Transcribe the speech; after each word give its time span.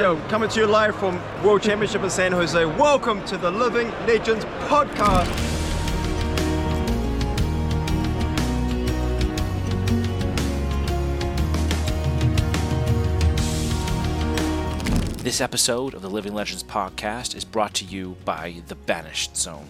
Yo, 0.00 0.16
coming 0.28 0.48
to 0.48 0.60
you 0.60 0.66
live 0.66 0.96
from 0.96 1.20
World 1.44 1.60
Championship 1.60 2.02
in 2.02 2.08
San 2.08 2.32
Jose. 2.32 2.64
Welcome 2.64 3.22
to 3.26 3.36
the 3.36 3.50
Living 3.50 3.90
Legends 4.06 4.46
podcast. 4.60 5.28
This 15.18 15.42
episode 15.42 15.92
of 15.92 16.00
the 16.00 16.08
Living 16.08 16.32
Legends 16.32 16.62
podcast 16.64 17.36
is 17.36 17.44
brought 17.44 17.74
to 17.74 17.84
you 17.84 18.16
by 18.24 18.62
The 18.68 18.76
Banish 18.76 19.28
Zone. 19.34 19.68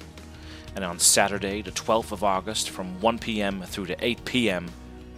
And 0.76 0.84
on 0.84 1.00
Saturday, 1.00 1.60
the 1.60 1.72
12th 1.72 2.12
of 2.12 2.22
August, 2.22 2.70
from 2.70 3.00
1 3.00 3.18
p.m. 3.18 3.62
through 3.62 3.86
to 3.86 3.96
8 3.98 4.24
p.m., 4.24 4.70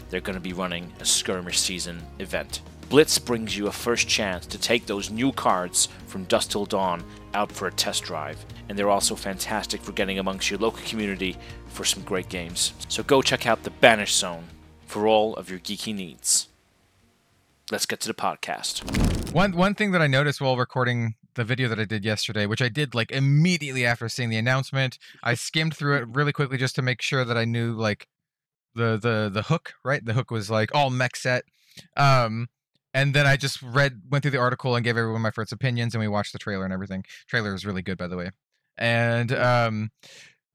they're 0.09 0.21
going 0.21 0.39
to 0.39 0.41
be 0.41 0.55
running 0.55 0.91
a 1.01 1.05
skirmish 1.05 1.61
season 1.61 2.03
event. 2.19 2.63
Blitz 2.93 3.19
brings 3.19 3.57
you 3.57 3.69
a 3.69 3.73
first 3.73 4.07
chance 4.07 4.45
to 4.45 4.59
take 4.59 4.85
those 4.85 5.09
new 5.09 5.33
cards 5.33 5.89
from 6.09 6.25
Dusk 6.25 6.51
Till 6.51 6.67
Dawn 6.67 7.03
out 7.33 7.51
for 7.51 7.67
a 7.67 7.73
test 7.73 8.03
drive, 8.03 8.45
and 8.69 8.79
they're 8.79 8.91
also 8.91 9.17
fantastic 9.17 9.81
for 9.81 9.93
getting 9.93 10.19
amongst 10.19 10.51
your 10.51 10.59
local 10.59 10.85
community 10.85 11.39
for 11.69 11.87
some 11.87 12.03
great 12.03 12.29
games. 12.29 12.75
So 12.89 13.03
go 13.03 13.23
check 13.23 13.47
out 13.47 13.63
the 13.63 13.71
Banish 13.71 14.13
Zone 14.13 14.45
for 14.85 15.07
all 15.07 15.35
of 15.37 15.49
your 15.49 15.59
geeky 15.59 15.95
needs. 15.95 16.49
Let's 17.71 17.87
get 17.87 17.99
to 18.01 18.09
the 18.09 18.13
podcast. 18.13 19.33
One 19.33 19.53
one 19.53 19.75
thing 19.75 19.93
that 19.93 20.03
I 20.03 20.07
noticed 20.07 20.43
while 20.43 20.59
recording 20.59 21.15
the 21.33 21.45
video 21.45 21.71
that 21.71 21.81
I 21.81 21.87
did 21.87 22.05
yesterday, 22.05 22.45
which 22.45 22.61
I 22.61 22.69
did 22.69 22.95
like 22.95 23.11
immediately 23.11 23.87
after 23.87 24.07
seeing 24.11 24.29
the 24.29 24.37
announcement, 24.37 24.99
I 25.23 25.33
skimmed 25.33 25.75
through 25.75 25.97
it 25.97 26.09
really 26.09 26.35
quickly 26.35 26.59
just 26.59 26.75
to 26.75 26.83
make 26.83 27.01
sure 27.01 27.25
that 27.25 27.39
I 27.39 27.47
knew 27.47 27.73
like 27.73 28.07
the 28.75 28.99
the 28.99 29.31
the 29.33 29.45
hook, 29.45 29.73
right? 29.83 30.05
The 30.05 30.13
hook 30.13 30.31
was 30.31 30.51
like 30.51 30.75
all 30.75 30.91
mech 30.91 31.17
set. 31.17 31.45
Um 31.97 32.49
and 32.95 33.15
then 33.15 33.27
I 33.27 33.37
just 33.37 33.63
read 33.63 34.03
went 34.11 34.23
through 34.23 34.31
the 34.33 34.39
article 34.39 34.75
and 34.77 34.85
gave 34.85 34.97
everyone 34.97 35.23
my 35.23 35.31
first 35.31 35.53
opinions 35.53 35.95
and 35.95 36.01
we 36.01 36.09
watched 36.09 36.33
the 36.33 36.39
trailer 36.39 36.65
and 36.65 36.73
everything. 36.73 37.05
Trailer 37.27 37.55
is 37.55 37.65
really 37.67 37.83
good 37.83 37.99
by 37.99 38.07
the 38.09 38.17
way. 38.17 38.31
And 38.79 39.33
um 39.33 39.91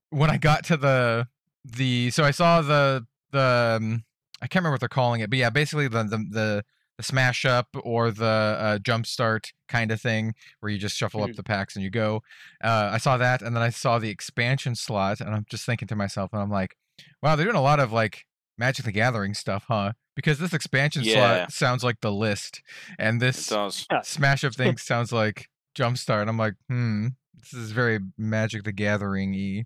when 0.09 0.30
I 0.30 0.38
got 0.38 0.64
to 0.66 0.78
the 0.78 1.28
the 1.66 2.12
so 2.12 2.23
I 2.23 2.31
saw 2.31 2.62
the 2.62 3.06
the 3.31 3.78
um, 3.81 4.03
I 4.42 4.47
can't 4.47 4.62
remember 4.62 4.73
what 4.75 4.80
they're 4.80 4.89
calling 4.89 5.22
it, 5.22 5.30
but 5.30 5.38
yeah, 5.39 5.50
basically 5.50 5.88
the 5.88 6.03
the 6.03 6.17
the 6.17 6.66
the 6.97 7.03
smash 7.03 7.45
up 7.45 7.67
or 7.84 8.09
the 8.09 8.25
uh, 8.25 8.80
jump 8.80 9.06
start 9.06 9.52
kind 9.67 9.92
of 9.92 10.02
thing 10.02 10.34
where 10.62 10.72
you 10.72 10.80
just 10.80 10.95
shuffle 10.97 11.22
up 11.23 11.30
Mhm. 11.31 11.36
the 11.36 11.44
packs 11.44 11.75
and 11.75 11.84
you 11.84 11.92
go. 11.92 12.23
Uh, 12.64 12.90
I 12.94 12.97
saw 12.97 13.17
that, 13.17 13.44
and 13.44 13.56
then 13.56 13.62
I 13.62 13.69
saw 13.69 14.00
the 14.00 14.09
expansion 14.09 14.73
slot, 14.73 15.19
and 15.22 15.30
I'm 15.36 15.45
just 15.47 15.64
thinking 15.66 15.88
to 15.90 15.95
myself, 15.95 16.31
and 16.34 16.42
I'm 16.42 16.50
like, 16.50 16.75
wow, 17.22 17.36
they're 17.36 17.45
doing 17.45 17.56
a 17.56 17.62
lot 17.62 17.80
of 17.80 17.92
like 17.92 18.25
Magic 18.58 18.86
the 18.86 18.92
Gathering 18.92 19.36
stuff, 19.36 19.66
huh? 19.67 19.94
Because 20.18 20.40
this 20.40 20.52
expansion 20.54 21.04
Yeah. 21.04 21.14
slot 21.14 21.52
sounds 21.52 21.84
like 21.84 22.02
the 22.02 22.12
list, 22.12 22.64
and 22.98 23.22
this 23.22 23.48
does. 23.48 23.86
smash 24.02 24.44
up 24.44 24.54
thing 24.56 24.76
sounds 24.78 25.14
like 25.14 25.48
Jumpstart. 25.78 26.22
And 26.22 26.30
I'm 26.30 26.38
like, 26.40 26.56
hmm, 26.68 27.09
this 27.36 27.54
is 27.54 27.72
very 27.72 28.00
Magic 28.18 28.64
the 28.64 28.72
Gathering 28.72 29.32
y. 29.32 29.66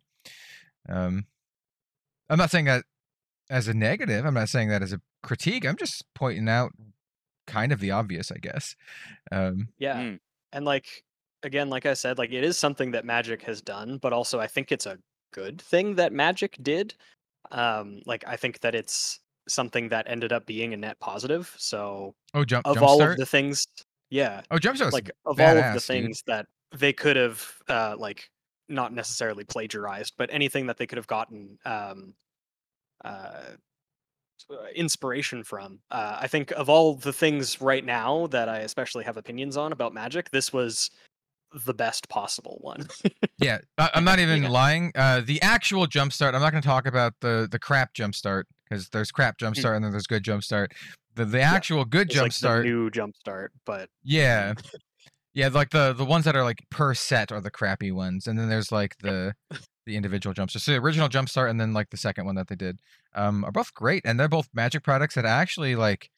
Um, 0.90 1.26
I'm 2.30 2.38
not 2.38 2.52
saying 2.52 2.66
that 2.66 2.84
as 3.50 3.70
a 3.70 3.74
negative. 3.74 4.26
I'm 4.26 4.34
not 4.34 4.50
saying 4.50 4.68
that 4.70 4.82
as 4.84 4.92
a 4.92 5.00
critique. 5.24 5.66
I'm 5.66 5.78
just 5.78 6.04
pointing 6.16 6.50
out 6.50 6.74
kind 7.48 7.72
of 7.72 7.80
the 7.80 7.92
obvious, 7.92 8.30
I 8.30 8.38
guess. 8.38 8.76
Um, 9.32 9.70
Yeah. 9.80 9.96
Mm. 10.02 10.20
And 10.52 10.66
like 10.66 11.06
again, 11.44 11.70
like 11.70 11.86
I 11.86 11.94
said, 11.94 12.18
like 12.18 12.32
it 12.34 12.44
is 12.44 12.60
something 12.60 12.92
that 12.92 13.06
Magic 13.06 13.42
has 13.44 13.62
done, 13.62 14.00
but 14.02 14.12
also 14.12 14.40
I 14.42 14.48
think 14.48 14.72
it's 14.72 14.86
a 14.86 14.98
good 15.34 15.62
thing 15.62 15.96
that 15.96 16.12
Magic 16.12 16.58
did. 16.62 16.94
Um, 17.52 18.02
like 18.06 18.26
I 18.28 18.36
think 18.36 18.60
that 18.60 18.76
it's 18.76 19.22
something 19.52 19.90
that 19.90 20.06
ended 20.10 20.32
up 20.34 20.46
being 20.46 20.74
a 20.74 20.78
net 20.78 21.00
positive. 21.00 21.54
So 21.58 22.16
oh, 22.34 22.44
jump, 22.46 22.66
of 22.68 22.82
all 22.82 23.00
Jumpstart. 23.00 23.12
of 23.12 23.18
the 23.18 23.26
things, 23.26 23.68
yeah, 24.10 24.42
oh, 24.52 24.58
Jumpstart's 24.58 24.94
like 24.94 25.12
of 25.26 25.40
all 25.40 25.48
of 25.50 25.56
the 25.56 25.62
badass, 25.62 25.74
dude. 25.74 25.82
things 25.84 26.24
that 26.28 26.48
they 26.76 26.94
could 26.94 27.16
have 27.18 27.46
uh 27.68 27.96
like 27.98 28.30
not 28.70 28.94
necessarily 28.94 29.44
plagiarized, 29.44 30.14
but 30.18 30.30
anything 30.32 30.68
that 30.68 30.78
they 30.78 30.88
could 30.88 30.98
have 30.98 31.08
gotten 31.08 31.58
um 31.66 32.14
uh 33.04 33.42
uh, 34.50 34.56
inspiration 34.76 35.44
from. 35.44 35.80
Uh, 35.92 36.18
I 36.20 36.28
think 36.28 36.52
of 36.54 36.68
all 36.68 36.96
the 36.96 37.14
things 37.14 37.62
right 37.62 37.86
now 37.86 38.26
that 38.28 38.50
I 38.50 38.60
especially 38.60 39.04
have 39.04 39.16
opinions 39.18 39.56
on 39.56 39.72
about 39.72 39.94
Magic, 39.94 40.32
this 40.32 40.52
was 40.52 40.90
the 41.66 41.74
best 41.76 42.10
possible 42.10 42.58
one. 42.62 42.88
Yeah, 43.38 43.60
I'm 43.78 44.04
not 44.04 44.20
even 44.26 44.44
Yeah. 44.44 44.50
lying. 44.50 44.92
Uh, 44.96 45.22
the 45.24 45.40
actual 45.44 45.86
Jumpstart. 45.86 46.34
I'm 46.34 46.42
not 46.42 46.52
going 46.52 46.64
to 46.64 46.68
talk 46.68 46.88
about 46.88 47.14
the 47.22 47.48
the 47.52 47.60
crap 47.60 47.94
Jumpstart 47.94 48.44
because 48.72 48.90
there's 48.90 49.12
crap 49.12 49.38
Jumpstart 49.38 49.76
and 49.76 49.84
then 49.84 49.92
there's 49.92 50.08
good 50.08 50.24
Jumpstart. 50.24 50.72
The 51.16 51.26
the 51.26 51.42
actual 51.42 51.84
good 51.86 52.10
It's 52.10 52.20
like 52.20 52.32
Jumpstart. 52.32 52.64
new 52.64 52.90
Jumpstart, 52.90 53.50
but 53.66 53.90
Yeah. 54.04 54.54
Yeah, 55.34 55.48
like 55.48 55.70
the 55.70 55.94
the 55.94 56.04
ones 56.04 56.26
that 56.26 56.36
are 56.36 56.44
like 56.44 56.60
per 56.70 56.94
set 56.94 57.32
are 57.32 57.40
the 57.40 57.50
crappy 57.50 57.90
ones, 57.90 58.28
and 58.28 58.38
then 58.38 58.50
there's 58.50 58.70
like 58.70 58.98
the 58.98 59.34
the 59.86 59.96
individual 59.96 60.34
jumpstart. 60.34 60.60
So 60.60 60.74
the 60.74 60.80
original 60.80 61.08
jumpstart 61.08 61.50
and 61.50 61.58
then 61.58 61.72
like 61.72 61.90
the 61.90 61.96
second 61.96 62.26
one 62.26 62.36
that 62.36 62.50
they 62.50 62.56
did 62.56 62.82
um 63.16 63.46
are 63.46 63.52
both 63.54 63.74
great, 63.74 64.02
and 64.04 64.20
they're 64.20 64.28
both 64.28 64.50
magic 64.54 64.84
products 64.84 65.16
that 65.16 65.26
I 65.26 65.30
actually 65.30 65.78
like 65.78 66.10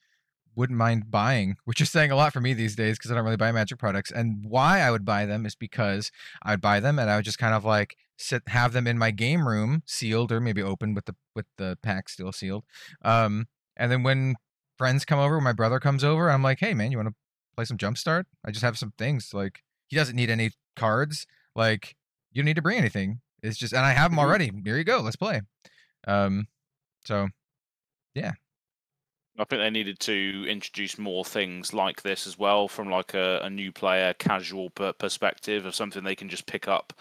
wouldn't 0.55 0.77
mind 0.77 1.09
buying, 1.11 1.57
which 1.65 1.81
is 1.81 1.89
saying 1.91 2.11
a 2.11 2.15
lot 2.15 2.33
for 2.33 2.41
me 2.41 2.53
these 2.53 2.75
days 2.75 2.97
because 2.97 3.11
I 3.11 3.15
don't 3.15 3.23
really 3.23 3.37
buy 3.37 3.51
magic 3.51 3.77
products. 3.79 4.11
And 4.11 4.45
why 4.45 4.79
I 4.81 4.91
would 4.91 5.05
buy 5.05 5.25
them 5.25 5.45
is 5.45 5.55
because 5.55 6.11
I'd 6.43 6.61
buy 6.61 6.79
them 6.79 6.99
and 6.99 7.09
I 7.09 7.15
would 7.15 7.25
just 7.25 7.37
kind 7.39 7.53
of 7.53 7.65
like 7.65 7.97
sit 8.17 8.43
have 8.47 8.73
them 8.73 8.87
in 8.87 8.97
my 8.97 9.11
game 9.11 9.47
room 9.47 9.83
sealed 9.85 10.31
or 10.31 10.39
maybe 10.39 10.61
open 10.61 10.93
with 10.93 11.05
the 11.05 11.15
with 11.35 11.45
the 11.57 11.77
pack 11.81 12.09
still 12.09 12.31
sealed. 12.31 12.63
Um 13.03 13.47
and 13.75 13.91
then 13.91 14.03
when 14.03 14.35
friends 14.77 15.05
come 15.05 15.19
over, 15.19 15.35
when 15.35 15.43
my 15.43 15.53
brother 15.53 15.79
comes 15.79 16.03
over, 16.03 16.29
I'm 16.29 16.43
like, 16.43 16.59
"Hey 16.59 16.73
man, 16.73 16.91
you 16.91 16.97
want 16.97 17.09
to 17.09 17.15
play 17.55 17.65
some 17.65 17.77
Jumpstart. 17.77 18.25
I 18.45 18.51
just 18.51 18.63
have 18.63 18.77
some 18.77 18.93
things. 18.97 19.33
Like 19.33 19.63
he 19.87 19.95
doesn't 19.95 20.15
need 20.15 20.29
any 20.29 20.51
cards. 20.75 21.25
Like 21.55 21.95
you 22.31 22.41
don't 22.41 22.45
need 22.45 22.55
to 22.55 22.61
bring 22.61 22.77
anything. 22.77 23.21
It's 23.41 23.57
just 23.57 23.73
and 23.73 23.85
I 23.85 23.91
have 23.93 24.11
them 24.11 24.17
Mhm. 24.19 24.23
already. 24.23 24.51
Here 24.63 24.77
you 24.77 24.83
go. 24.83 25.01
Let's 25.01 25.15
play. 25.15 25.41
Um, 26.07 26.47
so 27.05 27.29
I 29.39 29.43
think 29.45 29.61
they 29.61 29.69
needed 29.71 29.99
to 30.01 30.45
introduce 30.47 30.97
more 30.99 31.25
things 31.25 31.73
like 31.73 32.03
this 32.03 32.27
as 32.27 32.37
well, 32.37 32.67
from 32.67 32.89
like 32.89 33.13
a, 33.15 33.39
a 33.43 33.49
new 33.49 33.71
player 33.71 34.13
casual 34.13 34.69
per- 34.69 34.93
perspective 34.93 35.65
of 35.65 35.73
something 35.73 36.03
they 36.03 36.15
can 36.15 36.29
just 36.29 36.45
pick 36.45 36.67
up. 36.67 36.93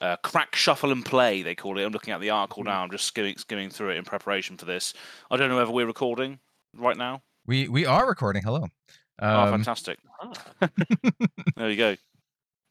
Uh, 0.00 0.16
crack, 0.16 0.54
shuffle, 0.54 0.92
and 0.92 1.04
play. 1.04 1.42
They 1.42 1.54
call 1.54 1.78
it. 1.78 1.84
I'm 1.84 1.92
looking 1.92 2.12
at 2.14 2.20
the 2.20 2.30
article 2.30 2.62
Mhm. 2.62 2.66
now. 2.66 2.82
I'm 2.82 2.90
just 2.90 3.06
skimming, 3.06 3.36
skimming 3.38 3.70
through 3.70 3.90
it 3.90 3.96
in 3.96 4.04
preparation 4.04 4.56
for 4.56 4.64
this. 4.66 4.92
I 5.30 5.36
don't 5.36 5.48
know 5.50 5.56
whether 5.56 5.70
we're 5.70 5.86
recording 5.86 6.38
right 6.76 6.96
now. 6.96 7.22
we 7.46 7.68
we 7.68 7.86
are 7.86 8.06
recording. 8.06 8.42
Hello. 8.42 8.66
oh, 9.22 9.40
Um, 9.40 9.50
fantastic! 9.50 9.98
ah, 10.22 10.32
There 11.56 11.70
you 11.70 11.76
go. 11.76 11.96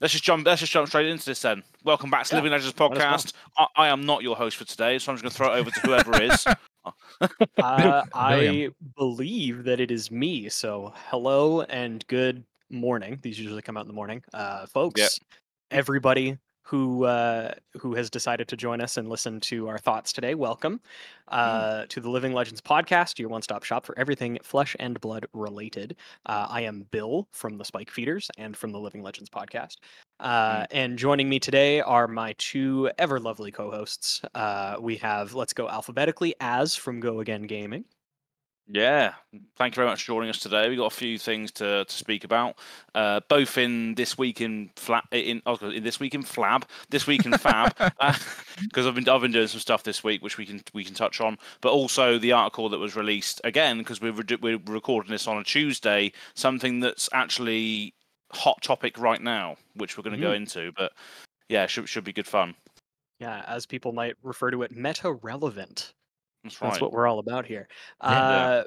Let's 0.02 0.14
just 0.14 0.24
jump. 0.24 0.46
Let's 0.46 0.62
just 0.62 0.72
jump 0.72 0.88
straight 0.88 1.08
into 1.08 1.26
this 1.26 1.42
then. 1.42 1.64
Welcome 1.84 2.10
back 2.10 2.26
to 2.26 2.36
Yeah, 2.36 2.42
Living 2.42 2.52
Legends 2.52 2.74
might 2.80 2.92
as 2.94 2.98
well. 2.98 3.10
podcast. 3.18 3.34
I, 3.58 3.66
I 3.76 3.88
am 3.90 4.06
not 4.06 4.24
your 4.24 4.36
host 4.36 4.56
for 4.58 4.66
today, 4.66 4.98
so 5.00 5.12
I'm 5.12 5.18
just 5.18 5.24
going 5.24 5.32
to 5.32 5.36
throw 5.38 5.54
it 5.54 5.60
over 5.60 5.72
to 5.72 5.80
whoever 5.82 6.22
is. 6.22 6.46
uh, 7.22 8.04
I 8.14 8.36
William. 8.36 8.76
believe 8.98 9.64
that 9.66 9.80
it 9.80 9.92
is 9.92 10.12
me. 10.12 10.50
So 10.50 10.94
hello 11.08 11.62
and 11.62 12.06
good 12.08 12.44
morning. 12.70 13.20
These 13.22 13.40
usually 13.40 13.62
come 13.62 13.78
out 13.78 13.82
in 13.82 13.88
the 13.88 13.94
morning, 13.94 14.24
uh, 14.34 14.66
folks. 14.68 15.20
Everybody 15.72 16.38
who 16.70 17.06
uh, 17.06 17.52
who 17.80 17.96
has 17.96 18.12
decided 18.12 18.48
to 18.48 18.56
join 18.56 18.80
us 18.80 18.98
and 18.98 19.10
listen 19.10 19.40
to 19.40 19.68
our 19.68 19.80
thoughts 19.80 20.14
today, 20.14 20.36
welcome 20.36 20.80
uh, 21.30 21.86
to 21.90 22.00
the 22.00 22.10
Living 22.10 22.32
Legends 22.32 22.62
podcast, 22.62 23.18
your 23.18 23.30
one-stop 23.30 23.64
shop 23.64 23.86
for 23.86 23.98
everything 23.98 24.38
flesh 24.44 24.76
and 24.80 25.02
blood 25.02 25.26
related. 25.34 25.96
Uh, 26.28 26.46
I 26.48 26.62
am 26.62 26.86
Bill 26.92 27.28
from 27.32 27.58
the 27.58 27.66
Spike 27.66 27.90
Feeders 27.90 28.30
and 28.38 28.56
from 28.56 28.72
the 28.72 28.80
Living 28.80 29.02
Legends 29.02 29.32
podcast. 29.32 29.78
Uh, 30.20 30.68
And 30.70 30.98
joining 30.98 31.28
me 31.28 31.40
today 31.40 31.82
are 31.82 32.08
my 32.08 32.36
two 32.38 32.92
ever 33.00 33.20
lovely 33.20 33.52
co-hosts. 33.52 34.22
Uh, 34.36 34.76
we 34.80 34.96
have 34.98 35.34
Let's 35.34 35.54
Go 35.54 35.68
Alphabetically 35.68 36.36
Az 36.40 36.76
from 36.76 37.00
Go 37.00 37.20
Again 37.20 37.44
Gaming. 37.44 37.86
Yeah, 38.72 39.14
thank 39.58 39.74
you 39.74 39.78
very 39.78 39.88
much 39.88 40.04
for 40.04 40.08
joining 40.08 40.30
us 40.30 40.38
today. 40.38 40.70
We've 40.70 40.78
got 40.78 40.94
a 40.94 40.96
few 40.96 41.18
things 41.18 41.52
to, 41.54 41.86
to 41.86 41.92
speak 41.92 42.24
about, 42.24 42.56
uh, 42.94 43.20
both 43.28 43.58
in 43.58 43.96
this 43.96 44.16
week 44.16 44.42
in 44.42 44.70
Flab, 44.76 45.02
in, 45.12 45.42
gonna- 45.44 45.70
in 45.74 45.84
this 45.84 46.00
week 46.00 46.14
in 46.14 46.22
Flab, 46.24 46.66
this 46.90 47.08
week 47.08 47.26
in 47.26 47.36
Fab, 47.36 47.74
because 48.62 48.86
I've 48.86 48.94
been 48.94 49.10
I've 49.10 49.22
been 49.22 49.32
doing 49.32 49.48
some 49.48 49.60
stuff 49.60 49.82
this 49.82 50.04
week 50.04 50.22
which 50.22 50.38
we 50.38 50.46
can 50.46 50.62
we 50.76 50.84
can 50.84 50.94
touch 50.94 51.20
on, 51.20 51.40
but 51.62 51.72
also 51.72 52.20
the 52.20 52.32
article 52.34 52.70
that 52.70 52.78
was 52.78 52.96
released 52.96 53.42
again 53.44 53.80
because 53.80 54.02
we're 54.02 54.12
re- 54.12 54.38
we're 54.40 54.60
recording 54.68 55.10
this 55.12 55.28
on 55.28 55.38
a 55.40 55.44
Tuesday, 55.44 56.12
something 56.36 56.80
that's 56.80 57.10
actually 57.12 57.96
hot 58.32 58.62
topic 58.62 59.00
right 59.00 59.22
now, 59.22 59.56
which 59.74 59.98
we're 59.98 60.04
going 60.04 60.16
to 60.16 60.22
go 60.22 60.34
into. 60.34 60.72
But 60.78 60.92
yeah, 61.48 61.66
should 61.66 61.90
should 61.90 62.04
be 62.04 62.14
good 62.14 62.28
fun. 62.28 62.54
Yeah, 63.20 63.44
as 63.48 63.66
people 63.66 63.94
might 63.94 64.14
refer 64.22 64.52
to 64.52 64.62
it, 64.62 64.72
meta 64.76 65.12
relevant. 65.12 65.92
That's 66.50 66.62
right. 66.62 66.72
That's 66.72 66.82
what 66.82 66.92
we're 66.92 67.08
all 67.08 67.20
about 67.20 67.46
here. 67.46 67.68
Yeah. 68.04 68.10
Uh, 68.10 68.64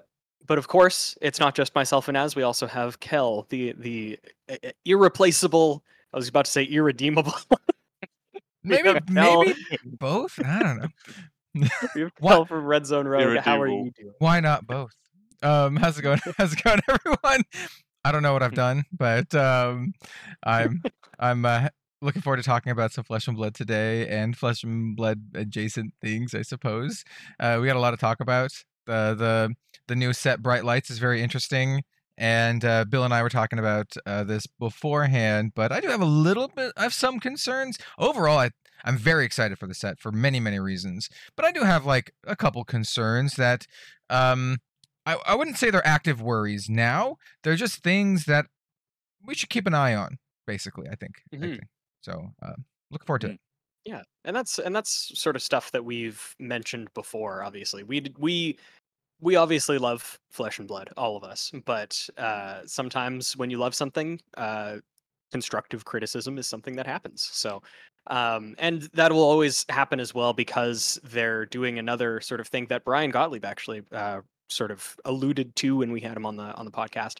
but 0.46 0.58
of 0.58 0.69
course, 0.69 1.17
it's 1.20 1.38
not 1.38 1.55
just 1.55 1.75
myself 1.75 2.08
and 2.08 2.17
Az. 2.17 2.34
We 2.37 2.43
also 2.43 2.67
have 2.67 3.00
Kel, 3.00 3.46
the 3.49 3.75
the 3.79 4.19
irreplaceable. 4.84 5.84
I 6.12 6.17
was 6.17 6.29
about 6.29 6.46
to 6.46 6.50
say 6.50 6.64
irredeemable. 6.64 7.34
maybe 8.64 8.99
maybe 9.08 9.55
both. 9.84 10.38
I 10.44 10.58
don't 10.62 10.79
know. 10.79 11.69
we 11.94 12.00
have 12.02 12.12
What? 12.19 12.32
Kel 12.32 12.44
from 12.46 12.64
Red 12.64 12.87
Zone 12.87 13.06
Road. 13.06 13.38
How 13.38 13.61
are 13.61 13.69
you 13.69 13.93
doing? 13.96 14.14
Why 14.19 14.40
not 14.40 14.67
both? 14.67 14.93
Um, 15.43 15.76
how's 15.76 15.99
it 15.99 16.02
going? 16.02 16.20
How's 16.38 16.52
it 16.52 16.62
going, 16.62 16.81
everyone? 16.88 17.43
I 18.05 18.12
don't 18.12 18.23
know 18.23 18.32
what 18.32 18.43
I've 18.43 18.55
done, 18.55 18.84
but 18.93 19.34
um, 19.34 19.93
I'm 20.44 20.82
I'm 21.19 21.44
uh, 21.44 21.69
looking 22.02 22.20
forward 22.20 22.37
to 22.38 22.43
talking 22.43 22.72
about 22.72 22.93
some 22.93 23.04
flesh 23.04 23.26
and 23.28 23.37
blood 23.37 23.54
today 23.54 24.06
and 24.08 24.37
flesh 24.37 24.62
and 24.64 24.96
blood 24.96 25.22
adjacent 25.34 25.94
things, 26.02 26.34
I 26.34 26.43
suppose. 26.43 27.04
Uh, 27.40 27.58
we 27.60 27.66
got 27.66 27.76
a 27.76 27.81
lot 27.81 27.93
to 27.93 27.96
talk 27.96 28.20
about. 28.20 28.50
The 28.87 29.14
the 29.16 29.54
the 29.88 29.94
new 29.96 30.12
set 30.12 30.43
Bright 30.43 30.64
Lights 30.64 30.90
is 30.90 30.99
very 30.99 31.22
interesting. 31.22 31.82
And 32.19 32.62
uh, 32.64 32.84
Bill 32.84 33.04
and 33.04 33.14
I 33.14 33.22
were 33.22 33.31
talking 33.31 33.58
about 33.58 33.94
uh, 34.04 34.22
this 34.25 34.46
beforehand, 34.46 35.52
but 35.54 35.72
I 35.72 35.81
do 35.81 35.88
have 35.88 36.02
a 36.02 36.04
little 36.04 36.49
bit, 36.49 36.72
I 36.76 36.82
have 36.82 36.93
some 36.93 37.19
concerns. 37.19 37.78
Overall, 37.99 38.38
I, 38.38 38.50
I'm 38.84 38.98
very 38.98 39.25
excited 39.25 39.58
for 39.58 39.66
the 39.66 39.75
set 39.75 39.98
for 39.98 40.12
many, 40.12 40.38
many 40.38 40.58
reasons, 40.58 41.08
but 41.37 41.46
I 41.46 41.52
do 41.52 41.62
have 41.62 41.87
like 41.87 42.12
a 42.26 42.37
couple 42.37 42.62
concerns 42.64 43.34
that 43.37 43.66
um, 44.10 44.58
I, 45.06 45.16
I 45.26 45.34
wouldn't 45.34 45.56
say 45.56 45.70
they're 45.70 45.87
active 45.87 46.20
worries 46.20 46.69
now. 46.69 47.16
They're 47.43 47.56
just 47.56 47.82
things 47.82 48.26
that 48.26 48.46
we 49.26 49.34
should 49.34 49.48
keep 49.48 49.66
an 49.66 49.75
eye 49.75 49.94
on, 49.94 50.19
basically, 50.46 50.88
I 50.90 50.96
think. 50.96 51.14
I 51.32 51.37
Mhm. 51.37 51.40
think. 51.40 51.62
So 52.02 52.32
uh, 52.43 52.54
look 52.90 53.04
forward 53.06 53.22
to 53.22 53.28
Mm. 53.28 53.34
it. 53.34 53.40
Yeah, 53.84 54.02
and 54.25 54.37
that's 54.37 54.58
and 54.60 54.75
that's 54.76 55.19
sort 55.19 55.34
of 55.34 55.43
stuff 55.43 55.72
that 55.72 55.84
we've 55.84 56.37
mentioned 56.38 56.93
before. 56.94 57.43
Obviously, 57.43 57.82
we 57.82 58.12
we 58.19 58.58
we 59.20 59.37
obviously 59.37 59.78
love 59.78 60.19
flesh 60.31 60.58
and 60.58 60.69
blood, 60.69 60.90
all 60.96 61.16
of 61.16 61.25
us. 61.25 61.50
But 61.64 62.08
uh, 62.16 62.62
sometimes 62.66 63.37
when 63.37 63.50
you 63.50 63.58
love 63.58 63.75
something, 63.75 64.20
uh, 64.37 64.78
constructive 65.32 65.84
criticism 65.84 66.38
is 66.38 66.46
something 66.49 66.76
that 66.76 66.87
happens. 66.87 67.22
So, 67.32 67.62
um, 68.08 68.55
and 68.58 68.82
that 68.94 69.12
will 69.12 69.22
always 69.22 69.64
happen 69.69 70.00
as 70.00 70.14
well 70.14 70.32
because 70.32 71.00
they're 71.05 71.46
doing 71.46 71.78
another 71.78 72.20
sort 72.20 72.40
of 72.40 72.48
thing 72.48 72.66
that 72.66 72.84
Brian 72.84 73.10
Gottlieb 73.10 73.44
actually 73.44 73.82
uh, 73.93 74.20
sort 74.48 74.70
of 74.70 74.96
alluded 75.05 75.56
to 75.56 75.76
when 75.76 75.93
we 75.93 76.00
had 76.00 76.16
him 76.16 76.26
on 76.26 76.37
the 76.37 76.55
on 76.55 76.64
the 76.66 76.72
podcast. 76.72 77.19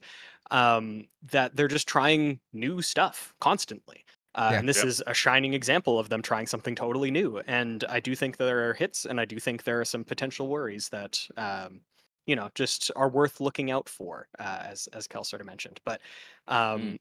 Um, 0.51 1.07
that 1.31 1.57
they're 1.57 1.69
just 1.69 1.89
trying 1.89 2.41
new 2.53 2.83
stuff 2.83 3.35
constantly. 3.41 4.05
Uh, 4.35 4.55
Yeah. 4.55 4.59
and 4.59 4.69
this 4.69 4.83
Yep. 4.83 4.89
is 4.89 5.03
a 5.07 5.15
shining 5.15 5.55
example 5.55 5.99
of 5.99 6.09
them 6.09 6.23
trying 6.23 6.47
something 6.47 6.75
totally 6.75 7.11
new. 7.11 7.39
And 7.41 7.85
I 7.85 8.01
do 8.01 8.15
think 8.17 8.37
there 8.39 8.71
are 8.71 8.75
hits, 8.75 9.05
and 9.05 9.21
I 9.21 9.25
do 9.25 9.39
think 9.41 9.65
there 9.65 9.81
are 9.81 9.85
some 9.85 10.05
potential 10.05 10.49
worries 10.49 10.89
that, 10.91 11.27
um, 11.37 11.83
you 12.27 12.37
know, 12.37 12.51
just 12.55 12.91
are 12.97 13.09
worth 13.11 13.41
looking 13.41 13.71
out 13.71 13.89
for, 13.89 14.29
uh, 14.39 14.63
as 14.65 14.87
as 14.89 15.07
Kel 15.07 15.25
sort 15.25 15.41
of 15.43 15.47
mentioned. 15.47 15.81
But 15.85 16.01
um, 16.47 16.99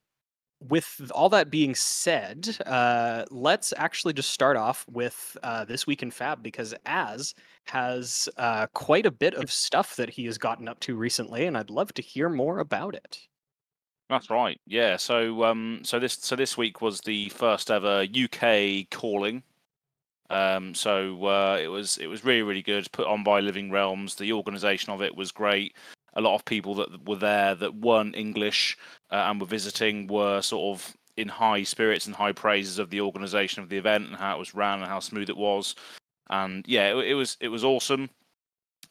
with 0.62 1.12
all 1.16 1.30
that 1.30 1.50
being 1.50 1.74
said, 1.76 2.58
uh, 2.68 3.26
let's 3.32 3.74
actually 3.78 4.14
just 4.14 4.32
start 4.32 4.58
off 4.58 4.86
with 4.88 5.36
uh, 5.44 5.66
this 5.66 5.88
week 5.88 6.04
in 6.04 6.12
Fab 6.12 6.44
because 6.44 6.76
Az 6.86 7.34
has 7.66 8.30
uh, 8.38 8.68
quite 8.74 9.06
a 9.08 9.12
bit 9.12 9.34
of 9.34 9.52
stuff 9.52 9.96
that 9.96 10.10
he 10.12 10.26
has 10.26 10.38
gotten 10.38 10.68
up 10.68 10.80
to 10.82 10.96
recently, 10.96 11.46
and 11.48 11.58
I'd 11.58 11.72
love 11.72 11.94
to 11.96 12.02
hear 12.04 12.30
more 12.30 12.60
about 12.60 12.96
it. 12.96 13.28
That's 14.12 14.30
right. 14.30 14.60
Yeah. 14.68 14.98
So 14.98 15.46
um 15.46 15.80
so 15.84 15.98
this 15.98 16.16
so 16.16 16.36
this 16.36 16.58
week 16.58 16.82
was 16.82 17.00
the 17.00 17.30
first 17.30 17.72
ever 17.72 18.04
UK 18.04 18.90
calling. 18.92 19.42
Um 20.30 20.76
so 20.76 21.26
uh 21.26 21.58
it 21.62 21.70
was 21.70 21.98
it 21.98 22.08
was 22.08 22.26
really 22.26 22.44
really 22.44 22.62
good 22.62 22.92
put 22.92 23.08
on 23.08 23.24
by 23.24 23.40
Living 23.40 23.72
Realms. 23.72 24.16
The 24.16 24.34
organization 24.34 24.92
of 24.94 25.02
it 25.02 25.16
was 25.16 25.32
great. 25.32 25.76
A 26.16 26.22
lot 26.22 26.36
of 26.36 26.44
people 26.46 26.76
that 26.76 27.08
were 27.08 27.16
there 27.16 27.56
that 27.56 27.76
weren't 27.76 28.18
English 28.18 28.78
uh, 29.12 29.28
and 29.30 29.40
were 29.40 29.48
visiting 29.48 30.08
were 30.08 30.42
sort 30.42 30.78
of 30.78 30.94
in 31.16 31.30
high 31.30 31.64
spirits 31.64 32.06
and 32.06 32.16
high 32.16 32.34
praises 32.34 32.80
of 32.80 32.90
the 32.90 33.00
organization 33.00 33.64
of 33.64 33.70
the 33.70 33.78
event 33.78 34.08
and 34.10 34.18
how 34.18 34.36
it 34.36 34.40
was 34.40 34.54
ran 34.54 34.80
and 34.82 34.90
how 34.90 35.00
smooth 35.00 35.30
it 35.30 35.38
was. 35.38 35.76
And 36.30 36.66
yeah, 36.68 36.92
it, 36.94 37.12
it 37.12 37.14
was 37.16 37.38
it 37.42 37.50
was 37.50 37.64
awesome. 37.64 38.10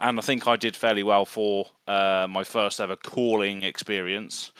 And 0.00 0.18
I 0.18 0.22
think 0.22 0.46
I 0.48 0.56
did 0.56 0.76
fairly 0.76 1.02
well 1.02 1.26
for 1.26 1.66
uh, 1.88 2.26
my 2.30 2.44
first 2.44 2.80
ever 2.80 2.96
calling 2.96 3.62
experience. 3.64 4.52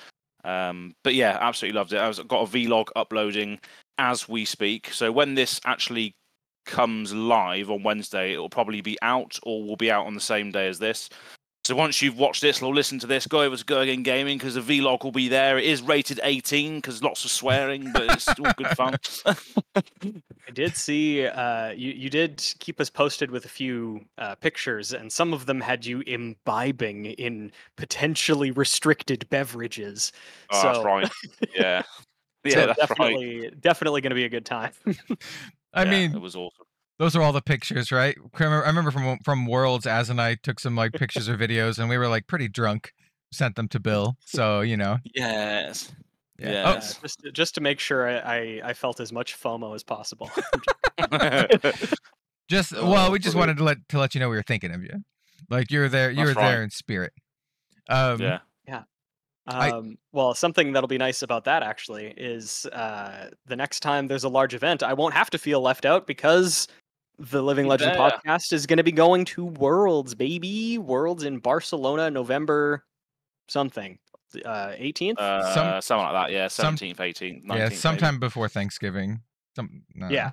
Um, 0.45 0.95
but 1.05 1.15
yeah, 1.15 1.39
absolutely 1.41 1.79
loved 1.79 1.93
it. 1.93 2.01
I've 2.01 2.29
got 2.29 2.43
a 2.43 2.51
vlog 2.51 2.89
uploading 2.97 3.59
as 3.99 4.29
we 4.29 4.45
speak. 4.45 4.93
So 4.93 5.13
when 5.13 5.35
this 5.35 5.61
actually 5.65 6.15
comes 6.67 7.13
live 7.13 7.71
on 7.71 7.83
Wednesday, 7.83 8.35
it 8.35 8.39
will 8.39 8.51
probably 8.51 8.81
be 8.81 8.97
out 9.03 9.39
or 9.43 9.63
will 9.65 9.77
be 9.77 9.91
out 9.91 10.07
on 10.07 10.15
the 10.15 10.21
same 10.21 10.51
day 10.51 10.69
as 10.69 10.79
this. 10.79 11.09
So 11.71 11.77
once 11.77 12.03
you've 12.03 12.19
watched 12.19 12.43
this 12.43 12.61
or 12.63 12.75
listened 12.75 13.01
to 13.03 13.07
this, 13.07 13.29
go 13.29 13.43
over 13.43 13.57
to 13.57 13.65
Go 13.65 13.79
Again 13.83 14.03
Gaming 14.03 14.39
because 14.39 14.57
the 14.57 14.61
vlog 14.61 15.05
will 15.05 15.13
be 15.13 15.29
there. 15.29 15.57
It 15.57 15.67
is 15.67 15.83
rated 15.83 16.19
18 16.25 16.79
because 16.79 17.01
lots 17.01 17.25
of 17.25 17.31
swearing, 17.31 17.93
but 17.93 18.11
it's 18.11 18.27
all 18.41 18.53
good 18.57 18.67
fun. 18.71 18.97
I 20.05 20.51
did 20.53 20.75
see 20.75 21.25
uh, 21.29 21.71
you. 21.71 21.93
You 21.93 22.11
did 22.11 22.43
keep 22.59 22.81
us 22.81 22.91
posted 22.91 23.31
with 23.31 23.45
a 23.45 23.49
few 23.49 24.01
uh, 24.19 24.35
pictures, 24.35 24.93
and 24.93 25.13
some 25.13 25.33
of 25.33 25.47
them 25.47 25.61
had 25.61 25.87
you 25.87 26.01
imbibing 26.09 27.05
in 27.05 27.53
potentially 27.77 28.51
restricted 28.51 29.31
beverages. 29.31 30.11
Oh, 30.51 30.61
so 30.61 30.73
that's 30.73 30.85
right. 30.85 31.11
Yeah. 31.55 31.83
Yeah, 32.43 32.55
so 32.55 32.67
that's 32.69 32.81
right. 32.81 32.99
definitely, 32.99 33.51
definitely 33.61 34.01
going 34.01 34.11
to 34.11 34.15
be 34.17 34.25
a 34.25 34.29
good 34.31 34.47
time. 34.47 34.73
I 35.75 35.85
Yeah, 35.85 35.91
mean, 35.91 36.15
it 36.15 36.21
was 36.21 36.35
awesome. 36.35 36.65
Those 37.01 37.17
are 37.17 37.23
all 37.23 37.33
the 37.33 37.41
pictures, 37.41 37.91
right? 37.91 38.15
I 38.39 38.45
remember- 38.45 38.91
from 38.91 39.19
from 39.25 39.47
Worlds, 39.47 39.87
Az 39.87 40.11
and 40.11 40.21
I 40.21 40.35
took 40.35 40.61
some 40.61 40.77
like 40.77 40.93
pictures 40.93 41.31
or 41.31 41.37
videos, 41.37 41.79
and 41.79 41.89
we 41.89 41.97
were 41.97 42.07
like 42.09 42.27
pretty 42.27 42.47
drunk. 42.47 42.93
Sent 43.33 43.57
them 43.57 43.69
to 43.69 43.81
Bill, 43.81 44.17
so 44.27 44.61
you 44.61 44.77
know. 44.77 44.99
Yes. 45.15 45.93
Yeah. 46.39 46.51
Yeah. 46.51 46.63
Oh, 46.67 46.71
Uh, 46.73 46.81
just, 47.03 47.21
just 47.33 47.55
to 47.55 47.61
make 47.61 47.79
sure 47.81 48.07
I, 48.09 48.19
I, 48.19 48.61
I 48.71 48.73
felt 48.75 48.99
as 49.01 49.13
much 49.13 49.41
FOMO 49.41 49.75
as 49.75 49.83
possible. 49.83 50.31
Just 52.49 52.75
Oh, 52.75 52.91
well, 52.91 53.11
we 53.13 53.19
just 53.19 53.37
wanted 53.37 53.57
to 53.59 53.65
let 53.65 53.77
to 53.91 53.99
let 53.99 54.15
you 54.15 54.21
know 54.21 54.29
we 54.29 54.37
were 54.37 54.43
thinking 54.43 54.75
of 54.75 54.83
you. 54.83 55.03
Like 55.49 55.71
you 55.71 55.81
were 55.81 55.89
there, 55.89 56.11
you 56.11 56.17
That's 56.27 56.29
were 56.37 56.43
there 56.43 56.57
right. 56.59 56.65
in 56.65 56.71
spirit. 56.71 57.13
Um, 57.89 58.21
yeah. 58.21 58.39
I- 59.47 59.71
Um, 59.71 59.97
well, 60.13 60.35
something 60.35 60.73
that'll 60.73 60.87
be 60.89 60.99
nice 60.99 61.23
about 61.23 61.45
that 61.45 61.63
actually 61.63 62.15
is 62.17 62.67
uh, 62.67 63.31
the 63.47 63.57
next 63.57 63.81
time 63.81 64.07
there's 64.07 64.25
a 64.25 64.29
large 64.29 64.55
event, 64.55 64.83
I 64.83 64.93
won't 64.93 65.15
have 65.15 65.31
to 65.31 65.39
feel 65.39 65.61
left 65.61 65.85
out 65.87 66.07
because 66.07 66.69
the 67.21 67.43
Living 67.43 67.67
Legend 67.67 67.93
better. 67.97 68.17
podcast 68.25 68.53
is 68.53 68.67
going 68.67 68.79
to 68.79 68.83
be 68.83 68.93
going 68.93 69.25
to 69.27 69.45
Worlds, 69.45 70.15
baby. 70.15 70.79
Worlds 70.79 71.25
in 71.25 71.39
Barcelona, 71.39 72.11
November 72.11 72.85
something, 73.49 73.99
uh, 74.45 74.73
18th. 74.79 75.19
Uh, 75.19 75.55
Some- 75.55 75.83
something 75.83 76.13
like 76.13 76.29
that. 76.29 76.33
Yeah. 76.33 76.47
17th, 76.47 76.97
18th, 76.99 77.45
19th. 77.45 77.49
yeah, 77.49 77.65
maybe. 77.65 77.75
sometime 77.75 78.19
before 78.19 78.49
Thanksgiving. 78.49 79.21
Some 79.57 79.83
no, 79.95 80.07
no. 80.07 80.13
yeah. 80.15 80.31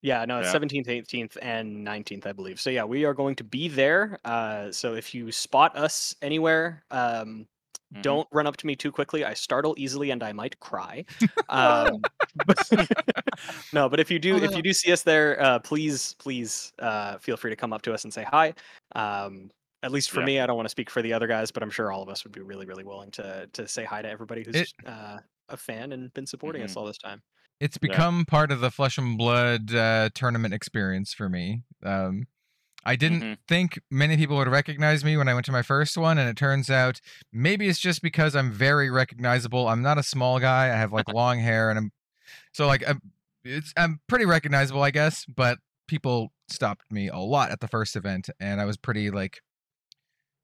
Yeah, 0.00 0.24
no, 0.26 0.38
it's 0.38 0.46
Yeah. 0.46 0.52
17th, 0.52 0.86
18th, 0.86 1.36
and 1.42 1.84
19th, 1.84 2.24
I 2.26 2.32
believe. 2.32 2.60
So, 2.60 2.70
yeah, 2.70 2.84
we 2.84 3.04
are 3.04 3.14
going 3.14 3.34
to 3.36 3.44
be 3.44 3.66
there. 3.66 4.20
Uh, 4.24 4.70
so, 4.70 4.94
if 4.94 5.12
you 5.12 5.32
spot 5.32 5.76
us 5.76 6.14
anywhere, 6.22 6.84
um, 6.92 7.48
Mhm. 7.94 8.02
don't 8.02 8.28
run 8.32 8.46
up 8.46 8.56
to 8.58 8.66
me 8.66 8.76
too 8.76 8.92
quickly. 8.92 9.24
I 9.24 9.32
startle 9.34 9.74
easily 9.78 10.10
and 10.10 10.22
I 10.22 10.32
might 10.32 10.58
cry. 10.60 11.04
Um, 11.48 12.02
but- 12.46 12.68
no, 13.72 13.88
but 13.88 13.98
if 14.00 14.10
you 14.10 14.18
do, 14.18 14.36
if 14.36 14.54
you 14.54 14.62
do 14.62 14.72
see 14.74 14.92
us 14.92 15.02
there, 15.02 15.40
uh, 15.42 15.58
please, 15.60 16.14
please 16.18 16.72
uh, 16.78 17.16
feel 17.18 17.36
free 17.38 17.50
to 17.50 17.56
come 17.56 17.72
up 17.72 17.80
to 17.82 17.94
us 17.94 18.04
and 18.04 18.12
say 18.12 18.24
hi. 18.30 18.52
Um, 18.94 19.50
at 19.82 19.90
least 19.92 20.10
for 20.10 20.20
Yeah. 20.20 20.26
me, 20.26 20.40
I 20.40 20.46
don't 20.46 20.56
want 20.56 20.66
to 20.66 20.70
speak 20.70 20.90
for 20.90 21.00
the 21.02 21.12
other 21.14 21.26
guys, 21.26 21.50
but 21.50 21.62
I'm 21.62 21.70
sure 21.70 21.90
all 21.90 22.02
of 22.02 22.08
us 22.10 22.24
would 22.24 22.32
be 22.32 22.42
really, 22.42 22.66
really 22.66 22.84
willing 22.84 23.10
to 23.12 23.48
to 23.54 23.66
say 23.66 23.84
hi 23.84 24.02
to 24.02 24.08
everybody 24.10 24.42
who's 24.44 24.56
It- 24.56 24.72
uh, 24.84 25.18
a 25.48 25.56
fan 25.56 25.92
and 25.92 26.12
been 26.12 26.26
supporting 26.26 26.62
us 26.62 26.76
all 26.76 26.84
this 26.84 26.98
time. 26.98 27.22
It's 27.60 27.78
become 27.78 28.26
part 28.26 28.52
of 28.52 28.60
the 28.60 28.70
Flesh 28.70 28.98
and 28.98 29.16
Blood 29.16 29.74
uh, 29.74 30.10
tournament 30.14 30.52
experience 30.52 31.14
for 31.14 31.28
me. 31.30 31.62
Um, 31.82 32.26
I 32.84 32.96
didn't 32.96 33.20
Mhm. 33.22 33.38
think 33.48 33.80
many 33.90 34.16
people 34.16 34.36
would 34.36 34.48
recognize 34.48 35.04
me 35.04 35.16
when 35.16 35.28
I 35.28 35.34
went 35.34 35.44
to 35.46 35.52
my 35.52 35.62
first 35.62 35.96
one, 35.98 36.16
and 36.18 36.28
it 36.28 36.36
turns 36.36 36.70
out 36.70 37.00
maybe 37.32 37.68
it's 37.68 37.78
just 37.80 38.00
because 38.02 38.34
I'm 38.36 38.50
very 38.52 38.88
recognizable. 38.90 39.68
I'm 39.68 39.82
not 39.82 39.98
a 39.98 40.02
small 40.02 40.38
guy. 40.38 40.66
I 40.66 40.76
have 40.76 40.92
like 40.92 41.08
long 41.12 41.38
hair, 41.40 41.70
and 41.70 41.78
I'm 41.78 41.92
so 42.52 42.66
like 42.66 42.82
I'm, 42.88 43.00
it's 43.44 43.72
I'm 43.76 44.00
pretty 44.06 44.24
recognizable, 44.26 44.82
I 44.82 44.90
guess. 44.90 45.24
But 45.26 45.58
people 45.86 46.32
stopped 46.48 46.90
me 46.90 47.08
a 47.08 47.18
lot 47.18 47.50
at 47.50 47.60
the 47.60 47.68
first 47.68 47.96
event, 47.96 48.30
and 48.40 48.60
I 48.60 48.64
was 48.64 48.76
pretty 48.76 49.10
like 49.10 49.42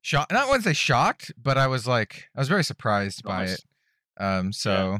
shocked. 0.02 0.32
Not 0.32 0.48
want 0.48 0.62
to 0.64 0.68
say 0.70 0.74
shocked, 0.74 1.32
but 1.40 1.56
I 1.56 1.66
was 1.66 1.86
like 1.86 2.28
I 2.36 2.40
was 2.40 2.48
very 2.48 2.64
surprised 2.64 3.22
by 3.22 3.44
it. 3.44 3.64
Um, 4.18 4.52
so 4.52 4.98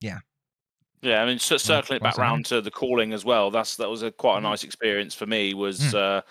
Yeah, 0.00 0.18
I 1.04 1.24
mean, 1.26 1.38
c- 1.38 1.58
circling 1.58 1.98
it 1.98 2.02
back 2.02 2.18
round 2.18 2.46
to 2.46 2.60
the 2.60 2.70
calling 2.70 3.12
as 3.12 3.24
well. 3.24 3.50
That's 3.50 3.76
that 3.76 3.88
was 3.88 4.02
a 4.02 4.10
quite 4.10 4.38
a 4.38 4.40
Mhm. 4.40 4.44
nice 4.44 4.64
experience 4.64 5.14
for 5.14 5.26
me. 5.26 5.54
Was 5.54 5.80
Mm. 5.80 5.94
uh, 6.18 6.22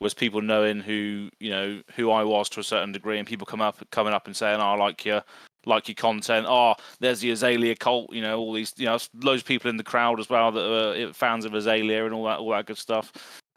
was 0.00 0.14
people 0.14 0.40
knowing 0.42 0.80
who 0.80 1.30
you 1.40 1.50
know 1.50 1.80
who 1.94 2.10
I 2.10 2.22
was 2.24 2.48
to 2.50 2.60
a 2.60 2.64
certain 2.64 2.92
degree, 2.92 3.18
and 3.18 3.26
people 3.28 3.46
come 3.46 3.60
up 3.62 3.76
coming 3.90 4.12
up 4.12 4.26
and 4.26 4.36
saying, 4.36 4.60
"Oh, 4.60 4.72
I 4.72 4.76
like 4.76 5.04
your 5.04 5.22
like 5.66 5.88
your 5.88 5.94
content." 5.94 6.46
Oh, 6.48 6.74
there's 7.00 7.20
the 7.20 7.30
Azalea 7.30 7.76
cult. 7.76 8.12
You 8.12 8.20
know, 8.22 8.38
all 8.38 8.52
these 8.52 8.72
you 8.76 8.86
know 8.86 8.98
loads 9.22 9.42
of 9.42 9.46
people 9.48 9.70
in 9.70 9.76
the 9.76 9.84
crowd 9.84 10.20
as 10.20 10.28
well 10.28 10.50
that 10.52 10.60
are 11.08 11.12
fans 11.12 11.44
of 11.44 11.54
Azalea 11.54 12.04
and 12.04 12.14
all 12.14 12.24
that 12.24 12.38
all 12.38 12.50
that 12.50 12.66
good 12.66 12.78
stuff. 12.78 13.12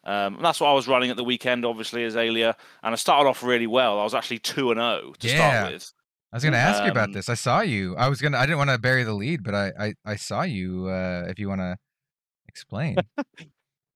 Um, 0.06 0.36
and 0.36 0.46
that's 0.46 0.62
what 0.62 0.70
I 0.70 0.74
was 0.74 0.88
running 0.88 1.10
at 1.10 1.18
the 1.18 1.24
weekend, 1.24 1.66
obviously 1.66 2.06
Azalea, 2.06 2.56
and 2.84 2.94
I 2.94 2.96
started 2.96 3.28
off 3.28 3.44
really 3.44 3.68
well. 3.68 4.00
I 4.00 4.04
was 4.04 4.14
actually 4.14 4.40
two 4.40 4.72
and 4.72 4.80
zero 4.80 5.14
to 5.20 5.28
Yeah. 5.28 5.36
start 5.36 5.74
with. 5.74 5.92
I 6.32 6.36
was 6.36 6.44
gonna 6.44 6.58
ask 6.58 6.84
you 6.84 6.92
about 6.92 7.06
Um, 7.10 7.14
this. 7.14 7.30
I 7.30 7.36
saw 7.36 7.62
you. 7.62 7.96
I 7.96 8.10
was 8.10 8.22
gonna. 8.22 8.38
I 8.38 8.46
didn't 8.46 8.58
want 8.58 8.70
to 8.70 8.78
bury 8.78 9.04
the 9.04 9.14
lead, 9.14 9.44
but 9.44 9.56
I 9.56 9.72
I, 9.80 9.94
I 10.06 10.16
saw 10.18 10.42
you. 10.44 10.88
Uh, 10.88 11.26
if 11.28 11.40
you 11.40 11.48
want 11.50 11.62
to 11.62 11.78
explain. 12.48 12.98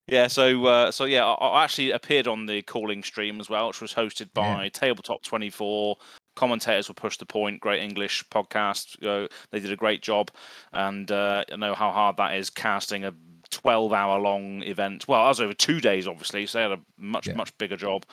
Yeah, 0.07 0.27
so 0.27 0.65
uh, 0.65 0.91
so 0.91 1.05
yeah, 1.05 1.25
I, 1.25 1.33
I 1.47 1.63
actually 1.63 1.91
appeared 1.91 2.27
on 2.27 2.45
the 2.45 2.61
calling 2.63 3.01
stream 3.01 3.39
as 3.39 3.49
well, 3.49 3.67
which 3.67 3.79
was 3.79 3.93
hosted 3.93 4.27
Yeah. 4.35 4.55
by 4.57 4.69
Tabletop 4.69 5.21
Twenty 5.23 5.49
Four, 5.49 5.95
commentators 6.35 6.89
will 6.89 6.95
push 6.95 7.17
the 7.17 7.25
point. 7.25 7.61
Great 7.61 7.81
English 7.81 8.25
podcast. 8.29 9.01
Uh, 9.05 9.29
they 9.51 9.61
did 9.61 9.71
a 9.71 9.77
great 9.77 10.01
job, 10.01 10.29
and 10.73 11.09
uh, 11.11 11.45
I 11.49 11.55
know 11.55 11.73
how 11.75 11.91
hard 11.91 12.17
that 12.17 12.35
is 12.35 12.49
casting 12.49 13.05
a 13.05 13.13
12 13.51 13.93
hour 13.93 14.19
long 14.19 14.63
event. 14.63 15.07
Well, 15.07 15.21
I 15.21 15.29
was 15.29 15.39
over 15.39 15.53
two 15.53 15.79
days, 15.79 16.07
obviously, 16.07 16.45
so 16.45 16.57
they 16.57 16.63
had 16.63 16.71
a 16.79 16.81
much 16.97 17.27
Yeah. 17.27 17.35
much 17.35 17.57
bigger 17.57 17.77
job. 17.77 18.03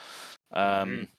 Um, 0.53 1.09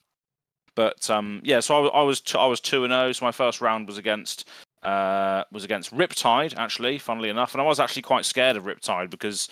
But 0.75 1.09
um, 1.09 1.41
yeah, 1.43 1.59
so 1.59 1.87
I, 1.87 1.99
I 1.99 2.03
was 2.03 2.21
t- 2.21 2.37
I 2.37 2.45
was 2.45 2.59
two 2.59 2.83
and 2.83 2.91
zero. 2.91 3.11
So 3.11 3.25
my 3.25 3.31
first 3.31 3.61
round 3.61 3.87
was 3.87 3.97
against 3.97 4.47
uh, 4.83 5.43
was 5.51 5.63
against 5.63 5.93
Riptide, 5.93 6.57
actually, 6.57 6.97
funnily 6.97 7.29
enough, 7.29 7.53
and 7.53 7.61
I 7.61 7.65
was 7.65 7.79
actually 7.79 8.01
quite 8.01 8.25
scared 8.25 8.57
of 8.57 8.63
Riptide 8.63 9.09
because 9.09 9.47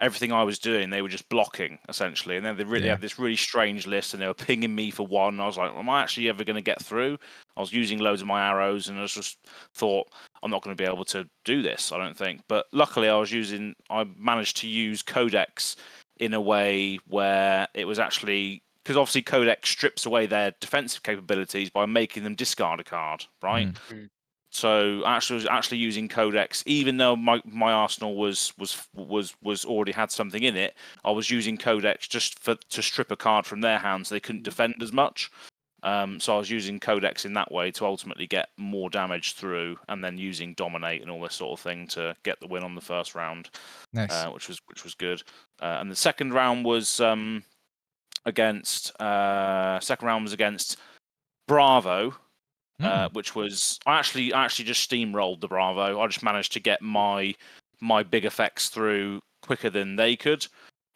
everything 0.00 0.32
I 0.32 0.42
was 0.42 0.58
doing, 0.58 0.90
they 0.90 1.00
were 1.00 1.08
just 1.08 1.28
blocking 1.28 1.78
essentially, 1.88 2.36
and 2.36 2.44
then 2.44 2.56
they 2.56 2.64
really 2.64 2.86
Yeah. 2.86 2.92
had 2.92 3.00
this 3.00 3.18
really 3.18 3.36
strange 3.36 3.86
list, 3.86 4.12
and 4.12 4.22
they 4.22 4.26
were 4.26 4.34
pinging 4.34 4.74
me 4.74 4.90
for 4.90 5.06
one. 5.06 5.40
I 5.40 5.46
was 5.46 5.56
like, 5.56 5.72
am 5.72 5.88
I 5.88 6.02
actually 6.02 6.28
ever 6.28 6.44
going 6.44 6.56
to 6.56 6.62
get 6.62 6.82
through? 6.82 7.16
I 7.56 7.60
was 7.60 7.72
using 7.72 7.98
loads 7.98 8.20
of 8.20 8.26
my 8.26 8.46
arrows, 8.46 8.88
and 8.88 8.98
I 8.98 9.06
just 9.06 9.38
thought 9.74 10.08
I'm 10.42 10.50
not 10.50 10.62
going 10.62 10.76
to 10.76 10.82
be 10.82 10.88
able 10.88 11.04
to 11.06 11.26
do 11.44 11.62
this. 11.62 11.92
I 11.92 11.98
don't 11.98 12.16
think, 12.16 12.42
but 12.48 12.66
luckily 12.72 13.08
I 13.08 13.16
was 13.16 13.32
using. 13.32 13.74
I 13.88 14.04
managed 14.18 14.56
to 14.58 14.66
use 14.66 15.02
Codex 15.02 15.76
in 16.18 16.34
a 16.34 16.40
way 16.40 16.98
where 17.06 17.66
it 17.74 17.86
was 17.86 17.98
actually 17.98 18.62
because 18.84 18.96
obviously 18.96 19.22
Codex 19.22 19.70
strips 19.70 20.04
away 20.04 20.26
their 20.26 20.52
defensive 20.60 21.02
capabilities 21.02 21.70
by 21.70 21.86
making 21.86 22.22
them 22.22 22.34
discard 22.34 22.80
a 22.80 22.84
card, 22.84 23.24
right? 23.42 23.72
Mm. 23.90 24.10
So 24.50 25.02
actually, 25.04 25.36
was 25.36 25.46
actually 25.46 25.78
using 25.78 26.06
Codex, 26.06 26.62
even 26.66 26.98
though 26.98 27.16
my, 27.16 27.42
my 27.44 27.72
arsenal 27.72 28.14
was 28.14 28.52
was 28.56 28.86
was 28.94 29.34
was 29.42 29.64
already 29.64 29.90
had 29.90 30.12
something 30.12 30.44
in 30.44 30.56
it. 30.56 30.76
I 31.04 31.10
was 31.10 31.28
using 31.28 31.56
Codex 31.56 32.06
just 32.06 32.38
for 32.38 32.54
to 32.54 32.82
strip 32.82 33.10
a 33.10 33.16
card 33.16 33.46
from 33.46 33.62
their 33.62 33.78
hands. 33.80 34.08
So 34.08 34.14
They 34.14 34.20
couldn't 34.20 34.44
defend 34.44 34.76
as 34.80 34.92
much. 34.92 35.30
Um, 35.82 36.20
so 36.20 36.36
I 36.36 36.38
was 36.38 36.50
using 36.50 36.78
Codex 36.78 37.24
in 37.24 37.34
that 37.34 37.52
way 37.52 37.70
to 37.72 37.84
ultimately 37.84 38.26
get 38.26 38.48
more 38.56 38.88
damage 38.88 39.34
through, 39.34 39.76
and 39.88 40.04
then 40.04 40.18
using 40.18 40.54
Dominate 40.54 41.02
and 41.02 41.10
all 41.10 41.20
this 41.20 41.34
sort 41.34 41.58
of 41.58 41.62
thing 41.62 41.88
to 41.88 42.14
get 42.22 42.38
the 42.40 42.46
win 42.46 42.62
on 42.62 42.76
the 42.76 42.80
first 42.80 43.14
round 43.16 43.50
Nice. 43.92 44.12
uh, 44.12 44.30
which 44.30 44.46
was 44.46 44.60
which 44.66 44.84
was 44.84 44.94
good. 44.94 45.22
Uh, 45.60 45.78
and 45.80 45.90
the 45.90 45.96
second 45.96 46.32
round 46.32 46.64
was 46.64 47.00
um, 47.00 47.42
against 48.26 48.98
uh, 49.00 49.80
second 49.80 50.06
round 50.06 50.24
was 50.24 50.32
against 50.32 50.78
Bravo, 51.46 52.14
uh, 52.82 53.08
which 53.12 53.34
was 53.34 53.78
I 53.86 53.98
actually 53.98 54.32
I 54.32 54.44
actually 54.44 54.66
just 54.66 54.88
steamrolled 54.88 55.40
the 55.40 55.48
Bravo. 55.48 56.00
I 56.00 56.06
just 56.06 56.22
managed 56.22 56.52
to 56.52 56.60
get 56.60 56.82
my 56.82 57.34
my 57.80 58.02
big 58.02 58.24
effects 58.24 58.68
through 58.68 59.20
quicker 59.42 59.70
than 59.70 59.96
they 59.96 60.16
could. 60.16 60.46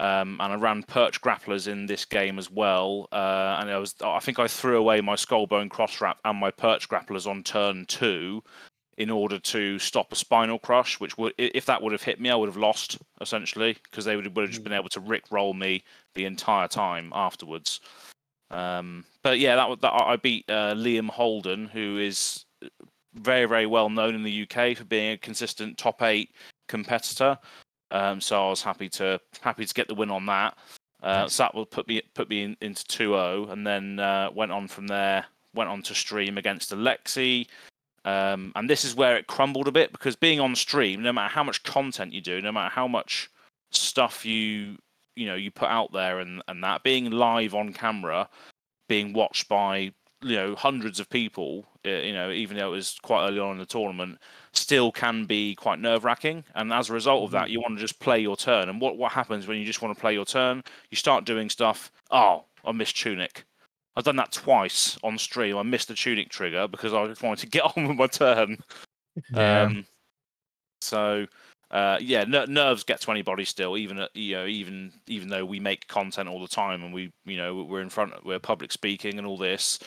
Um, 0.00 0.38
and 0.40 0.52
I 0.52 0.56
ran 0.56 0.84
perch 0.84 1.20
grapplers 1.20 1.66
in 1.66 1.86
this 1.86 2.04
game 2.04 2.38
as 2.38 2.50
well. 2.50 3.08
Uh, 3.10 3.58
and 3.60 3.68
I 3.68 3.78
was 3.78 3.94
I 4.02 4.20
think 4.20 4.38
I 4.38 4.46
threw 4.46 4.78
away 4.78 5.00
my 5.00 5.14
skullbone 5.14 5.70
cross 5.70 6.00
wrap 6.00 6.18
and 6.24 6.38
my 6.38 6.50
perch 6.50 6.88
grapplers 6.88 7.26
on 7.26 7.42
turn 7.42 7.84
two 7.86 8.42
in 8.98 9.10
order 9.10 9.38
to 9.38 9.78
stop 9.78 10.10
a 10.12 10.16
spinal 10.16 10.58
crush, 10.58 10.98
which 10.98 11.16
would, 11.16 11.32
if 11.38 11.64
that 11.66 11.80
would 11.80 11.92
have 11.92 12.02
hit 12.02 12.20
me, 12.20 12.30
I 12.30 12.34
would 12.34 12.48
have 12.48 12.56
lost 12.56 12.98
essentially 13.20 13.76
because 13.84 14.04
they 14.04 14.16
would 14.16 14.26
would 14.36 14.42
have 14.42 14.50
just 14.50 14.64
been 14.64 14.72
able 14.72 14.88
to 14.90 15.00
rick 15.00 15.24
roll 15.30 15.54
me 15.54 15.84
the 16.16 16.24
entire 16.24 16.66
time 16.66 17.12
afterwards. 17.14 17.80
Um, 18.50 19.04
but 19.22 19.38
yeah, 19.38 19.54
that 19.54 19.80
that. 19.80 19.92
I 19.92 20.12
I 20.14 20.16
beat 20.16 20.44
uh, 20.50 20.74
Liam 20.74 21.08
Holden, 21.08 21.66
who 21.66 21.98
is 21.98 22.44
very 23.14 23.46
very 23.46 23.66
well 23.66 23.88
known 23.88 24.16
in 24.16 24.24
the 24.24 24.42
UK 24.42 24.76
for 24.76 24.84
being 24.84 25.12
a 25.12 25.18
consistent 25.18 25.78
top 25.78 26.02
eight 26.02 26.30
competitor. 26.66 27.38
Um, 27.92 28.20
so 28.20 28.46
I 28.46 28.50
was 28.50 28.62
happy 28.62 28.88
to 28.90 29.20
happy 29.40 29.64
to 29.64 29.74
get 29.74 29.86
the 29.86 29.94
win 29.94 30.10
on 30.10 30.26
that. 30.26 30.58
Uh, 31.00 31.22
Nice. 31.22 31.34
So 31.34 31.44
that 31.44 31.54
will 31.54 31.66
put 31.66 31.86
me 31.86 32.02
put 32.14 32.28
me 32.28 32.42
in, 32.42 32.56
into 32.60 32.82
2-0, 32.84 33.52
and 33.52 33.64
then 33.64 34.00
uh, 34.00 34.30
went 34.34 34.50
on 34.50 34.66
from 34.66 34.88
there. 34.88 35.24
Went 35.54 35.70
on 35.70 35.82
to 35.82 35.94
stream 35.94 36.36
against 36.36 36.72
Alexi, 36.72 37.46
um, 38.04 38.52
and 38.54 38.68
this 38.68 38.84
is 38.84 38.94
where 38.94 39.16
it 39.16 39.26
crumbled 39.26 39.68
a 39.68 39.72
bit 39.72 39.92
because 39.92 40.16
being 40.16 40.40
on 40.40 40.54
stream, 40.54 41.02
no 41.02 41.12
matter 41.12 41.32
how 41.32 41.44
much 41.44 41.62
content 41.62 42.12
you 42.12 42.20
do, 42.20 42.40
no 42.40 42.52
matter 42.52 42.72
how 42.72 42.88
much 42.88 43.30
stuff 43.70 44.24
you 44.24 44.78
you 45.16 45.26
know 45.26 45.34
you 45.34 45.50
put 45.50 45.68
out 45.68 45.92
there, 45.92 46.20
and 46.20 46.42
and 46.48 46.62
that 46.64 46.82
being 46.82 47.10
live 47.10 47.54
on 47.54 47.72
camera, 47.72 48.28
being 48.88 49.12
watched 49.12 49.48
by 49.48 49.92
you 50.22 50.36
know 50.36 50.54
hundreds 50.54 51.00
of 51.00 51.10
people, 51.10 51.66
uh, 51.86 51.90
you 51.90 52.12
know 52.12 52.30
even 52.30 52.56
though 52.56 52.68
it 52.68 52.76
was 52.76 52.98
quite 53.02 53.26
early 53.26 53.40
on 53.40 53.52
in 53.52 53.58
the 53.58 53.66
tournament, 53.66 54.18
still 54.52 54.92
can 54.92 55.24
be 55.24 55.54
quite 55.54 55.80
nerve 55.80 56.04
wracking. 56.04 56.44
And 56.54 56.72
as 56.72 56.90
a 56.90 56.94
result 56.94 57.24
of 57.24 57.30
that, 57.32 57.50
you 57.50 57.60
want 57.60 57.76
to 57.76 57.80
just 57.80 58.00
play 58.00 58.20
your 58.20 58.36
turn. 58.36 58.68
And 58.68 58.80
what 58.80 58.96
what 58.96 59.12
happens 59.12 59.46
when 59.46 59.58
you 59.58 59.64
just 59.64 59.82
want 59.82 59.94
to 59.94 60.00
play 60.00 60.14
your 60.14 60.24
turn? 60.24 60.62
You 60.90 60.96
start 60.96 61.24
doing 61.24 61.50
stuff. 61.50 61.90
Oh, 62.10 62.44
I 62.64 62.72
missed 62.72 62.96
tunic. 62.96 63.44
I've 63.98 64.04
done 64.04 64.16
that 64.16 64.30
twice 64.30 64.96
on 65.02 65.18
stream. 65.18 65.56
I 65.56 65.64
missed 65.64 65.88
the 65.88 65.94
tunic 65.94 66.28
trigger 66.28 66.68
because 66.68 66.94
I 66.94 67.04
just 67.08 67.22
wanted 67.22 67.40
to 67.40 67.46
get 67.50 67.64
on 67.76 67.88
with 67.88 67.96
my 67.96 68.06
turn. 68.06 68.58
Yeah. 69.34 69.62
Um, 69.62 69.86
so 70.80 71.26
uh, 71.72 71.98
yeah, 72.00 72.22
ner- 72.22 72.46
nerves 72.46 72.84
get 72.84 73.00
to 73.00 73.10
anybody 73.10 73.44
still, 73.44 73.76
even 73.76 73.98
at, 73.98 74.14
you 74.14 74.36
know, 74.36 74.46
even 74.46 74.92
even 75.08 75.28
though 75.28 75.44
we 75.44 75.58
make 75.58 75.88
content 75.88 76.28
all 76.28 76.40
the 76.40 76.46
time 76.46 76.84
and 76.84 76.94
we 76.94 77.12
you 77.24 77.36
know 77.36 77.64
we're 77.64 77.82
in 77.82 77.90
front, 77.90 78.12
we're 78.24 78.38
public 78.38 78.70
speaking 78.70 79.18
and 79.18 79.26
all 79.26 79.36
this. 79.36 79.80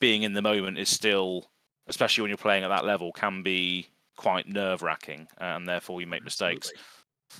Being 0.00 0.22
in 0.22 0.32
the 0.32 0.42
moment 0.42 0.78
is 0.78 0.88
still, 0.88 1.50
especially 1.88 2.22
when 2.22 2.28
you're 2.28 2.38
playing 2.38 2.62
at 2.62 2.68
that 2.68 2.84
level, 2.84 3.10
can 3.10 3.42
be 3.42 3.88
quite 4.16 4.48
nerve 4.48 4.82
wracking, 4.82 5.26
and 5.38 5.68
therefore 5.68 6.00
you 6.00 6.06
make 6.06 6.22
mistakes. 6.22 6.70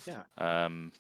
Yeah. 0.05 0.23
Um, 0.37 0.91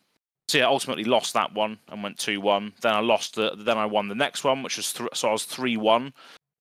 so 0.49 0.59
yeah, 0.59 0.67
ultimately 0.67 1.05
lost 1.05 1.35
that 1.35 1.52
one 1.52 1.78
and 1.88 2.02
went 2.02 2.19
two 2.19 2.40
one. 2.40 2.73
Then 2.81 2.95
I 2.95 3.00
lost 3.00 3.35
the. 3.35 3.55
Then 3.57 3.76
I 3.76 3.87
won 3.87 4.09
the 4.09 4.14
next 4.14 4.45
one, 4.45 4.62
which 4.62 4.78
was 4.78 4.93
th- 4.93 5.11
so 5.12 5.28
I 5.28 5.33
was 5.33 5.45
three 5.45 5.76
one. 5.76 6.12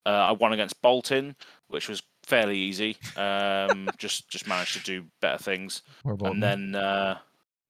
Uh, 0.04 0.10
I 0.10 0.32
won 0.32 0.52
against 0.52 0.80
Boltyn, 0.82 1.34
which 1.68 1.88
was 1.88 2.02
fairly 2.22 2.58
easy. 2.58 2.96
Um, 3.16 3.88
just 3.98 4.28
just 4.28 4.46
managed 4.46 4.74
to 4.74 4.82
do 4.82 5.06
better 5.22 5.42
things, 5.42 5.82
and 6.30 6.42
then 6.42 6.74
uh, 6.74 7.18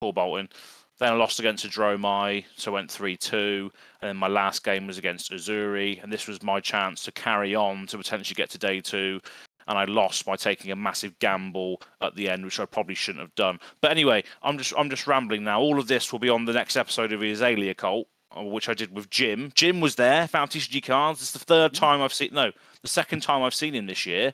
poor 0.00 0.12
Boltyn. 0.12 0.50
Then 0.98 1.12
I 1.12 1.16
lost 1.16 1.38
against 1.38 1.64
Dromai, 1.64 2.44
so 2.56 2.72
went 2.72 2.90
three 2.90 3.16
two. 3.16 3.70
And 4.02 4.08
then 4.08 4.16
my 4.16 4.26
last 4.26 4.64
game 4.64 4.88
was 4.88 4.98
against 4.98 5.30
Uzuri, 5.30 6.02
and 6.02 6.12
this 6.12 6.26
was 6.26 6.42
my 6.42 6.58
chance 6.58 7.04
to 7.04 7.12
carry 7.12 7.54
on 7.54 7.86
to 7.86 7.96
potentially 7.96 8.34
get 8.34 8.50
to 8.50 8.58
day 8.58 8.80
two. 8.80 9.20
And 9.68 9.78
I 9.78 9.84
lost 9.84 10.24
by 10.24 10.36
taking 10.36 10.72
a 10.72 10.76
massive 10.76 11.18
gamble 11.18 11.82
at 12.00 12.14
the 12.14 12.28
end, 12.28 12.44
which 12.44 12.58
I 12.58 12.64
probably 12.64 12.94
shouldn't 12.94 13.22
have 13.22 13.34
done. 13.34 13.60
But 13.80 13.90
anyway, 13.90 14.24
I'm 14.42 14.58
just 14.58 14.72
I'm 14.76 14.90
just 14.90 15.06
rambling 15.06 15.44
now. 15.44 15.60
All 15.60 15.78
of 15.78 15.88
this 15.88 16.10
will 16.10 16.18
be 16.18 16.30
on 16.30 16.46
the 16.46 16.52
next 16.52 16.76
episode 16.76 17.12
of 17.12 17.20
the 17.20 17.30
Azalea 17.30 17.74
Cult, 17.74 18.08
uh, 18.36 18.42
which 18.44 18.68
I 18.68 18.74
did 18.74 18.94
with 18.94 19.10
Jim. 19.10 19.52
Jim 19.54 19.80
was 19.80 19.94
there, 19.94 20.26
found 20.26 20.50
TCG 20.50 20.84
cards. 20.84 21.20
It's 21.20 21.32
the 21.32 21.38
third 21.38 21.74
time 21.74 22.00
I've 22.00 22.14
seen 22.14 22.30
no, 22.32 22.50
the 22.82 22.88
second 22.88 23.20
time 23.20 23.42
I've 23.42 23.54
seen 23.54 23.74
him 23.74 23.86
this 23.86 24.06
year. 24.06 24.32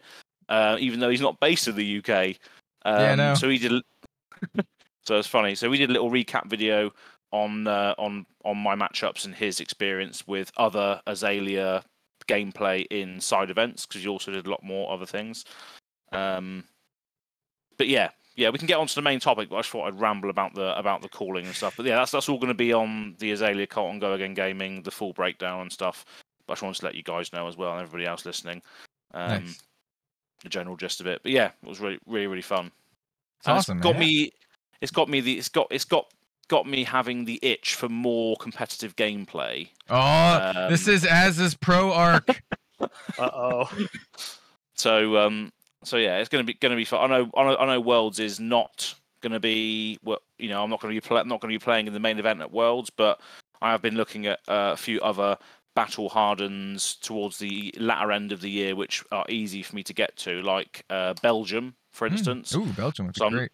Uh, 0.48 0.76
even 0.78 1.00
though 1.00 1.10
he's 1.10 1.20
not 1.20 1.40
based 1.40 1.68
in 1.68 1.74
the 1.74 1.98
UK. 1.98 2.36
Um, 2.84 3.00
Yeah, 3.00 3.14
know. 3.14 3.34
So 3.34 3.48
he 3.48 3.58
did. 3.58 3.82
so 5.04 5.18
it's 5.18 5.28
funny. 5.28 5.54
So 5.54 5.70
we 5.70 5.78
did 5.78 5.90
a 5.90 5.92
little 5.92 6.10
recap 6.10 6.46
video 6.48 6.92
on 7.32 7.66
uh, 7.66 7.94
on 7.98 8.24
on 8.44 8.56
my 8.56 8.76
matchups 8.76 9.24
and 9.24 9.34
his 9.34 9.60
experience 9.60 10.26
with 10.26 10.52
other 10.56 11.00
Azalea 11.06 11.84
gameplay 12.28 12.86
in 12.90 13.20
side 13.20 13.50
events 13.50 13.86
because 13.86 14.04
you 14.04 14.10
also 14.10 14.30
did 14.32 14.46
a 14.46 14.50
lot 14.50 14.62
more 14.62 14.90
other 14.92 15.06
things. 15.06 15.44
Um, 16.12 16.64
but 17.76 17.88
yeah, 17.88 18.10
yeah, 18.36 18.50
we 18.50 18.58
can 18.58 18.66
get 18.66 18.78
on 18.78 18.86
to 18.86 18.94
the 18.94 19.02
main 19.02 19.20
topic. 19.20 19.48
But 19.48 19.56
I 19.56 19.58
just 19.60 19.70
thought 19.70 19.86
I'd 19.86 20.00
ramble 20.00 20.30
about 20.30 20.54
the 20.54 20.76
about 20.78 21.02
the 21.02 21.08
calling 21.08 21.46
and 21.46 21.54
stuff. 21.54 21.76
But 21.76 21.86
yeah, 21.86 21.96
that's 21.96 22.10
that's 22.10 22.28
all 22.28 22.38
going 22.38 22.48
to 22.48 22.54
be 22.54 22.72
on 22.72 23.14
the 23.18 23.32
Azalea 23.32 23.66
Cult 23.66 23.92
and 23.92 24.00
Go 24.00 24.12
Again 24.12 24.34
Gaming, 24.34 24.82
the 24.82 24.90
full 24.90 25.12
breakdown 25.12 25.62
and 25.62 25.72
stuff. 25.72 26.04
But 26.46 26.52
I 26.52 26.54
just 26.54 26.62
wanted 26.62 26.78
to 26.80 26.84
let 26.86 26.94
you 26.94 27.02
guys 27.02 27.32
know 27.32 27.46
as 27.46 27.56
well 27.56 27.72
and 27.72 27.80
everybody 27.80 28.06
else 28.06 28.26
listening. 28.26 28.62
Um, 29.12 29.44
Nice. 29.44 29.62
The 30.42 30.48
general 30.50 30.76
gist 30.76 31.00
of 31.00 31.06
it. 31.06 31.20
But 31.22 31.32
yeah, 31.32 31.52
it 31.62 31.68
was 31.68 31.80
really 31.80 31.98
really 32.06 32.26
really 32.26 32.42
fun. 32.42 32.70
It's 33.38 33.48
And 33.48 33.58
awesome. 33.58 33.78
It's 33.78 33.84
got 33.84 33.98
me. 33.98 34.30
It's 34.80 34.92
got 34.92 35.08
me 35.08 35.20
the. 35.20 35.38
It's 35.38 35.48
got. 35.48 35.68
It's 35.70 35.84
got 35.84 36.06
got 36.44 36.66
me 36.66 36.84
having 36.84 37.24
the 37.24 37.38
itch 37.42 37.74
for 37.74 37.88
more 37.88 38.36
competitive 38.36 38.94
gameplay. 38.96 39.68
Oh, 39.90 40.68
this 40.68 40.86
Um, 40.88 40.94
is 40.94 41.04
Az's 41.04 41.54
pro 41.54 41.92
arc. 41.92 42.42
Uh 42.80 42.88
oh. 43.32 43.70
So 44.74 45.16
um. 45.18 45.52
So 45.84 45.96
yeah, 45.96 46.18
it's 46.18 46.28
gonna 46.28 46.44
be 46.44 46.54
gonna 46.54 46.76
be 46.76 46.84
fun. 46.84 47.10
I 47.10 47.18
know. 47.18 47.30
I 47.36 47.44
know. 47.44 47.56
I 47.56 47.66
know. 47.66 47.80
Worlds 47.80 48.18
is 48.18 48.40
not 48.40 48.94
gonna 49.20 49.40
be. 49.40 49.98
What 50.02 50.22
you 50.38 50.48
know. 50.48 50.62
I'm 50.62 50.70
not 50.70 50.80
gonna 50.80 50.92
be. 50.94 51.00
Play, 51.00 51.22
not 51.24 51.40
gonna 51.40 51.52
be 51.54 51.58
playing 51.58 51.86
in 51.86 51.92
the 51.92 52.00
main 52.00 52.18
event 52.18 52.40
at 52.40 52.50
Worlds, 52.50 52.90
but 52.90 53.20
I 53.62 53.70
have 53.70 53.80
been 53.82 53.94
looking 53.96 54.26
at 54.26 54.40
uh, 54.48 54.72
a 54.72 54.76
few 54.76 55.00
other 55.00 55.38
battle 55.76 56.08
hardens 56.08 56.96
towards 56.96 57.38
the 57.38 57.72
latter 57.78 58.10
end 58.12 58.32
of 58.32 58.40
the 58.40 58.50
year, 58.50 58.74
which 58.76 59.04
are 59.12 59.24
easy 59.28 59.62
for 59.62 59.74
me 59.76 59.82
to 59.84 59.92
get 59.94 60.16
to, 60.18 60.42
like 60.42 60.84
uh, 60.90 61.14
Belgium, 61.22 61.74
for 61.92 62.08
Hmm. 62.08 62.14
instance. 62.14 62.54
Ooh, 62.54 62.66
Belgium 62.72 63.06
would 63.06 63.14
be 63.14 63.18
So 63.18 63.24
I'm- 63.26 63.32
great. 63.34 63.50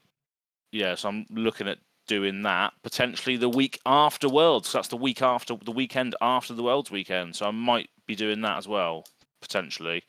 yeah, 0.73 0.95
so 0.95 1.09
I'm 1.09 1.27
looking 1.31 1.69
at 1.69 1.79
doing 2.07 2.43
that 2.43 2.73
potentially 2.83 3.37
the 3.37 3.49
week 3.49 3.79
after 3.87 4.29
Worlds. 4.29 4.69
So 4.69 4.79
that's 4.79 4.89
the 4.89 4.97
week 4.97 5.23
after 5.23 5.57
the 5.57 5.73
weekend 5.73 6.15
after 6.21 6.55
the 6.55 6.63
Worlds 6.63 6.91
weekend. 6.91 7.37
So 7.37 7.47
I 7.47 7.51
might 7.51 7.91
be 8.07 8.15
doing 8.15 8.41
that 8.43 8.59
as 8.59 8.69
well 8.69 9.05
potentially, 9.41 10.03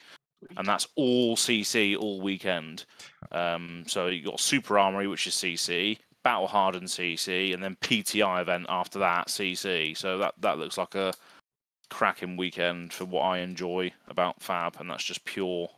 and 0.58 0.68
that's 0.68 0.88
all 0.96 1.36
CC 1.36 1.98
all 1.98 2.22
weekend. 2.22 2.86
Um, 3.32 3.84
so 3.88 4.08
you 4.08 4.24
got 4.24 4.40
Super 4.40 4.78
Armory, 4.78 5.08
which 5.08 5.28
is 5.28 5.36
CC, 5.36 6.00
Battle 6.24 6.48
Hardened 6.48 6.88
CC, 6.88 7.54
and 7.54 7.64
then 7.64 7.78
PTI 7.82 8.42
event 8.42 8.66
after 8.70 9.00
that 9.00 9.28
CC. 9.28 9.96
So 9.96 10.18
that 10.18 10.34
that 10.40 10.58
looks 10.58 10.78
like 10.78 10.96
a 10.96 11.14
cracking 11.90 12.38
weekend 12.38 12.94
for 12.94 13.06
what 13.06 13.22
I 13.22 13.40
enjoy 13.40 13.92
about 14.08 14.42
Fab, 14.42 14.78
and 14.80 14.90
that's 14.90 15.04
just 15.04 15.24
pure 15.26 15.70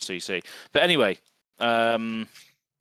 CC. 0.00 0.42
But 0.72 0.82
anyway, 0.82 1.18
um, 1.58 2.28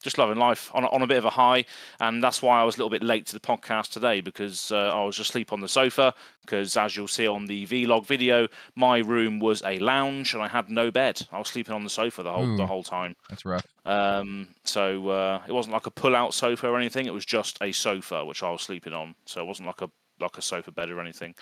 just 0.06 0.18
loving 0.18 0.38
life 0.38 0.72
on, 0.74 0.86
a- 0.86 0.90
on 0.90 1.02
a 1.02 1.08
bit 1.08 1.18
of 1.18 1.26
a 1.26 1.30
high, 1.30 1.66
and 2.00 2.24
that's 2.24 2.42
why 2.42 2.62
I 2.62 2.64
was 2.64 2.76
a 2.76 2.78
little 2.78 2.90
bit 2.90 3.04
late 3.04 3.26
to 3.26 3.34
the 3.34 3.40
podcast 3.42 3.90
today 3.92 4.22
because 4.22 4.72
uh, 4.72 4.78
I 4.96 5.04
was 5.04 5.20
asleep 5.20 5.52
on 5.52 5.60
the 5.60 5.68
sofa. 5.68 6.14
Because 6.42 6.78
as 6.78 6.96
you'll 6.96 7.08
see 7.08 7.28
on 7.28 7.48
the 7.48 7.66
vlog 7.66 8.06
video, 8.06 8.48
my 8.76 9.00
room 9.00 9.40
was 9.40 9.64
a 9.64 9.80
lounge 9.80 10.36
and 10.36 10.44
I 10.44 10.48
had 10.48 10.70
no 10.70 10.92
bed. 10.92 11.20
I 11.32 11.40
was 11.40 11.48
sleeping 11.50 11.74
on 11.74 11.84
the 11.84 11.90
sofa 11.90 12.22
the 12.24 12.32
whole 12.32 12.56
the 12.56 12.68
whole 12.68 12.84
time. 12.84 13.16
That's 13.30 13.44
rough. 13.46 13.66
Um, 13.84 14.50
so 14.64 15.10
uh, 15.10 15.42
it 15.48 15.52
wasn't 15.52 15.74
like 15.74 15.88
a 15.88 15.92
pull-out 15.92 16.36
sofa 16.36 16.68
or 16.70 16.78
anything. 16.78 17.08
It 17.08 17.14
was 17.14 17.26
just 17.26 17.58
a 17.62 17.72
sofa 17.72 18.24
which 18.24 18.44
I 18.44 18.52
was 18.52 18.62
sleeping 18.62 18.94
on. 18.94 19.16
So 19.26 19.42
it 19.42 19.48
wasn't 19.48 19.66
like 19.68 19.82
a 19.82 19.90
like 20.20 20.38
a 20.38 20.42
sofa 20.42 20.72
bed 20.72 20.90
or 20.92 21.02
anything. 21.02 21.34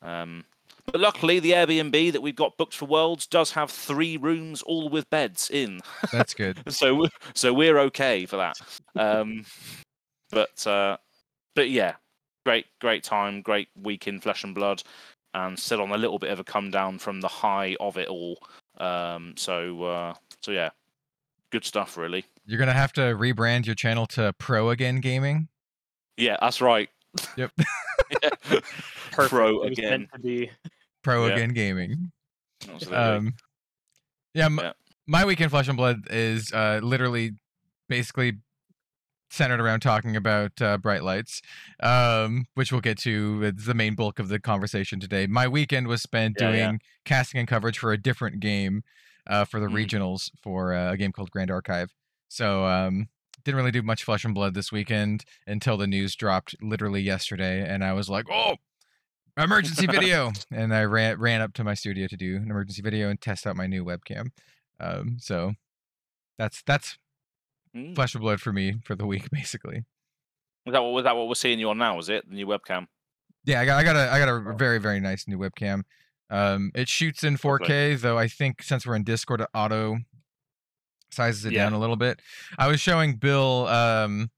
Um, 0.00 0.44
but 0.92 1.00
luckily, 1.00 1.38
the 1.40 1.52
Airbnb 1.52 2.12
that 2.12 2.20
we've 2.22 2.36
got 2.36 2.56
booked 2.56 2.74
for 2.74 2.86
Worlds 2.86 3.26
does 3.26 3.50
have 3.52 3.70
three 3.70 4.16
rooms, 4.16 4.62
all 4.62 4.88
with 4.88 5.08
beds 5.10 5.50
in. 5.50 5.80
That's 6.12 6.34
good. 6.34 6.58
so 6.72 6.94
we- 6.94 7.08
so 7.34 7.52
we're 7.52 7.78
okay 7.80 8.26
for 8.26 8.36
that. 8.36 8.56
Um, 8.96 9.44
but 10.30 10.66
uh, 10.66 10.96
but 11.54 11.70
yeah, 11.70 11.94
great 12.44 12.66
great 12.80 13.02
time, 13.04 13.42
great 13.42 13.68
week 13.80 14.06
in 14.08 14.20
Flesh 14.20 14.44
and 14.44 14.54
Blood, 14.54 14.82
and 15.34 15.58
still 15.58 15.80
on 15.82 15.90
a 15.92 15.98
little 15.98 16.18
bit 16.18 16.30
of 16.30 16.40
a 16.40 16.44
come 16.44 16.70
down 16.70 16.98
from 16.98 17.20
the 17.20 17.28
high 17.28 17.76
of 17.80 17.96
it 17.96 18.08
all. 18.08 18.38
Um, 18.78 19.34
so 19.36 19.82
uh, 19.84 20.14
so 20.42 20.52
yeah, 20.52 20.70
good 21.50 21.64
stuff 21.64 21.96
really. 21.96 22.24
You're 22.46 22.58
gonna 22.58 22.72
have 22.72 22.92
to 22.94 23.00
rebrand 23.00 23.66
your 23.66 23.74
channel 23.74 24.06
to 24.08 24.32
Pro 24.38 24.70
Again 24.70 25.00
Gaming. 25.00 25.48
Yeah, 26.16 26.36
that's 26.40 26.60
right. 26.60 26.88
Yep. 27.36 27.52
Yeah. 28.22 28.30
Perfect. 29.12 29.28
Pro 29.30 29.62
It 29.64 29.68
was 29.70 29.78
again. 29.78 30.08
Meant 31.06 31.18
to 31.18 31.20
be. 31.20 31.24
Pro 31.24 31.26
Yeah. 31.26 31.32
Again 31.34 31.50
Gaming. 31.54 32.12
Um, 32.92 33.34
yeah, 34.34 34.46
m- 34.46 34.58
Yeah. 34.62 34.72
my 35.06 35.24
weekend 35.24 35.50
Flesh 35.50 35.68
and 35.68 35.76
Blood 35.76 36.06
is 36.10 36.52
uh, 36.52 36.80
literally 36.82 37.32
basically 37.88 38.34
centered 39.30 39.60
around 39.60 39.80
talking 39.80 40.16
about 40.16 40.60
uh, 40.62 40.78
bright 40.78 41.02
lights, 41.04 41.42
um, 41.80 42.46
which 42.54 42.72
we'll 42.72 42.80
get 42.80 42.98
to. 42.98 43.42
It's 43.44 43.66
the 43.66 43.74
main 43.74 43.94
bulk 43.94 44.18
of 44.18 44.28
the 44.28 44.40
conversation 44.40 45.00
today. 45.00 45.26
My 45.26 45.46
weekend 45.46 45.86
was 45.86 46.02
spent 46.02 46.36
Yeah, 46.40 46.46
doing 46.48 46.58
yeah. 46.58 46.76
casting 47.04 47.38
and 47.38 47.48
coverage 47.48 47.78
for 47.78 47.92
a 47.92 47.98
different 47.98 48.40
game 48.40 48.82
uh, 49.26 49.44
for 49.44 49.60
the 49.60 49.66
Mhm. 49.66 49.86
regionals 49.86 50.30
for 50.42 50.72
uh, 50.72 50.92
a 50.92 50.96
game 50.96 51.12
called 51.12 51.30
Grand 51.30 51.50
Archive. 51.50 51.92
So 52.28 52.64
um, 52.64 53.08
didn't 53.44 53.56
really 53.58 53.70
do 53.70 53.82
much 53.82 54.02
Flesh 54.04 54.24
and 54.24 54.34
Blood 54.34 54.54
this 54.54 54.72
weekend 54.72 55.24
until 55.46 55.76
the 55.76 55.86
news 55.86 56.16
dropped 56.16 56.54
literally 56.62 57.02
yesterday, 57.02 57.60
and 57.66 57.84
I 57.84 57.92
was 57.92 58.08
like, 58.08 58.26
oh. 58.30 58.56
Emergency 59.38 59.86
video, 59.86 60.32
and 60.50 60.74
I 60.74 60.84
ran 60.84 61.18
ran 61.18 61.40
up 61.40 61.52
to 61.54 61.64
my 61.64 61.74
studio 61.74 62.06
to 62.08 62.16
do 62.16 62.36
an 62.36 62.50
emergency 62.50 62.82
video 62.82 63.08
and 63.08 63.20
test 63.20 63.46
out 63.46 63.56
my 63.56 63.66
new 63.66 63.84
webcam. 63.84 64.30
Um, 64.80 65.16
so 65.20 65.52
that's 66.38 66.62
that's 66.66 66.98
Mm. 67.76 67.94
flesh 67.94 68.14
and 68.14 68.22
blood 68.22 68.40
for 68.40 68.50
me 68.50 68.76
for 68.82 68.94
the 68.96 69.04
week, 69.06 69.28
basically. 69.32 69.84
Was 70.64 70.72
that 70.72 70.80
what 70.82 70.92
was 70.92 71.04
that 71.04 71.14
what 71.16 71.28
we're 71.28 71.34
seeing 71.34 71.58
you 71.58 71.68
on 71.68 71.76
now? 71.78 71.96
Was 71.96 72.08
it 72.08 72.26
the 72.28 72.34
new 72.34 72.46
webcam? 72.46 72.86
Yeah, 73.44 73.60
I 73.60 73.66
got 73.66 73.78
I 73.78 73.84
got 73.84 73.96
a 73.96 74.10
I 74.12 74.18
got 74.18 74.28
a 74.28 74.32
Oh. 74.52 74.56
very 74.56 74.78
very 74.78 75.00
nice 75.00 75.28
new 75.28 75.38
webcam. 75.38 75.82
Um, 76.30 76.72
it 76.74 76.88
shoots 76.88 77.22
in 77.24 77.36
4K, 77.38 77.94
though. 78.00 78.18
I 78.18 78.26
think 78.28 78.62
since 78.62 78.86
we're 78.86 78.96
in 78.96 79.04
Discord, 79.04 79.40
it 79.42 79.48
auto 79.54 79.98
sizes 81.10 81.44
it 81.46 81.52
Yeah. 81.52 81.64
down 81.64 81.72
a 81.74 81.78
little 81.78 81.96
bit. 81.96 82.20
I 82.58 82.68
was 82.68 82.80
showing 82.80 83.16
Bill. 83.16 83.66
Um, 83.68 84.30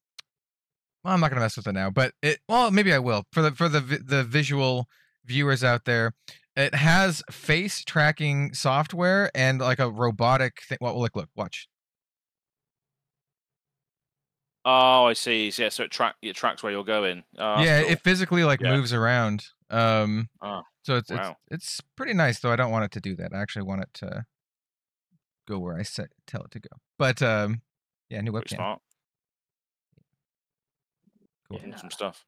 well, 1.05 1.15
I'm 1.15 1.21
not 1.21 1.31
gonna 1.31 1.41
mess 1.41 1.57
with 1.57 1.67
it 1.67 1.73
now, 1.73 1.91
but 1.91 2.13
it. 2.23 2.41
Well, 2.49 2.71
maybe 2.71 2.93
I 2.93 2.99
will 2.99 3.25
for 3.33 3.43
the 3.43 3.53
for 3.53 3.69
the 3.69 3.81
the 3.81 4.25
visual 4.25 4.87
viewers 5.25 5.63
out 5.65 5.85
there. 5.85 6.13
It 6.57 6.75
has 6.75 7.23
face 7.31 7.85
tracking 7.85 8.53
software 8.55 9.31
and 9.35 9.61
like 9.61 9.79
a 9.79 9.91
robotic 9.91 10.63
thing. 10.69 10.79
What? 10.81 10.95
Well, 10.95 11.03
look, 11.03 11.17
look, 11.17 11.29
watch. 11.37 11.69
Oh, 14.65 15.07
I 15.07 15.15
see. 15.15 15.51
Yeah, 15.57 15.71
so 15.71 15.85
it 15.85 15.91
track 15.91 16.17
it 16.21 16.37
tracks 16.37 16.63
where 16.63 16.71
you're 16.73 16.85
going. 16.85 17.25
Oh, 17.39 17.63
yeah, 17.63 17.81
cool. 17.83 17.93
it 17.93 18.01
physically 18.01 18.45
like 18.45 18.61
Yeah. 18.61 18.77
moves 18.77 18.93
around. 18.93 19.47
Um, 19.71 20.29
Ah, 20.43 20.63
so 20.83 20.97
it's, 20.97 21.11
wow. 21.11 21.37
it's 21.51 21.79
it's 21.79 21.81
pretty 21.97 22.13
nice 22.13 22.41
though. 22.41 22.53
I 22.53 22.57
don't 22.57 22.71
want 22.71 22.85
it 22.85 22.91
to 22.93 23.01
do 23.01 23.17
that. 23.17 23.33
I 23.33 23.41
actually 23.41 23.63
want 23.65 23.83
it 23.83 23.89
to 23.95 24.27
go 25.49 25.59
where 25.59 25.79
I 25.79 25.83
set 25.83 26.09
tell 26.27 26.43
it 26.43 26.51
to 26.51 26.61
go. 26.61 26.69
But 26.99 27.23
um, 27.23 27.63
yeah, 28.11 28.21
new 28.21 28.33
webcam. 28.33 28.57
smart. 28.57 28.81
Cool. 31.51 31.61
Yeah. 31.67 31.77
Some 31.77 31.91
stuff. 31.91 32.25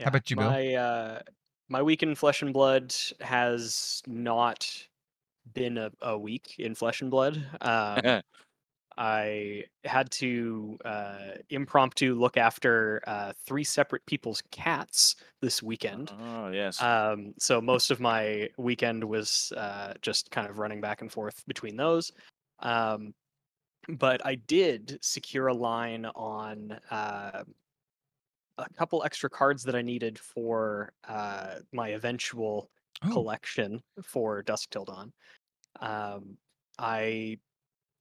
How 0.00 0.08
about 0.08 0.28
you, 0.28 0.36
Bill? 0.36 0.50
My 0.50 0.74
uh, 0.74 1.20
my 1.68 1.82
week 1.82 2.02
in 2.02 2.14
Flesh 2.14 2.42
and 2.42 2.52
Blood 2.52 2.94
has 3.20 4.02
not 4.06 4.68
been 5.54 5.78
a, 5.78 5.90
a 6.02 6.18
week 6.18 6.56
in 6.58 6.74
Flesh 6.74 7.00
and 7.00 7.10
Blood. 7.10 7.42
Um, 7.60 8.22
I 8.98 9.64
had 9.84 10.10
to 10.12 10.78
uh, 10.84 11.18
impromptu 11.50 12.14
look 12.14 12.38
after 12.38 13.02
uh, 13.06 13.32
three 13.46 13.64
separate 13.64 14.04
people's 14.06 14.42
cats 14.50 15.16
this 15.42 15.62
weekend. 15.62 16.12
oh 16.18 16.48
yes. 16.48 16.80
Um, 16.80 17.34
so 17.38 17.60
most 17.60 17.90
of 17.90 18.00
my 18.00 18.48
weekend 18.56 19.04
was 19.04 19.52
uh, 19.56 19.92
just 20.00 20.30
kind 20.30 20.48
of 20.48 20.58
running 20.58 20.80
back 20.80 21.02
and 21.02 21.12
forth 21.12 21.44
between 21.46 21.76
those. 21.76 22.10
Um, 22.60 23.12
but 23.88 24.24
I 24.24 24.36
did 24.36 24.98
secure 25.02 25.48
a 25.48 25.54
line 25.54 26.06
on 26.14 26.78
uh, 26.90 27.44
a 28.58 28.68
couple 28.70 29.04
extra 29.04 29.30
cards 29.30 29.62
that 29.64 29.74
I 29.76 29.82
needed 29.82 30.18
for 30.18 30.92
uh, 31.04 31.60
my 31.72 31.88
eventual 31.90 32.70
Oh, 33.02 33.26
collection 33.26 33.82
for 34.02 34.42
Dusk 34.42 34.70
Till 34.70 34.84
Dawn. 34.84 35.12
Um, 35.80 36.38
I 36.78 37.40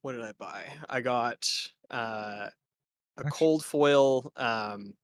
what 0.02 0.14
did 0.14 0.24
I 0.24 0.34
buy? 0.34 0.72
I 0.90 1.02
got 1.02 1.50
uh, 1.92 2.50
a 3.18 3.24
Gosh. 3.24 3.32
cold 3.32 3.66
foil 3.66 4.32
um, 4.38 4.96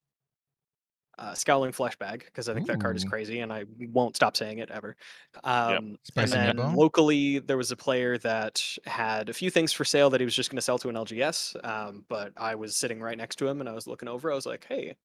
uh, 1.18 1.34
Scowling 1.36 1.72
Flesh 1.72 1.96
Bag 1.98 2.24
because 2.26 2.50
I 2.50 2.54
think 2.54 2.66
that 2.68 2.80
card 2.80 2.96
is 2.96 3.04
crazy 3.04 3.42
and 3.42 3.52
I 3.54 3.66
won't 3.78 4.16
stop 4.16 4.36
saying 4.36 4.60
it 4.60 4.72
ever. 4.72 4.96
Um, 5.44 5.98
and 6.18 6.32
then 6.32 6.72
locally, 6.72 7.40
there 7.40 7.58
was 7.58 7.72
a 7.72 7.76
player 7.76 8.18
that 8.20 8.64
had 8.86 9.30
a 9.30 9.34
few 9.34 9.52
things 9.52 9.72
for 9.74 9.86
sale 9.86 10.10
that 10.10 10.22
he 10.22 10.26
was 10.26 10.36
just 10.36 10.50
going 10.50 10.56
to 10.58 10.62
sell 10.62 10.80
to 10.80 10.90
an 10.90 10.96
LGS. 10.98 11.56
Um, 11.64 12.06
but 12.08 12.34
I 12.38 12.56
was 12.56 12.78
sitting 12.78 13.02
right 13.02 13.18
next 13.18 13.36
to 13.38 13.48
him 13.48 13.60
and 13.60 13.70
I 13.70 13.74
was 13.74 13.88
looking 13.88 14.08
over. 14.10 14.32
I 14.32 14.36
was 14.36 14.46
like, 14.46 14.66
"Hey, 14.68 14.96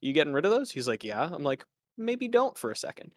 you 0.00 0.12
getting 0.12 0.32
rid 0.32 0.44
of 0.44 0.50
those?" 0.50 0.70
He's 0.70 0.88
like, 0.88 1.04
"Yeah." 1.04 1.28
I'm 1.32 1.42
like, 1.42 1.64
"Maybe 1.96 2.28
don't 2.28 2.56
for 2.56 2.70
a 2.70 2.76
second. 2.76 3.12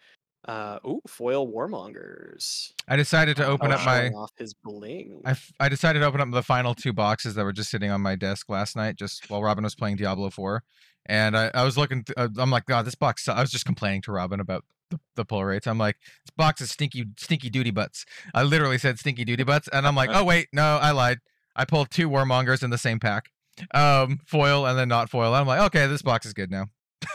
Uh, 0.47 0.79
ooh, 0.85 1.01
foil 1.05 1.51
warmongers. 1.51 2.71
I 2.87 2.95
decided 2.95 3.35
to 3.37 3.45
open 3.45 3.71
up 3.71 3.83
my. 3.85 4.09
off 4.09 4.31
his 4.37 4.53
bling. 4.53 5.21
I, 5.25 5.31
f- 5.31 5.51
I 5.59 5.67
decided 5.67 5.99
to 5.99 6.05
open 6.05 6.21
up 6.21 6.31
the 6.31 6.43
final 6.43 6.73
two 6.73 6.93
boxes 6.93 7.35
that 7.35 7.43
were 7.43 7.51
just 7.51 7.69
sitting 7.69 7.91
on 7.91 8.01
my 8.01 8.15
desk 8.15 8.49
last 8.49 8.75
night, 8.75 8.95
just 8.95 9.29
while 9.29 9.43
Robin 9.43 9.63
was 9.63 9.75
playing 9.75 9.97
Diablo 9.97 10.29
4. 10.29 10.63
And 11.07 11.35
I, 11.35 11.51
I 11.53 11.63
was 11.63 11.77
looking, 11.77 12.03
th- 12.03 12.17
uh, 12.17 12.29
I'm 12.37 12.51
like, 12.51 12.65
God, 12.65 12.85
this 12.85 12.95
box. 12.95 13.25
su-" 13.25 13.33
I 13.33 13.41
was 13.41 13.51
just 13.51 13.65
complaining 13.65 14.01
to 14.03 14.13
Robin 14.13 14.39
about 14.39 14.63
the, 14.89 14.99
the 15.15 15.25
pull 15.25 15.43
rates. 15.43 15.67
I'm 15.67 15.77
like, 15.77 15.97
this 16.01 16.33
box 16.37 16.61
is 16.61 16.71
stinky, 16.71 17.05
stinky 17.17 17.49
duty 17.49 17.71
butts. 17.71 18.05
I 18.33 18.43
literally 18.43 18.77
said 18.77 18.97
stinky 18.97 19.25
duty 19.25 19.43
butts. 19.43 19.67
And 19.73 19.85
I'm 19.85 19.95
like, 19.95 20.09
oh, 20.13 20.23
wait, 20.23 20.47
no, 20.53 20.77
I 20.77 20.91
lied. 20.91 21.19
I 21.53 21.65
pulled 21.65 21.89
two 21.89 22.09
Warmongers 22.09 22.63
in 22.63 22.69
the 22.69 22.77
same 22.77 22.99
pack 22.99 23.29
um, 23.73 24.19
foil 24.25 24.65
and 24.65 24.77
then 24.77 24.87
not 24.89 25.09
foil. 25.09 25.33
I'm 25.33 25.47
like, 25.47 25.61
okay, 25.67 25.87
this 25.87 26.01
box 26.01 26.25
is 26.25 26.33
good 26.33 26.51
now. 26.51 26.65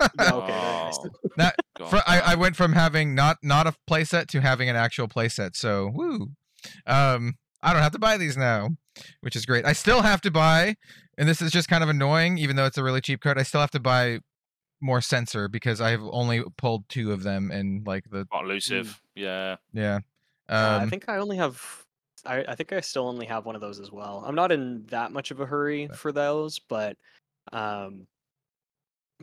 Okay, 0.00 0.10
very 0.16 0.30
nice. 0.30 0.98
Oh, 1.02 1.10
That- 1.36 1.56
God 1.78 2.02
I, 2.06 2.20
I 2.20 2.34
went 2.36 2.56
from 2.56 2.72
having 2.72 3.14
not 3.14 3.38
not 3.42 3.66
a 3.66 3.74
playset 3.90 4.26
to 4.28 4.40
having 4.40 4.68
an 4.68 4.76
actual 4.76 5.08
playset. 5.08 5.56
So 5.56 5.90
woo. 5.94 6.28
Um 6.86 7.34
I 7.62 7.72
don't 7.72 7.82
have 7.82 7.92
to 7.92 7.98
buy 7.98 8.16
these 8.18 8.36
now, 8.36 8.70
which 9.22 9.34
is 9.36 9.46
great. 9.46 9.64
I 9.64 9.72
still 9.72 10.02
have 10.02 10.20
to 10.22 10.30
buy, 10.30 10.76
and 11.16 11.26
this 11.28 11.40
is 11.40 11.50
just 11.50 11.68
kind 11.68 11.82
of 11.82 11.88
annoying, 11.88 12.36
even 12.38 12.56
though 12.56 12.66
it's 12.66 12.76
a 12.76 12.82
really 12.84 13.00
cheap 13.00 13.20
card, 13.22 13.38
I 13.38 13.42
still 13.42 13.60
have 13.62 13.70
to 13.70 13.80
buy 13.80 14.18
more 14.82 15.00
censor 15.00 15.48
because 15.48 15.80
I've 15.80 16.02
only 16.02 16.42
pulled 16.58 16.86
two 16.90 17.10
of 17.12 17.22
them 17.22 17.50
and 17.50 17.86
like 17.86 18.04
the 18.10 18.26
Not 18.32 18.44
elusive. 18.44 19.00
Yeah. 19.14 19.56
yeah. 19.72 20.00
Uh, 20.48 20.78
I 20.80 20.82
Um 20.84 20.90
think 20.90 21.08
I 21.08 21.16
only 21.16 21.38
have. 21.38 21.83
I, 22.26 22.44
I 22.48 22.54
think 22.54 22.72
I 22.72 22.80
still 22.80 23.08
only 23.08 23.26
have 23.26 23.46
one 23.46 23.54
of 23.54 23.60
those 23.60 23.80
as 23.80 23.90
well. 23.90 24.22
I'm 24.26 24.34
not 24.34 24.52
in 24.52 24.84
that 24.86 25.12
much 25.12 25.30
of 25.30 25.40
a 25.40 25.46
hurry 25.46 25.88
for 25.94 26.12
those, 26.12 26.58
but 26.58 26.96
um, 27.52 28.06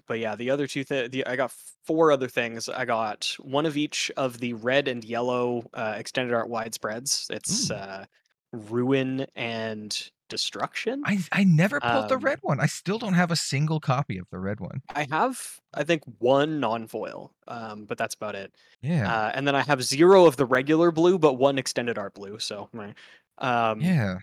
but 0.08 0.20
yeah, 0.20 0.36
the 0.36 0.50
other 0.50 0.68
two 0.68 0.84
th- 0.84 1.12
the 1.12 1.26
I 1.26 1.36
got 1.36 1.54
four 1.86 2.12
other 2.12 2.28
things. 2.28 2.70
I 2.70 2.86
got 2.86 3.36
one 3.40 3.66
of 3.66 3.78
each 3.78 4.12
of 4.18 4.40
the 4.40 4.54
red 4.54 4.88
and 4.88 5.04
yellow 5.04 5.64
uh, 5.74 5.96
extended 5.98 6.34
art 6.34 6.50
widespreads. 6.50 7.28
It's 7.30 7.70
Ooh. 7.72 7.76
uh, 7.76 8.06
ruin 8.54 9.26
and 9.36 10.10
destruction. 10.32 11.04
I 11.06 11.20
I 11.32 11.44
never 11.44 11.80
pulled 11.80 12.10
the 12.10 12.16
Um, 12.16 12.22
red 12.22 12.40
one. 12.42 12.60
I 12.60 12.66
still 12.66 12.98
don't 12.98 13.14
have 13.14 13.30
a 13.32 13.36
single 13.36 13.80
copy 13.80 14.18
of 14.18 14.28
the 14.32 14.40
red 14.40 14.60
one. 14.60 14.82
I 14.96 15.06
have, 15.12 15.60
I 15.76 15.84
think, 15.84 16.04
one 16.20 16.60
non-foil, 16.60 17.32
um, 17.48 17.86
but 17.86 17.98
that's 18.00 18.16
about 18.16 18.36
it. 18.36 18.56
Yeah. 18.82 19.14
Uh, 19.14 19.32
and 19.36 19.48
then 19.48 19.56
I 19.56 19.62
have 19.62 19.84
zero 19.84 20.26
of 20.26 20.38
the 20.38 20.46
regular 20.46 20.92
blue, 20.92 21.20
but 21.20 21.34
one 21.36 21.60
extended 21.60 21.98
art 22.00 22.16
blue. 22.16 22.40
So, 22.40 22.70
meh. 22.74 22.94
um, 23.38 23.82
yeah. 23.82 24.20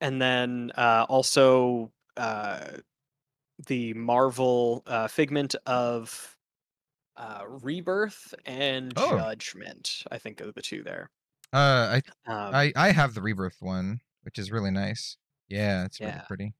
and 0.00 0.22
then 0.22 0.72
uh, 0.76 1.06
also 1.08 1.92
uh, 2.16 2.78
the 3.66 3.92
Marvel 3.94 4.82
uh, 4.86 5.08
figment 5.08 5.54
of 5.66 6.36
uh, 7.16 7.44
Rebirth 7.46 8.34
and 8.46 8.92
Oh. 8.96 9.18
Judgment. 9.18 10.04
I 10.10 10.18
think 10.18 10.40
are 10.40 10.52
the 10.52 10.62
two 10.62 10.82
there. 10.82 11.10
Uh, 11.52 12.00
I 12.00 12.30
Um, 12.30 12.54
I 12.54 12.72
I 12.76 12.92
have 12.92 13.14
the 13.14 13.22
rebirth 13.22 13.56
one, 13.60 14.00
which 14.22 14.38
is 14.38 14.50
really 14.52 14.70
nice. 14.70 15.16
Yeah, 15.50 15.84
it's 15.84 16.00
really 16.00 16.12
Yeah. 16.12 16.22
pretty. 16.22 16.54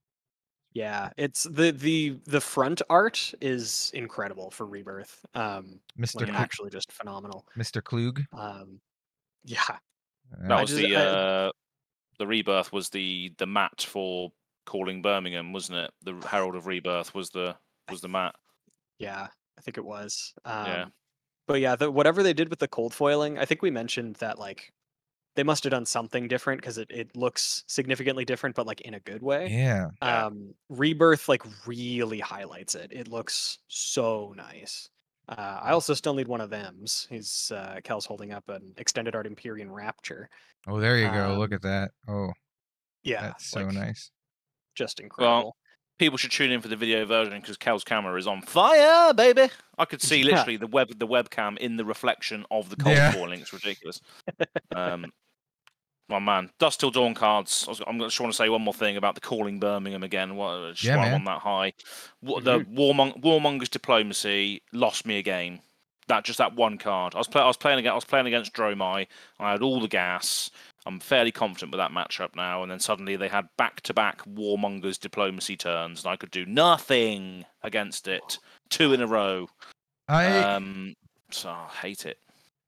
yeah, 0.73 1.11
it's 1.17 1.45
the 1.45 1.71
the 1.73 2.19
the 2.27 2.41
front 2.41 2.83
art 2.91 3.33
is 3.41 3.91
incredible 3.95 4.51
for 4.51 4.67
Rebirth. 4.67 5.25
Um, 5.35 5.81
Mr. 5.99 6.17
like 6.17 6.27
Klug, 6.27 6.37
actually 6.41 6.71
just 6.71 6.93
phenomenal. 6.93 7.47
Mr. 7.57 7.83
Klug. 7.83 8.23
Um, 8.33 8.81
yeah, 9.45 9.63
Uh, 9.69 9.77
That 10.49 10.53
I 10.53 10.61
was 10.61 10.71
just- 10.71 10.83
the 10.83 10.97
I- 10.97 11.01
uh, 11.01 11.53
the 12.19 12.27
rebirth 12.27 12.73
was 12.73 12.91
the 12.91 13.35
the 13.39 13.47
mat 13.47 13.81
for 13.83 14.33
calling 14.67 15.03
Birmingham, 15.03 15.53
wasn't 15.53 15.79
it? 15.79 15.91
The 16.03 16.15
Herald 16.29 16.55
of 16.55 16.67
Rebirth 16.67 17.15
was 17.15 17.31
the 17.31 17.57
was 17.91 18.01
the 18.03 18.09
mat. 18.09 18.35
yeah, 18.99 19.29
I 19.59 19.61
think 19.63 19.77
it 19.79 19.85
was. 19.85 20.35
Um, 20.45 20.67
Yeah. 20.67 20.89
But 21.47 21.61
yeah, 21.61 21.75
the, 21.75 21.91
whatever 21.91 22.23
they 22.23 22.33
did 22.35 22.49
with 22.49 22.61
the 22.61 22.69
cold 22.69 22.95
foiling, 22.95 23.37
I 23.39 23.45
think 23.45 23.61
we 23.63 23.71
mentioned 23.73 24.17
that 24.17 24.39
like 24.39 24.73
they 25.37 25.43
must 25.45 25.65
have 25.65 25.71
done 25.71 25.87
something 25.87 26.29
different 26.29 26.61
because 26.61 26.77
it, 26.79 26.91
it 26.91 27.17
looks 27.17 27.65
significantly 27.69 28.25
different, 28.25 28.57
but 28.57 28.67
like 28.67 28.81
in 28.83 28.95
a 28.95 29.01
good 29.01 29.23
way. 29.23 29.49
yeah. 29.49 29.87
Yeah. 30.03 30.27
um 30.27 30.55
rebirth 30.69 31.29
like 31.29 31.43
really 31.67 32.21
highlights 32.21 32.75
it 32.75 32.91
it 32.93 33.09
looks 33.09 33.59
so 33.69 34.35
nice 34.37 34.89
uh, 35.29 35.61
i 35.63 35.71
also 35.73 35.95
still 35.95 36.15
need 36.15 36.27
one 36.29 36.41
of 36.41 36.51
them's 36.51 37.07
he's 37.11 37.53
uh 37.55 37.79
kel's 37.85 38.07
holding 38.07 38.33
up 38.33 38.49
an 38.49 38.73
extended 38.79 39.15
art 39.15 39.27
empyrean 39.27 39.71
rapture 39.71 40.29
Oh, 40.67 40.79
there 40.81 40.99
you 40.99 41.11
go. 41.11 41.37
Look 41.39 41.51
Um, 41.53 41.55
at 41.55 41.63
that. 41.63 41.91
Oh, 42.09 42.33
yeah 43.03 43.23
that's 43.23 43.47
so 43.47 43.61
like, 43.61 43.75
nice. 43.75 44.11
just 44.75 45.01
incredible 45.01 45.35
Well, 45.45 45.57
People 45.99 46.17
should 46.17 46.31
tune 46.33 46.51
in 46.51 46.63
for 46.63 46.69
the 46.69 46.77
video 46.77 47.05
version 47.05 47.39
because 47.43 47.59
Kel's 47.59 47.85
camera 47.85 48.19
is 48.19 48.27
on 48.27 48.41
fire, 48.41 49.13
baby. 49.13 49.49
I 49.77 49.85
could 49.85 50.01
see 50.01 50.23
Yeah. 50.23 50.37
literally 50.37 50.57
the 50.57 50.67
web 50.67 50.99
the 50.99 51.07
webcam 51.07 51.59
in 51.59 51.77
the 51.77 51.85
reflection 51.85 52.47
of 52.51 52.71
the 52.71 52.77
cold 52.77 52.97
Yeah. 52.97 53.13
falling. 53.13 53.41
It's 53.41 53.53
ridiculous. 53.53 54.01
um, 54.75 55.05
my 56.11 56.19
man, 56.19 56.51
Dusk 56.59 56.81
Till 56.81 56.91
Dawn 56.91 57.15
cards. 57.15 57.67
I 57.69 57.75
I'm 57.89 57.99
just 57.99 58.21
want 58.21 58.33
to 58.33 58.37
say 58.37 58.49
one 58.49 58.63
more 58.63 58.75
thing 58.75 58.97
about 58.97 59.15
the 59.15 59.21
calling 59.21 59.59
Birmingham 59.61 60.03
again. 60.03 60.37
What, 60.37 60.73
just 60.73 60.85
Yeah, 60.85 60.97
while 60.97 61.15
on 61.15 61.25
that 61.25 61.41
high. 61.41 61.73
What, 62.21 62.45
The 62.45 62.61
Warmong- 62.61 63.21
Warmonger's 63.23 63.69
diplomacy 63.69 64.63
lost 64.73 65.07
me 65.07 65.19
a 65.19 65.23
game. 65.23 65.61
That 66.09 66.25
just 66.25 66.39
that 66.39 66.57
one 66.57 66.77
card. 66.77 67.15
I 67.15 67.19
was, 67.19 67.29
play, 67.29 67.41
I 67.41 67.47
was 67.47 67.57
playing 67.57 67.79
against 67.79 67.93
I 67.93 67.95
was 67.95 68.05
playing 68.05 68.27
against 68.27 68.53
Dromai. 68.53 69.07
I 69.39 69.53
had 69.53 69.63
all 69.63 69.81
the 69.81 69.87
gas. 69.89 70.51
I'm 70.87 70.99
fairly 70.99 71.31
confident 71.31 71.71
with 71.71 71.79
that 71.79 71.93
matchup 71.93 72.35
now. 72.35 72.63
And 72.63 72.73
then 72.73 72.81
suddenly 72.81 73.15
they 73.15 73.29
had 73.29 73.49
back-to-back 73.57 74.25
Warmonger's 74.25 74.99
diplomacy 74.99 75.57
turns, 75.57 76.03
and 76.05 76.13
I 76.13 76.17
could 76.17 76.31
do 76.33 76.47
nothing 76.47 77.45
against 77.63 78.09
it. 78.09 78.39
Two 78.71 78.93
in 78.93 79.01
a 79.03 79.07
row. 79.07 79.49
I 80.09 80.39
Um, 80.39 80.97
so 81.31 81.51
I 81.51 81.69
hate 81.81 82.07
it. 82.07 82.19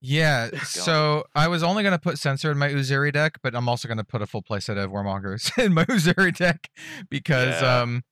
Yeah. 0.03 0.51
So 0.65 1.25
I 1.35 1.49
was 1.49 1.63
only 1.63 1.83
gonna 1.83 1.99
put 1.99 2.19
censor 2.19 2.51
in 2.51 2.59
my 2.59 2.69
Uzuri 2.69 3.13
deck, 3.13 3.39
but 3.43 3.55
I'm 3.55 3.69
also 3.69 3.89
gonna 3.89 4.05
put 4.05 4.21
a 4.21 4.27
full 4.27 4.43
playset 4.43 4.77
of 4.83 4.91
Warmongers 4.91 5.57
in 5.65 5.73
my 5.73 5.85
Uzuri 5.87 6.37
deck 6.37 6.69
because 7.09 7.61
Yeah. 7.63 7.81
um, 7.83 8.03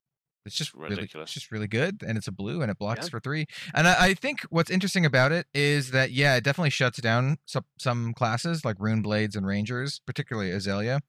it's 0.47 0.57
just 0.57 0.73
really, 0.73 0.97
Ridiculous. 0.97 1.27
it's 1.27 1.35
just 1.35 1.53
really 1.53 1.69
good, 1.69 2.03
and 2.07 2.17
it's 2.17 2.27
a 2.27 2.33
blue 2.33 2.63
and 2.63 2.71
it 2.71 2.79
blocks 2.79 3.11
for 3.11 3.21
three. 3.21 3.45
And 3.75 3.87
I, 3.87 4.07
I 4.07 4.15
think 4.15 4.41
what's 4.49 4.71
interesting 4.71 5.05
about 5.05 5.33
it 5.33 5.47
is 5.53 5.91
that 5.91 6.13
yeah, 6.13 6.35
it 6.37 6.45
definitely 6.45 6.71
shuts 6.71 6.99
down 7.01 7.37
some 7.45 7.65
some 7.79 8.15
classes 8.15 8.65
like 8.65 8.77
Rune 8.79 9.03
Blades 9.03 9.37
and 9.37 9.47
Rangers, 9.47 10.01
particularly 10.07 10.51
Azalea. 10.51 11.01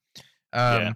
Um, 0.51 0.81
Yeah. 0.81 0.93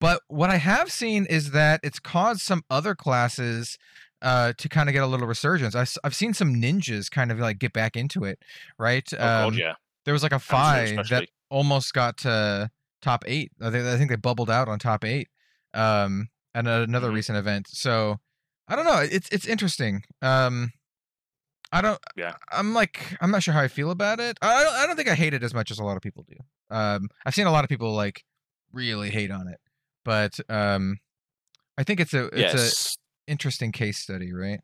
But 0.00 0.20
what 0.28 0.50
I 0.50 0.56
have 0.56 0.90
seen 0.92 1.24
is 1.26 1.52
that 1.52 1.80
it's 1.82 1.98
caused 1.98 2.40
some 2.40 2.62
other 2.68 2.94
classes 2.94 3.78
uh, 4.24 4.52
to 4.58 4.68
kind 4.68 4.88
of 4.88 4.92
get 4.94 5.02
a 5.04 5.06
little 5.06 5.28
resurgence. 5.28 5.76
I've, 5.76 5.92
I've 6.02 6.14
seen 6.16 6.34
some 6.34 6.54
ninjas 6.56 7.08
kind 7.08 7.30
of 7.30 7.38
like 7.38 7.60
get 7.60 7.72
back 7.72 7.94
into 7.94 8.24
it, 8.24 8.40
right? 8.78 9.08
Oh 9.12 9.16
god, 9.18 9.46
Um, 9.48 9.54
yeah. 9.54 9.74
There 10.04 10.12
was 10.14 10.22
like 10.24 10.32
a 10.32 10.38
five 10.40 11.08
that 11.10 11.28
almost 11.50 11.92
got 11.94 12.16
to 12.18 12.70
top 13.02 13.22
eight. 13.26 13.52
I 13.62 13.70
think, 13.70 13.84
I 13.86 13.96
think 13.96 14.10
they 14.10 14.16
bubbled 14.16 14.50
out 14.50 14.68
on 14.68 14.78
top 14.80 15.04
eight. 15.04 15.28
Um, 15.72 16.28
at 16.54 16.66
another 16.66 17.10
Mhm. 17.10 17.14
recent 17.14 17.38
event. 17.38 17.66
So 17.68 18.18
I 18.68 18.76
don't 18.76 18.84
know. 18.86 18.98
It's 19.00 19.28
it's 19.30 19.46
interesting. 19.46 20.02
Um, 20.22 20.72
I 21.72 21.80
don't. 21.80 21.98
Yeah. 22.16 22.34
I'm 22.52 22.72
like 22.74 23.16
I'm 23.20 23.30
not 23.30 23.42
sure 23.42 23.52
how 23.54 23.60
I 23.60 23.68
feel 23.68 23.90
about 23.90 24.20
it. 24.20 24.38
I 24.40 24.62
don't, 24.62 24.74
I 24.74 24.86
don't 24.86 24.96
think 24.96 25.08
I 25.08 25.14
hate 25.16 25.34
it 25.34 25.42
as 25.42 25.52
much 25.52 25.70
as 25.70 25.78
a 25.78 25.84
lot 25.84 25.96
of 25.96 26.02
people 26.02 26.24
do. 26.28 26.36
Um, 26.74 27.08
I've 27.26 27.34
seen 27.34 27.46
a 27.46 27.50
lot 27.52 27.64
of 27.64 27.68
people 27.68 27.92
like 27.92 28.24
really 28.72 29.10
hate 29.10 29.30
on 29.30 29.48
it, 29.48 29.58
but 30.04 30.38
um, 30.48 30.98
I 31.76 31.82
think 31.82 31.98
it's 32.00 32.14
a 32.14 32.26
it's 32.26 32.38
yes. 32.54 32.93
A 33.26 33.30
interesting 33.30 33.72
case 33.72 33.98
study, 33.98 34.32
right? 34.32 34.60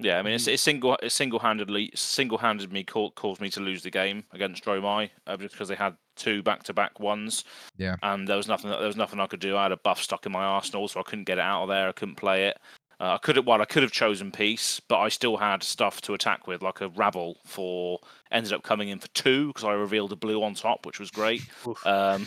Yeah, 0.00 0.18
I 0.18 0.22
mean, 0.22 0.34
it's, 0.34 0.46
it's 0.46 0.62
single, 0.62 0.96
it 1.02 1.10
single-handedly, 1.10 1.90
single-handed 1.94 2.72
me 2.72 2.84
cau- 2.84 3.10
caused 3.10 3.40
me 3.40 3.50
to 3.50 3.60
lose 3.60 3.82
the 3.82 3.90
game 3.90 4.22
against 4.32 4.64
Dromai 4.64 5.10
uh, 5.26 5.36
just 5.36 5.54
because 5.54 5.68
they 5.68 5.74
had 5.74 5.96
two 6.14 6.40
back-to-back 6.40 7.00
ones. 7.00 7.42
Yeah. 7.76 7.96
And 8.04 8.28
there 8.28 8.36
was 8.36 8.46
nothing, 8.46 8.70
there 8.70 8.86
was 8.86 8.96
nothing 8.96 9.18
I 9.18 9.26
could 9.26 9.40
do. 9.40 9.56
I 9.56 9.64
had 9.64 9.72
a 9.72 9.76
buff 9.76 10.00
stuck 10.00 10.24
in 10.24 10.30
my 10.30 10.44
arsenal, 10.44 10.86
so 10.86 11.00
I 11.00 11.02
couldn't 11.02 11.24
get 11.24 11.38
it 11.38 11.42
out 11.42 11.64
of 11.64 11.68
there. 11.68 11.88
I 11.88 11.92
couldn't 11.92 12.14
play 12.14 12.46
it. 12.46 12.58
Uh, 13.00 13.14
I 13.14 13.18
could 13.18 13.36
have, 13.36 13.46
well, 13.46 13.60
I 13.60 13.64
could 13.64 13.82
have 13.82 13.90
chosen 13.90 14.30
peace, 14.30 14.80
but 14.88 14.98
I 14.98 15.08
still 15.08 15.36
had 15.36 15.64
stuff 15.64 16.00
to 16.02 16.14
attack 16.14 16.46
with, 16.46 16.62
like 16.62 16.80
a 16.80 16.88
rabble 16.90 17.38
for. 17.44 17.98
Ended 18.30 18.52
up 18.52 18.62
coming 18.62 18.90
in 18.90 19.00
for 19.00 19.08
two 19.08 19.48
because 19.48 19.64
I 19.64 19.72
revealed 19.72 20.12
a 20.12 20.16
blue 20.16 20.42
on 20.42 20.54
top, 20.54 20.84
which 20.84 21.00
was 21.00 21.10
great. 21.10 21.42
Um, 21.84 22.26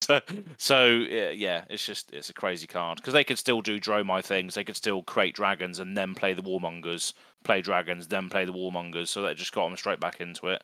so, 0.00 0.20
so 0.58 0.86
yeah, 0.86 1.64
it's 1.68 1.84
just 1.84 2.12
it's 2.12 2.30
a 2.30 2.34
crazy 2.34 2.66
card 2.66 2.96
because 2.96 3.12
they 3.12 3.24
could 3.24 3.38
still 3.38 3.60
do 3.60 3.80
Dromai 3.80 4.24
things. 4.24 4.54
They 4.54 4.64
could 4.64 4.76
still 4.76 5.02
create 5.02 5.34
dragons 5.34 5.78
and 5.78 5.96
then 5.96 6.14
play 6.14 6.34
the 6.34 6.42
Warmongers, 6.42 7.12
play 7.44 7.62
dragons, 7.62 8.06
then 8.06 8.28
play 8.28 8.44
the 8.44 8.52
Warmongers. 8.52 9.08
So 9.08 9.22
that 9.22 9.36
just 9.36 9.52
got 9.52 9.66
them 9.66 9.76
straight 9.76 10.00
back 10.00 10.20
into 10.20 10.48
it. 10.48 10.62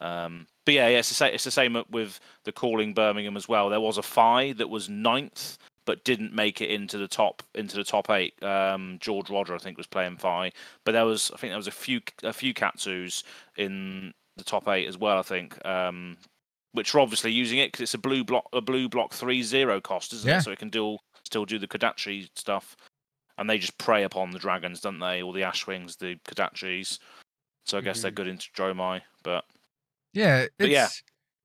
Um, 0.00 0.46
but 0.64 0.74
yeah, 0.74 0.88
yeah, 0.88 0.98
it's 0.98 1.08
the 1.08 1.14
same. 1.14 1.34
It's 1.34 1.44
the 1.44 1.50
same 1.50 1.76
with 1.90 2.20
the 2.44 2.52
calling 2.52 2.94
Birmingham 2.94 3.36
as 3.36 3.48
well. 3.48 3.68
There 3.68 3.80
was 3.80 3.98
a 3.98 4.02
Fai 4.02 4.52
that 4.52 4.70
was 4.70 4.88
ninth, 4.88 5.58
but 5.84 6.04
didn't 6.04 6.34
make 6.34 6.60
it 6.60 6.70
into 6.70 6.98
the 6.98 7.08
top 7.08 7.42
into 7.54 7.76
the 7.76 7.84
top 7.84 8.10
eight. 8.10 8.40
Um, 8.42 8.98
George 9.00 9.30
Roger, 9.30 9.54
I 9.54 9.58
think, 9.58 9.76
was 9.76 9.86
playing 9.86 10.16
Fai, 10.16 10.52
but 10.84 10.92
there 10.92 11.04
was 11.04 11.30
I 11.34 11.36
think 11.36 11.50
there 11.50 11.58
was 11.58 11.66
a 11.66 11.72
few 11.72 12.00
a 12.22 12.32
few 12.32 12.54
Katsus 12.54 13.24
in 13.56 14.12
the 14.36 14.44
top 14.44 14.68
eight 14.68 14.88
as 14.88 14.98
well. 14.98 15.18
I 15.18 15.22
think. 15.22 15.64
Um, 15.66 16.16
which 16.72 16.94
are 16.94 17.00
obviously 17.00 17.32
using 17.32 17.58
it 17.58 17.68
because 17.72 17.82
it's 17.82 17.94
a 17.94 17.98
blue 17.98 18.24
block, 18.24 18.44
a 18.52 18.60
blue 18.60 18.88
block 18.88 19.12
three 19.12 19.42
zero 19.42 19.80
cost, 19.80 20.12
isn't 20.12 20.28
Yeah. 20.28 20.38
it? 20.38 20.42
So 20.42 20.50
it 20.52 20.58
can 20.58 20.70
do 20.70 20.98
still 21.24 21.44
do 21.44 21.58
the 21.58 21.68
Kodachi 21.68 22.28
stuff, 22.36 22.76
and 23.38 23.48
they 23.48 23.58
just 23.58 23.78
prey 23.78 24.04
upon 24.04 24.30
the 24.30 24.38
dragons, 24.38 24.80
don't 24.80 24.98
they? 24.98 25.22
All 25.22 25.32
the 25.32 25.42
Ashwings, 25.42 25.96
the 25.98 26.16
Kodachis. 26.26 26.98
So 27.66 27.78
I 27.78 27.82
guess 27.82 28.02
they're 28.02 28.10
Mhm. 28.10 28.14
good 28.16 28.28
into 28.28 28.48
Dromai, 28.56 29.02
but 29.22 29.44
Yeah, 30.12 30.38
it's 30.42 30.54
But 30.58 30.70
yeah. 30.70 30.88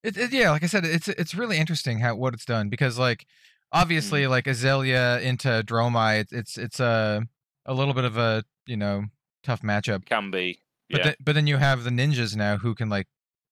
It, 0.04 0.18
it, 0.18 0.32
yeah, 0.34 0.52
like 0.52 0.64
I 0.64 0.68
said, 0.68 0.86
it's 0.86 1.08
it's 1.08 1.34
really 1.36 1.58
interesting 1.58 2.00
how 2.00 2.16
what 2.16 2.34
it's 2.34 2.46
done 2.46 2.70
because 2.70 2.98
like 3.00 3.26
obviously 3.72 4.28
like 4.28 4.46
Azalea 4.48 5.20
into 5.22 5.64
Dromai, 5.66 6.20
it's 6.22 6.32
it's 6.34 6.58
it's 6.58 6.80
a 6.80 7.24
a 7.66 7.74
little 7.74 7.94
bit 7.94 8.04
of 8.06 8.18
a 8.18 8.44
you 8.68 8.78
know 8.78 9.06
tough 9.44 9.62
matchup. 9.62 10.06
can 10.06 10.30
be. 10.32 10.60
But 10.90 10.98
yeah, 11.00 11.04
then, 11.06 11.16
but 11.20 11.34
then 11.36 11.48
you 11.48 11.58
have 11.58 11.84
the 11.84 11.90
ninjas 11.90 12.36
now 12.36 12.58
who 12.58 12.76
can 12.76 12.90
like 12.90 13.08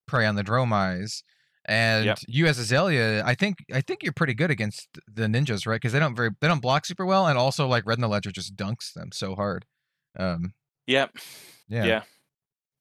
prey 0.08 0.26
on 0.28 0.36
the 0.36 0.44
Dromais, 0.44 1.24
and 1.66 2.06
you 2.28 2.46
as 2.48 2.60
Azalea, 2.60 3.24
I 3.26 3.36
think 3.36 3.58
I 3.74 3.82
think 3.82 4.04
you're 4.04 4.14
pretty 4.14 4.34
good 4.34 4.52
against 4.52 4.88
the 5.08 5.24
ninjas, 5.28 5.66
right? 5.66 5.76
Because 5.76 5.94
they 5.94 6.00
don't 6.00 6.16
very 6.16 6.30
they 6.42 6.48
don't 6.48 6.62
block 6.62 6.86
super 6.86 7.06
well, 7.06 7.28
and 7.28 7.38
also 7.38 7.68
like 7.68 7.86
Red 7.86 7.98
in 7.98 8.02
the 8.02 8.08
Ledger 8.08 8.32
just 8.32 8.56
dunks 8.56 8.94
them 8.94 9.12
so 9.12 9.36
hard. 9.36 9.66
Um, 10.18 10.54
yeah, 10.88 11.08
yeah, 11.68 11.86
yeah, 11.86 12.04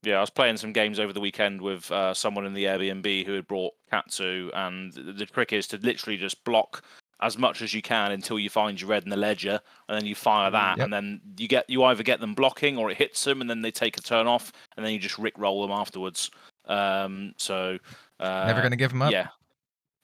yeah. 0.03 0.17
I 0.17 0.21
was 0.21 0.31
playing 0.31 0.57
some 0.57 0.73
games 0.73 0.99
over 0.99 1.13
the 1.13 1.21
weekend 1.21 1.61
with 1.61 1.91
uh, 1.93 2.13
someone 2.15 2.45
in 2.47 2.55
the 2.55 2.65
Airbnb 2.65 3.25
who 3.27 3.35
had 3.35 3.47
brought 3.47 3.73
Katsu, 3.91 4.51
and 4.55 4.93
the, 4.93 5.13
the 5.13 5.27
trick 5.27 5.53
is 5.53 5.67
to 5.69 5.77
literally 5.79 6.19
just 6.19 6.43
block 6.45 6.83
as 7.21 7.39
much 7.39 7.63
as 7.63 7.73
you 7.73 7.81
can 7.81 8.11
until 8.11 8.37
you 8.37 8.51
find 8.51 8.81
your 8.81 8.91
red 8.91 9.05
in 9.05 9.09
the 9.11 9.17
ledger, 9.17 9.61
and 9.89 9.97
then 9.97 10.05
you 10.05 10.15
fire 10.17 10.51
Mhm. 10.51 10.55
that, 10.55 10.79
Yep. 10.79 10.85
and 10.85 10.93
then 10.93 11.21
you 11.39 11.47
get 11.47 11.71
you 11.71 11.85
either 11.85 12.03
get 12.03 12.19
them 12.19 12.35
blocking 12.35 12.77
or 12.77 12.91
it 12.91 12.99
hits 12.99 13.23
them, 13.23 13.41
and 13.41 13.49
then 13.49 13.63
they 13.63 13.71
take 13.71 13.97
a 13.97 14.01
turn 14.01 14.27
off, 14.27 14.53
and 14.77 14.85
then 14.85 14.93
you 14.93 14.99
just 14.99 15.19
rick 15.19 15.35
roll 15.37 15.63
them 15.63 15.71
afterwards. 15.71 16.31
Um, 16.67 17.35
so 17.39 17.79
uh, 18.23 18.45
never 18.47 18.63
gonna 18.63 18.77
give 18.77 18.91
them 18.91 19.03
up. 19.03 19.13
Yeah, 19.13 19.29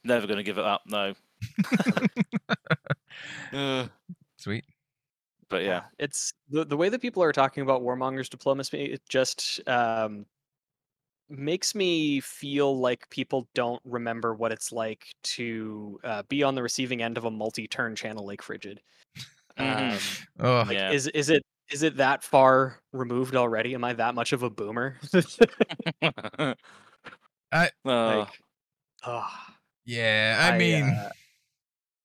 never 0.05 0.27
gonna 0.27 0.43
give 0.43 0.59
it 0.59 0.65
up. 0.65 0.83
No. 0.87 1.15
Uh, 3.53 3.87
Sweet. 4.37 4.65
but 5.49 5.63
yeah, 5.63 5.85
it's 5.99 6.33
the 6.51 6.65
the 6.67 6.77
way 6.77 6.91
that 6.91 7.01
people 7.01 7.23
are 7.23 7.33
talking 7.33 7.63
about 7.63 7.83
warmongers 7.83 8.29
diplomacy 8.29 8.93
it 8.93 9.01
just 9.09 9.67
um 9.67 10.27
makes 11.31 11.75
me 11.75 12.21
feel 12.21 12.79
like 12.79 13.09
people 13.11 13.49
don't 13.55 13.81
remember 13.85 14.35
what 14.35 14.53
it's 14.53 14.73
like 14.73 15.07
to 15.23 15.99
uh, 16.05 16.23
be 16.29 16.43
on 16.43 16.55
the 16.55 16.63
receiving 16.63 17.03
end 17.03 17.19
of 17.19 17.25
a 17.25 17.31
multi-turn 17.31 17.95
channel 17.97 18.27
Lake 18.27 18.43
Frigid 18.43 18.81
Mhm. 19.59 19.93
um, 19.93 20.01
Oh, 20.41 20.65
like 20.67 20.73
Yeah. 20.75 20.93
is 20.93 21.07
is 21.09 21.29
it 21.31 21.43
is 21.71 21.83
it 21.83 21.97
that 21.97 22.23
far 22.23 22.81
removed 22.93 23.35
already 23.37 23.75
am 23.75 23.85
i 23.85 23.93
that 23.93 24.15
much 24.15 24.33
of 24.33 24.43
a 24.43 24.51
boomer 24.51 24.97
I- 27.53 27.71
Uh, 27.85 28.19
like 28.19 28.41
ah, 29.05 29.55
yeah. 29.85 30.51
I, 30.53 30.59
mean, 30.59 30.85
uh, 30.85 31.11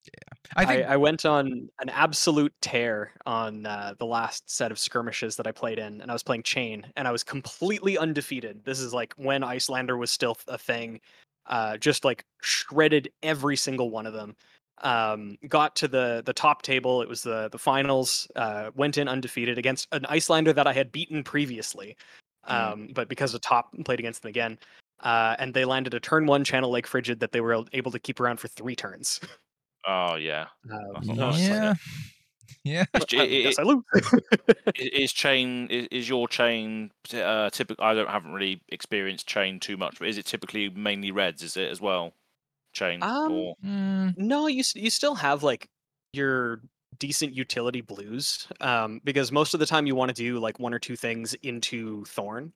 I 0.56 0.62
I, 0.62 0.66
think 0.66 0.86
I 0.86 0.96
went 0.96 1.24
on 1.26 1.68
an 1.80 1.88
absolute 1.88 2.52
tear 2.60 3.12
on 3.26 3.66
uh, 3.66 3.94
the 3.98 4.06
last 4.06 4.48
set 4.50 4.70
of 4.70 4.78
skirmishes 4.78 5.36
that 5.36 5.46
I 5.46 5.52
played 5.52 5.78
in, 5.78 6.00
and 6.00 6.10
I 6.10 6.14
was 6.14 6.22
playing 6.22 6.44
Chane, 6.44 6.86
and 6.96 7.06
I 7.08 7.12
was 7.12 7.22
completely 7.22 7.98
undefeated. 7.98 8.64
This 8.64 8.80
is 8.80 8.94
like 8.94 9.12
when 9.16 9.42
Iyslander 9.42 9.98
was 9.98 10.10
still 10.10 10.36
a 10.48 10.58
thing. 10.58 11.00
Uh, 11.46 11.76
just 11.76 12.06
like 12.06 12.24
shredded 12.40 13.10
every 13.22 13.56
single 13.56 13.90
one 13.90 14.06
of 14.06 14.14
them. 14.14 14.34
Um, 14.82 15.36
got 15.48 15.76
to 15.76 15.88
the 15.88 16.22
the 16.24 16.32
top 16.32 16.62
table. 16.62 17.02
It 17.02 17.08
was 17.08 17.22
the 17.22 17.48
the 17.52 17.58
finals. 17.58 18.30
Uh, 18.34 18.70
went 18.74 18.96
in 18.96 19.08
undefeated 19.08 19.58
against 19.58 19.88
an 19.92 20.06
Iyslander 20.08 20.54
that 20.54 20.66
I 20.66 20.72
had 20.72 20.90
beaten 20.90 21.22
previously, 21.22 21.96
Mm. 22.48 22.72
um, 22.72 22.88
but 22.94 23.08
because 23.08 23.34
of 23.34 23.40
top, 23.40 23.70
played 23.84 23.98
against 23.98 24.22
them 24.22 24.28
again. 24.30 24.58
Uh, 25.04 25.36
and 25.38 25.52
they 25.54 25.64
landed 25.64 25.94
a 25.94 26.00
turn 26.00 26.26
one 26.26 26.42
channel 26.44 26.70
Lake 26.70 26.86
Frigid 26.86 27.20
that 27.20 27.30
they 27.30 27.40
were 27.40 27.62
able 27.72 27.90
to 27.92 27.98
keep 27.98 28.18
around 28.20 28.40
for 28.40 28.48
three 28.48 28.74
turns. 28.74 29.20
Oh 29.86 30.16
yeah. 30.16 30.46
Um, 30.72 31.02
That's 31.06 31.18
I 31.18 31.26
was 31.26 31.36
just 31.36 31.50
like, 31.50 31.76
yeah, 32.64 32.84
yeah. 32.84 32.84
Is, 32.94 33.04
I 33.12 33.22
i- 33.22 33.26
guess 33.42 33.58
i- 33.58 33.62
I 33.62 33.64
lose. 33.64 33.84
is 34.74 35.12
Chane 35.12 35.66
is, 35.68 35.88
is 35.90 36.08
your 36.08 36.26
Chane 36.26 36.90
uh, 37.12 37.50
typical? 37.50 37.84
I 37.84 37.92
don't 37.94 38.08
haven't 38.08 38.32
really 38.32 38.62
experienced 38.70 39.26
Chane 39.26 39.60
too 39.60 39.76
much, 39.76 39.98
but 39.98 40.08
is 40.08 40.16
it 40.16 40.24
typically 40.26 40.70
mainly 40.70 41.10
reds? 41.10 41.42
Is 41.42 41.56
it 41.56 41.70
as 41.70 41.80
well? 41.82 42.14
Chane 42.72 43.02
Um, 43.02 43.32
or 43.32 43.54
Mm, 43.64 44.16
no, 44.16 44.46
you 44.46 44.62
you 44.74 44.90
still 44.90 45.14
have 45.14 45.42
like 45.42 45.68
your 46.12 46.62
decent 46.98 47.34
utility 47.34 47.80
blues, 47.80 48.46
um, 48.60 49.00
because 49.04 49.32
most 49.32 49.52
of 49.54 49.60
the 49.60 49.66
time 49.66 49.86
you 49.86 49.94
want 49.94 50.08
to 50.08 50.14
do 50.14 50.38
like 50.38 50.58
one 50.58 50.72
or 50.72 50.78
two 50.78 50.96
things 50.96 51.34
into 51.42 52.04
Thorn. 52.06 52.52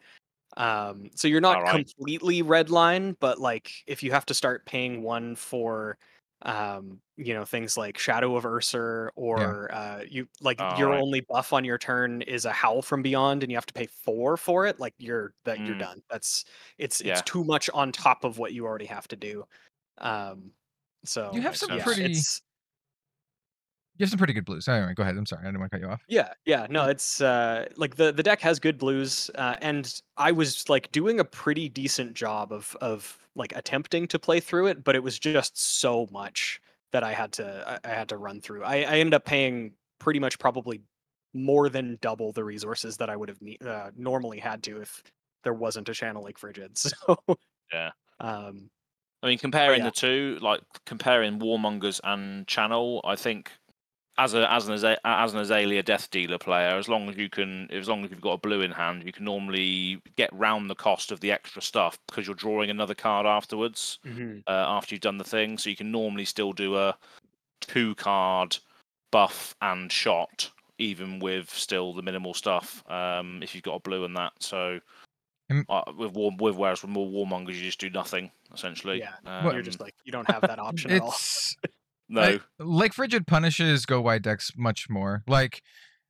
Um, 0.59 1.11
so 1.17 1.29
you're 1.29 1.41
not 1.43 1.65
Alright. 1.65 1.89
completely 1.89 2.43
red 2.43 2.71
line, 2.71 3.17
but 3.21 3.41
like 3.41 3.73
if 3.89 4.03
you 4.05 4.13
have 4.13 4.27
to 4.27 4.35
start 4.35 4.67
paying 4.67 5.03
one 5.03 5.37
for 5.37 5.99
um 6.43 7.01
you 7.17 7.35
know 7.35 7.45
things 7.45 7.77
like 7.77 7.99
shadow 7.99 8.37
of 8.37 8.45
ursur 8.45 9.11
or 9.17 9.75
uh 9.75 10.05
you 10.09 10.29
like 10.41 10.61
Oh, 10.61 10.65
your 10.69 10.95
right. 10.95 11.03
only 11.03 11.21
buff 11.21 11.53
on 11.53 11.65
your 11.65 11.79
turn 11.79 12.23
is 12.23 12.45
a 12.45 12.53
howl 12.53 12.81
from 12.81 13.03
beyond 13.03 13.43
and 13.43 13.51
you 13.51 13.57
have 13.57 13.67
to 13.67 13.75
pay 13.75 13.87
four 13.89 14.37
for 14.37 14.65
it 14.67 14.79
like 14.79 14.95
you're 14.99 15.35
that 15.45 15.61
you're 15.65 15.75
Mm. 15.75 15.77
done 15.77 16.01
that's 16.09 16.45
it's 16.79 17.01
Yeah. 17.03 17.23
it's 17.23 17.23
too 17.23 17.43
much 17.43 17.69
on 17.75 17.91
top 17.91 18.23
of 18.25 18.39
what 18.39 18.53
you 18.53 18.65
already 18.67 18.87
have 18.87 19.09
to 19.09 19.17
do 19.17 19.45
um 19.99 20.53
so 21.05 21.25
You 21.31 21.43
have 21.43 21.57
some 21.57 21.71
yeah, 21.71 21.85
pretty. 21.85 22.27
It's- 23.99 24.01
You 24.01 24.05
have 24.05 24.11
some 24.11 24.19
pretty 24.19 24.33
good 24.33 24.45
blues. 24.45 24.69
Anyway, 24.69 24.95
go 24.95 25.03
ahead. 25.03 25.17
I'm 25.17 25.27
sorry. 25.27 25.43
I 25.43 25.47
didn't 25.47 25.61
want 25.61 25.73
to 25.73 25.79
cut 25.79 25.85
you 25.87 25.91
off. 25.93 26.03
Yeah, 26.09 26.33
yeah, 26.45 26.67
no, 26.71 26.89
it's 26.89 27.21
uh 27.21 27.69
like 27.77 27.97
the 27.97 28.13
the 28.13 28.23
deck 28.23 28.41
has 28.41 28.59
good 28.59 28.79
blues, 28.79 29.31
uh, 29.35 29.57
and 29.61 30.01
I 30.17 30.33
was 30.33 30.69
like 30.69 30.91
doing 30.93 31.21
a 31.21 31.25
pretty 31.25 31.69
decent 31.69 32.15
job 32.15 32.53
of 32.53 32.77
of 32.81 33.19
like 33.35 33.55
attempting 33.57 34.07
to 34.09 34.19
play 34.19 34.41
through 34.41 34.67
it, 34.69 34.85
but 34.85 34.95
it 34.97 35.03
was 35.03 35.19
just 35.19 35.59
so 35.81 36.09
much 36.11 36.61
that 36.93 37.03
I 37.05 37.13
had 37.13 37.33
to 37.33 37.79
I, 37.85 37.91
I 37.91 37.95
had 37.95 38.09
to 38.11 38.17
run 38.17 38.41
through. 38.41 38.65
I, 38.65 38.77
I 38.83 38.99
ended 38.99 39.15
up 39.15 39.25
paying 39.25 39.73
pretty 39.99 40.21
much 40.21 40.39
probably 40.39 40.83
more 41.35 41.69
than 41.69 41.99
double 42.01 42.33
the 42.33 42.43
resources 42.45 42.97
that 42.97 43.11
I 43.11 43.17
would 43.17 43.29
have 43.29 43.43
ne- 43.43 43.59
uh, 43.67 43.91
normally 43.97 44.39
had 44.39 44.63
to 44.65 44.81
if 44.81 45.03
there 45.45 45.55
wasn't 45.55 45.89
a 45.89 45.95
channel 45.95 46.23
Lake 46.25 46.39
Frigid. 46.39 46.77
So 46.79 47.17
Yeah. 47.73 47.91
um, 48.21 48.71
I 49.23 49.27
mean, 49.27 49.39
comparing 49.39 49.81
yeah. 49.81 49.87
the 49.87 49.91
two, 49.91 50.39
like 50.41 50.61
comparing 50.87 51.39
Warmongers 51.41 52.01
and 52.05 52.47
Channel, 52.47 53.01
I 53.05 53.17
think 53.17 53.51
as 54.19 54.35
a 54.35 54.53
as 54.53 54.69
an 54.69 54.97
as 55.05 55.33
an 55.33 55.41
Azalea 55.41 55.83
Death 55.83 56.11
Dealer 56.11 56.39
player, 56.39 56.77
as 56.77 56.89
long 56.89 57.09
as 57.09 57.17
you 57.17 57.31
can, 57.31 57.71
as 57.71 57.89
long 57.89 58.05
as 58.05 58.11
you've 58.11 58.21
got 58.21 58.33
a 58.33 58.39
blue 58.39 58.61
in 58.63 58.73
hand, 58.73 59.05
you 59.05 59.13
can 59.13 59.25
normally 59.25 60.03
get 60.17 60.29
round 60.33 60.69
the 60.69 60.75
cost 60.75 61.13
of 61.13 61.21
the 61.21 61.31
extra 61.31 61.63
stuff 61.63 61.99
because 62.07 62.27
you're 62.27 62.35
drawing 62.35 62.69
another 62.69 62.95
card 62.95 63.27
afterwards 63.27 64.01
uh, 64.49 64.51
after 64.51 64.95
you've 64.95 65.03
done 65.03 65.19
the 65.19 65.25
thing. 65.25 65.57
So 65.57 65.71
you 65.71 65.77
can 65.77 65.93
normally 65.93 66.25
still 66.25 66.53
do 66.53 66.77
a 66.77 66.97
two 67.61 67.95
card 67.95 68.57
buff 69.13 69.55
and 69.63 69.91
shot, 69.91 70.51
even 70.79 71.21
with 71.21 71.49
still 71.51 71.95
the 71.95 72.03
minimal 72.03 72.35
stuff. 72.35 72.83
Um, 72.91 73.41
if 73.43 73.55
you've 73.55 73.65
got 73.65 73.77
a 73.77 73.81
blue 73.81 74.05
and 74.05 74.17
that, 74.17 74.33
so. 74.41 74.81
Mm. 75.51 75.65
Uh, 75.71 75.81
with 75.97 76.13
warm, 76.13 76.37
with 76.37 76.57
whereas 76.57 76.83
with 76.83 76.91
more 76.91 77.09
warmongers, 77.09 77.55
you 77.55 77.63
just 77.63 77.81
do 77.81 77.89
nothing 77.89 78.31
essentially. 78.53 78.99
Yeah, 78.99 79.15
Well, 79.25 79.45
you're 79.45 79.61
Um, 79.61 79.65
just 79.65 79.81
like 79.81 79.95
you 80.05 80.13
don't 80.13 80.31
have 80.31 80.43
that 80.43 80.59
option 80.59 80.91
at 80.91 81.01
all. 81.01 81.15
No. 82.09 82.23
I- 82.23 82.41
Lake 82.59 82.95
Frigid 82.95 83.27
punishes 83.27 83.87
go 83.87 84.01
wide 84.01 84.23
decks 84.23 84.53
much 84.57 84.89
more. 84.89 85.23
Like 85.27 85.63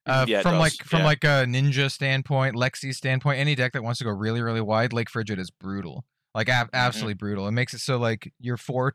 uh, 0.07 0.25
Yeah, 0.29 0.43
from 0.43 0.59
like 0.59 0.73
from 0.85 1.01
yeah. 1.01 1.05
like 1.07 1.25
a 1.25 1.45
ninja 1.47 1.91
standpoint, 1.91 2.55
Lexi 2.57 2.95
standpoint, 2.95 3.39
any 3.41 3.55
deck 3.55 3.73
that 3.73 3.83
wants 3.83 3.99
to 3.99 4.05
go 4.05 4.11
really 4.11 4.41
really 4.43 4.61
wide, 4.61 4.93
Lake 4.93 5.11
Frigid 5.11 5.39
is 5.39 5.51
brutal. 5.51 6.05
Like 6.35 6.49
ab- 6.49 6.69
Mm-hmm. 6.69 6.77
absolutely 6.77 7.15
brutal. 7.15 7.49
It 7.49 7.53
makes 7.53 7.75
it 7.75 7.81
so 7.81 7.99
like 7.99 8.33
your 8.39 8.57
four, 8.57 8.95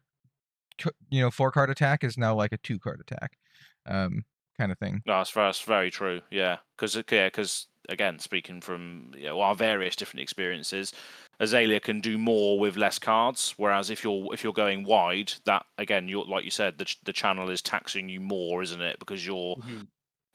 you 1.10 1.22
know, 1.22 1.30
four 1.30 1.52
card 1.52 1.70
attack 1.70 2.04
is 2.04 2.18
now 2.18 2.34
like 2.36 2.52
a 2.54 2.58
two 2.58 2.80
card 2.80 3.00
attack, 3.02 3.38
um, 3.86 4.24
kind 4.58 4.72
of 4.72 4.80
thing. 4.80 5.02
No, 5.06 5.18
that's, 5.18 5.32
that's 5.34 5.62
very 5.62 5.92
true. 5.92 6.22
Yeah, 6.32 6.58
because 6.76 6.96
yeah, 7.12 7.28
because 7.28 7.68
again, 7.90 8.20
speaking 8.20 8.62
from 8.62 9.12
you 9.16 9.26
know, 9.26 9.42
our 9.42 9.56
various 9.56 9.96
different 9.96 10.22
experiences, 10.22 10.94
Azalea 11.40 11.80
can 11.80 12.00
do 12.02 12.18
more 12.18 12.60
with 12.60 12.78
less 12.78 13.00
cards. 13.00 13.54
Whereas 13.58 13.90
if 13.90 14.04
you're 14.04 14.34
if 14.34 14.44
you're 14.44 14.54
going 14.54 14.84
wide, 14.84 15.34
that 15.46 15.66
again, 15.78 16.08
you're 16.08 16.26
like 16.26 16.46
you 16.46 16.52
said, 16.52 16.78
the 16.78 16.96
the 17.04 17.14
channel 17.14 17.50
is 17.50 17.62
taxing 17.62 18.10
you 18.10 18.20
more, 18.20 18.62
isn't 18.62 18.82
it? 18.82 19.00
Because 19.00 19.26
you're 19.26 19.56
Mhm. 19.58 19.88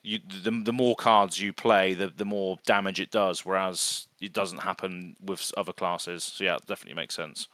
you 0.03 0.19
the, 0.43 0.51
the 0.51 0.73
more 0.73 0.97
cards 0.97 1.41
you 1.41 1.53
play, 1.53 1.95
the 1.95 2.09
the 2.09 2.25
more 2.25 2.59
damage 2.65 3.01
it 3.01 3.11
does. 3.11 3.45
Whereas 3.45 4.09
it 4.21 4.33
doesn't 4.33 4.59
happen 4.59 5.17
with 5.21 5.53
other 5.57 5.73
classes. 5.73 6.25
So 6.25 6.45
yeah, 6.45 6.57
it 6.57 6.67
definitely 6.67 6.95
makes 7.01 7.15
sense. 7.15 7.49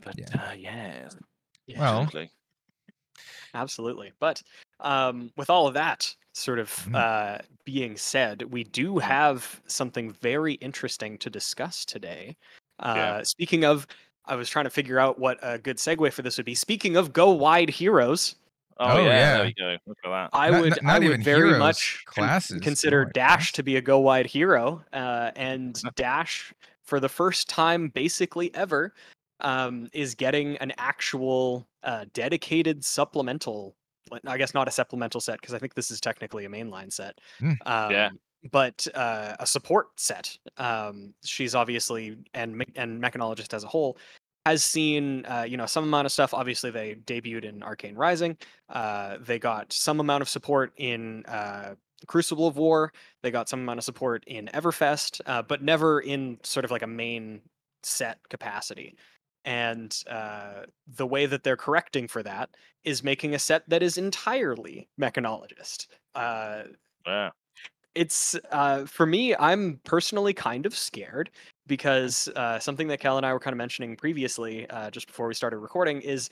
But 0.00 0.18
Yeah. 0.18 0.26
yeah, 0.34 0.50
uh, 0.50 0.52
yeah, 0.52 1.08
Yeah. 1.66 1.78
Well, 1.78 2.02
absolutely. 2.02 2.30
Absolutely. 3.54 4.12
But 4.18 4.42
um, 4.80 5.30
with 5.36 5.50
all 5.50 5.66
of 5.66 5.74
that 5.74 6.14
sort 6.32 6.58
of 6.58 6.70
Mm. 6.88 6.94
uh, 6.96 7.38
being 7.64 7.96
said, 7.96 8.42
we 8.50 8.64
do 8.64 8.98
have 8.98 9.60
something 9.66 10.12
very 10.12 10.54
interesting 10.54 11.18
to 11.18 11.30
discuss 11.30 11.84
today. 11.84 12.36
Uh, 12.78 12.94
Yeah. 12.96 13.22
Speaking 13.22 13.64
of, 13.64 13.86
I 14.24 14.36
was 14.36 14.48
trying 14.48 14.64
to 14.64 14.70
figure 14.70 14.98
out 14.98 15.18
what 15.18 15.38
a 15.42 15.58
good 15.58 15.76
segue 15.78 16.12
for 16.12 16.22
this 16.22 16.36
would 16.36 16.46
be. 16.46 16.54
Speaking 16.54 16.96
of 16.96 17.12
go 17.12 17.30
wide 17.30 17.70
heroes, 17.70 18.36
Oh, 18.78 18.96
Oh, 18.96 18.98
yeah, 18.98 19.04
yeah. 19.04 19.36
there 19.36 19.44
we 19.44 19.52
go. 19.52 19.76
Look 19.86 19.98
at 20.04 20.08
that. 20.08 20.30
I 20.32 20.50
Not- 20.50 20.60
would, 20.62 20.70
not- 20.70 20.78
I 20.82 20.86
not 20.86 20.98
would 21.00 21.04
even 21.04 21.22
very 21.22 21.48
heroes, 21.48 21.58
much 21.58 22.02
con- 22.06 22.40
consider 22.62 23.04
go 23.04 23.10
Dash 23.12 23.36
class. 23.36 23.52
to 23.52 23.62
be 23.62 23.76
a 23.76 23.82
go 23.82 23.98
wide 24.00 24.26
hero, 24.26 24.82
uh, 24.94 25.30
and 25.36 25.80
Dash 25.94 26.52
for 26.82 26.98
the 26.98 27.08
first 27.08 27.48
time, 27.50 27.90
basically 27.90 28.52
ever, 28.54 28.94
um, 29.40 29.88
is 29.92 30.14
getting 30.14 30.56
an 30.56 30.72
actual 30.78 31.68
uh, 31.84 32.06
dedicated 32.14 32.82
supplemental. 32.84 33.76
Like, 34.10 34.22
I 34.26 34.38
guess 34.38 34.54
not 34.54 34.68
a 34.68 34.70
supplemental 34.70 35.20
set 35.20 35.40
because 35.40 35.54
I 35.54 35.58
think 35.58 35.74
this 35.74 35.90
is 35.90 36.00
technically 36.00 36.44
a 36.44 36.48
mainline 36.48 36.92
set. 36.92 37.18
Mm. 37.40 37.56
Um, 37.66 37.90
Yeah. 37.90 38.10
But 38.50 38.88
uh, 38.94 39.36
a 39.38 39.46
support 39.46 40.00
set. 40.00 40.36
Um, 40.56 41.14
she's 41.24 41.54
obviously 41.54 42.16
and 42.34 42.64
and 42.74 43.00
mechanologist 43.00 43.54
as 43.54 43.62
a 43.62 43.68
whole 43.68 43.96
has 44.46 44.64
seen 44.64 45.24
uh, 45.26 45.44
you 45.48 45.56
know 45.56 45.66
some 45.66 45.84
amount 45.84 46.06
of 46.06 46.12
stuff. 46.12 46.34
Obviously, 46.34 46.70
they 46.70 46.96
debuted 47.06 47.44
in 47.44 47.62
Arcane 47.62 47.94
Rising. 47.94 48.36
Uh, 48.68 49.18
they 49.20 49.38
got 49.38 49.72
some 49.72 50.00
amount 50.00 50.22
of 50.22 50.28
support 50.28 50.72
in 50.76 51.24
uh, 51.26 51.74
Crucible 52.06 52.46
of 52.46 52.56
War. 52.56 52.92
They 53.22 53.30
got 53.30 53.48
some 53.48 53.60
amount 53.60 53.78
of 53.78 53.84
support 53.84 54.24
in 54.26 54.46
Everfest, 54.48 55.20
uh, 55.26 55.42
but 55.42 55.62
never 55.62 56.00
in 56.00 56.38
sort 56.42 56.64
of 56.64 56.70
like 56.70 56.82
a 56.82 56.86
main 56.86 57.40
set 57.82 58.18
capacity. 58.28 58.96
And 59.44 59.96
uh, 60.08 60.66
the 60.86 61.06
way 61.06 61.26
that 61.26 61.42
they're 61.42 61.56
correcting 61.56 62.06
for 62.08 62.22
that 62.22 62.50
is 62.84 63.02
making 63.02 63.34
a 63.34 63.38
set 63.38 63.68
that 63.68 63.82
is 63.82 63.98
entirely 63.98 64.88
mechanologist. 65.00 65.88
Uh, 66.14 66.64
Yeah. 67.06 67.30
it's 67.94 68.36
uh, 68.50 68.86
for 68.86 69.04
me. 69.06 69.34
I'm 69.36 69.80
personally 69.84 70.32
kind 70.32 70.64
of 70.64 70.76
scared 70.76 71.30
because 71.66 72.28
uh, 72.36 72.58
something 72.58 72.88
that 72.88 73.00
Kel 73.00 73.16
and 73.16 73.26
I 73.26 73.32
were 73.32 73.40
kind 73.40 73.52
of 73.52 73.58
mentioning 73.58 73.96
previously, 73.96 74.68
uh, 74.70 74.90
just 74.90 75.06
before 75.06 75.28
we 75.28 75.34
started 75.34 75.58
recording, 75.58 76.00
is 76.00 76.30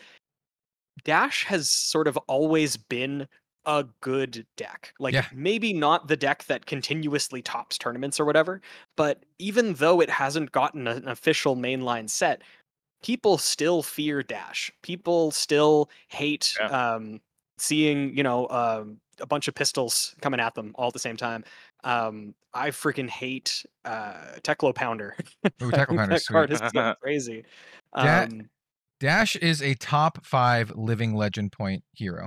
Dash 1.05 1.45
has 1.45 1.71
sort 1.71 2.09
of 2.09 2.17
always 2.29 2.77
been 2.77 3.27
a 3.67 3.85
good 4.01 4.47
deck. 4.57 4.95
Like 4.99 5.15
Yeah. 5.15 5.27
maybe 5.33 5.73
not 5.73 6.09
the 6.09 6.17
deck 6.17 6.45
that 6.45 6.67
continuously 6.67 7.43
tops 7.43 7.77
tournaments 7.79 8.19
or 8.19 8.25
whatever, 8.25 8.63
but 8.97 9.25
even 9.39 9.75
though 9.75 10.01
it 10.01 10.11
hasn't 10.11 10.53
gotten 10.53 10.87
an 10.89 11.07
official 11.09 11.57
mainline 11.57 12.09
set, 12.09 12.43
people 13.03 13.39
still 13.39 13.83
fear 13.83 14.23
Dash. 14.23 14.71
People 14.83 15.31
still 15.31 15.91
hate 16.09 16.55
Yeah. 16.59 16.67
um, 16.95 17.21
seeing, 17.59 18.17
you 18.17 18.23
know, 18.23 18.49
um, 18.49 19.01
a 19.21 19.27
bunch 19.27 19.49
of 19.49 19.55
pistols 19.55 20.15
coming 20.23 20.41
at 20.41 20.55
them 20.55 20.73
all 20.77 20.89
at 20.89 20.93
the 20.93 20.99
same 20.99 21.17
time. 21.17 21.45
Um, 21.85 22.35
I 22.55 22.71
freaking 22.71 23.09
hate 23.09 23.65
uh, 23.85 24.15
Teklo 24.43 24.75
Pounder. 24.75 25.17
Ooh, 25.63 25.71
Pounder 25.71 26.07
that 26.07 26.25
card 26.27 26.53
is 26.53 26.61
so 26.75 26.95
crazy. 27.03 27.45
Da- 27.95 28.23
Um, 28.25 28.49
Dash 28.99 29.35
is 29.37 29.63
a 29.63 29.75
top 29.75 30.25
five 30.27 30.73
living 30.77 31.15
legend 31.15 31.53
point 31.53 31.85
hero. 31.95 32.27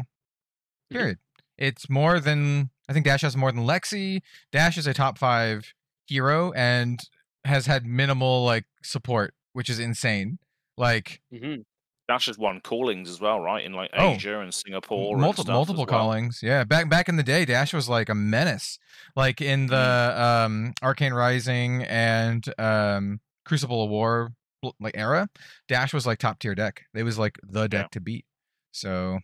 Mhm. 0.91 0.95
Period. 0.95 1.17
It's 1.57 1.88
more 1.89 2.19
than 2.19 2.71
I 2.89 2.93
think 2.93 3.05
Dash 3.05 3.21
has 3.21 3.38
more 3.38 3.51
than 3.51 3.63
Lexi. 3.63 4.21
Dash 4.51 4.77
is 4.77 4.88
a 4.88 4.93
top 4.93 5.17
five 5.17 5.73
hero 6.07 6.51
and 6.53 6.99
has 7.45 7.65
had 7.67 7.86
minimal 7.86 8.43
like 8.43 8.65
support, 8.83 9.33
which 9.53 9.69
is 9.69 9.77
insane. 9.79 10.39
Like 10.77 11.21
mhm. 11.33 11.63
Dash 12.09 12.25
has 12.25 12.38
won 12.38 12.59
callings 12.62 13.09
as 13.09 13.21
well, 13.21 13.39
right? 13.39 13.63
In 13.63 13.73
like 13.73 13.91
Oh. 13.93 14.12
Asia 14.12 14.39
and 14.39 14.53
Singapore. 14.53 15.13
and 15.13 15.21
multiple 15.21 15.51
as 15.51 15.55
multiple 15.55 15.86
well. 15.86 15.99
callings. 15.99 16.41
Yeah, 16.43 16.63
back 16.63 16.89
back 16.89 17.07
in 17.09 17.15
the 17.15 17.23
day, 17.23 17.45
Dash 17.45 17.73
was 17.73 17.88
like 17.88 18.09
a 18.09 18.15
menace. 18.15 18.77
Like 19.15 19.39
in 19.41 19.67
the 19.67 19.75
Mm. 19.75 20.19
um 20.19 20.73
Arcane 20.81 21.13
Rising 21.13 21.83
and 21.83 22.43
um 22.59 23.19
Crucible 23.45 23.83
of 23.83 23.89
War 23.89 24.33
like 24.79 24.95
era, 24.97 25.29
Dash 25.67 25.93
was 25.93 26.05
like 26.05 26.19
top 26.19 26.39
tier 26.39 26.55
deck. 26.55 26.83
It 26.93 27.03
was 27.03 27.17
like 27.19 27.38
the 27.43 27.67
deck 27.67 27.91
to 27.91 27.99
beat. 28.01 28.25
So 28.71 29.19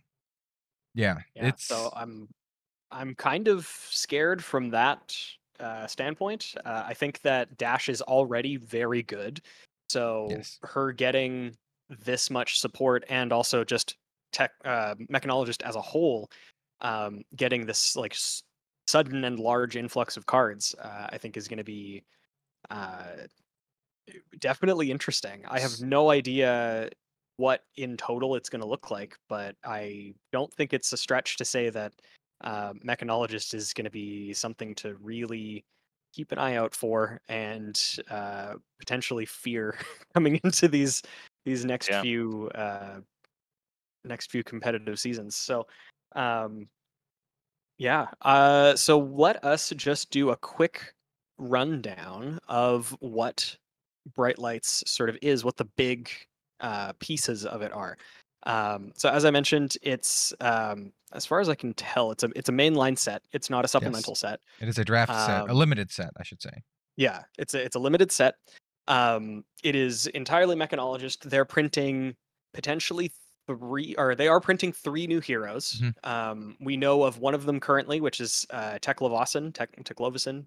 yeah, 0.94 1.18
Yeah, 1.34 1.48
it's 1.48 1.64
so 1.64 1.90
I'm 1.94 2.28
I'm 2.90 3.14
kind 3.14 3.46
of 3.48 3.66
scared 3.66 4.42
from 4.42 4.70
that 4.70 5.16
uh, 5.60 5.86
standpoint. 5.86 6.54
Uh, 6.64 6.82
I 6.86 6.94
think 6.94 7.20
that 7.22 7.56
Dash 7.56 7.88
is 7.88 8.02
already 8.02 8.56
very 8.56 9.02
good, 9.02 9.40
so 9.90 10.44
Yes. 10.44 10.60
her 10.62 10.92
getting 10.92 11.56
this 11.88 12.30
much 12.30 12.60
support 12.60 13.04
and 13.08 13.32
also 13.32 13.64
just 13.64 13.96
tech 14.32 14.52
uh, 14.64 14.94
mechanologist 15.10 15.62
as 15.62 15.76
a 15.76 15.82
whole, 15.82 16.30
um, 16.80 17.22
getting 17.36 17.66
this 17.66 17.96
like 17.96 18.14
s- 18.14 18.42
sudden 18.86 19.24
and 19.24 19.38
large 19.40 19.76
influx 19.76 20.16
of 20.16 20.26
cards, 20.26 20.74
uh, 20.78 21.08
I 21.10 21.18
think 21.18 21.36
is 21.36 21.48
going 21.48 21.58
to 21.58 21.64
be 21.64 22.04
uh, 22.70 23.26
definitely 24.38 24.90
interesting. 24.90 25.44
I 25.46 25.60
have 25.60 25.80
no 25.80 26.10
idea 26.10 26.90
what 27.36 27.64
in 27.76 27.96
total 27.96 28.36
it's 28.36 28.48
going 28.50 28.60
to 28.60 28.66
look 28.68 28.90
like, 28.90 29.16
but 29.28 29.56
I 29.64 30.14
don't 30.32 30.52
think 30.54 30.72
it's 30.72 30.92
a 30.92 30.96
stretch 30.96 31.36
to 31.38 31.44
say 31.44 31.70
that 31.70 31.92
uh, 32.42 32.74
mechanologist 32.84 33.54
is 33.54 33.72
going 33.72 33.84
to 33.84 33.90
be 33.90 34.32
something 34.34 34.74
to 34.76 34.96
really 34.96 35.64
keep 36.12 36.32
an 36.32 36.38
eye 36.38 36.56
out 36.56 36.74
for 36.74 37.20
and 37.28 37.80
uh, 38.10 38.54
potentially 38.78 39.26
fear 39.26 39.76
coming 40.14 40.40
into 40.44 40.68
these 40.68 41.02
these 41.44 41.64
next 41.64 41.88
Yeah. 41.88 42.02
few 42.02 42.50
uh, 42.54 43.00
next 44.04 44.30
few 44.30 44.42
competitive 44.44 44.98
seasons. 44.98 45.36
So. 45.36 45.66
Um, 46.16 46.68
yeah. 47.78 48.08
Uh, 48.20 48.76
so 48.76 48.98
let 48.98 49.42
us 49.42 49.72
just 49.74 50.10
do 50.10 50.30
a 50.30 50.36
quick 50.36 50.92
rundown 51.38 52.38
of 52.46 52.94
what 53.00 53.56
Bright 54.14 54.38
Lights 54.38 54.84
sort 54.86 55.08
of 55.08 55.16
is, 55.22 55.44
what 55.44 55.56
the 55.56 55.64
big 55.64 56.10
uh, 56.60 56.92
pieces 57.00 57.46
of 57.46 57.62
it 57.62 57.72
are. 57.72 57.96
Um, 58.44 58.92
so 58.96 59.08
as 59.10 59.24
I 59.24 59.30
mentioned, 59.30 59.76
it's 59.82 60.32
um, 60.40 60.92
as 61.12 61.26
far 61.26 61.40
as 61.40 61.48
I 61.48 61.54
can 61.54 61.74
tell, 61.74 62.10
it's 62.10 62.22
a 62.22 62.30
it's 62.36 62.48
a 62.48 62.52
mainline 62.52 62.96
set. 62.96 63.22
It's 63.32 63.50
not 63.50 63.64
a 63.64 63.68
supplemental 63.68 64.14
set. 64.14 64.40
it 64.60 64.68
is 64.68 64.78
a 64.78 64.84
draft 64.84 65.12
set, 65.12 65.42
a 65.48 65.50
Um, 65.50 65.56
limited 65.56 65.90
set, 65.90 66.10
I 66.16 66.22
should 66.22 66.40
say. 66.40 66.62
Yeah, 66.96 67.22
it's 67.38 67.54
a 67.54 67.62
it's 67.62 67.76
a 67.76 67.78
limited 67.78 68.10
set. 68.12 68.34
Um, 68.88 69.44
it 69.62 69.76
is 69.76 70.06
entirely 70.08 70.56
mechanologist. 70.56 71.20
They're 71.28 71.44
printing 71.44 72.16
potentially 72.54 73.12
three, 73.46 73.94
or 73.98 74.14
they 74.14 74.28
are 74.28 74.40
printing 74.40 74.72
three 74.72 75.06
new 75.06 75.20
heroes. 75.20 75.80
Mhm. 75.80 75.94
Um, 76.08 76.56
we 76.60 76.76
know 76.76 77.02
of 77.04 77.18
one 77.18 77.34
of 77.34 77.44
them 77.46 77.60
currently, 77.60 78.00
which 78.00 78.20
is 78.20 78.46
uh, 78.50 78.78
Teklovossen, 78.80 79.52
Tek 79.52 79.76
Teklovossen. 79.84 80.46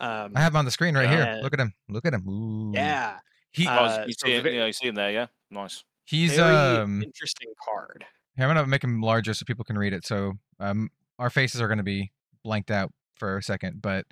Um, 0.00 0.32
I 0.36 0.40
have 0.40 0.52
him 0.52 0.56
on 0.56 0.64
the 0.64 0.70
screen 0.70 0.94
right 0.96 1.08
here. 1.08 1.40
Look 1.42 1.52
at 1.54 1.60
him. 1.60 1.72
Look 1.88 2.04
at 2.06 2.14
him. 2.14 2.28
Ooh. 2.28 2.72
yeah, 2.72 3.18
He 3.50 3.66
Oh, 3.66 3.70
Uh, 3.70 4.04
you 4.06 4.12
see, 4.14 4.32
it, 4.32 4.44
yeah, 4.54 4.66
you 4.66 4.72
see 4.72 4.86
him 4.88 4.94
there, 4.94 5.10
yeah. 5.10 5.26
Nice. 5.50 5.82
He's 6.08 6.34
very 6.34 6.54
um 6.54 7.02
interesting 7.02 7.52
card. 7.64 8.04
Here, 8.36 8.46
I'm 8.46 8.54
gonna 8.54 8.66
make 8.66 8.84
him 8.84 9.00
larger 9.00 9.34
so 9.34 9.44
people 9.44 9.64
can 9.64 9.76
read 9.78 9.92
it. 9.92 10.06
So 10.06 10.34
um, 10.60 10.90
our 11.18 11.30
faces 11.30 11.60
are 11.60 11.68
gonna 11.68 11.82
be 11.82 12.12
blanked 12.44 12.70
out 12.70 12.92
for 13.18 13.36
a 13.36 13.42
second. 13.42 13.82
But 13.82 14.06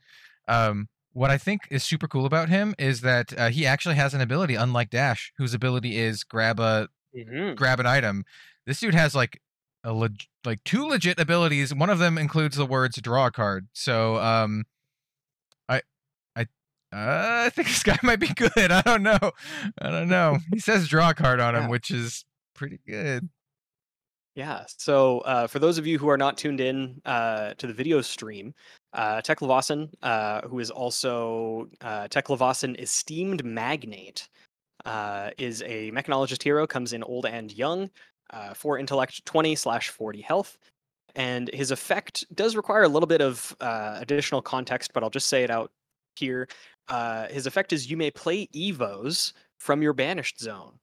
um, 0.48 0.88
what 1.12 1.30
I 1.30 1.38
think 1.38 1.62
is 1.70 1.82
super 1.84 2.08
cool 2.08 2.26
about 2.26 2.48
him 2.48 2.74
is 2.78 3.00
that 3.02 3.32
uh, 3.38 3.48
he 3.50 3.64
actually 3.66 3.94
has 3.94 4.14
an 4.14 4.20
ability, 4.20 4.54
unlike 4.54 4.90
Dash, 4.90 5.32
whose 5.38 5.54
ability 5.54 5.96
is 5.96 6.24
grab 6.24 6.60
a 6.60 6.88
Mhm. 7.16 7.56
grab 7.56 7.80
an 7.80 7.86
item. 7.86 8.24
This 8.66 8.80
dude 8.80 8.94
has 8.94 9.14
like 9.14 9.40
a 9.84 9.92
leg- 9.92 10.24
like 10.44 10.62
two 10.64 10.84
legit 10.86 11.18
abilities. 11.18 11.72
One 11.74 11.88
of 11.88 11.98
them 11.98 12.18
includes 12.18 12.56
the 12.56 12.66
words 12.66 13.00
"draw 13.00 13.26
a 13.26 13.30
card." 13.30 13.68
So 13.72 14.16
um, 14.16 14.64
uh, 16.92 17.44
I 17.46 17.50
think 17.50 17.68
this 17.68 17.82
guy 17.82 17.98
might 18.02 18.20
be 18.20 18.28
good. 18.28 18.50
I 18.70 18.80
don't 18.82 19.02
know. 19.02 19.18
I 19.78 19.90
don't 19.90 20.08
know. 20.08 20.38
He 20.52 20.60
says 20.60 20.88
"draw 20.88 21.10
a 21.10 21.14
card" 21.14 21.40
on 21.40 21.54
him, 21.54 21.64
Yeah. 21.64 21.68
which 21.68 21.90
is 21.90 22.24
pretty 22.54 22.80
good. 22.86 23.28
Yeah. 24.34 24.64
So 24.76 25.20
uh, 25.20 25.46
for 25.46 25.58
those 25.58 25.78
of 25.78 25.86
you 25.86 25.98
who 25.98 26.08
are 26.10 26.18
not 26.18 26.36
tuned 26.36 26.60
in 26.60 27.00
uh, 27.06 27.54
to 27.54 27.66
the 27.66 27.72
video 27.72 28.02
stream, 28.02 28.52
uh, 28.92 29.22
uh, 30.02 30.40
who 30.46 30.58
is 30.58 30.70
also 30.70 31.68
uh, 31.80 32.06
Esteemed 32.78 33.44
Magnate, 33.44 34.28
uh, 34.84 35.30
is 35.38 35.62
a 35.62 35.90
mechanologist 35.90 36.42
hero, 36.42 36.66
comes 36.66 36.92
in 36.92 37.02
old 37.02 37.24
and 37.26 37.50
young, 37.52 37.90
uh, 38.30 38.52
for 38.52 38.78
intellect 38.78 39.24
20 39.24 39.54
slash 39.56 39.88
40 39.88 40.20
health. 40.20 40.58
And 41.14 41.50
his 41.54 41.70
effect 41.70 42.24
does 42.34 42.56
require 42.56 42.82
a 42.82 42.88
little 42.88 43.06
bit 43.06 43.22
of 43.22 43.56
uh, 43.62 43.96
additional 44.00 44.42
context, 44.42 44.92
but 44.92 45.02
I'll 45.02 45.08
just 45.10 45.28
say 45.30 45.44
it 45.44 45.50
out 45.50 45.70
here. 46.16 46.46
Uh, 46.88 47.26
his 47.28 47.46
effect 47.46 47.72
is 47.72 47.90
you 47.90 47.96
may 47.96 48.10
play 48.10 48.46
Evos 48.48 49.32
from 49.58 49.82
your 49.82 49.92
banished 49.92 50.38
zone. 50.40 50.78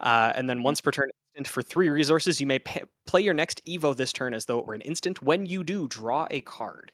Uh, 0.00 0.32
and 0.34 0.48
then 0.50 0.62
once 0.62 0.80
per 0.80 0.90
turn 0.90 1.08
instant 1.34 1.46
for 1.52 1.62
three 1.62 1.88
resources, 1.88 2.40
you 2.40 2.46
may 2.46 2.58
play 3.06 3.20
your 3.20 3.34
next 3.34 3.64
Evo 3.66 3.96
this 3.96 4.12
turn 4.12 4.34
as 4.34 4.44
though 4.46 4.58
it 4.58 4.66
were 4.66 4.74
an 4.74 4.80
instant. 4.80 5.22
When 5.22 5.46
you 5.46 5.62
do, 5.62 5.86
draw 5.88 6.26
a 6.30 6.40
card. 6.40 6.90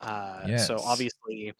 Uh, 0.00 0.56
So 0.58 0.78
obviously, 0.78 1.52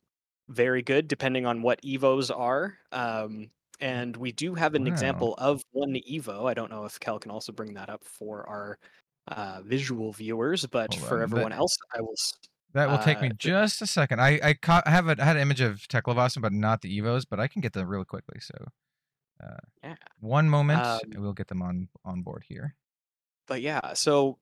very 0.49 0.81
good 0.83 1.09
depending 1.09 1.45
on 1.45 1.61
what 1.61 1.83
Evos 1.83 2.31
are. 2.37 2.79
Um, 2.93 3.51
and 3.81 4.17
we 4.17 4.33
do 4.33 4.55
have 4.55 4.75
an 4.75 4.85
Wow. 4.85 4.89
example 4.89 5.35
of 5.39 5.63
one 5.73 5.93
Evo. 5.95 6.49
I 6.49 6.55
don't 6.55 6.71
know 6.71 6.85
if 6.87 6.99
Kel 6.99 7.19
can 7.19 7.31
also 7.31 7.53
bring 7.53 7.75
that 7.75 7.91
up 7.91 8.03
for 8.05 8.49
our 8.49 8.79
uh, 9.29 9.61
visual 9.63 10.13
viewers, 10.13 10.65
but 10.67 10.95
Hold 10.95 11.07
for 11.09 11.15
on, 11.17 11.21
that- 11.21 11.25
everyone 11.25 11.53
else, 11.53 11.77
I 11.95 12.01
will. 12.01 12.15
That 12.75 12.91
will 12.91 12.99
take 12.99 13.21
me 13.21 13.31
Uh, 13.31 13.35
just 13.37 13.83
a 13.83 13.87
second. 13.87 14.21
I 14.21 14.41
I, 14.43 14.55
caught, 14.55 14.87
I 14.87 14.91
have 14.91 15.09
a 15.09 15.17
I 15.21 15.25
had 15.25 15.37
an 15.37 15.43
image 15.43 15.61
of 15.61 15.79
Teklovossen, 15.89 16.43
but 16.43 16.53
not 16.53 16.83
the 16.83 16.99
Evos. 16.99 17.25
But 17.29 17.41
I 17.41 17.49
can 17.49 17.61
get 17.63 17.73
them 17.73 17.89
real 17.89 18.05
quickly. 18.05 18.41
So, 18.41 18.55
uh, 19.43 19.59
Yeah. 19.83 19.97
one 20.21 20.49
moment, 20.51 21.01
Um, 21.05 21.13
and 21.13 21.23
we'll 21.23 21.35
get 21.35 21.49
them 21.49 21.63
on 21.63 21.89
on 22.05 22.23
board 22.23 22.45
here. 22.49 22.77
but 23.47 23.63
yeah, 23.63 23.95
so 23.95 24.39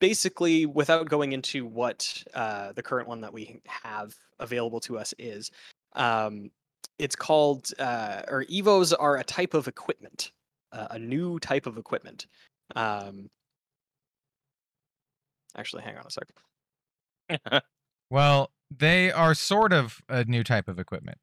basically, 0.00 0.66
without 0.66 1.08
going 1.08 1.32
into 1.32 1.66
what 1.66 2.22
uh, 2.34 2.72
the 2.72 2.82
current 2.82 3.08
one 3.08 3.20
that 3.22 3.32
we 3.32 3.60
have 3.66 4.14
available 4.38 4.80
to 4.80 4.98
us 4.98 5.14
is, 5.18 5.50
um, 5.94 6.50
it's 6.98 7.16
called, 7.16 7.68
uh, 7.78 8.22
or 8.28 8.44
Evos 8.46 8.94
are 8.98 9.16
a 9.18 9.24
type 9.24 9.54
of 9.54 9.68
equipment, 9.68 10.32
uh, 10.72 10.88
a 10.90 10.98
new 10.98 11.38
type 11.38 11.66
of 11.66 11.78
equipment. 11.78 12.26
Um, 12.76 13.30
actually, 15.56 15.82
hang 15.82 15.96
on 15.96 16.06
a 16.06 16.10
second. 16.10 16.36
Well, 18.10 18.50
they 18.76 19.12
are 19.12 19.34
sort 19.34 19.72
of 19.72 20.00
a 20.08 20.24
new 20.24 20.42
type 20.42 20.68
of 20.68 20.78
equipment. 20.78 21.18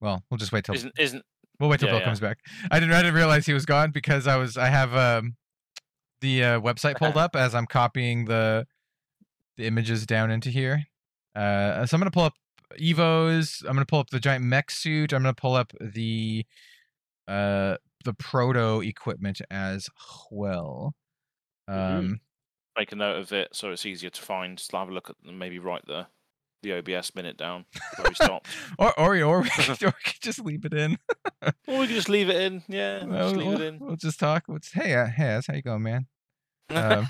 Well, 0.00 0.22
we'll 0.30 0.38
just 0.38 0.52
wait 0.52 0.64
till 0.64 0.74
Isn't 0.76 0.92
isn't 0.98 1.24
we'll 1.58 1.68
wait 1.68 1.80
till 1.80 1.88
yeah, 1.88 1.94
Bill 1.94 2.00
yeah. 2.00 2.06
comes 2.06 2.20
back. 2.20 2.38
I 2.70 2.78
didn't 2.78 2.94
I 2.94 3.02
didn't 3.02 3.14
realize 3.14 3.46
he 3.46 3.54
was 3.54 3.66
gone 3.66 3.90
because 3.90 4.26
I 4.26 4.36
was 4.36 4.56
I 4.56 4.68
have 4.68 4.94
um 4.94 5.34
the 6.20 6.44
uh, 6.44 6.60
website 6.60 6.96
pulled 6.96 7.16
up 7.16 7.34
as 7.34 7.54
I'm 7.54 7.66
copying 7.66 8.26
the 8.26 8.66
the 9.56 9.66
images 9.66 10.06
down 10.06 10.30
into 10.30 10.50
here. 10.50 10.84
Uh, 11.34 11.86
so 11.86 11.96
I'm 11.96 12.00
gonna 12.00 12.10
pull 12.10 12.24
up 12.24 12.34
Evos. 12.78 13.62
I'm 13.62 13.74
gonna 13.74 13.86
pull 13.86 14.00
up 14.00 14.10
the 14.10 14.20
giant 14.20 14.44
mech 14.44 14.70
suit. 14.70 15.12
I'm 15.12 15.22
gonna 15.22 15.34
pull 15.34 15.54
up 15.54 15.72
the 15.80 16.44
uh 17.26 17.76
the 18.04 18.14
proto 18.14 18.80
equipment 18.80 19.40
as 19.50 19.88
well. 20.30 20.94
Mhm. 21.68 21.98
Um, 21.98 22.20
make 22.78 22.92
a 22.92 22.96
note 22.96 23.16
of 23.16 23.32
it 23.32 23.54
so 23.56 23.70
it's 23.70 23.86
easier 23.86 24.10
to 24.10 24.22
find. 24.22 24.58
Just 24.58 24.72
have 24.72 24.88
a 24.88 24.92
look 24.92 25.10
at 25.10 25.16
them, 25.24 25.38
maybe 25.38 25.58
write 25.58 25.86
the 25.86 26.06
the 26.62 26.72
OBS 26.72 27.14
minute 27.14 27.36
down 27.36 27.64
where 27.96 28.08
we 28.08 28.14
stopped. 28.14 28.48
or 28.78 28.92
or 28.98 29.16
or 29.22 29.42
we 29.42 29.48
could, 29.56 29.82
or 29.82 29.86
we 29.86 29.92
could 30.12 30.20
just 30.20 30.40
leave 30.40 30.64
it 30.64 30.74
in. 30.74 30.98
or 31.42 31.78
we 31.78 31.86
can 31.86 31.94
just 31.94 32.08
leave 32.08 32.28
it 32.28 32.40
in. 32.40 32.62
Yeah, 32.68 33.04
Well, 33.04 33.24
just 33.24 33.36
leave 33.36 33.46
we'll, 33.48 33.60
it 33.60 33.66
in. 33.66 33.78
we'll 33.78 33.96
just 33.96 34.18
talk. 34.20 34.44
What's 34.46 34.72
hey 34.72 34.94
uh, 34.94 35.06
hey, 35.06 35.24
that's 35.28 35.46
how 35.48 35.54
you 35.54 35.62
going, 35.62 35.82
man? 35.82 36.06
um, 36.70 37.06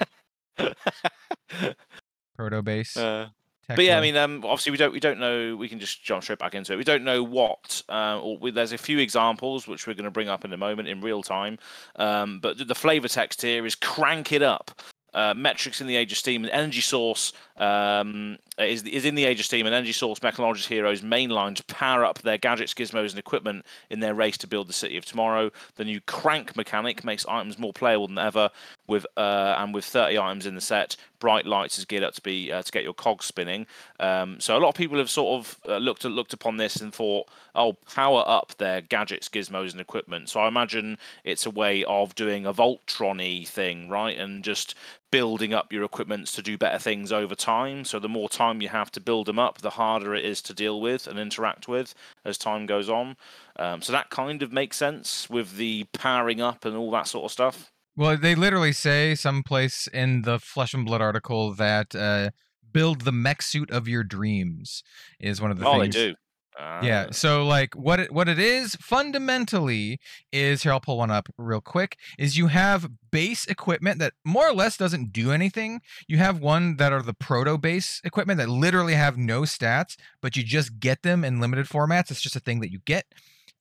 Proto 2.36 2.62
base. 2.62 2.96
Uh, 2.96 3.28
but 3.68 3.84
yeah, 3.84 3.98
I 3.98 4.00
mean, 4.00 4.16
um, 4.16 4.42
obviously 4.44 4.72
we 4.72 4.78
don't 4.78 4.92
we 4.92 5.00
don't 5.00 5.18
know. 5.18 5.56
We 5.56 5.68
can 5.68 5.80
just 5.80 6.02
jump 6.04 6.22
straight 6.22 6.38
back 6.38 6.54
into 6.54 6.72
it. 6.72 6.76
We 6.76 6.84
don't 6.84 7.04
know 7.04 7.22
what. 7.22 7.82
Uh, 7.88 8.20
or 8.20 8.38
we, 8.38 8.50
there's 8.50 8.72
a 8.72 8.78
few 8.78 8.98
examples 8.98 9.66
which 9.66 9.86
we're 9.86 9.94
going 9.94 10.04
to 10.04 10.10
bring 10.10 10.28
up 10.28 10.44
in 10.44 10.52
a 10.52 10.56
moment 10.56 10.88
in 10.88 11.00
real 11.00 11.22
time. 11.22 11.58
Um, 11.96 12.38
but 12.40 12.58
the, 12.58 12.64
the 12.64 12.74
flavor 12.74 13.08
text 13.08 13.42
here 13.42 13.66
is 13.66 13.74
crank 13.74 14.32
it 14.32 14.42
up. 14.42 14.82
Uh, 15.14 15.32
Metrix 15.32 15.80
in 15.80 15.86
the 15.86 15.96
age 15.96 16.12
of 16.12 16.18
steam, 16.18 16.44
and 16.44 16.52
energy 16.52 16.82
source, 16.82 17.32
um, 17.56 18.36
is 18.58 18.82
is 18.84 19.04
in 19.04 19.14
the 19.14 19.24
Age 19.24 19.40
of 19.40 19.46
Steam, 19.46 19.66
an 19.66 19.72
energy 19.72 19.92
source 19.92 20.18
Mechanologist 20.20 20.66
heroes 20.66 21.02
mainline 21.02 21.54
to 21.56 21.64
power 21.64 22.04
up 22.04 22.20
their 22.20 22.38
gadgets, 22.38 22.74
gizmos, 22.74 23.10
and 23.10 23.18
equipment 23.18 23.66
in 23.90 24.00
their 24.00 24.14
race 24.14 24.38
to 24.38 24.46
build 24.46 24.68
the 24.68 24.72
city 24.72 24.96
of 24.96 25.04
tomorrow. 25.04 25.50
The 25.76 25.84
new 25.84 26.00
crank 26.00 26.56
mechanic 26.56 27.04
makes 27.04 27.26
items 27.26 27.58
more 27.58 27.72
playable 27.72 28.08
than 28.08 28.18
ever, 28.18 28.50
with 28.86 29.06
uh, 29.16 29.56
and 29.58 29.74
with 29.74 29.84
30 29.84 30.18
items 30.18 30.46
in 30.46 30.54
the 30.54 30.60
set, 30.60 30.96
bright 31.18 31.46
lights 31.46 31.78
is 31.78 31.84
geared 31.84 32.02
up 32.02 32.14
to 32.14 32.20
be 32.22 32.50
uh, 32.50 32.62
to 32.62 32.72
get 32.72 32.84
your 32.84 32.94
cogs 32.94 33.26
spinning. 33.26 33.66
Um, 34.00 34.40
so 34.40 34.56
a 34.56 34.60
lot 34.60 34.70
of 34.70 34.74
people 34.74 34.98
have 34.98 35.10
sort 35.10 35.38
of 35.38 35.58
uh, 35.68 35.76
looked 35.78 36.04
at, 36.04 36.10
looked 36.10 36.32
upon 36.32 36.56
this 36.56 36.76
and 36.76 36.94
thought, 36.94 37.28
oh, 37.54 37.74
power 37.94 38.24
up 38.26 38.54
their 38.58 38.80
gadgets, 38.80 39.28
gizmos, 39.28 39.72
and 39.72 39.80
equipment. 39.80 40.28
So 40.28 40.40
I 40.40 40.48
imagine 40.48 40.98
it's 41.24 41.46
a 41.46 41.50
way 41.50 41.84
of 41.84 42.14
doing 42.14 42.46
a 42.46 42.54
Voltron-y 42.54 43.44
thing, 43.44 43.88
right, 43.88 44.16
and 44.16 44.42
just 44.42 44.74
building 45.10 45.54
up 45.54 45.72
your 45.72 45.84
equipments 45.84 46.32
to 46.32 46.42
do 46.42 46.58
better 46.58 46.78
things 46.78 47.12
over 47.12 47.34
time. 47.34 47.84
So 47.84 47.98
the 47.98 48.08
more 48.08 48.28
time 48.28 48.60
you 48.60 48.68
have 48.68 48.90
to 48.92 49.00
build 49.00 49.26
them 49.26 49.38
up, 49.38 49.58
the 49.58 49.70
harder 49.70 50.14
it 50.14 50.24
is 50.24 50.42
to 50.42 50.54
deal 50.54 50.80
with 50.80 51.06
and 51.06 51.18
interact 51.18 51.68
with 51.68 51.94
as 52.24 52.38
time 52.38 52.66
goes 52.66 52.88
on. 52.88 53.16
Um, 53.58 53.82
so 53.82 53.92
that 53.92 54.10
kind 54.10 54.42
of 54.42 54.52
makes 54.52 54.76
sense 54.76 55.30
with 55.30 55.56
the 55.56 55.84
powering 55.92 56.40
up 56.40 56.64
and 56.64 56.76
all 56.76 56.90
that 56.90 57.08
sort 57.08 57.24
of 57.24 57.32
stuff. 57.32 57.70
Well, 57.96 58.16
they 58.16 58.34
literally 58.34 58.72
say 58.72 59.14
someplace 59.14 59.86
in 59.86 60.22
the 60.22 60.38
Flesh 60.38 60.74
and 60.74 60.84
Blood 60.84 61.00
article 61.00 61.54
that 61.54 61.94
uh, 61.94 62.30
build 62.72 63.02
the 63.02 63.12
mech 63.12 63.40
suit 63.40 63.70
of 63.70 63.88
your 63.88 64.04
dreams 64.04 64.82
is 65.18 65.40
one 65.40 65.50
of 65.50 65.58
the 65.58 65.66
oh, 65.66 65.80
things. 65.80 65.94
they 65.94 66.08
do. 66.08 66.14
Yeah. 66.58 67.06
Ah. 67.08 67.12
So 67.12 67.44
like 67.44 67.74
what 67.74 68.00
it 68.00 68.12
what 68.12 68.28
it 68.28 68.38
is 68.38 68.76
fundamentally 68.76 70.00
is 70.32 70.62
here 70.62 70.72
I'll 70.72 70.80
pull 70.80 70.98
one 70.98 71.10
up 71.10 71.28
real 71.38 71.60
quick 71.60 71.98
is 72.18 72.36
you 72.38 72.46
have 72.48 72.88
base 73.10 73.46
equipment 73.46 73.98
that 73.98 74.14
more 74.24 74.48
or 74.48 74.52
less 74.54 74.76
doesn't 74.76 75.12
do 75.12 75.32
anything. 75.32 75.80
You 76.08 76.18
have 76.18 76.40
one 76.40 76.76
that 76.76 76.92
are 76.92 77.02
the 77.02 77.14
proto 77.14 77.58
base 77.58 78.00
equipment 78.04 78.38
that 78.38 78.48
literally 78.48 78.94
have 78.94 79.16
no 79.18 79.42
stats, 79.42 79.96
but 80.22 80.36
you 80.36 80.42
just 80.42 80.80
get 80.80 81.02
them 81.02 81.24
in 81.24 81.40
limited 81.40 81.66
formats. 81.66 82.10
It's 82.10 82.20
just 82.22 82.36
a 82.36 82.40
thing 82.40 82.60
that 82.60 82.70
you 82.72 82.80
get. 82.84 83.04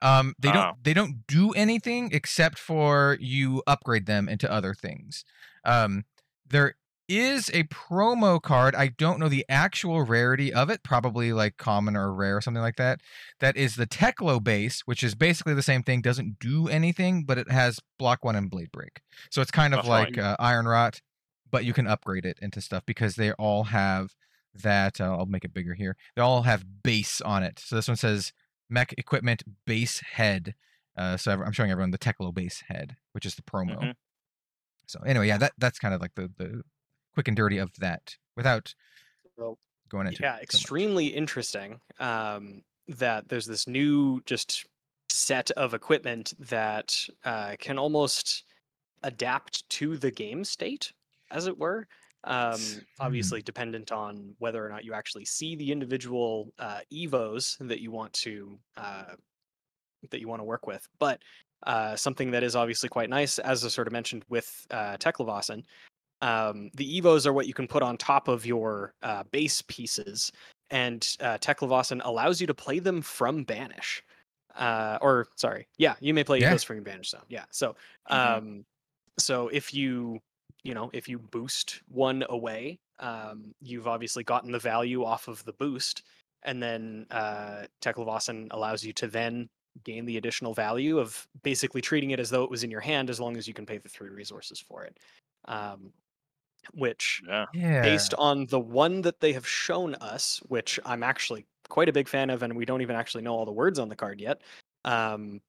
Um, 0.02 0.34
they 0.40 0.50
Ah. 0.50 0.54
don't 0.54 0.84
they 0.84 0.94
don't 0.94 1.26
do 1.28 1.52
anything 1.52 2.10
except 2.14 2.58
for 2.60 3.18
you 3.20 3.62
upgrade 3.68 4.06
them 4.06 4.30
into 4.30 4.50
other 4.52 4.74
things. 4.74 5.26
Um, 5.64 6.06
there 6.48 6.76
is 7.08 7.50
a 7.54 7.64
promo 7.64 8.42
card. 8.42 8.76
I 8.76 8.88
don't 8.88 9.20
know 9.20 9.30
the 9.30 9.46
actual 9.50 10.02
rarity 10.04 10.54
of 10.54 10.70
it, 10.70 10.84
probably 10.84 11.34
like 11.34 11.58
common 11.58 11.96
or 11.96 12.14
rare 12.14 12.38
or 12.38 12.42
something 12.42 12.62
like 12.62 12.78
that. 12.78 13.02
That 13.40 13.56
is 13.58 13.76
the 13.76 13.88
Teklo 13.88 14.44
base, 14.44 14.82
which 14.86 15.04
is 15.04 15.16
basically 15.16 15.54
the 15.54 15.62
same 15.62 15.84
thing, 15.84 16.02
doesn't 16.02 16.40
do 16.40 16.68
anything, 16.68 17.24
but 17.24 17.38
it 17.38 17.52
has 17.52 17.80
block 18.00 18.24
one 18.26 18.36
and 18.36 18.50
blade 18.50 18.72
break. 18.72 19.02
So 19.30 19.42
it's 19.42 19.52
kind 19.52 19.74
of 19.74 19.80
That's 19.80 19.90
right. 19.90 20.08
like 20.10 20.18
uh, 20.18 20.36
Iron 20.40 20.68
Rot, 20.68 21.02
but 21.52 21.66
you 21.66 21.74
can 21.74 21.88
upgrade 21.88 22.26
it 22.26 22.40
into 22.42 22.62
stuff 22.62 22.84
because 22.86 23.16
they 23.16 23.32
all 23.34 23.66
have 23.66 24.16
that. 24.64 25.00
Uh, 25.00 25.18
I'll 25.18 25.26
make 25.26 25.46
it 25.46 25.54
bigger 25.54 25.74
here. 25.74 25.96
They 26.16 26.22
all 26.22 26.44
have 26.44 26.84
base 26.84 27.22
on 27.22 27.44
it. 27.44 27.60
So 27.60 27.76
this 27.76 27.88
one 27.88 27.98
says 27.98 28.34
mech 28.70 28.94
equipment 28.98 29.44
base 29.66 30.00
head. 30.00 30.56
Uh, 30.98 31.18
so 31.18 31.32
I'm 31.32 31.52
showing 31.52 31.72
everyone 31.72 31.92
the 31.92 31.98
Teklo 31.98 32.34
base 32.34 32.64
head, 32.68 32.96
which 33.12 33.26
is 33.26 33.36
the 33.36 33.42
promo. 33.42 33.78
Mhm. 33.80 33.94
So 34.88 35.00
anyway, 35.06 35.28
yeah, 35.28 35.38
that 35.38 35.54
that's 35.58 35.80
kind 35.80 35.94
of 35.94 36.02
like 36.02 36.16
the 36.16 36.32
the 36.38 36.64
quick 37.16 37.28
and 37.28 37.38
dirty 37.38 37.58
of 37.58 37.74
that 37.80 38.16
without 38.38 38.76
Well, 39.38 39.58
going 39.90 40.08
into 40.08 40.22
yeah 40.24 40.36
so 40.36 40.38
much. 40.38 40.44
extremely 40.44 41.08
interesting 41.08 41.80
um, 42.00 42.62
that 42.88 43.28
there's 43.30 43.46
this 43.48 43.68
new 43.68 44.22
just 44.26 44.66
set 45.10 45.52
of 45.52 45.74
equipment 45.74 46.34
that 46.40 47.08
uh, 47.24 47.56
can 47.60 47.80
almost 47.80 48.44
adapt 49.04 49.68
to 49.70 49.98
the 49.98 50.12
game 50.12 50.44
state 50.44 50.92
as 51.32 51.48
it 51.48 51.58
were 51.58 51.88
um, 52.26 52.54
S- 52.54 52.82
obviously 53.00 53.42
dependent 53.42 53.92
on 53.92 54.36
whether 54.40 54.66
or 54.66 54.70
not 54.70 54.84
you 54.84 54.94
actually 54.94 55.26
see 55.26 55.56
the 55.56 55.72
individual 55.72 56.54
uh, 56.60 56.82
evos 56.92 57.56
that 57.68 57.82
you 57.82 57.92
want 57.92 58.14
to 58.14 58.60
uh, 58.78 59.16
that 60.12 60.20
you 60.20 60.28
want 60.28 60.40
to 60.40 60.44
work 60.46 60.68
with 60.68 60.88
but 61.00 61.22
uh, 61.64 61.96
something 61.96 62.32
that 62.32 62.44
is 62.44 62.56
obviously 62.56 62.90
quite 62.90 63.10
nice 63.10 63.40
as 63.40 63.66
i 63.66 63.68
sort 63.68 63.88
of 63.88 63.94
mentioned 63.94 64.24
with 64.30 64.66
uh, 64.72 64.98
Teklovossen, 64.98 65.64
um, 66.22 66.70
the 66.74 67.02
evos 67.02 67.26
are 67.26 67.34
what 67.34 67.48
you 67.48 67.54
can 67.54 67.68
put 67.68 67.84
on 67.84 67.98
top 67.98 68.28
of 68.28 68.46
your 68.46 68.94
uh, 69.04 69.24
base 69.32 69.62
pieces 69.64 70.32
and 70.72 71.16
uh, 71.20 71.38
Teklovossen 71.38 72.02
allows 72.04 72.42
you 72.42 72.48
to 72.48 72.54
play 72.54 72.80
them 72.80 73.02
from 73.02 73.44
banish 73.44 74.04
uh, 74.56 74.98
or 75.02 75.28
sorry 75.36 75.68
yeah 75.78 75.96
you 76.00 76.14
may 76.14 76.24
play 76.24 76.40
Yeah. 76.40 76.48
evos 76.48 76.66
from 76.66 76.78
your 76.78 76.86
banish 76.86 77.10
zone 77.12 77.26
yeah 77.30 77.46
so 77.52 77.76
Mhm. 78.12 78.16
um, 78.38 78.66
so 79.20 79.48
if 79.50 79.74
you 79.74 80.20
you 80.64 80.74
know 80.74 80.90
if 80.94 81.08
you 81.10 81.20
boost 81.20 81.82
one 81.88 82.24
away 82.30 82.80
um, 83.00 83.54
you've 83.62 83.88
obviously 83.88 84.24
gotten 84.24 84.52
the 84.52 84.60
value 84.60 85.04
off 85.04 85.28
of 85.28 85.44
the 85.46 85.54
boost 85.54 86.04
and 86.44 86.62
then 86.62 87.08
uh, 87.12 87.66
Teklovossen 87.82 88.48
allows 88.52 88.84
you 88.84 88.94
to 88.94 89.08
then 89.08 89.50
gain 89.84 90.06
the 90.06 90.18
additional 90.18 90.54
value 90.54 91.00
of 91.00 91.28
basically 91.44 91.82
treating 91.82 92.12
it 92.12 92.20
as 92.20 92.30
though 92.30 92.44
it 92.44 92.50
was 92.50 92.64
in 92.64 92.72
your 92.72 92.82
hand 92.82 93.10
as 93.10 93.20
long 93.20 93.36
as 93.38 93.48
you 93.48 93.54
can 93.54 93.66
pay 93.66 93.78
the 93.78 93.90
three 93.90 94.10
resources 94.10 94.60
for 94.60 94.84
it 94.86 94.98
um, 95.46 95.92
which 96.74 97.22
Yeah. 97.28 97.46
yeah. 97.54 97.82
based 97.82 98.14
on 98.16 98.46
the 98.48 98.60
one 98.60 99.02
that 99.02 99.20
they 99.20 99.34
have 99.34 99.48
shown 99.48 99.96
us, 99.96 100.42
which 100.48 100.80
I'm 100.86 101.04
actually 101.04 101.46
quite 101.70 101.90
a 101.90 101.94
big 101.94 102.08
fan 102.08 102.30
of, 102.30 102.44
and 102.44 102.56
we 102.56 102.66
don't 102.66 102.82
even 102.82 102.96
actually 102.96 103.24
know 103.24 103.34
all 103.34 103.46
the 103.46 103.52
words 103.52 103.80
on 103.80 103.90
the 103.90 103.96
card 103.96 104.20
yet. 104.22 104.42
Um, 104.84 105.42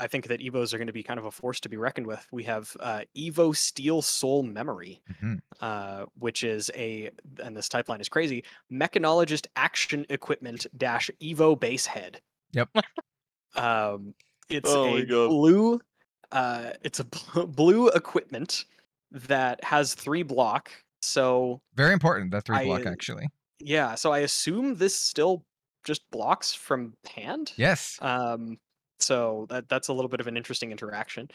I 0.00 0.08
think 0.08 0.26
that 0.26 0.40
Evos 0.40 0.74
are 0.74 0.78
going 0.78 0.88
to 0.88 0.92
be 0.92 1.04
kind 1.04 1.20
of 1.20 1.26
a 1.26 1.30
force 1.30 1.60
to 1.60 1.68
be 1.68 1.76
reckoned 1.76 2.06
with. 2.08 2.26
We 2.32 2.42
have 2.44 2.76
uh, 2.80 3.02
Evo 3.16 3.54
Steel 3.56 4.02
Soul 4.02 4.42
Memory, 4.42 5.00
Mhm. 5.22 5.40
uh, 5.60 6.06
which 6.18 6.42
is 6.42 6.68
a, 6.74 7.10
and 7.42 7.56
this 7.56 7.68
type 7.68 7.88
line 7.88 8.00
is 8.00 8.08
crazy, 8.08 8.44
Mechanologist 8.72 9.46
Action 9.54 10.04
Equipment 10.10 10.66
dash 10.76 11.10
Evo 11.22 11.58
Base 11.58 11.86
Head. 11.86 12.20
Yep. 12.52 12.70
um, 13.56 14.14
it's 14.48 14.68
Oh 14.70 14.96
a 14.96 15.04
blue, 15.04 15.80
uh, 16.32 16.70
it's 16.82 17.00
a 17.00 17.04
bl- 17.04 17.42
blue 17.42 17.88
equipment 17.88 18.64
that 19.14 19.62
has 19.64 19.94
three 19.94 20.22
block. 20.22 20.70
So 21.02 21.60
Very 21.74 21.92
important 21.92 22.30
that 22.32 22.44
three 22.44 22.64
block 22.64 22.86
actually. 22.86 23.28
yeah, 23.60 23.94
so 23.94 24.12
I 24.12 24.20
assume 24.20 24.74
this 24.76 24.94
still 24.94 25.42
just 25.84 26.02
blocks 26.10 26.52
from 26.54 26.94
hand. 27.06 27.52
Yes. 27.56 27.98
Um, 28.02 28.58
so 29.00 29.46
that 29.50 29.68
that's 29.68 29.88
a 29.88 29.92
little 29.92 30.08
bit 30.08 30.20
of 30.20 30.26
an 30.26 30.36
interesting 30.36 30.70
interaction. 30.70 31.28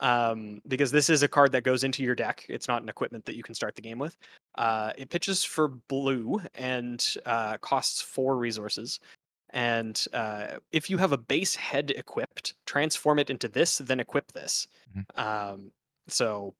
Um, 0.00 0.60
because 0.68 0.92
this 0.92 1.10
is 1.10 1.24
a 1.24 1.28
card 1.28 1.50
that 1.50 1.64
goes 1.64 1.82
into 1.82 2.04
your 2.04 2.14
deck. 2.14 2.46
It's 2.48 2.68
not 2.68 2.82
an 2.82 2.88
equipment 2.88 3.24
that 3.24 3.34
you 3.34 3.42
can 3.42 3.54
start 3.56 3.74
the 3.74 3.82
game 3.82 3.98
with. 3.98 4.16
Uh, 4.56 4.92
it 4.96 5.10
pitches 5.10 5.42
for 5.42 5.68
blue 5.88 6.40
and 6.54 7.04
uh, 7.26 7.56
costs 7.58 8.00
four 8.00 8.36
resources. 8.36 9.00
And 9.50 10.04
uh, 10.12 10.58
if 10.70 10.88
you 10.88 10.98
have 10.98 11.10
a 11.10 11.18
base 11.18 11.56
head 11.56 11.90
equipped, 11.96 12.54
transform 12.64 13.18
it 13.18 13.28
into 13.28 13.48
this, 13.48 13.78
then 13.78 13.98
equip 13.98 14.30
this. 14.30 14.68
Um, 15.16 15.72
so 16.06 16.54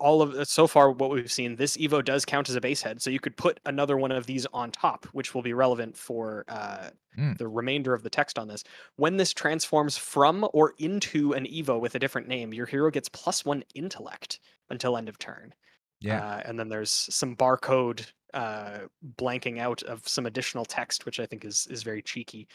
all 0.00 0.20
of 0.22 0.48
so 0.48 0.66
far 0.66 0.90
what 0.90 1.10
we've 1.10 1.30
seen 1.30 1.54
this 1.56 1.76
evo 1.76 2.04
does 2.04 2.24
count 2.24 2.48
as 2.48 2.56
a 2.56 2.60
base 2.60 2.82
head 2.82 3.00
so 3.00 3.08
you 3.08 3.20
could 3.20 3.36
put 3.36 3.60
another 3.66 3.96
one 3.96 4.10
of 4.10 4.26
these 4.26 4.44
on 4.52 4.70
top 4.70 5.06
which 5.12 5.32
will 5.34 5.42
be 5.42 5.52
relevant 5.52 5.96
for 5.96 6.44
uh, 6.48 6.90
Mm. 7.18 7.36
the 7.38 7.48
remainder 7.48 7.92
of 7.92 8.04
the 8.04 8.08
text 8.10 8.38
on 8.38 8.46
this 8.46 8.62
when 8.94 9.16
this 9.16 9.32
transforms 9.32 9.96
from 9.96 10.48
or 10.52 10.74
into 10.78 11.32
an 11.32 11.44
evo 11.44 11.80
with 11.80 11.96
a 11.96 11.98
different 11.98 12.28
name 12.28 12.54
your 12.54 12.66
hero 12.66 12.88
gets 12.88 13.08
plus 13.08 13.44
one 13.44 13.64
intellect 13.74 14.38
until 14.70 14.96
end 14.96 15.08
of 15.08 15.18
turn 15.18 15.52
Yeah. 16.00 16.24
uh, 16.24 16.42
and 16.44 16.56
then 16.56 16.68
there's 16.68 16.92
some 16.92 17.34
barcode 17.34 18.06
uh, 18.32 18.82
blanking 19.16 19.58
out 19.58 19.82
of 19.82 20.06
some 20.06 20.26
additional 20.26 20.64
text 20.64 21.04
which 21.04 21.18
i 21.18 21.26
think 21.26 21.44
is 21.44 21.66
is 21.68 21.82
very 21.82 22.00
cheeky 22.00 22.46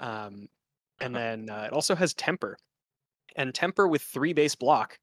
um, 0.00 0.48
and 1.00 1.14
then 1.16 1.48
uh, 1.48 1.64
it 1.66 1.72
also 1.72 1.94
has 1.94 2.12
temper 2.12 2.58
and 3.36 3.54
temper 3.54 3.88
with 3.88 4.02
three 4.02 4.34
base 4.34 4.54
block 4.54 4.98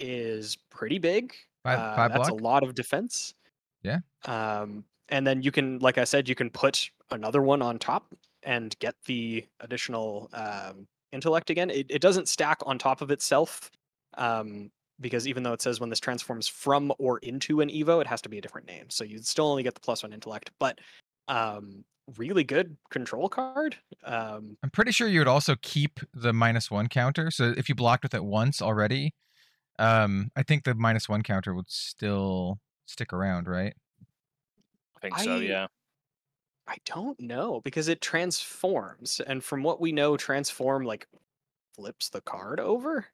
is 0.00 0.56
pretty 0.70 0.98
big. 0.98 1.34
Five- 1.62 1.78
Uh, 1.78 1.96
five 1.96 2.12
that's 2.12 2.28
block? 2.28 2.40
a 2.40 2.42
lot 2.42 2.62
of 2.62 2.74
defense. 2.74 3.34
Yeah. 3.82 4.00
Um, 4.24 4.84
and 5.08 5.26
then 5.26 5.42
you 5.42 5.50
can, 5.50 5.78
like 5.78 5.98
I 5.98 6.04
said, 6.04 6.28
you 6.28 6.34
can 6.34 6.50
put 6.50 6.90
another 7.10 7.42
one 7.42 7.62
on 7.62 7.78
top 7.78 8.14
and 8.42 8.78
get 8.78 8.94
the 9.06 9.46
additional 9.60 10.30
um, 10.32 10.86
intellect 11.12 11.50
again. 11.50 11.70
It, 11.70 11.86
it 11.90 12.00
doesn't 12.00 12.28
stack 12.28 12.58
on 12.64 12.78
top 12.78 13.00
of 13.02 13.10
itself 13.10 13.70
um, 14.16 14.70
because 15.00 15.26
even 15.26 15.42
though 15.42 15.52
it 15.52 15.60
says 15.62 15.80
when 15.80 15.90
this 15.90 16.00
transforms 16.00 16.46
from 16.48 16.92
or 16.98 17.18
into 17.18 17.60
an 17.60 17.68
Evo, 17.68 18.00
it 18.00 18.06
has 18.06 18.20
to 18.22 18.28
be 18.28 18.38
a 18.38 18.40
different 18.40 18.66
name. 18.66 18.88
So 18.88 19.04
you'd 19.04 19.26
still 19.26 19.46
only 19.48 19.62
get 19.62 19.74
the 19.74 19.80
plus 19.80 20.02
one 20.02 20.12
intellect, 20.12 20.50
but 20.58 20.78
um, 21.28 21.84
really 22.16 22.44
good 22.44 22.76
control 22.90 23.28
card. 23.28 23.76
Um, 24.04 24.56
I'm 24.62 24.70
pretty 24.70 24.92
sure 24.92 25.08
you 25.08 25.20
would 25.20 25.28
also 25.28 25.56
keep 25.62 26.00
the 26.14 26.32
minus 26.32 26.70
one 26.70 26.88
counter. 26.88 27.30
So 27.30 27.54
if 27.56 27.68
you 27.68 27.74
blocked 27.74 28.02
with 28.04 28.14
it 28.14 28.24
once 28.24 28.62
already, 28.62 29.12
um, 29.80 30.30
I 30.36 30.42
think 30.42 30.64
the 30.64 30.74
minus 30.74 31.08
one 31.08 31.22
counter 31.22 31.54
would 31.54 31.70
still 31.70 32.60
stick 32.86 33.12
around, 33.12 33.48
right? 33.48 33.74
I 34.96 35.00
think 35.00 35.18
so. 35.18 35.36
I- 35.36 35.40
Yeah. 35.40 35.66
I 36.66 36.76
don't 36.84 37.18
know 37.20 37.60
because 37.62 37.88
it 37.88 38.00
transforms, 38.00 39.20
and 39.20 39.42
from 39.42 39.62
what 39.64 39.80
we 39.80 39.90
know, 39.92 40.16
transform 40.16 40.84
like 40.84 41.08
flips 41.74 42.10
the 42.10 42.20
card 42.20 42.60
over. 42.60 43.06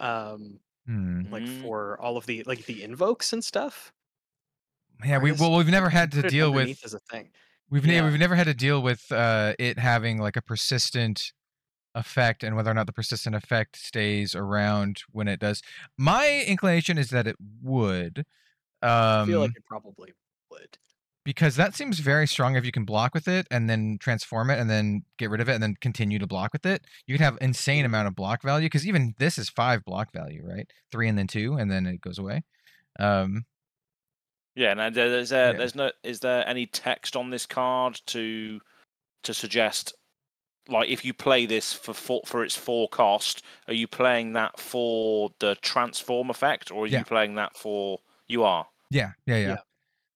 Um, 0.00 0.60
Hmm. 0.86 1.30
like 1.32 1.44
Mm. 1.44 1.62
for 1.62 2.00
all 2.00 2.16
of 2.16 2.26
the 2.26 2.42
like 2.44 2.64
the 2.66 2.82
invokes 2.82 3.32
and 3.32 3.44
stuff. 3.44 3.92
Yeah, 5.04 5.18
we 5.18 5.30
Argus, 5.30 5.40
well 5.40 5.56
we've 5.56 5.68
never 5.68 5.90
had 5.90 6.10
put 6.12 6.22
to 6.22 6.26
it 6.26 6.30
deal 6.30 6.50
with 6.52 6.62
underneath 6.62 6.84
as 6.84 6.94
a 6.94 7.00
thing. 7.00 7.32
we've 7.70 7.84
ne- 7.86 7.96
Yeah. 7.96 8.08
we've 8.10 8.18
never 8.18 8.34
had 8.36 8.44
to 8.46 8.54
deal 8.54 8.82
with 8.82 9.10
uh 9.12 9.54
it 9.58 9.78
having 9.78 10.18
like 10.18 10.36
a 10.36 10.42
persistent 10.42 11.32
effect 11.94 12.44
and 12.44 12.56
whether 12.56 12.70
or 12.70 12.74
not 12.74 12.86
the 12.86 12.92
persistent 12.92 13.34
effect 13.36 13.76
stays 13.76 14.34
around 14.34 15.02
when 15.12 15.28
it 15.28 15.40
does. 15.40 15.62
My 15.98 16.44
inclination 16.46 16.98
is 16.98 17.10
that 17.10 17.26
it 17.26 17.36
would. 17.62 18.24
I 19.10 19.16
feel 19.18 19.40
like 19.40 19.50
Um 19.50 19.56
it 19.56 19.64
probably 19.66 20.14
would. 20.50 20.78
because 21.24 21.56
that 21.56 21.74
seems 21.74 21.98
very 21.98 22.26
strong 22.26 22.56
if 22.56 22.64
you 22.64 22.72
can 22.72 22.84
block 22.84 23.12
with 23.14 23.28
it 23.28 23.46
and 23.50 23.68
then 23.68 23.98
transform 24.00 24.50
it 24.50 24.58
and 24.58 24.70
then 24.70 25.02
get 25.18 25.28
rid 25.30 25.40
of 25.40 25.48
it 25.48 25.54
and 25.54 25.62
then 25.62 25.74
continue 25.80 26.18
to 26.18 26.26
block 26.26 26.52
with 26.52 26.64
it. 26.64 26.86
You 27.06 27.14
could 27.14 27.20
have 27.24 27.36
insane 27.40 27.84
amount 27.84 28.08
of 28.08 28.14
block 28.14 28.42
value 28.42 28.66
because 28.66 28.86
even 28.86 29.14
this 29.18 29.36
is 29.36 29.50
5 29.50 29.84
block 29.84 30.12
value, 30.12 30.42
right? 30.46 30.70
3 30.90 31.08
and 31.08 31.18
then 31.18 31.26
2 31.26 31.54
and 31.54 31.70
then 31.70 31.86
it 31.86 32.00
goes 32.00 32.18
away. 32.18 32.42
Um 33.00 33.46
Yeah, 34.54 34.72
and 34.78 34.94
there's 34.94 35.28
there, 35.30 35.52
Yeah. 35.52 35.54
there's 35.54 35.74
no 35.74 35.92
is 36.02 36.20
there 36.20 36.46
any 36.46 36.66
text 36.66 37.16
on 37.16 37.30
this 37.30 37.46
card 37.46 38.00
to 38.06 38.60
to 39.24 39.34
suggest 39.34 39.94
like 40.68 40.88
if 40.88 41.04
you 41.04 41.14
play 41.14 41.46
this 41.46 41.72
for 41.72 41.94
for, 41.94 42.20
for 42.26 42.44
its 42.44 42.54
forecast, 42.54 43.42
are 43.66 43.74
you 43.74 43.86
playing 43.86 44.34
that 44.34 44.58
for 44.60 45.30
the 45.40 45.56
transform 45.62 46.30
effect 46.30 46.70
or 46.70 46.84
are 46.84 46.86
Yeah. 46.86 47.00
you 47.00 47.04
playing 47.04 47.34
that 47.36 47.56
for 47.56 47.98
you 48.26 48.44
are? 48.44 48.66
Yeah, 48.90 49.12
yeah, 49.26 49.36
yeah. 49.36 49.48
Yeah. 49.48 49.56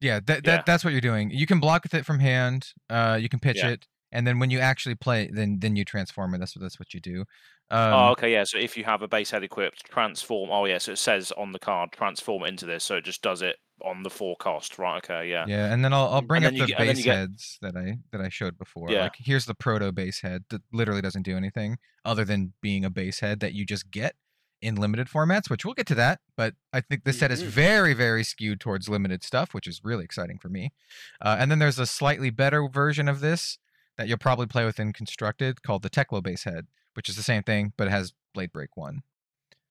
Yeah, 0.01 0.21
that, 0.27 0.45
that 0.45 0.47
Yeah. 0.47 0.63
that's 0.67 0.85
what 0.85 0.93
you're 0.93 1.01
doing. 1.01 1.31
You 1.31 1.47
can 1.47 1.61
block 1.61 1.85
with 1.85 1.95
it 1.95 2.05
from 2.05 2.19
hand. 2.19 2.69
Uh, 2.91 3.19
you 3.21 3.29
can 3.29 3.39
pitch 3.39 3.59
Yeah. 3.59 3.71
it, 3.71 3.87
and 4.11 4.27
then 4.27 4.39
when 4.39 4.51
you 4.51 4.59
actually 4.59 4.97
play, 4.97 5.31
then 5.33 5.59
then 5.61 5.77
you 5.77 5.85
transform 5.85 6.35
it. 6.35 6.39
That's 6.39 6.57
what 6.57 6.63
that's 6.63 6.79
what 6.81 6.93
you 6.93 7.01
do. 7.01 7.25
Um, 7.71 7.95
oh, 7.95 8.09
okay, 8.11 8.31
yeah. 8.33 8.45
So 8.45 8.59
if 8.59 8.77
you 8.77 8.85
have 8.85 9.01
a 9.03 9.09
base 9.09 9.31
head 9.31 9.43
equipped, 9.43 9.85
transform. 9.85 10.51
Oh, 10.51 10.67
yeah. 10.67 10.77
So 10.79 10.93
it 10.93 10.99
says 10.99 11.33
on 11.33 11.53
the 11.53 11.59
card, 11.59 11.93
transform 11.93 12.43
into 12.43 12.67
this. 12.67 12.85
So 12.85 12.97
it 12.97 13.05
just 13.05 13.23
does 13.23 13.41
it 13.41 13.57
on 13.85 14.03
the 14.03 14.11
forecast, 14.11 14.79
right? 14.79 14.99
Okay, 14.99 15.29
yeah. 15.31 15.45
yeah, 15.49 15.73
and 15.73 15.85
then 15.85 15.93
I'll 15.93 16.09
I'll 16.09 16.23
bring 16.23 16.43
then 16.43 16.55
up 16.55 16.61
the 16.61 16.67
get- 16.67 16.79
base 16.79 17.05
get- 17.05 17.17
heads 17.17 17.59
that 17.63 17.77
I 17.77 17.99
that 18.13 18.21
I 18.21 18.29
showed 18.29 18.57
before. 18.59 18.91
Yeah. 18.91 19.03
Like 19.03 19.17
here's 19.17 19.45
the 19.47 19.55
proto 19.55 19.93
base 19.93 20.21
head 20.21 20.45
that 20.51 20.63
literally 20.73 21.03
doesn't 21.03 21.23
do 21.23 21.37
anything 21.37 21.79
other 22.05 22.25
than 22.25 22.53
being 22.61 22.85
a 22.85 22.91
base 22.91 23.21
head 23.21 23.41
that 23.41 23.53
you 23.55 23.65
just 23.67 23.91
get 23.91 24.15
in 24.61 24.77
limited 24.77 25.09
formats, 25.09 25.51
which 25.51 25.65
we'll 25.65 25.75
get 25.75 25.87
to 25.89 25.95
that. 25.97 26.21
But 26.37 26.55
I 26.73 26.81
think 26.81 27.03
this 27.05 27.19
set 27.19 27.31
is 27.33 27.43
Mhm. 27.43 27.47
very 27.49 27.95
very 27.95 28.23
skewed 28.25 28.61
towards 28.61 28.89
limited 28.89 29.25
stuff, 29.25 29.53
which 29.55 29.67
is 29.67 29.81
really 29.83 30.05
exciting 30.05 30.39
for 30.39 30.49
me. 30.49 30.73
Uh, 31.21 31.37
and 31.39 31.51
then 31.51 31.59
there's 31.59 31.79
a 31.79 31.87
slightly 31.87 32.31
better 32.31 32.69
version 32.69 33.09
of 33.09 33.21
this 33.21 33.59
that 33.97 34.07
you'll 34.09 34.19
probably 34.19 34.47
play 34.47 34.65
with 34.65 34.79
in 34.81 34.93
constructed 34.93 35.63
called 35.63 35.83
the 35.83 35.91
Teklo 35.91 36.23
base 36.23 36.45
head, 36.45 36.67
which 36.95 37.09
is 37.09 37.17
the 37.17 37.23
same 37.23 37.43
thing 37.43 37.73
but 37.77 37.89
it 37.89 37.91
has 37.91 38.13
blade 38.35 38.53
break 38.53 38.77
one. 38.77 39.03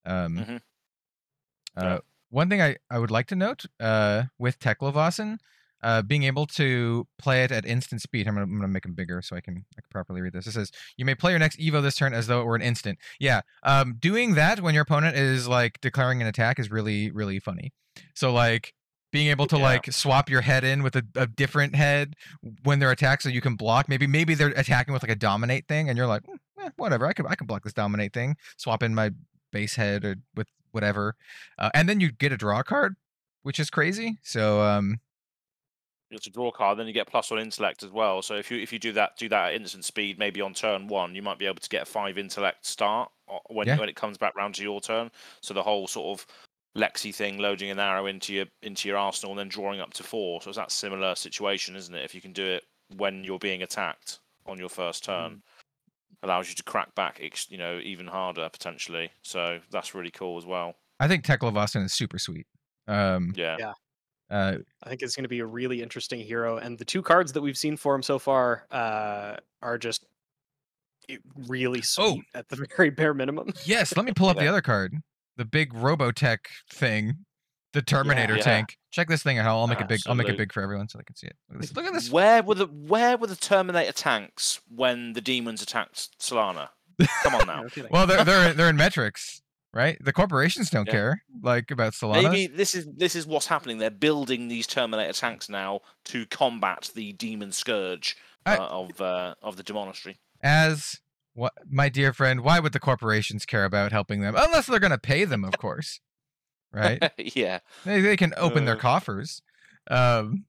Um, 0.05 0.37
Mhm. 0.37 0.61
uh. 1.77 1.99
One 2.31 2.49
thing 2.49 2.61
I, 2.61 2.77
I 2.89 2.97
would 2.97 3.11
like 3.11 3.27
to 3.27 3.35
note 3.35 3.65
uh, 3.79 4.23
with 4.39 4.57
Teklovossen, 4.59 5.37
uh, 5.83 6.01
being 6.01 6.23
able 6.23 6.45
to 6.45 7.07
play 7.17 7.43
it 7.43 7.51
at 7.51 7.65
instant 7.65 8.01
speed. 8.01 8.27
I'm 8.27 8.35
gonna, 8.35 8.67
make 8.67 8.83
them 8.83 8.93
bigger 8.93 9.21
so 9.21 9.35
I 9.35 9.41
can, 9.41 9.65
I 9.77 9.81
can 9.81 9.89
properly 9.91 10.21
read 10.21 10.33
this. 10.33 10.47
It 10.47 10.53
says 10.53 10.71
you 10.97 11.05
may 11.05 11.13
play 11.15 11.31
your 11.31 11.39
next 11.39 11.59
Evo 11.59 11.81
this 11.81 11.95
turn 11.95 12.13
as 12.13 12.27
though 12.27 12.41
it 12.41 12.45
were 12.45 12.55
an 12.55 12.61
instant. 12.61 12.99
Yeah, 13.19 13.41
um, 13.63 13.95
doing 13.99 14.35
that 14.35 14.61
when 14.61 14.73
your 14.73 14.83
opponent 14.83 15.15
is 15.17 15.47
like 15.47 15.79
declaring 15.81 16.21
an 16.21 16.27
attack 16.27 16.57
is 16.59 16.71
really 16.71 17.11
really 17.11 17.39
funny. 17.39 17.73
So 18.15 18.31
like 18.31 18.73
being 19.11 19.27
able 19.27 19.45
to 19.47 19.57
Yeah. 19.57 19.63
like 19.63 19.91
swap 19.91 20.29
your 20.29 20.39
head 20.41 20.63
in 20.63 20.83
with 20.83 20.95
a, 20.95 21.03
a 21.15 21.27
different 21.27 21.75
head 21.75 22.13
when 22.63 22.79
they're 22.79 22.91
attacked 22.91 23.23
so 23.23 23.29
you 23.29 23.41
can 23.41 23.55
block. 23.55 23.89
Maybe 23.89 24.07
maybe 24.07 24.35
they're 24.35 24.53
attacking 24.55 24.93
with 24.93 25.03
like 25.03 25.11
a 25.11 25.15
dominate 25.15 25.67
thing 25.67 25.89
and 25.89 25.97
you're 25.97 26.07
like 26.07 26.21
"Mm, 26.23 26.37
eh, 26.61 26.69
whatever 26.77 27.07
I 27.07 27.13
can 27.13 27.25
I 27.27 27.35
can 27.35 27.45
block 27.47 27.63
this 27.63 27.73
dominate 27.73 28.13
thing. 28.13 28.37
Swap 28.55 28.83
in 28.83 28.95
my 28.95 29.11
base 29.51 29.75
head 29.75 30.05
or 30.05 30.15
with 30.35 30.47
whatever, 30.71 31.15
uh, 31.57 31.69
and 31.73 31.87
then 31.87 31.99
you 31.99 32.11
get 32.11 32.31
a 32.31 32.37
draw 32.37 32.63
card, 32.63 32.95
which 33.43 33.59
is 33.59 33.69
crazy. 33.69 34.17
So 34.23 34.61
um, 34.61 34.99
have 36.11 36.21
to 36.21 36.29
draw 36.29 36.51
card, 36.51 36.77
then 36.77 36.87
you 36.87 36.93
get 36.93 37.07
plus 37.07 37.31
one 37.31 37.39
intellect 37.39 37.83
as 37.83 37.89
well. 37.91 38.21
So 38.21 38.35
if 38.35 38.51
you 38.51 38.59
if 38.59 38.73
you 38.73 38.79
do 38.79 38.91
that 38.93 39.17
do 39.17 39.29
that 39.29 39.49
at 39.49 39.55
instant 39.55 39.85
speed, 39.85 40.19
maybe 40.19 40.41
on 40.41 40.53
turn 40.53 40.87
one, 40.87 41.15
you 41.15 41.21
might 41.21 41.39
be 41.39 41.45
able 41.45 41.61
to 41.61 41.69
get 41.69 41.83
a 41.83 41.85
five 41.85 42.17
intellect 42.17 42.65
start 42.65 43.11
when 43.49 43.67
Yeah. 43.67 43.77
when 43.77 43.89
it 43.89 43.95
comes 43.95 44.17
back 44.17 44.35
round 44.35 44.55
to 44.55 44.63
your 44.63 44.81
turn. 44.81 45.09
So 45.41 45.53
the 45.53 45.63
whole 45.63 45.87
sort 45.87 46.19
of 46.19 46.27
Lexi 46.75 47.13
thing, 47.13 47.37
loading 47.37 47.69
an 47.69 47.79
arrow 47.79 48.05
into 48.05 48.33
your 48.33 48.45
into 48.61 48.87
your 48.89 48.97
arsenal 48.97 49.31
and 49.31 49.39
then 49.39 49.49
drawing 49.49 49.79
up 49.79 49.93
to 49.95 50.03
four. 50.03 50.41
So 50.41 50.49
it's 50.49 50.57
that 50.57 50.71
similar 50.71 51.15
situation, 51.15 51.75
isn't 51.75 51.95
it? 51.95 52.03
If 52.03 52.13
you 52.15 52.21
can 52.21 52.33
do 52.33 52.45
it 52.45 52.63
when 52.97 53.23
you're 53.23 53.39
being 53.39 53.63
attacked 53.63 54.19
on 54.45 54.57
your 54.57 54.69
first 54.69 55.03
turn, 55.05 55.41
allows 56.23 56.49
you 56.49 56.55
to 56.55 56.63
crack 56.63 56.93
back, 56.95 57.19
you 57.49 57.57
know, 57.57 57.79
even 57.83 58.07
harder 58.07 58.47
potentially. 58.49 59.09
So 59.23 59.59
that's 59.71 59.95
really 59.95 60.11
cool 60.11 60.37
as 60.37 60.45
well. 60.45 60.75
I 60.99 61.07
think 61.07 61.25
Teklovossen 61.25 61.83
is 61.83 61.93
super 61.93 62.19
sweet. 62.19 62.45
Um, 62.87 63.33
Yeah. 63.35 63.57
Yeah. 63.59 63.73
uh, 64.29 64.57
I 64.83 64.89
think 64.89 65.01
it's 65.01 65.15
going 65.15 65.23
to 65.23 65.29
be 65.29 65.39
a 65.39 65.45
really 65.45 65.81
interesting 65.81 66.19
hero, 66.19 66.57
and 66.57 66.77
the 66.77 66.85
two 66.85 67.01
cards 67.01 67.31
that 67.33 67.41
we've 67.41 67.57
seen 67.57 67.75
for 67.77 67.95
him 67.95 68.03
so 68.03 68.19
far 68.19 68.67
uh, 68.71 69.37
are 69.61 69.77
just 69.77 70.05
i- 71.09 71.17
really 71.47 71.79
Oh. 71.97 72.13
sweet 72.13 72.25
at 72.35 72.47
the 72.49 72.55
very 72.77 72.89
bare 72.91 73.13
minimum. 73.13 73.51
yes, 73.65 73.95
let 73.97 74.05
me 74.05 74.11
pull 74.13 74.29
up 74.29 74.37
the 74.37 74.47
other 74.47 74.61
card, 74.61 74.93
the 75.37 75.45
big 75.45 75.73
Robotech 75.73 76.39
thing, 76.71 77.25
the 77.73 77.81
Terminator 77.81 78.35
Yeah. 78.37 78.43
tank. 78.43 78.77
Check 78.91 79.07
this 79.07 79.23
thing 79.23 79.37
out. 79.39 79.47
I'll 79.47 79.67
make 79.67 79.79
it 79.81 79.87
big. 79.87 80.01
I'll 80.05 80.15
make 80.15 80.25
it 80.27 80.31
Absolute. 80.31 80.37
big 80.37 80.53
for 80.53 80.61
everyone 80.61 80.89
so 80.89 80.97
they 80.97 81.03
can 81.03 81.15
see 81.15 81.27
it. 81.27 81.35
Look 81.49 81.55
at 81.55 81.61
this. 81.61 81.75
Look 81.75 81.85
at 81.85 81.93
this. 81.93 82.11
Where 82.11 82.43
were 82.43 82.55
the 82.55 82.65
where 82.67 83.17
were 83.17 83.27
the 83.27 83.35
Terminator 83.35 83.93
tanks 83.93 84.59
when 84.69 85.13
the 85.13 85.21
demons 85.21 85.61
attacked 85.61 86.09
Solana? 86.19 86.69
Come 87.23 87.35
on 87.35 87.47
now. 87.47 87.65
Well, 87.89 88.05
they're 88.05 88.23
they're 88.23 88.53
they're 88.53 88.69
in 88.69 88.77
Metrix, 88.77 89.41
right? 89.73 89.97
The 90.03 90.13
corporations 90.13 90.69
don't 90.69 90.85
Yeah. 90.87 90.91
care 90.93 91.23
like 91.41 91.71
about 91.71 91.93
Solana. 91.93 92.23
Maybe 92.31 92.47
this 92.47 92.75
is 92.75 92.85
this 92.95 93.15
is 93.15 93.25
what's 93.25 93.47
happening. 93.47 93.77
They're 93.77 93.89
building 93.89 94.49
these 94.49 94.67
Terminator 94.67 95.13
tanks 95.13 95.47
now 95.49 95.79
to 96.05 96.25
combat 96.27 96.91
the 96.93 97.13
demon 97.13 97.51
scourge 97.53 98.17
I- 98.45 98.57
uh, 98.57 98.67
of 98.67 99.01
uh, 99.01 99.35
of 99.41 99.55
the 99.55 99.63
demonastery. 99.63 100.19
As 100.43 100.99
what, 101.33 101.53
my 101.69 101.87
dear 101.87 102.11
friend, 102.11 102.41
why 102.41 102.59
would 102.59 102.73
the 102.73 102.79
corporations 102.79 103.45
care 103.45 103.63
about 103.63 103.93
helping 103.93 104.19
them 104.21 104.35
unless 104.37 104.65
they're 104.67 104.79
going 104.79 104.91
to 104.91 104.97
pay 104.97 105.23
them, 105.23 105.45
of 105.45 105.57
course, 105.57 106.01
right? 106.73 107.11
yeah, 107.35 107.59
they, 107.85 108.01
they 108.01 108.17
can 108.17 108.33
open 108.37 108.65
their 108.65 108.75
Uh. 108.75 108.79
coffers. 108.79 109.41
Um, 109.89 110.45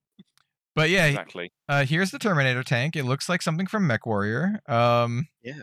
but 0.74 0.88
yeah, 0.90 1.06
exactly. 1.06 1.52
uh, 1.68 1.84
here's 1.84 2.10
the 2.10 2.18
Terminator 2.18 2.62
tank. 2.62 2.96
It 2.96 3.04
looks 3.04 3.28
like 3.28 3.42
something 3.42 3.66
from 3.66 3.86
Mech 3.86 4.06
Warrior. 4.06 4.60
Um, 4.66 5.28
yeah. 5.42 5.54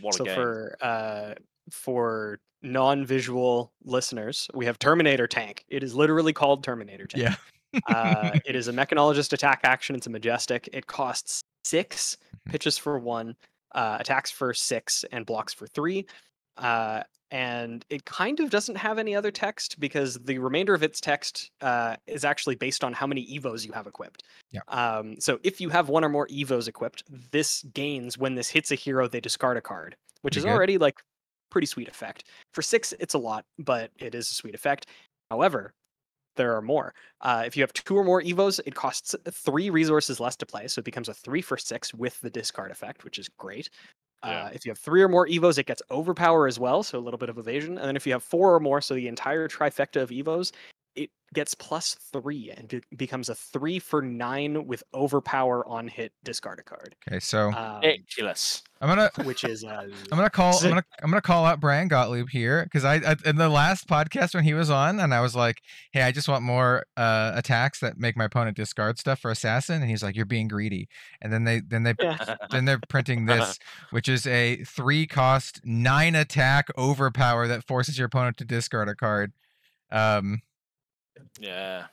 What 0.00 0.14
a 0.14 0.18
so 0.18 0.24
game. 0.24 0.34
for 0.34 0.76
uh, 0.80 1.34
for 1.70 2.40
non-visual 2.62 3.72
listeners, 3.84 4.48
we 4.54 4.66
have 4.66 4.78
Terminator 4.78 5.26
Tank. 5.26 5.64
It 5.68 5.82
is 5.82 5.94
literally 5.94 6.32
called 6.32 6.64
Terminator 6.64 7.06
Tank. 7.06 7.36
yeah, 7.72 7.80
uh, 7.88 8.30
it 8.44 8.56
is 8.56 8.68
a 8.68 8.72
mechanologist 8.72 9.32
attack 9.32 9.60
action. 9.64 9.94
It's 9.94 10.06
a 10.06 10.10
majestic. 10.10 10.68
It 10.72 10.86
costs 10.86 11.42
six, 11.64 12.16
Mhm. 12.48 12.50
pitches 12.52 12.78
for 12.78 12.98
one, 12.98 13.36
uh, 13.74 13.98
attacks 14.00 14.30
for 14.30 14.52
six, 14.54 15.04
and 15.12 15.24
blocks 15.26 15.52
for 15.52 15.66
three. 15.68 16.06
Uh, 16.56 17.02
and 17.32 17.84
it 17.88 18.04
kind 18.04 18.40
of 18.40 18.50
doesn't 18.50 18.76
have 18.76 18.98
any 18.98 19.16
other 19.16 19.30
text 19.30 19.80
because 19.80 20.14
the 20.16 20.38
remainder 20.38 20.74
of 20.74 20.82
its 20.82 21.00
text 21.00 21.50
uh, 21.62 21.96
is 22.06 22.24
actually 22.26 22.54
based 22.54 22.84
on 22.84 22.92
how 22.92 23.06
many 23.06 23.26
evos 23.26 23.64
you 23.66 23.72
have 23.72 23.86
equipped. 23.86 24.22
Yeah. 24.50 24.60
Um, 24.68 25.18
so 25.18 25.40
if 25.42 25.58
you 25.60 25.70
have 25.70 25.88
one 25.88 26.04
or 26.04 26.10
more 26.10 26.28
evos 26.28 26.68
equipped, 26.68 27.02
this 27.32 27.62
gains 27.72 28.18
when 28.18 28.34
this 28.34 28.50
hits 28.50 28.70
a 28.70 28.74
hero, 28.74 29.08
they 29.08 29.20
discard 29.20 29.56
a 29.56 29.62
card, 29.62 29.96
which 30.20 30.34
Pretty 30.34 30.40
is 30.40 30.44
good. 30.44 30.52
already 30.54 30.78
like 30.78 30.98
pretty 31.50 31.66
sweet 31.66 31.88
effect. 31.88 32.24
For 32.52 32.60
six, 32.60 32.92
it's 33.00 33.14
a 33.14 33.18
lot, 33.18 33.46
but 33.58 33.90
it 33.98 34.14
is 34.14 34.30
a 34.30 34.34
sweet 34.34 34.54
effect. 34.54 34.86
However, 35.30 35.72
there 36.36 36.54
are 36.54 36.62
more. 36.62 36.94
Uh, 37.22 37.44
if 37.46 37.56
you 37.56 37.62
have 37.62 37.72
two 37.72 37.96
or 37.96 38.04
more 38.04 38.22
evos, 38.22 38.60
it 38.66 38.74
costs 38.74 39.14
three 39.30 39.70
resources 39.70 40.20
less 40.20 40.36
to 40.36 40.46
play, 40.46 40.66
so 40.68 40.80
it 40.80 40.84
becomes 40.84 41.08
a 41.08 41.14
three 41.14 41.42
for 41.42 41.56
six 41.56 41.94
with 41.94 42.20
the 42.20 42.30
discard 42.30 42.70
effect, 42.70 43.04
which 43.04 43.18
is 43.18 43.28
great. 43.38 43.68
Yeah. 44.24 44.46
Uh, 44.46 44.50
if 44.52 44.64
you 44.64 44.70
have 44.70 44.78
three 44.78 45.02
or 45.02 45.08
more 45.08 45.26
evos, 45.26 45.58
it 45.58 45.66
gets 45.66 45.82
overpower 45.90 46.46
as 46.46 46.58
well, 46.58 46.82
so 46.84 46.96
a 46.98 47.00
little 47.00 47.18
bit 47.18 47.28
of 47.28 47.38
evasion. 47.38 47.76
And 47.76 47.88
then 47.88 47.96
if 47.96 48.06
you 48.06 48.12
have 48.12 48.22
four 48.22 48.54
or 48.54 48.60
more, 48.60 48.80
so 48.80 48.94
the 48.94 49.08
entire 49.08 49.48
trifecta 49.48 50.00
of 50.00 50.10
evos, 50.10 50.52
it 50.94 51.10
gets 51.34 51.54
plus 51.54 51.94
three 52.12 52.52
and 52.54 52.72
it 52.72 52.84
becomes 52.96 53.28
a 53.28 53.34
three 53.34 53.78
for 53.78 54.02
nine 54.02 54.66
with 54.66 54.82
overpower 54.92 55.66
on 55.66 55.88
hit 55.88 56.12
discard 56.24 56.58
a 56.58 56.62
card, 56.62 56.94
okay. 57.08 57.18
So 57.20 57.50
um, 57.52 57.80
Ridiculous. 57.82 58.62
I'm 58.80 58.88
gonna 58.88 59.10
which 59.24 59.44
is 59.44 59.64
uh, 59.64 59.86
I'm 60.12 60.18
gonna 60.18 60.28
call. 60.28 60.56
I'm 60.58 60.62
gonna 60.68 60.84
I'm 61.02 61.10
gonna 61.10 61.22
call 61.22 61.46
out 61.46 61.60
Brian 61.60 61.88
Gottlieb 61.88 62.28
here 62.28 62.64
because 62.64 62.84
I, 62.84 62.96
I 62.96 63.16
in 63.24 63.36
the 63.36 63.48
last 63.48 63.88
podcast 63.88 64.34
when 64.34 64.44
he 64.44 64.54
was 64.54 64.70
on 64.70 65.00
and 65.00 65.14
I 65.14 65.20
was 65.20 65.34
like, 65.34 65.62
hey, 65.92 66.02
I 66.02 66.12
just 66.12 66.28
want 66.28 66.42
more 66.42 66.84
uh, 66.96 67.32
attacks 67.34 67.80
that 67.80 67.96
make 67.96 68.16
my 68.16 68.24
opponent 68.24 68.56
discard 68.56 68.98
stuff 68.98 69.20
for 69.20 69.30
assassin, 69.30 69.80
and 69.80 69.90
he's 69.90 70.02
like, 70.02 70.16
you're 70.16 70.26
being 70.26 70.48
greedy. 70.48 70.88
And 71.20 71.32
then 71.32 71.44
they 71.44 71.60
then 71.60 71.84
they 71.84 71.94
yeah. 72.00 72.36
then 72.50 72.64
they're 72.64 72.80
printing 72.88 73.26
this, 73.26 73.58
which 73.90 74.08
is 74.08 74.26
a 74.26 74.56
three 74.64 75.06
cost 75.06 75.60
nine 75.64 76.14
attack 76.14 76.66
overpower 76.76 77.46
that 77.46 77.66
forces 77.66 77.96
your 77.96 78.06
opponent 78.06 78.36
to 78.38 78.44
discard 78.44 78.88
a 78.88 78.94
card. 78.94 79.32
Um, 79.90 80.42
yeah. 81.40 81.86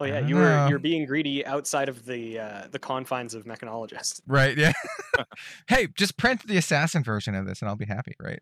Oh 0.00 0.06
yeah, 0.06 0.20
you 0.20 0.34
were 0.34 0.42
know. 0.42 0.68
you're 0.68 0.78
being 0.80 1.06
greedy 1.06 1.46
outside 1.46 1.88
of 1.88 2.04
the 2.04 2.38
uh, 2.38 2.66
the 2.70 2.78
confines 2.78 3.34
of 3.34 3.44
mechanologist. 3.44 4.20
right? 4.26 4.56
Yeah. 4.56 4.72
hey, 5.68 5.88
just 5.94 6.16
print 6.16 6.46
the 6.46 6.56
assassin 6.56 7.04
version 7.04 7.34
of 7.34 7.46
this, 7.46 7.62
and 7.62 7.68
I'll 7.68 7.76
be 7.76 7.86
happy, 7.86 8.14
right? 8.20 8.40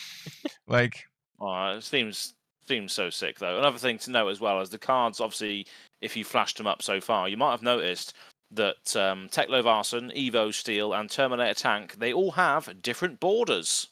like, 0.66 1.04
Oh, 1.40 1.76
it 1.76 1.82
seems 1.82 2.34
Seems 2.68 2.92
so 2.92 3.10
sick 3.10 3.38
though. 3.38 3.58
Another 3.58 3.78
thing 3.78 3.98
to 3.98 4.10
note 4.10 4.28
as 4.28 4.40
well 4.40 4.60
is 4.60 4.70
the 4.70 4.78
cards. 4.78 5.20
Obviously, 5.20 5.66
if 6.00 6.16
you 6.16 6.24
flashed 6.24 6.58
them 6.58 6.66
up 6.66 6.82
so 6.82 7.00
far, 7.00 7.28
you 7.28 7.36
might 7.36 7.52
have 7.52 7.62
noticed 7.62 8.12
that 8.50 8.96
um, 8.96 9.28
Teklo 9.30 9.62
Varson, 9.62 10.12
Evo 10.16 10.52
Steel, 10.52 10.92
and 10.92 11.08
Terminator 11.08 11.54
Tank 11.54 11.94
they 11.98 12.12
all 12.12 12.32
have 12.32 12.82
different 12.82 13.20
borders. 13.20 13.88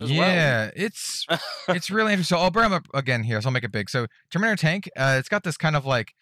As 0.00 0.10
well. 0.10 0.18
Yeah, 0.18 0.70
it's 0.74 1.26
it's 1.68 1.90
really 1.90 2.12
interesting. 2.12 2.36
So 2.36 2.42
I'll 2.42 2.50
bring 2.50 2.64
them 2.70 2.72
up 2.72 2.86
again 2.94 3.22
here, 3.22 3.40
so 3.40 3.48
I'll 3.48 3.52
make 3.52 3.64
it 3.64 3.72
big. 3.72 3.90
So 3.90 4.06
Terminator 4.30 4.56
Tank, 4.56 4.88
uh, 4.96 5.16
it's 5.18 5.28
got 5.28 5.42
this 5.44 5.56
kind 5.56 5.76
of 5.76 5.84
like 5.86 6.12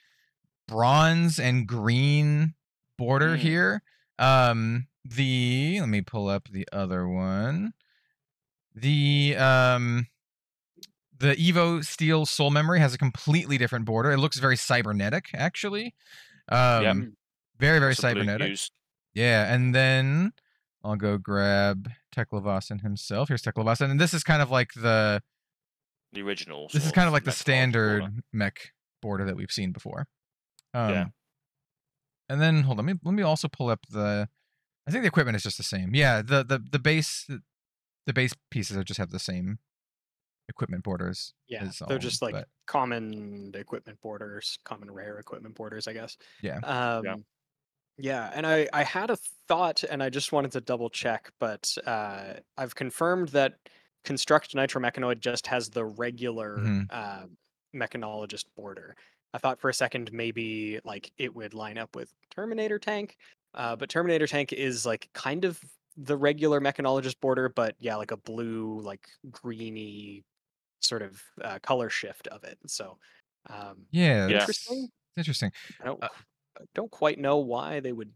bronze 0.67 1.39
and 1.39 1.67
green 1.67 2.55
border 2.97 3.37
Mm. 3.37 3.39
here. 3.39 3.83
Um, 4.19 4.87
the 5.05 5.79
let 5.81 5.89
me 5.89 6.01
pull 6.03 6.29
up 6.29 6.49
the 6.51 6.67
other 6.73 7.09
one. 7.09 7.73
The 8.75 9.35
um, 9.39 10.09
the 11.19 11.35
Evo 11.37 11.85
Steel 11.85 12.27
Soul 12.27 12.51
Memory 12.51 12.81
has 12.81 12.95
a 12.95 12.99
completely 12.99 13.59
different 13.59 13.85
border. 13.87 14.11
It 14.13 14.19
looks 14.19 14.39
very 14.39 14.57
cybernetic, 14.57 15.27
actually. 15.35 15.95
Um, 16.49 17.17
very 17.59 17.79
very 17.79 17.95
cybernetic. 17.95 18.59
Yeah, 19.15 19.53
and 19.53 19.75
then 19.75 20.33
I'll 20.85 20.97
go 20.97 21.19
grab 21.19 21.91
Teklovossen 22.15 22.83
himself. 22.83 23.29
Here's 23.29 23.43
Teklovossen, 23.43 23.91
and 23.91 24.01
this 24.01 24.15
is 24.15 24.23
kind 24.23 24.41
of 24.43 24.51
like 24.51 24.71
the 24.75 25.23
The 26.13 26.23
original. 26.23 26.69
this 26.73 26.87
is 26.87 26.93
kind 26.93 27.07
of 27.07 27.13
like 27.13 27.25
the 27.25 27.33
standard 27.33 28.01
border. 28.01 28.15
mech 28.33 28.73
border 29.03 29.25
that 29.25 29.37
we've 29.37 29.51
seen 29.51 29.73
before. 29.73 30.07
Um, 30.75 30.91
Yeah. 30.91 31.05
And 32.31 32.41
then 32.43 32.63
hold 32.65 32.79
on, 32.79 32.85
let 32.87 32.95
me 32.95 33.01
let 33.05 33.15
me 33.15 33.23
also 33.23 33.49
pull 33.49 33.71
up 33.71 33.81
the. 33.89 34.29
I 34.87 34.91
think 34.91 35.03
the 35.03 35.09
equipment 35.09 35.37
is 35.37 35.43
just 35.43 35.57
the 35.57 35.63
same. 35.63 35.95
Yeah, 35.95 36.21
the 36.23 36.45
the 36.45 36.59
the 36.71 36.79
base 36.79 37.27
the 38.07 38.13
base 38.13 38.35
pieces 38.51 38.77
are 38.77 38.85
just 38.85 38.99
have 38.99 39.11
the 39.11 39.19
same 39.19 39.59
equipment 40.49 40.85
borders. 40.85 41.33
Yeah, 41.49 41.65
is 41.65 41.79
they're 41.79 41.97
all, 41.97 41.99
just 41.99 42.21
like 42.23 42.35
but- 42.35 42.49
common 42.67 43.51
equipment 43.55 43.99
borders, 44.03 44.59
common 44.65 44.91
rare 44.91 45.19
equipment 45.19 45.55
borders, 45.55 45.89
I 45.89 45.95
guess. 45.95 46.17
Yeah. 46.43 46.59
Um, 46.59 47.05
yeah. 47.05 47.15
And 48.35 48.47
I 48.47 48.69
I 48.73 48.85
had 48.85 49.11
a 49.11 49.17
thought, 49.49 49.83
and 49.85 50.03
I 50.03 50.11
just 50.11 50.33
wanted 50.33 50.53
to 50.53 50.61
double 50.61 50.89
check, 50.91 51.33
but 51.41 51.75
uh, 51.87 52.35
I've 52.57 52.75
confirmed 52.75 53.31
that 53.31 53.59
Construct 54.05 54.55
Nitromechanoid 54.55 55.19
just 55.21 55.47
has 55.49 55.71
the 55.71 55.85
regular 55.85 56.71
Mhm. 56.71 56.89
um, 56.91 57.37
mechanologist 57.75 58.45
border. 58.57 58.97
I 59.35 59.39
thought 59.39 59.61
for 59.61 59.69
a 59.69 59.75
second 59.75 60.13
maybe 60.13 60.81
like 60.85 61.13
it 61.19 61.35
would 61.35 61.55
line 61.55 61.77
up 61.79 61.97
with 61.97 62.13
Terminator 62.31 62.79
Tank, 62.79 63.17
uh, 63.55 63.75
but 63.77 63.91
Terminator 63.91 64.27
Tank 64.27 64.53
is 64.53 64.87
like 64.87 65.11
kind 65.15 65.45
of 65.45 65.61
the 65.97 66.17
regular 66.17 66.61
mechanologist 66.61 67.19
border, 67.21 67.49
but 67.49 67.75
yeah, 67.81 67.97
like 67.97 68.13
a 68.13 68.17
blue, 68.17 68.81
like 68.81 69.09
greeny 69.31 70.23
sort 70.83 71.03
of 71.03 71.23
uh, 71.43 71.59
color 71.61 71.91
shift 71.91 72.29
of 72.29 72.45
it. 72.45 72.59
So 72.69 72.99
um, 73.49 73.87
Yeah, 73.91 74.29
Yeah. 74.29 74.33
Interesting. 74.35 74.89
interesting. 75.17 75.53
I 75.81 75.87
don't 75.87 76.03
Uh, 76.03 76.09
I 76.61 76.65
don't 76.75 76.91
quite 76.91 77.19
know 77.19 77.39
why 77.39 77.81
they 77.81 77.93
would 77.93 78.13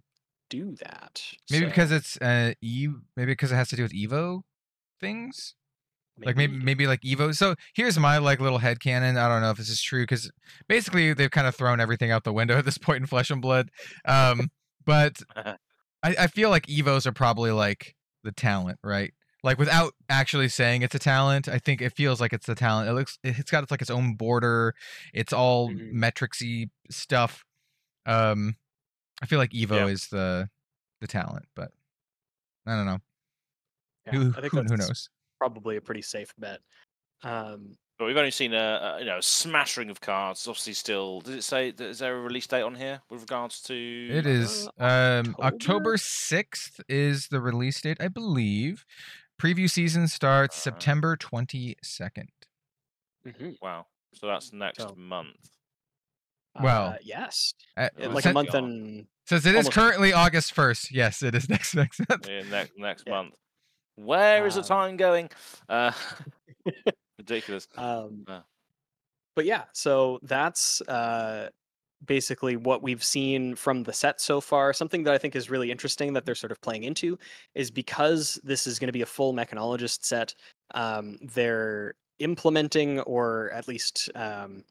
do 0.50 0.74
that. 0.82 1.22
Maybe 1.50 1.64
so 1.64 1.68
because 1.68 1.92
it's 1.92 2.16
uh 2.20 2.52
Eve. 2.60 2.94
Maybe 3.16 3.32
because 3.32 3.52
it 3.52 3.56
has 3.56 3.68
to 3.70 3.76
do 3.76 3.82
with 3.82 3.92
Evo 3.94 4.42
things. 5.00 5.54
like 6.24 6.36
maybe 6.36 6.56
maybe 6.56 6.86
like 6.86 7.00
evo 7.00 7.34
so 7.34 7.54
here's 7.74 7.98
my 7.98 8.18
like 8.18 8.38
little 8.38 8.58
head 8.58 8.78
canon 8.80 9.16
i 9.16 9.26
don't 9.26 9.40
know 9.40 9.50
if 9.50 9.56
this 9.56 9.68
is 9.70 9.82
true 9.82 10.02
because 10.04 10.30
basically 10.68 11.12
they've 11.12 11.30
kind 11.32 11.46
of 11.46 11.56
thrown 11.56 11.80
everything 11.80 12.10
out 12.12 12.22
the 12.22 12.32
window 12.32 12.56
at 12.58 12.64
this 12.64 12.78
point 12.78 12.98
in 13.00 13.06
flesh 13.06 13.30
and 13.30 13.42
blood 13.42 13.68
um 14.04 14.50
but 14.84 15.16
I, 15.36 15.56
I 16.04 16.26
feel 16.28 16.50
like 16.50 16.66
evos 16.66 17.06
are 17.06 17.12
probably 17.12 17.50
like 17.50 17.96
the 18.22 18.30
talent 18.30 18.78
right 18.84 19.12
like 19.42 19.58
without 19.58 19.94
actually 20.08 20.48
saying 20.48 20.82
it's 20.82 20.94
a 20.94 20.98
talent 21.00 21.48
i 21.48 21.58
think 21.58 21.80
it 21.82 21.94
feels 21.96 22.20
like 22.20 22.32
it's 22.32 22.46
the 22.46 22.54
talent 22.54 22.88
it 22.88 22.92
looks 22.92 23.18
it's 23.24 23.50
got 23.50 23.62
it's 23.64 23.72
like 23.72 23.82
its 23.82 23.90
own 23.90 24.14
border 24.14 24.74
it's 25.12 25.32
all 25.32 25.70
Mhm. 25.70 25.94
metricsy 25.94 26.68
stuff 26.90 27.42
um 28.06 28.56
i 29.22 29.26
feel 29.26 29.38
like 29.38 29.50
evo 29.52 29.76
Yeah. 29.76 29.86
is 29.86 30.08
the 30.08 30.48
the 31.00 31.06
talent 31.06 31.46
but 31.54 31.70
i 32.66 32.74
don't 32.76 32.86
know 32.86 32.98
yeah, 34.06 34.12
who, 34.14 34.28
I 34.36 34.40
think 34.40 34.52
who, 34.52 34.62
who 34.62 34.76
knows 34.76 35.08
probably 35.38 35.76
a 35.76 35.80
pretty 35.80 36.02
safe 36.02 36.32
bet. 36.38 36.60
Um, 37.24 37.76
But 37.98 38.06
we've 38.06 38.16
only 38.16 38.30
seen 38.32 38.52
a, 38.52 38.94
a 38.96 38.98
you 39.00 39.04
know 39.04 39.18
a 39.18 39.22
smattering 39.22 39.90
of 39.90 40.00
cards. 40.00 40.46
Obviously, 40.48 40.72
still. 40.72 41.20
Does 41.20 41.34
it 41.36 41.42
say? 41.44 41.68
Is 41.78 42.00
there 42.00 42.16
a 42.16 42.20
release 42.20 42.46
date 42.48 42.62
on 42.62 42.74
here 42.74 43.00
with 43.10 43.20
regards 43.20 43.60
to? 43.62 43.74
It 43.74 44.26
is 44.26 44.68
Uh, 44.80 45.22
um 45.24 45.36
October? 45.38 45.44
October 45.44 45.96
6th 45.98 46.80
is 46.88 47.28
the 47.28 47.40
release 47.40 47.80
date, 47.80 47.98
I 48.00 48.08
believe. 48.08 48.84
Preview 49.40 49.70
season 49.70 50.08
starts 50.08 50.56
Uh, 50.58 50.60
September 50.70 51.16
22nd. 51.16 52.28
mhm, 53.26 53.56
Wow. 53.62 53.86
So 54.14 54.26
that's 54.26 54.52
next 54.52 54.80
So- 54.82 54.94
month. 54.96 55.48
Well, 56.60 56.88
uh, 56.90 56.96
yes, 57.02 57.54
Uh, 57.76 57.88
like 57.96 58.24
a 58.26 58.32
month 58.32 58.52
God. 58.52 58.64
and 58.64 59.06
says 59.26 59.46
it 59.46 59.50
is 59.54 59.66
almost- 59.66 59.72
currently 59.72 60.12
August 60.12 60.54
1st. 60.54 60.90
Yes, 60.90 61.22
it 61.22 61.34
is 61.34 61.48
next 61.48 61.74
next 61.74 62.00
month. 62.08 62.28
Yeah, 62.28 62.42
next 62.50 62.72
next 62.76 63.04
Yeah. 63.06 63.12
month. 63.12 63.34
Where 63.96 64.46
is 64.46 64.54
the 64.54 64.60
Um, 64.62 64.66
time 64.66 64.96
going? 64.96 65.30
Uh, 65.68 65.92
ridiculous. 67.18 67.68
Um, 67.76 68.24
Uh. 68.28 68.40
but 69.36 69.44
yeah, 69.44 69.64
so 69.72 70.18
that's 70.22 70.80
uh, 70.82 71.50
basically 72.04 72.56
what 72.56 72.82
we've 72.82 73.04
seen 73.04 73.54
from 73.54 73.84
the 73.84 73.92
set 73.92 74.20
so 74.20 74.40
far. 74.40 74.72
Something 74.72 75.04
that 75.04 75.14
I 75.14 75.18
think 75.18 75.36
is 75.36 75.50
really 75.50 75.70
interesting 75.70 76.12
that 76.14 76.24
they're 76.26 76.34
sort 76.34 76.50
of 76.52 76.60
playing 76.60 76.84
into 76.84 77.18
is 77.54 77.70
because 77.70 78.40
this 78.42 78.66
is 78.66 78.78
going 78.78 78.88
to 78.88 78.92
be 78.92 79.02
a 79.02 79.06
full 79.06 79.32
mechanologist 79.32 80.04
set. 80.04 80.34
Um, 80.74 81.18
they're 81.22 81.94
implementing, 82.18 83.00
or 83.00 83.50
at 83.52 83.68
least, 83.68 84.10
um, 84.14 84.64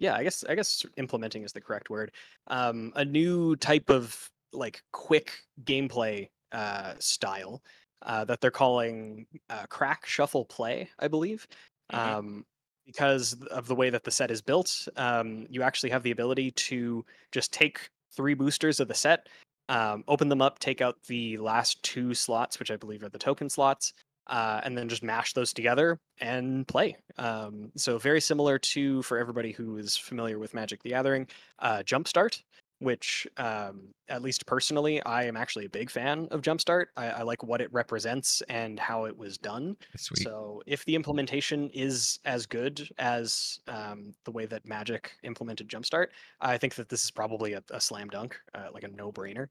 yeah, 0.00 0.16
I 0.16 0.24
guess 0.24 0.44
I 0.44 0.56
guess 0.56 0.84
implementing 0.96 1.44
is 1.44 1.52
the 1.52 1.60
correct 1.60 1.90
word. 1.90 2.12
Um, 2.48 2.92
a 2.96 3.04
new 3.04 3.56
type 3.56 3.90
of 3.90 4.30
like 4.52 4.82
quick 4.92 5.40
gameplay 5.64 6.30
uh, 6.52 6.96
style 7.00 7.62
uh, 8.02 8.24
that 8.26 8.40
they're 8.40 8.50
calling 8.50 9.28
uh, 9.50 9.66
crack 9.68 10.06
shuffle 10.06 10.46
play, 10.46 10.90
I 10.98 11.08
believe 11.08 11.46
Mhm. 11.92 12.16
um, 12.16 12.46
because 12.86 13.34
of 13.50 13.68
the 13.68 13.76
way 13.76 13.90
that 13.90 14.04
the 14.04 14.10
set 14.10 14.30
is 14.32 14.42
built. 14.42 14.88
Um, 14.96 15.46
you 15.50 15.62
actually 15.62 15.90
have 15.90 16.02
the 16.02 16.10
ability 16.12 16.50
to 16.52 17.04
just 17.32 17.52
take 17.52 17.90
three 18.12 18.34
boosters 18.34 18.80
of 18.80 18.88
the 18.88 18.94
set, 18.94 19.28
um, 19.68 20.02
open 20.08 20.28
them 20.28 20.42
up, 20.42 20.58
take 20.58 20.80
out 20.80 21.02
the 21.04 21.38
last 21.38 21.82
two 21.84 22.14
slots, 22.14 22.58
which 22.58 22.70
I 22.72 22.76
believe 22.76 23.02
are 23.04 23.08
the 23.10 23.18
token 23.18 23.48
slots, 23.50 23.92
uh, 24.30 24.62
and 24.64 24.78
then 24.78 24.88
just 24.88 25.02
mash 25.02 25.34
those 25.34 25.52
together 25.52 25.98
and 26.20 26.66
play. 26.66 26.96
Um, 27.18 27.70
so 27.76 27.98
very 27.98 28.22
similar 28.22 28.58
to, 28.58 29.02
for 29.02 29.18
everybody 29.18 29.52
who 29.52 29.76
is 29.76 29.96
familiar 29.96 30.38
with 30.38 30.54
Magic: 30.54 30.82
The 30.82 30.90
Gathering, 30.90 31.28
uh, 31.58 31.82
Jumpstart. 31.84 32.42
Which, 32.82 33.28
um, 33.36 33.88
at 34.08 34.22
least 34.22 34.46
personally, 34.46 35.02
I 35.02 35.24
am 35.24 35.36
actually 35.36 35.66
a 35.66 35.68
big 35.68 35.90
fan 35.90 36.26
of 36.30 36.40
Jumpstart. 36.40 36.86
I, 36.96 37.08
I 37.08 37.22
like 37.24 37.42
what 37.42 37.60
it 37.60 37.70
represents 37.74 38.40
and 38.48 38.80
how 38.80 39.04
it 39.04 39.14
was 39.14 39.36
done. 39.36 39.76
Sweet. 39.98 40.24
So 40.24 40.62
if 40.64 40.82
the 40.86 40.94
implementation 40.94 41.68
is 41.74 42.20
as 42.24 42.46
good 42.46 42.88
as 42.96 43.58
um, 43.68 44.14
the 44.24 44.30
way 44.30 44.46
that 44.46 44.64
Magic 44.64 45.12
implemented 45.24 45.68
Jumpstart, 45.68 46.06
I 46.40 46.56
think 46.56 46.74
that 46.76 46.88
this 46.88 47.04
is 47.04 47.10
probably 47.10 47.52
a, 47.52 47.62
a 47.70 47.82
slam 47.82 48.08
dunk, 48.08 48.40
uh, 48.54 48.68
like 48.72 48.84
a 48.84 48.88
no-brainer. 48.88 49.48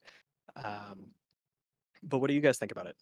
Um, 0.55 1.11
but 2.01 2.21
what 2.21 2.29
do 2.29 2.33
you 2.33 2.41
guys 2.41 2.57
think 2.57 2.71
about 2.71 2.87
it? 2.87 2.95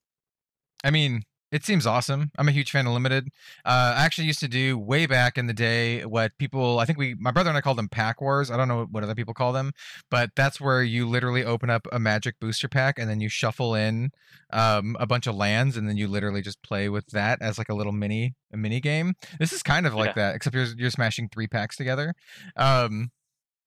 I 0.84 0.92
mean, 0.92 1.24
it 1.52 1.64
seems 1.64 1.88
awesome. 1.88 2.32
I'm 2.38 2.48
a 2.48 2.52
huge 2.52 2.72
fan 2.72 2.88
of 2.88 2.94
limited. 2.94 3.30
Uh, 3.66 3.96
I 3.96 4.04
actually 4.04 4.28
used 4.28 4.42
to 4.42 4.48
do 4.48 4.78
way 4.78 5.06
back 5.06 5.38
in 5.38 5.48
the 5.48 5.54
day 5.54 6.04
what 6.04 6.38
people 6.38 6.80
I 6.80 6.86
think 6.86 7.00
we 7.00 7.16
my 7.16 7.32
brother 7.32 7.50
and 7.50 7.58
I 7.58 7.62
called 7.62 7.78
them 7.78 7.88
pack 7.88 8.20
wars. 8.20 8.52
I 8.52 8.58
don't 8.58 8.68
know 8.68 8.88
what 8.92 9.04
other 9.04 9.16
people 9.16 9.34
call 9.34 9.54
them, 9.54 9.72
but 10.12 10.32
that's 10.36 10.60
where 10.60 10.84
you 10.84 11.08
literally 11.08 11.46
open 11.46 11.70
up 11.70 11.88
a 11.92 12.00
magic 12.00 12.40
booster 12.40 12.68
pack 12.68 13.00
and 13.00 13.10
then 13.10 13.22
you 13.22 13.30
shuffle 13.30 13.76
in 13.76 14.12
um, 14.52 14.98
a 15.00 15.08
bunch 15.08 15.26
of 15.26 15.36
lands 15.36 15.78
and 15.78 15.88
then 15.88 15.96
you 15.96 16.08
literally 16.08 16.42
just 16.42 16.62
play 16.64 16.90
with 16.90 17.08
that 17.08 17.42
as 17.42 17.58
like 17.58 17.70
a 17.70 17.76
little 17.76 17.94
mini 17.94 18.36
a 18.52 18.58
mini 18.58 18.82
game. 18.82 19.14
This 19.40 19.54
is 19.54 19.64
kind 19.64 19.88
of 19.88 19.94
like 19.94 20.16
that, 20.16 20.36
except 20.36 20.56
you're 20.56 20.68
you're 20.78 20.92
smashing 20.92 21.30
three 21.30 21.48
packs 21.48 21.78
together. 21.78 22.14
Um, 22.58 23.12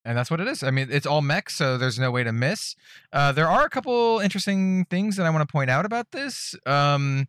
and 0.05 0.16
that's 0.16 0.31
what 0.31 0.41
it 0.41 0.49
is. 0.49 0.62
I 0.62 0.70
mean, 0.70 0.89
it's 0.91 1.07
all 1.07 1.20
mech, 1.20 1.51
so 1.51 1.76
there's 1.76 1.99
no 1.99 2.11
way 2.11 2.24
to 2.24 2.33
miss. 2.33 2.74
Uh, 3.12 3.33
there 3.33 3.49
are 3.49 3.64
a 3.64 3.68
couple 3.68 4.18
interesting 4.20 4.87
things 4.89 5.16
that 5.16 5.26
I 5.26 5.31
want 5.31 5.47
to 5.47 5.53
point 5.53 5.68
out 5.68 5.85
about 5.85 6.11
this. 6.11 6.55
Um, 6.64 7.28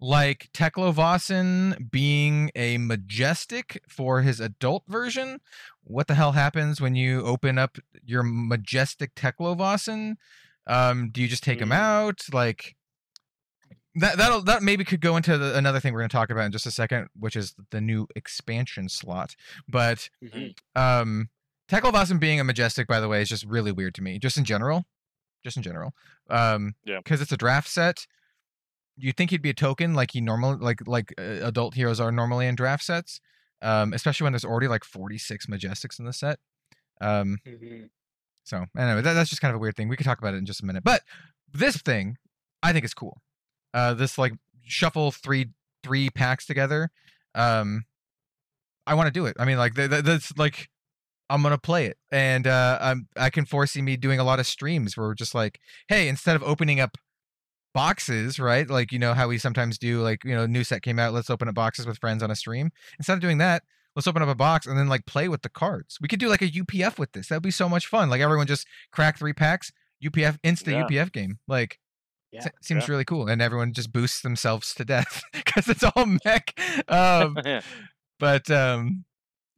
like 0.00 0.48
Teklovossen 0.54 1.90
being 1.90 2.50
a 2.54 2.78
majestic 2.78 3.82
for 3.88 4.22
his 4.22 4.40
adult 4.40 4.84
version. 4.88 5.40
What 5.84 6.06
the 6.06 6.14
hell 6.14 6.32
happens 6.32 6.80
when 6.80 6.94
you 6.94 7.22
open 7.22 7.58
up 7.58 7.76
your 8.04 8.22
majestic 8.22 9.14
Teklovossen? 9.14 10.14
Um, 10.66 11.10
do 11.10 11.20
you 11.20 11.28
just 11.28 11.42
take 11.42 11.60
him 11.60 11.70
Mm. 11.70 11.74
out? 11.76 12.22
Like 12.32 12.76
that 13.96 14.16
that'll 14.18 14.42
that 14.42 14.62
maybe 14.62 14.84
could 14.84 15.00
go 15.00 15.16
into 15.16 15.36
the, 15.36 15.56
another 15.56 15.80
thing 15.80 15.92
we're 15.92 16.00
going 16.00 16.08
to 16.10 16.16
talk 16.16 16.30
about 16.30 16.44
in 16.44 16.52
just 16.52 16.66
a 16.66 16.70
second, 16.70 17.08
which 17.18 17.34
is 17.36 17.54
the 17.70 17.80
new 17.80 18.06
expansion 18.14 18.88
slot. 18.88 19.34
But 19.68 20.08
um 20.76 21.28
Teklo 21.68 22.18
being 22.20 22.40
a 22.40 22.44
majestic, 22.44 22.86
by 22.88 23.00
the 23.00 23.08
way, 23.08 23.22
is 23.22 23.28
just 23.28 23.44
really 23.44 23.70
weird 23.70 23.94
to 23.96 24.02
me, 24.02 24.18
just 24.18 24.36
in 24.36 24.44
general. 24.44 24.84
Just 25.44 25.56
in 25.56 25.62
general. 25.62 25.92
Um 26.28 26.74
Yeah. 26.84 26.98
because 26.98 27.20
it's 27.20 27.32
a 27.32 27.36
draft 27.36 27.68
set. 27.68 28.06
You 29.02 29.12
think 29.12 29.30
he'd 29.30 29.42
be 29.42 29.50
a 29.50 29.54
token 29.54 29.94
like 29.94 30.10
he 30.12 30.20
normally 30.20 30.58
like 30.58 30.86
like 30.86 31.12
uh, 31.18 31.22
adult 31.46 31.74
heroes 31.74 32.00
are 32.00 32.12
normally 32.12 32.46
in 32.46 32.54
draft 32.54 32.84
sets. 32.84 33.20
um, 33.62 33.92
especially 33.92 34.24
when 34.24 34.32
there's 34.32 34.44
already 34.44 34.68
like 34.68 34.84
46 34.84 35.44
majestics 35.46 35.98
in 35.98 36.06
the 36.06 36.12
set. 36.14 36.38
Um, 37.02 37.38
Mhm. 37.46 37.90
so 38.42 38.64
anyway, 38.76 39.02
that, 39.02 39.12
that's 39.12 39.28
just 39.28 39.42
kind 39.42 39.50
of 39.50 39.56
a 39.56 39.58
weird 39.58 39.76
thing. 39.76 39.88
We 39.88 39.96
could 39.98 40.06
talk 40.06 40.18
about 40.18 40.32
it 40.32 40.38
in 40.38 40.46
just 40.46 40.62
a 40.62 40.66
minute. 40.66 40.82
But 40.82 41.02
this 41.52 41.76
thing, 41.82 42.16
I 42.62 42.72
think 42.72 42.84
is 42.86 42.94
cool. 42.94 43.20
Uh, 43.74 43.92
this 43.94 44.16
like 44.16 44.32
shuffle 44.64 45.10
three 45.12 45.50
three 45.82 46.08
packs 46.10 46.46
together. 46.46 46.90
Um, 47.34 47.84
I 48.86 48.94
want 48.94 49.06
to 49.08 49.12
do 49.12 49.26
it. 49.26 49.36
I 49.38 49.44
mean, 49.44 49.58
like 49.58 49.74
th- 49.74 49.90
th- 49.90 50.04
that's 50.04 50.36
like 50.38 50.68
I'm 51.28 51.42
gonna 51.42 51.58
play 51.58 51.86
it, 51.86 51.98
and 52.10 52.46
uh, 52.46 52.78
I'm 52.80 53.08
I 53.16 53.30
can 53.30 53.44
foresee 53.44 53.82
me 53.82 53.96
doing 53.96 54.18
a 54.20 54.24
lot 54.24 54.40
of 54.40 54.46
streams 54.46 54.96
where 54.96 55.06
we're 55.06 55.14
just 55.14 55.34
like, 55.34 55.60
hey, 55.88 56.08
instead 56.08 56.34
of 56.34 56.42
opening 56.42 56.80
up 56.80 56.96
boxes, 57.74 58.38
right? 58.38 58.68
Like 58.68 58.92
you 58.92 58.98
know 58.98 59.14
how 59.14 59.28
we 59.28 59.38
sometimes 59.38 59.78
do, 59.78 60.00
like 60.02 60.24
you 60.24 60.34
know, 60.34 60.46
new 60.46 60.64
set 60.64 60.82
came 60.82 60.98
out, 60.98 61.12
let's 61.14 61.30
open 61.30 61.48
up 61.48 61.54
boxes 61.54 61.86
with 61.86 61.98
friends 61.98 62.22
on 62.22 62.30
a 62.30 62.36
stream. 62.36 62.70
Instead 62.98 63.14
of 63.14 63.20
doing 63.20 63.38
that, 63.38 63.62
let's 63.96 64.06
open 64.06 64.22
up 64.22 64.28
a 64.28 64.34
box 64.34 64.66
and 64.66 64.76
then 64.78 64.88
like 64.88 65.06
play 65.06 65.28
with 65.28 65.42
the 65.42 65.48
cards. 65.48 65.98
We 66.00 66.08
could 66.08 66.20
do 66.20 66.28
like 66.28 66.42
a 66.42 66.48
UPF 66.48 66.98
with 66.98 67.12
this. 67.12 67.28
That'd 67.28 67.42
be 67.42 67.50
so 67.50 67.68
much 67.68 67.86
fun. 67.86 68.10
Like 68.10 68.20
everyone 68.20 68.46
just 68.46 68.66
crack 68.92 69.18
three 69.18 69.32
packs, 69.32 69.70
UPF 70.04 70.38
instant 70.42 70.76
Yeah. 70.90 71.04
UPF 71.04 71.12
game. 71.12 71.38
Like 71.48 71.78
Yeah, 72.32 72.42
se- 72.42 72.50
seems 72.62 72.86
yeah. 72.86 72.92
really 72.92 73.04
cool, 73.04 73.28
and 73.28 73.40
everyone 73.42 73.72
just 73.72 73.92
boosts 73.92 74.20
themselves 74.22 74.74
to 74.74 74.84
death 74.84 75.22
because 75.32 75.68
it's 75.68 75.82
all 75.84 76.06
mech. 76.24 76.52
Um, 76.88 77.36
yeah. 77.44 77.60
but 78.18 78.50
um, 78.50 79.04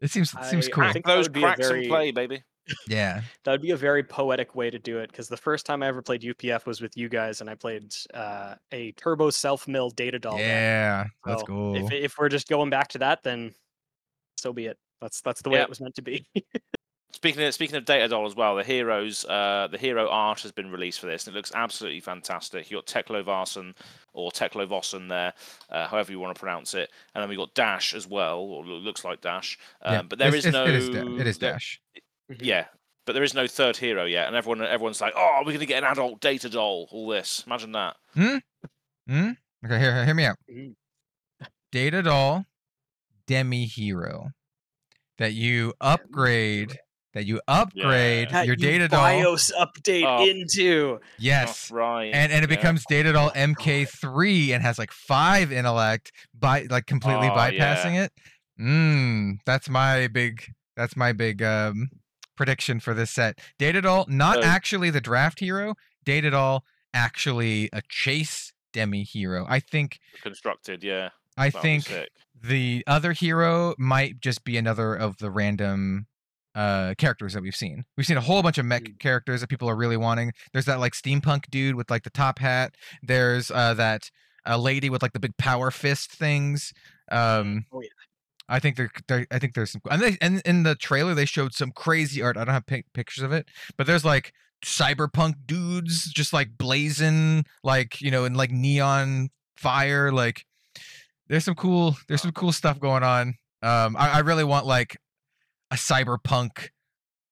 it 0.00 0.10
seems 0.10 0.32
it 0.34 0.44
seems 0.46 0.66
I- 0.66 0.68
I 0.68 0.72
cool. 0.72 0.92
think 0.92 1.06
Those 1.06 1.26
would 1.26 1.32
be 1.32 1.40
a 1.40 1.44
cracks 1.44 1.68
very- 1.68 1.80
and 1.82 1.88
play, 1.88 2.10
baby. 2.10 2.42
Yeah, 2.88 3.22
That 3.44 3.52
would 3.52 3.62
be 3.62 3.70
a 3.72 3.76
very 3.76 4.02
poetic 4.02 4.54
way 4.54 4.70
to 4.70 4.78
do 4.78 4.98
it 4.98 5.10
because 5.10 5.28
the 5.28 5.36
first 5.36 5.66
time 5.66 5.82
I 5.82 5.86
ever 5.88 6.00
played 6.02 6.22
UPF 6.22 6.64
was 6.66 6.80
with 6.80 6.96
you 6.96 7.08
guys, 7.08 7.40
and 7.40 7.50
I 7.50 7.54
played 7.54 7.92
uh, 8.14 8.54
a 8.72 8.92
turbo 8.92 9.30
self 9.30 9.66
mill 9.68 9.90
data 9.90 10.18
doll. 10.18 10.36
deck. 10.36 10.46
yeah, 10.46 11.04
that's 11.24 11.42
cool. 11.42 11.76
If, 11.76 11.92
if 11.92 12.18
we're 12.18 12.28
just 12.28 12.48
going 12.48 12.70
back 12.70 12.88
to 12.88 12.98
that, 12.98 13.22
then 13.22 13.52
so 14.36 14.52
be 14.52 14.66
it. 14.66 14.78
That's 15.00 15.20
that's 15.20 15.42
the 15.42 15.50
way 15.50 15.58
Yep. 15.58 15.64
it 15.64 15.68
was 15.68 15.80
meant 15.80 15.94
to 15.96 16.02
be. 16.02 16.26
Speaking 17.14 17.42
of 17.42 17.52
speaking 17.52 17.76
of 17.76 17.84
data 17.84 18.08
doll 18.08 18.24
as 18.24 18.34
well, 18.34 18.56
the 18.56 18.64
heroes 18.64 19.24
uh, 19.26 19.68
the 19.70 19.76
hero 19.76 20.08
art 20.08 20.40
has 20.40 20.50
been 20.50 20.70
released 20.70 20.98
for 20.98 21.06
this, 21.06 21.26
and 21.26 21.34
it 21.34 21.38
looks 21.38 21.52
absolutely 21.54 22.00
fantastic. 22.00 22.70
You 22.70 22.78
got 22.78 22.86
Teklo 22.86 23.22
Varson 23.22 23.74
or 24.14 24.30
Teklovossen 24.30 25.08
there, 25.10 25.32
uh, 25.70 25.86
however 25.88 26.10
you 26.10 26.18
want 26.20 26.34
to 26.34 26.40
pronounce 26.40 26.72
it, 26.72 26.90
and 27.14 27.20
then 27.22 27.28
we 27.28 27.36
got 27.36 27.54
Dash 27.54 27.94
as 27.94 28.06
well, 28.08 28.38
or 28.40 28.64
looks 28.64 29.04
like 29.04 29.20
Dash. 29.20 29.58
Um, 29.82 29.94
yeah, 29.94 30.02
but 30.02 30.18
there 30.18 30.28
it's- 30.28 30.44
is 30.46 30.46
it's- 30.46 30.66
no 30.66 30.70
It 30.72 30.74
is, 30.74 30.88
da- 30.88 31.20
it 31.20 31.26
is 31.26 31.38
there- 31.38 31.58
dash. 32.38 32.46
Yeah, 32.46 32.66
but 33.06 33.12
there 33.14 33.22
is 33.22 33.34
no 33.34 33.46
third 33.46 33.76
hero 33.76 34.04
yet, 34.04 34.26
and 34.26 34.36
everyone 34.36 34.62
everyone's 34.62 35.00
like, 35.00 35.14
"Oh, 35.16 35.42
we're 35.44 35.52
gonna 35.52 35.66
get 35.66 35.82
an 35.82 35.90
adult 35.90 36.20
data 36.20 36.48
doll." 36.48 36.88
All 36.90 37.08
this, 37.08 37.44
imagine 37.46 37.72
that. 37.72 37.96
Hmm. 38.14 38.36
Hmm. 39.08 39.30
Okay, 39.64 39.78
here, 39.78 40.04
hear 40.04 40.14
me 40.14 40.24
out. 40.24 40.36
Mhm. 40.50 40.74
Data 41.70 42.02
doll, 42.02 42.44
demi 43.26 43.64
hero, 43.66 44.30
that 45.18 45.32
you 45.32 45.72
upgrade. 45.80 46.78
That 47.14 47.26
you 47.26 47.42
upgrade 47.46 48.30
Yeah. 48.30 48.42
your 48.44 48.56
That 48.56 48.62
you 48.62 48.70
data 48.70 48.88
doll. 48.88 49.02
BIOS 49.02 49.52
update 49.60 50.04
Oh. 50.06 50.26
into. 50.26 50.98
Yes. 51.18 51.70
Oh, 51.70 51.74
right. 51.76 52.06
and 52.06 52.32
and 52.32 52.42
it 52.42 52.48
yeah. 52.50 52.56
becomes 52.56 52.84
data 52.88 53.12
doll 53.12 53.30
MK3 53.34 54.52
and 54.54 54.62
has 54.62 54.78
like 54.78 54.90
five 54.92 55.52
intellect 55.52 56.10
by 56.32 56.62
like 56.70 56.86
completely 56.86 57.28
Oh, 57.28 57.34
bypassing 57.36 58.02
it. 58.02 58.12
Mmm, 58.58 59.36
that's 59.44 59.68
my 59.68 60.08
big 60.08 60.42
that's 60.74 60.96
my 60.96 61.12
big 61.12 61.42
um 61.42 61.90
prediction 62.36 62.80
for 62.80 62.94
this 62.94 63.10
set. 63.10 63.38
Data 63.58 63.80
doll, 63.80 64.04
not 64.08 64.36
So- 64.36 64.42
actually 64.42 64.90
the 64.90 65.00
draft 65.00 65.40
hero, 65.40 65.74
data 66.04 66.30
doll, 66.30 66.64
actually 66.94 67.68
a 67.72 67.82
chase 67.88 68.52
demi 68.72 69.02
hero. 69.04 69.46
I 69.48 69.60
think 69.60 69.98
constructed. 70.22 70.82
Yeah, 70.82 71.10
I 71.36 71.48
that'll 71.48 71.60
think 71.60 72.08
the 72.40 72.82
other 72.86 73.12
hero 73.12 73.74
might 73.78 74.20
just 74.20 74.44
be 74.44 74.56
another 74.56 74.94
of 74.94 75.16
the 75.18 75.30
random 75.30 76.06
uh 76.54 76.94
characters 76.98 77.32
that 77.32 77.42
we've 77.42 77.54
seen. 77.56 77.84
We've 77.96 78.06
seen 78.06 78.18
a 78.18 78.22
whole 78.22 78.42
bunch 78.42 78.58
of 78.58 78.66
mech 78.66 78.82
Mm. 78.82 78.98
characters 78.98 79.40
that 79.40 79.46
people 79.48 79.70
are 79.70 79.76
really 79.76 79.96
wanting. 79.96 80.32
There's 80.52 80.66
that 80.66 80.80
like 80.80 80.92
steampunk 80.92 81.48
dude 81.50 81.76
with 81.76 81.90
like 81.90 82.02
the 82.02 82.10
top 82.10 82.38
hat. 82.38 82.74
There's 83.02 83.50
uh 83.50 83.72
that 83.74 84.10
uh, 84.46 84.58
lady 84.58 84.90
with 84.90 85.00
like 85.02 85.12
the 85.12 85.20
big 85.20 85.36
power 85.38 85.70
fist 85.70 86.10
things. 86.12 86.72
Um 87.10 87.64
Oh, 87.72 87.80
yeah. 87.80 87.88
I 88.52 88.58
think 88.58 88.76
there, 88.76 88.90
there 89.08 89.26
I 89.30 89.38
think 89.38 89.54
there's 89.54 89.70
some 89.70 89.80
and, 89.90 90.02
they, 90.02 90.18
and 90.20 90.42
in 90.44 90.62
the 90.62 90.74
trailer 90.74 91.14
they 91.14 91.24
showed 91.24 91.54
some 91.54 91.72
crazy 91.72 92.22
art. 92.22 92.36
I 92.36 92.44
don't 92.44 92.52
have 92.52 92.66
pic- 92.66 92.92
pictures 92.92 93.24
of 93.24 93.32
it, 93.32 93.48
but 93.78 93.86
there's 93.86 94.04
like 94.04 94.34
cyberpunk 94.62 95.34
dudes 95.46 96.12
just 96.12 96.34
like 96.34 96.58
blazing 96.58 97.46
like, 97.64 98.00
you 98.02 98.10
know, 98.10 98.26
in 98.26 98.34
like 98.34 98.50
neon 98.50 99.30
fire 99.56 100.12
like 100.12 100.44
there's 101.28 101.44
some 101.44 101.54
cool 101.54 101.96
there's 102.08 102.20
some 102.20 102.32
cool 102.32 102.52
stuff 102.52 102.78
going 102.78 103.02
on. 103.02 103.28
Um 103.62 103.96
I, 103.96 104.10
I 104.10 104.18
really 104.18 104.44
want 104.44 104.66
like 104.66 104.98
a 105.70 105.76
cyberpunk 105.76 106.68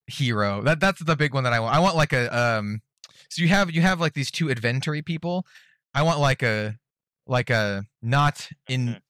hero. 0.07 0.63
That 0.63 0.81
that's 0.81 1.05
the 1.05 1.17
big 1.17 1.35
one 1.35 1.45
that 1.45 1.53
I 1.53 1.61
want. 1.61 1.75
I 1.75 1.81
want 1.81 1.97
like 1.97 2.15
a 2.15 2.35
um 2.35 2.81
so 3.29 3.43
you 3.43 3.49
have 3.49 3.71
you 3.71 3.83
have 3.83 4.01
like 4.01 4.15
these 4.15 4.31
two 4.31 4.49
inventory 4.49 5.03
people. 5.03 5.45
I 5.93 6.03
want 6.03 6.19
like 6.19 6.43
a 6.43 6.77
like 7.27 7.51
a 7.51 7.85
not 8.01 8.49
in 8.69 9.01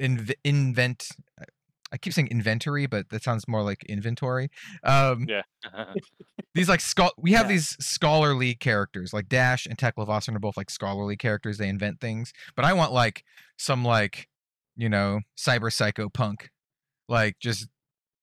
inv- 0.00 0.34
invent 0.44 1.08
I 1.92 1.98
keep 1.98 2.12
saying 2.12 2.28
inventory, 2.28 2.86
but 2.86 3.08
that 3.10 3.22
sounds 3.22 3.46
more 3.46 3.62
like 3.62 3.84
inventory. 3.84 4.48
Um 4.82 5.26
Yeah. 5.28 5.42
these 6.54 6.68
like 6.68 6.80
schol- 6.80 7.14
we 7.18 7.32
have 7.32 7.46
Yeah. 7.46 7.52
these 7.54 7.76
scholarly 7.84 8.54
characters 8.54 9.12
like 9.12 9.28
Dash 9.28 9.66
and 9.66 9.76
Teklovossen 9.78 10.34
are 10.34 10.40
both 10.40 10.56
like 10.56 10.70
scholarly 10.70 11.16
characters. 11.16 11.58
They 11.58 11.68
invent 11.68 12.00
things, 12.00 12.32
but 12.54 12.64
I 12.64 12.72
want 12.72 12.92
like 12.92 13.22
some 13.58 13.84
like 13.84 14.28
you 14.76 14.88
know 14.88 15.20
cyber 15.38 15.72
psycho 15.72 16.08
punk, 16.08 16.50
like 17.08 17.38
just 17.40 17.68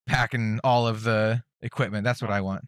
packing 0.07 0.59
all 0.63 0.85
of 0.87 1.03
the 1.03 1.43
equipment. 1.61 2.03
That's 2.03 2.21
what 2.21 2.31
I 2.31 2.41
want. 2.41 2.65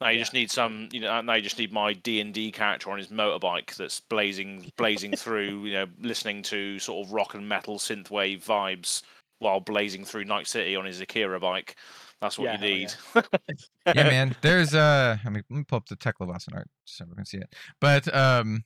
Now 0.00 0.08
you 0.10 0.18
Yeah. 0.18 0.22
just 0.22 0.34
need 0.34 0.50
some, 0.50 0.88
you 0.92 1.00
know. 1.00 1.20
Now 1.20 1.34
you 1.34 1.42
just 1.42 1.58
need 1.58 1.72
my 1.72 1.92
D 1.92 2.20
and 2.20 2.32
D 2.34 2.50
character 2.52 2.90
on 2.90 2.98
his 2.98 3.08
motorbike 3.08 3.74
that's 3.76 4.00
blazing, 4.00 4.70
blazing 4.76 5.16
through, 5.16 5.64
you 5.64 5.72
know, 5.72 5.86
listening 6.00 6.42
to 6.44 6.78
sort 6.78 7.06
of 7.06 7.12
rock 7.12 7.34
and 7.34 7.48
metal 7.48 7.78
synthwave 7.78 8.44
vibes 8.44 9.02
while 9.38 9.60
blazing 9.60 10.04
through 10.04 10.24
Night 10.24 10.46
City 10.46 10.76
on 10.76 10.84
his 10.84 11.00
Akira 11.00 11.40
bike. 11.40 11.76
That's 12.20 12.38
what 12.38 12.44
Yeah, 12.46 12.52
you 12.52 12.58
hell 12.58 12.68
yeah. 12.68 13.22
need. 13.22 13.96
yeah, 13.96 14.02
man. 14.04 14.36
There's 14.40 14.74
uh, 14.74 15.18
I 15.24 15.28
mean, 15.28 15.42
let 15.50 15.56
me 15.58 15.64
pull 15.64 15.76
up 15.78 15.86
the 15.86 15.96
Teklovossen 15.96 16.54
art 16.54 16.68
so 16.84 17.04
we 17.08 17.14
can 17.14 17.24
see 17.26 17.38
it. 17.38 17.54
But 17.80 18.12
um, 18.14 18.64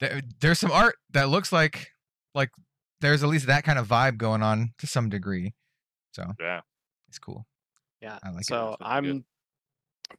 there, 0.00 0.22
there's 0.40 0.58
some 0.58 0.72
art 0.72 0.96
that 1.10 1.28
looks 1.28 1.52
like 1.52 1.88
like 2.34 2.50
there's 3.00 3.22
at 3.22 3.28
least 3.28 3.46
that 3.46 3.64
kind 3.64 3.78
of 3.78 3.88
vibe 3.88 4.16
going 4.16 4.42
on 4.42 4.72
to 4.78 4.86
some 4.86 5.08
degree. 5.08 5.52
So 6.14 6.24
Yeah. 6.40 6.60
it's 7.08 7.18
cool. 7.18 7.44
Yeah. 8.00 8.18
I 8.22 8.30
like 8.30 8.42
it. 8.42 8.46
so 8.46 8.76
That's 8.80 8.90
I'm 8.90 9.04
good. 9.04 9.24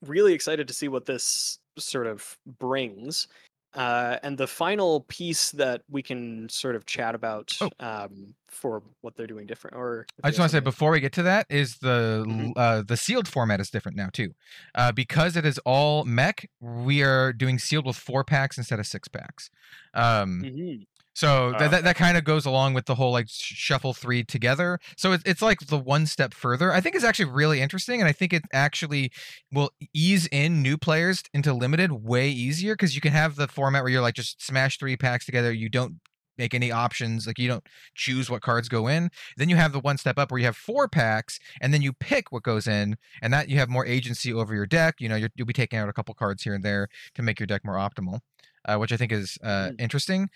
really 0.06 0.34
excited 0.34 0.68
to 0.68 0.74
see 0.74 0.88
what 0.88 1.06
this 1.06 1.60
sort 1.78 2.08
of 2.08 2.38
brings. 2.60 3.28
Uh, 3.76 4.18
and 4.24 4.38
the 4.38 4.46
final 4.48 5.02
piece 5.02 5.52
that 5.52 5.82
we 5.90 6.02
can 6.04 6.48
sort 6.50 6.76
of 6.76 6.86
chat 6.86 7.16
about 7.16 7.52
Oh. 7.62 7.70
um, 7.80 8.36
for 8.48 8.84
what 9.02 9.16
they're 9.16 9.26
doing 9.26 9.48
different, 9.48 9.76
or 9.76 10.06
I 10.24 10.30
just 10.30 10.38
want 10.40 10.52
to 10.52 10.58
say 10.58 10.62
before 10.62 10.92
we 10.92 11.00
get 11.00 11.12
to 11.14 11.24
that 11.24 11.48
is 11.50 11.78
the 11.80 12.24
Mhm. 12.28 12.54
uh, 12.56 12.84
the 12.84 12.96
sealed 12.96 13.28
format 13.28 13.60
is 13.60 13.72
different 13.72 13.98
now 13.98 14.10
too, 14.14 14.36
uh, 14.76 14.92
because 14.92 15.36
it 15.36 15.44
is 15.44 15.58
all 15.66 16.06
mech. 16.06 16.48
We 16.60 17.02
are 17.02 17.34
doing 17.34 17.58
sealed 17.58 17.88
with 17.88 17.96
four 17.98 18.24
packs 18.24 18.58
instead 18.60 18.80
of 18.80 18.86
six 18.86 19.08
packs. 19.08 19.50
Um, 19.96 20.44
Mhm. 20.44 20.86
So 21.16 21.52
that 21.60 21.70
that, 21.72 21.84
that 21.84 21.96
kind 21.96 22.18
of 22.18 22.24
goes 22.24 22.46
along 22.46 22.74
with 22.74 22.86
the 22.86 22.96
whole 22.96 23.12
like 23.12 23.28
shuffle 23.30 23.94
three 23.94 24.24
together. 24.24 24.80
So 24.98 25.12
it's 25.12 25.24
it's 25.26 25.42
like 25.42 25.60
the 25.68 25.78
one 25.78 26.06
step 26.08 26.34
further. 26.34 26.72
I 26.74 26.82
think 26.82 26.96
it's 26.96 27.04
actually 27.06 27.30
really 27.32 27.62
interesting, 27.62 28.00
and 28.02 28.08
I 28.08 28.12
think 28.14 28.34
it 28.34 28.44
actually 28.52 29.12
will 29.52 29.70
ease 29.94 30.28
in 30.32 30.62
new 30.62 30.78
players 30.78 31.24
into 31.34 31.54
limited 31.54 31.92
way 31.92 32.30
easier 32.30 32.74
because 32.74 32.96
you 32.96 33.02
can 33.02 33.14
have 33.14 33.36
the 33.36 33.48
format 33.48 33.84
where 33.84 33.92
you're 33.92 34.02
like 34.02 34.16
just 34.16 34.44
smash 34.44 34.78
three 34.80 34.98
packs 34.98 35.26
together. 35.26 35.52
You 35.52 35.70
don't 35.70 36.00
make 36.38 36.54
any 36.56 36.72
options 36.72 37.28
like 37.28 37.38
you 37.38 37.48
don't 37.48 37.64
choose 37.94 38.30
what 38.30 38.42
cards 38.42 38.68
go 38.68 38.88
in 38.88 39.10
then 39.38 39.50
you 39.50 39.56
have 39.56 39.72
the 39.72 39.80
one 39.80 39.98
step 40.00 40.18
up 40.18 40.32
where 40.32 40.40
you 40.40 40.46
have 40.46 40.58
four 40.58 40.88
packs 40.88 41.40
and 41.62 41.72
then 41.72 41.82
you 41.84 41.94
pick 41.94 42.32
what 42.32 42.42
goes 42.42 42.66
in 42.68 42.96
and 43.22 43.32
that 43.32 43.50
you 43.50 43.58
have 43.58 43.70
more 43.70 43.86
agency 43.86 44.34
over 44.34 44.56
your 44.56 44.66
deck 44.66 44.96
you 45.00 45.08
know 45.08 45.16
you're, 45.16 45.30
you'll 45.36 45.46
be 45.46 45.54
taking 45.54 45.78
out 45.78 45.90
a 45.90 45.94
couple 45.94 46.14
cards 46.16 46.42
here 46.44 46.56
and 46.56 46.64
there 46.66 46.88
to 47.14 47.22
make 47.22 47.40
your 47.40 47.46
deck 47.46 47.62
more 47.64 47.76
optimal 47.76 48.20
uh, 48.66 48.78
which 48.78 48.92
i 48.92 48.98
think 48.98 49.12
is 49.12 49.38
uh, 49.44 49.70
Mm. 49.70 49.76
interesting 49.80 50.30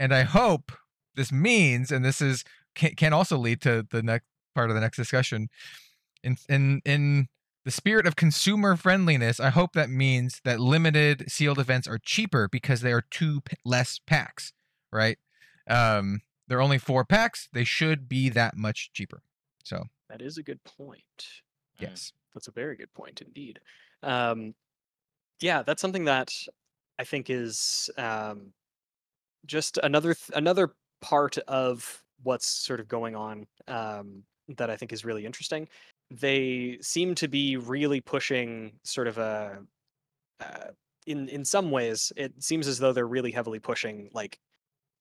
and 0.00 0.14
I 0.14 0.22
hope 0.22 0.72
this 1.14 1.30
means, 1.30 1.92
and 1.92 2.02
this 2.04 2.22
is 2.22 2.42
can, 2.74 2.94
can 2.94 3.12
also 3.12 3.36
lead 3.36 3.60
to 3.62 3.86
the 3.88 4.02
next 4.02 4.24
part 4.54 4.70
of 4.70 4.74
the 4.74 4.80
next 4.80 4.96
discussion. 4.96 5.48
In 6.24 6.36
in 6.48 6.80
in 6.84 7.28
the 7.64 7.70
spirit 7.70 8.06
of 8.06 8.16
consumer 8.16 8.74
friendliness, 8.76 9.38
I 9.38 9.50
hope 9.50 9.74
that 9.74 9.90
means 9.90 10.40
that 10.44 10.58
limited 10.58 11.30
sealed 11.30 11.58
events 11.58 11.86
are 11.86 11.98
cheaper 11.98 12.48
because 12.48 12.80
they 12.80 12.92
are 12.92 13.04
two 13.10 13.42
p- 13.42 13.56
less 13.64 14.00
packs, 14.06 14.54
right? 14.90 15.18
Um, 15.68 16.22
they're 16.48 16.62
only 16.62 16.78
four 16.78 17.04
packs; 17.04 17.48
they 17.52 17.64
should 17.64 18.08
be 18.08 18.30
that 18.30 18.56
much 18.56 18.90
cheaper. 18.94 19.22
So 19.62 19.84
that 20.08 20.22
is 20.22 20.38
a 20.38 20.42
good 20.42 20.64
point. 20.64 21.42
Yes, 21.78 22.12
That's 22.34 22.48
a 22.48 22.52
very 22.52 22.76
good 22.76 22.92
point 22.94 23.22
indeed. 23.22 23.60
Um, 24.02 24.54
yeah, 25.40 25.62
that's 25.62 25.80
something 25.80 26.04
that 26.04 26.32
I 26.98 27.04
think 27.04 27.30
is 27.30 27.88
um, 27.96 28.52
just 29.46 29.78
another 29.82 30.14
th- 30.14 30.36
another 30.36 30.74
part 31.00 31.38
of 31.48 32.04
what's 32.22 32.46
sort 32.46 32.80
of 32.80 32.88
going 32.88 33.16
on 33.16 33.46
um, 33.68 34.24
that 34.48 34.70
I 34.70 34.76
think 34.76 34.92
is 34.92 35.04
really 35.04 35.24
interesting. 35.26 35.68
They 36.10 36.78
seem 36.82 37.14
to 37.16 37.28
be 37.28 37.56
really 37.56 38.00
pushing 38.00 38.78
sort 38.84 39.08
of 39.08 39.18
a 39.18 39.64
uh, 40.40 40.70
in 41.06 41.28
in 41.28 41.44
some 41.44 41.70
ways 41.70 42.12
it 42.16 42.42
seems 42.42 42.66
as 42.68 42.78
though 42.78 42.92
they're 42.92 43.06
really 43.08 43.32
heavily 43.32 43.58
pushing 43.60 44.10
like 44.12 44.40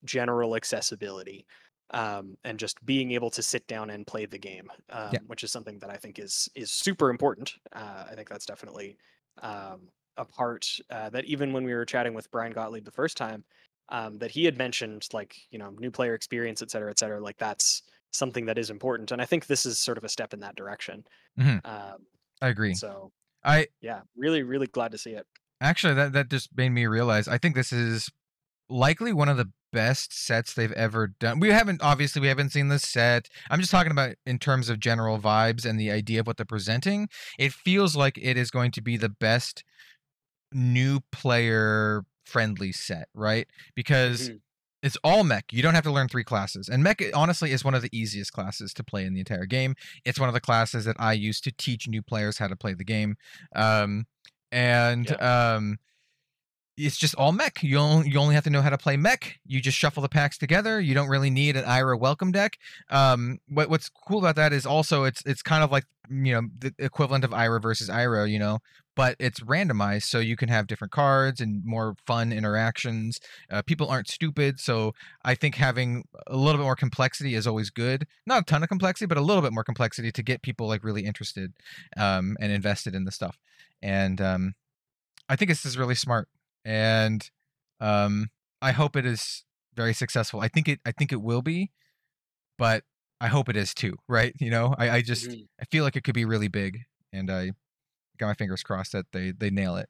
general 0.06 0.56
accessibility 0.56 1.46
um, 1.92 2.38
and 2.44 2.60
just 2.60 2.84
being 2.86 3.12
able 3.12 3.30
to 3.32 3.42
sit 3.44 3.66
down 3.68 3.90
and 3.90 4.06
play 4.08 4.26
the 4.26 4.38
game, 4.38 4.72
um, 4.90 5.12
Yeah. 5.12 5.20
which 5.28 5.44
is 5.44 5.52
something 5.52 5.80
that 5.80 5.90
I 5.90 5.98
think 5.98 6.20
is 6.20 6.50
is 6.56 6.72
super 6.72 7.10
important. 7.10 7.56
Uh, 7.72 8.06
I 8.10 8.16
think 8.16 8.30
that's 8.30 8.46
definitely 8.46 8.98
um, 9.42 9.90
a 10.18 10.26
part 10.26 10.68
uh, 10.92 11.10
that 11.10 11.26
even 11.26 11.52
when 11.54 11.64
we 11.64 11.74
were 11.74 11.86
chatting 11.86 12.14
with 12.14 12.30
Brian 12.32 12.54
Gottlieb 12.54 12.86
the 12.86 12.92
first 12.92 13.18
time, 13.18 13.44
um, 13.92 14.18
that 14.20 14.32
he 14.32 14.46
had 14.46 14.58
mentioned 14.58 15.08
like 15.14 15.36
you 15.52 15.60
know 15.60 15.72
new 15.80 15.92
player 15.92 16.14
experience, 16.14 16.62
et 16.62 16.72
cetera, 16.72 16.90
et 16.92 17.00
cetera. 17.00 17.20
Like 17.22 17.38
that's 17.38 17.84
something 18.12 18.46
that 18.46 18.58
is 18.58 18.70
important, 18.70 19.12
and 19.12 19.22
I 19.22 19.26
think 19.26 19.48
this 19.48 19.66
is 19.66 19.80
sort 19.80 19.98
of 19.98 20.04
a 20.04 20.10
step 20.10 20.34
in 20.34 20.40
that 20.42 20.56
direction. 20.56 21.04
Mhm. 21.40 21.62
Um, 21.66 22.06
I 22.42 22.48
agree. 22.50 22.74
so 22.74 23.12
I 23.44 23.68
yeah, 23.82 24.02
really, 24.16 24.44
really 24.44 24.68
glad 24.68 24.92
to 24.92 24.98
see 24.98 25.12
it. 25.12 25.26
actually 25.62 25.94
that 25.96 26.14
that 26.14 26.30
just 26.30 26.50
made 26.56 26.70
me 26.70 26.86
realize 26.88 27.28
I 27.28 27.38
think 27.38 27.56
this 27.56 27.72
is 27.74 28.10
likely 28.70 29.12
one 29.14 29.30
of 29.30 29.38
the 29.38 29.52
best 29.72 30.12
sets 30.26 30.54
they've 30.54 30.72
ever 30.72 31.08
done. 31.20 31.40
We 31.40 31.50
haven't 31.50 31.82
obviously 31.84 32.22
we 32.22 32.28
haven't 32.28 32.52
seen 32.52 32.70
this 32.70 32.84
set. 32.84 33.28
I'm 33.52 33.60
just 33.60 33.72
talking 33.72 33.92
about 33.92 34.16
in 34.26 34.40
terms 34.40 34.70
of 34.70 34.80
general 34.80 35.20
vibes 35.20 35.66
and 35.66 35.80
the 35.80 35.92
idea 35.92 36.22
of 36.22 36.28
what 36.28 36.38
they're 36.38 36.46
presenting. 36.46 37.08
It 37.38 37.54
feels 37.54 37.96
like 37.96 38.18
it 38.20 38.38
is 38.38 38.50
going 38.52 38.72
to 38.72 38.82
be 38.82 38.98
the 38.98 39.10
best 39.10 39.64
new 40.52 41.02
player 41.12 42.04
friendly 42.30 42.72
set, 42.72 43.10
right? 43.14 43.48
Because 43.76 44.30
Mhm. 44.30 44.40
it's 44.84 44.98
all 45.04 45.24
mech. 45.24 45.52
You 45.52 45.62
don't 45.62 45.76
have 45.76 45.84
to 45.84 45.92
learn 45.92 46.08
three 46.08 46.24
classes. 46.24 46.70
And 46.70 46.84
mech 46.84 47.02
honestly 47.14 47.52
is 47.52 47.64
one 47.66 47.76
of 47.76 47.82
the 47.82 47.90
easiest 47.92 48.32
classes 48.32 48.74
to 48.76 48.84
play 48.84 49.06
in 49.06 49.14
the 49.14 49.20
entire 49.20 49.46
game. 49.46 49.76
It's 50.06 50.20
one 50.20 50.30
of 50.30 50.34
the 50.34 50.40
classes 50.40 50.86
that 50.86 50.96
I 51.00 51.14
use 51.14 51.42
to 51.42 51.52
teach 51.52 51.88
new 51.88 52.02
players 52.02 52.38
how 52.38 52.48
to 52.48 52.56
play 52.56 52.74
the 52.74 52.86
game. 52.86 53.18
Um 53.56 54.06
and 54.52 55.12
um 55.22 55.80
it's 56.80 56.98
just 56.98 57.14
all 57.16 57.32
mech. 57.32 57.62
You 57.62 57.78
only, 57.78 58.10
you 58.10 58.20
only 58.20 58.36
have 58.36 58.46
to 58.46 58.50
know 58.50 58.62
how 58.62 58.70
to 58.70 58.78
play 58.78 58.96
mech. 58.96 59.40
You 59.46 59.60
just 59.62 59.78
shuffle 59.78 60.02
the 60.02 60.10
packs 60.10 60.38
together. 60.38 60.80
You 60.80 60.94
don't 60.94 61.10
really 61.10 61.30
need 61.30 61.58
an 61.58 61.66
Ira 61.66 61.98
welcome 61.98 62.32
deck. 62.32 62.58
Um, 62.90 63.40
what 63.48 63.70
what's 63.70 63.90
cool 63.90 64.20
about 64.20 64.36
that 64.38 64.54
is 64.54 64.66
also 64.66 65.04
it's 65.04 65.22
it's 65.26 65.42
kind 65.42 65.64
of 65.64 65.72
like 65.72 65.84
you 66.10 66.34
know 66.34 66.42
the 66.58 66.74
equivalent 66.80 67.26
of 67.26 67.34
Ira 67.34 67.60
versus 67.60 67.90
Ira, 67.90 68.30
you 68.30 68.40
know, 68.40 68.60
but 68.96 69.18
it's 69.20 69.42
randomized, 69.42 70.04
so 70.04 70.20
you 70.20 70.38
can 70.38 70.48
have 70.48 70.68
different 70.68 70.92
cards 70.92 71.42
and 71.42 71.64
more 71.66 71.96
fun 72.08 72.32
interactions. 72.32 73.20
Uh, 73.52 73.62
people 73.62 73.90
aren't 73.90 74.08
stupid, 74.08 74.60
so 74.60 74.94
I 75.24 75.36
think 75.36 75.56
having 75.56 76.06
a 76.28 76.38
little 76.38 76.60
bit 76.60 76.66
more 76.66 76.78
complexity 76.78 77.36
is 77.36 77.46
always 77.46 77.70
good. 77.70 78.08
Not 78.26 78.44
a 78.44 78.46
ton 78.46 78.64
of 78.64 78.70
complexity, 78.70 79.06
but 79.06 79.18
a 79.18 79.22
little 79.22 79.44
bit 79.44 79.54
more 79.54 79.66
complexity 79.66 80.12
to 80.14 80.24
get 80.24 80.42
people 80.42 80.68
like 80.68 80.84
really 80.84 81.06
interested 81.06 81.54
um, 81.98 82.38
and 82.40 82.52
invested 82.54 82.96
in 82.96 83.04
the 83.04 83.12
stuff. 83.12 83.38
And 83.82 84.22
um, 84.22 84.56
I 85.28 85.36
think 85.36 85.50
this 85.50 85.66
is 85.66 85.78
really 85.78 85.96
smart 85.96 86.28
and 86.66 87.30
um 87.80 88.28
i 88.62 88.72
hope 88.72 88.96
it 88.96 89.06
is 89.06 89.46
very 89.76 89.94
successful 89.94 90.42
i 90.42 90.48
think 90.48 90.68
it 90.68 90.80
i 90.86 90.92
think 90.92 91.12
it 91.12 91.22
will 91.22 91.42
be 91.42 91.72
but 92.58 92.84
i 93.22 93.28
hope 93.28 93.50
it 93.50 93.58
is 93.58 93.74
too 93.74 93.96
right 94.10 94.34
you 94.40 94.50
know 94.52 94.76
i 94.78 94.90
i 94.98 95.02
just 95.02 95.38
Mhm. 95.38 95.48
i 95.62 95.66
feel 95.72 95.84
like 95.84 95.96
it 95.96 96.04
could 96.04 96.16
be 96.16 96.26
really 96.26 96.48
big 96.50 96.80
and 97.14 97.32
i 97.32 97.52
got 98.20 98.28
my 98.28 98.34
fingers 98.36 98.64
crossed 98.64 98.94
that 98.94 99.06
they 99.14 99.32
they 99.32 99.50
nail 99.52 99.78
it 99.78 99.90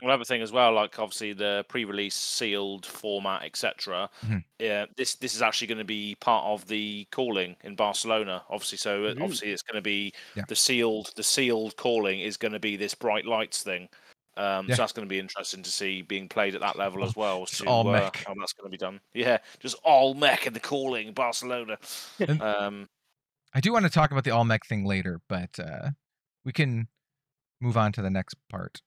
Well, 0.00 0.10
Another 0.10 0.24
thing 0.24 0.42
as 0.42 0.52
well, 0.52 0.72
like 0.74 0.98
obviously 0.98 1.32
the 1.32 1.64
pre-release 1.68 2.14
sealed 2.14 2.86
format, 2.86 3.42
etc. 3.42 4.08
Mhm. 4.22 4.44
Yeah, 4.60 4.86
this 4.96 5.16
this 5.16 5.34
is 5.34 5.42
actually 5.42 5.66
going 5.66 5.78
to 5.78 5.84
be 5.84 6.14
part 6.20 6.44
of 6.46 6.68
the 6.68 7.06
calling 7.10 7.56
in 7.64 7.74
Barcelona. 7.74 8.44
Obviously, 8.48 8.78
so 8.78 9.06
uh, 9.06 9.14
Mhm. 9.14 9.18
obviously 9.20 9.50
it's 9.50 9.62
going 9.62 9.74
to 9.76 9.82
be 9.82 10.12
Yeah. 10.34 10.44
the 10.46 10.54
sealed 10.56 11.12
the 11.16 11.24
sealed 11.24 11.76
calling 11.76 12.20
is 12.20 12.36
going 12.36 12.52
to 12.52 12.60
be 12.60 12.76
this 12.76 12.94
bright 12.94 13.26
lights 13.26 13.62
thing. 13.64 13.88
Um, 14.38 14.66
Yeah. 14.68 14.76
So 14.76 14.82
that's 14.82 14.92
going 14.92 15.06
to 15.06 15.10
be 15.12 15.18
interesting 15.18 15.62
to 15.62 15.70
see 15.70 16.00
being 16.02 16.28
played 16.28 16.54
at 16.54 16.60
that 16.62 16.76
level 16.76 17.04
as 17.04 17.14
well. 17.16 17.44
just 17.44 17.60
to, 17.62 17.66
all 17.66 17.86
uh, 17.88 17.92
mech. 17.92 18.24
how 18.26 18.34
that's 18.38 18.52
going 18.54 18.66
to 18.66 18.70
be 18.70 18.78
done. 18.78 19.00
Yeah, 19.12 19.38
just 19.60 19.76
all 19.84 20.14
mech 20.14 20.46
in 20.46 20.52
the 20.54 20.60
calling 20.60 21.12
Barcelona. 21.12 21.76
Um, 22.40 22.88
i 23.54 23.60
do 23.60 23.72
want 23.72 23.84
to 23.84 23.90
talk 23.90 24.10
about 24.10 24.24
the 24.24 24.30
all 24.30 24.44
mech 24.44 24.64
thing 24.66 24.84
later 24.84 25.20
but 25.26 25.58
uh 25.58 25.88
we 26.44 26.52
can 26.52 26.86
move 27.62 27.78
on 27.78 27.90
to 27.92 28.02
the 28.02 28.10
next 28.10 28.34
part 28.50 28.82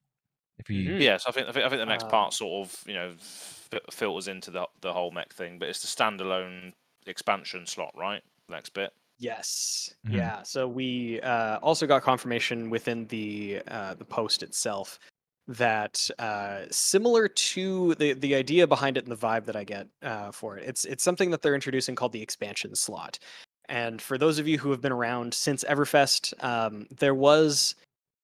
if 0.60 0.68
we 0.70 0.86
Mhm. 0.88 1.02
Yeah, 1.02 1.18
so 1.18 1.30
I 1.30 1.34
think 1.34 1.48
I 1.48 1.52
think, 1.52 1.66
I 1.66 1.70
think 1.70 1.80
the 1.80 1.86
next 1.88 2.04
Um, 2.04 2.10
part 2.12 2.34
sort 2.34 2.68
of 2.68 2.84
you 2.88 2.94
know 2.94 3.10
f- 3.20 3.70
filters 3.92 4.28
into 4.28 4.52
the 4.52 4.68
the 4.82 4.94
whole 4.94 5.10
mech 5.12 5.34
thing, 5.34 5.58
but 5.58 5.68
it's 5.68 5.82
the 5.82 5.88
standalone 5.88 6.74
expansion 7.08 7.66
slot, 7.66 7.92
right? 7.98 8.22
Next 8.50 8.70
bit. 8.76 8.94
Yes. 9.18 9.92
Mhm. 10.08 10.14
Yeah. 10.16 10.44
So 10.44 10.68
we 10.68 11.20
uh, 11.22 11.58
also 11.60 11.88
got 11.88 12.04
confirmation 12.04 12.70
within 12.70 13.08
the 13.08 13.62
uh, 13.68 13.96
the 13.96 14.06
post 14.06 14.44
itself 14.44 15.00
that 15.48 16.10
uh, 16.20 16.62
similar 16.72 17.28
to 17.28 17.96
the 17.96 18.14
the 18.14 18.36
idea 18.36 18.68
behind 18.68 18.98
it 18.98 19.04
and 19.04 19.12
the 19.12 19.18
vibe 19.18 19.46
that 19.46 19.56
I 19.56 19.64
get 19.64 19.88
uh, 20.04 20.32
for 20.32 20.58
it, 20.58 20.68
it's 20.68 20.86
it's 20.86 21.04
something 21.04 21.32
that 21.32 21.42
they're 21.42 21.56
introducing 21.56 21.96
called 21.96 22.12
the 22.12 22.22
expansion 22.22 22.76
slot. 22.76 23.20
And 23.70 24.02
for 24.02 24.18
those 24.18 24.38
of 24.38 24.48
you 24.48 24.58
who 24.58 24.70
have 24.72 24.82
been 24.82 24.92
around 24.92 25.34
since 25.34 25.64
Everfest, 25.64 26.34
um, 26.44 26.88
there 27.00 27.16
was 27.16 27.76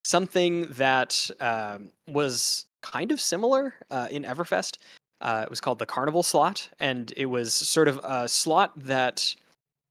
something 0.03 0.68
that 0.72 1.30
um, 1.39 1.89
was 2.07 2.65
kind 2.82 3.11
of 3.11 3.22
similar 3.22 3.74
uh, 3.91 4.07
in 4.11 4.24
Everfest. 4.24 4.78
Uh, 5.22 5.41
it 5.43 5.49
was 5.49 5.61
called 5.61 5.80
the 5.80 5.86
Carnival 5.86 6.22
slot, 6.22 6.70
and 6.80 7.13
it 7.18 7.26
was 7.26 7.53
sort 7.53 7.88
of 7.88 7.99
a 8.03 8.28
slot 8.28 8.72
that 8.76 9.34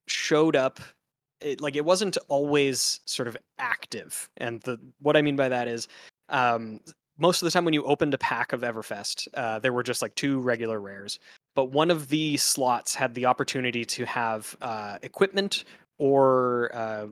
showed 0.06 0.56
up 0.56 0.80
it, 1.40 1.60
like 1.60 1.76
it 1.76 1.84
wasn't 1.84 2.16
always 2.28 3.00
sort 3.04 3.28
of 3.28 3.36
active 3.58 4.28
and 4.38 4.60
the 4.62 4.78
what 5.00 5.16
i 5.16 5.22
mean 5.22 5.36
by 5.36 5.48
that 5.48 5.68
is 5.68 5.88
um 6.28 6.80
most 7.18 7.40
of 7.42 7.46
the 7.46 7.50
time 7.50 7.64
when 7.64 7.74
you 7.74 7.82
opened 7.84 8.12
a 8.14 8.18
pack 8.18 8.52
of 8.52 8.60
everfest 8.60 9.28
uh, 9.34 9.58
there 9.58 9.72
were 9.72 9.82
just 9.82 10.02
like 10.02 10.14
two 10.14 10.38
regular 10.40 10.80
rares 10.80 11.18
but 11.54 11.66
one 11.72 11.90
of 11.90 12.08
the 12.08 12.36
slots 12.36 12.94
had 12.94 13.14
the 13.14 13.24
opportunity 13.26 13.84
to 13.84 14.04
have 14.04 14.54
uh, 14.60 14.98
equipment 15.02 15.64
or 15.98 16.70
uh, 16.74 17.06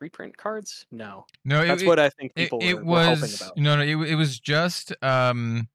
reprint 0.00 0.36
cards? 0.36 0.84
No. 0.90 1.26
No 1.44 1.62
it- 1.62 1.68
that's 1.68 1.82
it, 1.82 1.86
what 1.86 1.98
i 2.00 2.08
think 2.10 2.32
it, 2.34 2.42
people 2.42 2.58
it 2.60 2.74
were, 2.74 2.82
were 2.84 3.04
hoping 3.04 3.20
was 3.20 3.40
about. 3.40 3.56
no 3.56 3.76
no 3.76 3.82
it, 3.82 4.10
it 4.10 4.14
was 4.16 4.40
just 4.40 4.92
um 5.02 5.68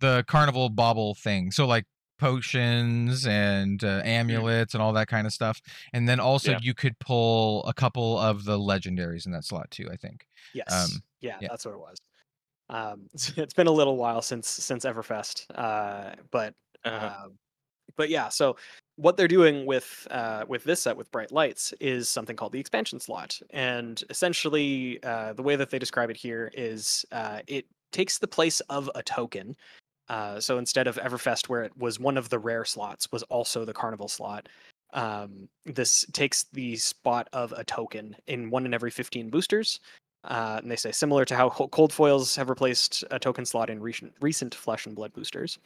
the 0.00 0.24
carnival 0.28 0.68
bauble 0.68 1.16
thing. 1.16 1.50
So 1.50 1.66
like 1.66 1.84
potions 2.20 3.26
and 3.26 3.82
uh, 3.82 4.00
amulets 4.04 4.74
and 4.74 4.82
all 4.82 4.92
that 4.92 5.08
kind 5.08 5.26
of 5.26 5.32
stuff 5.32 5.60
and 5.92 6.08
then 6.08 6.20
also 6.20 6.52
Yeah. 6.52 6.58
you 6.62 6.74
could 6.74 6.96
pull 7.00 7.64
a 7.64 7.74
couple 7.74 8.16
of 8.18 8.44
the 8.44 8.56
legendaries 8.58 9.26
in 9.26 9.32
that 9.32 9.44
slot 9.44 9.70
too 9.72 9.88
i 9.90 9.96
think. 9.96 10.24
Yes. 10.54 10.72
Um, 10.72 11.02
yeah, 11.20 11.36
yeah. 11.40 11.48
that's 11.50 11.64
what 11.64 11.74
it 11.74 11.80
was 11.80 11.96
um 12.68 13.08
it's 13.36 13.54
been 13.54 13.66
a 13.66 13.72
little 13.72 13.96
while 13.96 14.22
since 14.22 14.48
since 14.48 14.84
everfest 14.84 15.46
uh 15.54 16.14
but 16.30 16.54
Uh, 16.84 17.10
Um, 17.24 17.38
but 17.96 18.08
yeah, 18.10 18.28
so 18.28 18.56
what 18.96 19.16
they're 19.16 19.28
doing 19.28 19.66
with 19.66 20.06
uh, 20.10 20.44
with 20.48 20.64
this 20.64 20.80
set 20.82 20.96
with 20.96 21.10
bright 21.10 21.32
lights 21.32 21.72
is 21.80 22.08
something 22.08 22.36
called 22.36 22.52
the 22.52 22.60
expansion 22.60 23.00
slot, 23.00 23.40
and 23.50 24.02
essentially 24.10 25.02
uh, 25.04 25.32
the 25.34 25.42
way 25.42 25.56
that 25.56 25.70
they 25.70 25.78
describe 25.78 26.10
it 26.10 26.16
here 26.16 26.50
is 26.54 27.04
uh, 27.12 27.40
it 27.48 27.66
takes 27.92 28.18
the 28.18 28.28
place 28.28 28.60
of 28.68 28.90
a 28.94 29.02
token. 29.02 29.56
Uh, 30.08 30.40
so 30.40 30.58
instead 30.58 30.86
of 30.86 30.96
Everfest, 30.96 31.48
where 31.48 31.62
it 31.62 31.76
was 31.76 32.00
one 32.00 32.16
of 32.16 32.28
the 32.30 32.38
rare 32.38 32.64
slots, 32.64 33.10
was 33.12 33.22
also 33.24 33.64
the 33.64 33.74
carnival 33.74 34.08
slot. 34.08 34.48
Um, 34.94 35.48
this 35.66 36.04
takes 36.12 36.44
the 36.52 36.76
spot 36.76 37.28
of 37.32 37.52
a 37.52 37.64
token 37.64 38.16
in 38.26 38.50
one 38.50 38.64
in 38.66 38.74
every 38.74 38.90
15 38.90 39.30
boosters. 39.30 39.80
Uh, 40.24 40.58
and 40.62 40.70
they 40.70 40.76
say 40.76 40.92
similar 40.92 41.24
to 41.24 41.36
how 41.36 41.48
cold 41.48 41.92
foils 41.92 42.34
have 42.36 42.48
replaced 42.50 43.04
a 43.10 43.18
token 43.18 43.44
slot 43.46 43.70
in 43.70 43.80
recent, 43.80 44.12
recent 44.20 44.54
flesh 44.54 44.84
and 44.86 44.94
blood 44.96 45.12
boosters. 45.12 45.58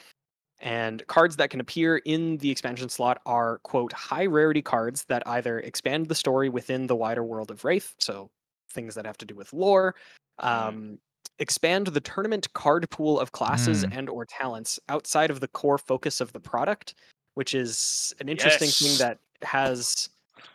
And 0.61 1.05
cards 1.09 1.37
that 1.37 1.51
can 1.51 1.59
appear 1.61 1.97
in 2.05 2.37
the 2.39 2.51
expansion 2.51 2.89
slot 2.89 3.21
are, 3.27 3.59
quote, 3.65 3.93
high 3.93 4.27
rarity 4.27 4.63
cards 4.63 5.05
that 5.07 5.23
either 5.27 5.59
expand 5.61 6.07
the 6.07 6.15
story 6.15 6.49
within 6.49 6.87
the 6.87 6.95
wider 6.95 7.25
world 7.25 7.51
of 7.51 7.63
Rathe, 7.63 7.93
so 7.99 8.31
things 8.71 8.95
that 8.95 9.05
have 9.05 9.19
to 9.19 9.27
do 9.27 9.35
with 9.35 9.53
lore, 9.53 9.97
um, 10.39 10.99
expand 11.41 11.89
the 11.89 12.01
tournament 12.01 12.53
card 12.53 12.89
pool 12.91 13.19
of 13.19 13.33
classes 13.33 13.85
Mm. 13.85 13.99
and 13.99 14.09
or 14.09 14.25
talents 14.25 14.79
outside 14.89 15.31
of 15.31 15.41
the 15.41 15.49
core 15.49 15.79
focus 15.79 16.21
of 16.21 16.33
the 16.33 16.41
product, 16.41 16.95
which 17.35 17.55
is 17.55 18.15
an 18.21 18.29
interesting 18.29 18.69
Yes. 18.69 18.79
thing 18.79 18.99
that 18.99 19.19
has 19.43 20.11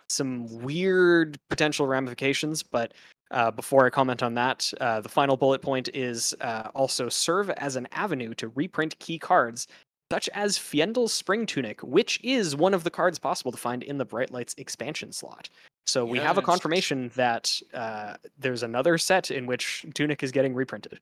some 0.07 0.47
weird 0.61 1.37
potential 1.49 1.85
ramifications, 1.85 2.63
but 2.63 2.93
uh, 3.31 3.51
before 3.51 3.85
I 3.85 3.89
comment 3.89 4.23
on 4.23 4.33
that, 4.35 4.71
uh, 4.79 5.01
the 5.01 5.09
final 5.09 5.37
bullet 5.37 5.61
point 5.61 5.89
is 5.93 6.33
uh, 6.41 6.69
also 6.73 7.09
serve 7.09 7.49
as 7.51 7.75
an 7.75 7.87
avenue 7.91 8.33
to 8.35 8.49
reprint 8.49 8.97
key 8.99 9.19
cards 9.19 9.67
such 10.11 10.29
as 10.29 10.57
Fyendal's 10.57 11.11
Spring 11.11 11.45
Tunic, 11.45 11.81
which 11.81 12.19
is 12.23 12.55
one 12.55 12.73
of 12.73 12.83
the 12.83 12.89
cards 12.89 13.19
possible 13.19 13.51
to 13.51 13.57
find 13.57 13.83
in 13.83 13.97
the 13.97 14.05
Bright 14.05 14.31
Lights 14.31 14.55
expansion 14.57 15.11
slot. 15.11 15.49
So 15.85 16.05
we 16.05 16.17
have 16.19 16.37
a 16.37 16.41
confirmation 16.41 17.11
that 17.15 17.59
uh, 17.73 18.15
there's 18.37 18.63
another 18.63 18.97
set 18.97 19.31
in 19.31 19.45
which 19.45 19.85
Tunic 19.93 20.21
is 20.23 20.31
getting 20.31 20.53
reprinted. 20.53 20.99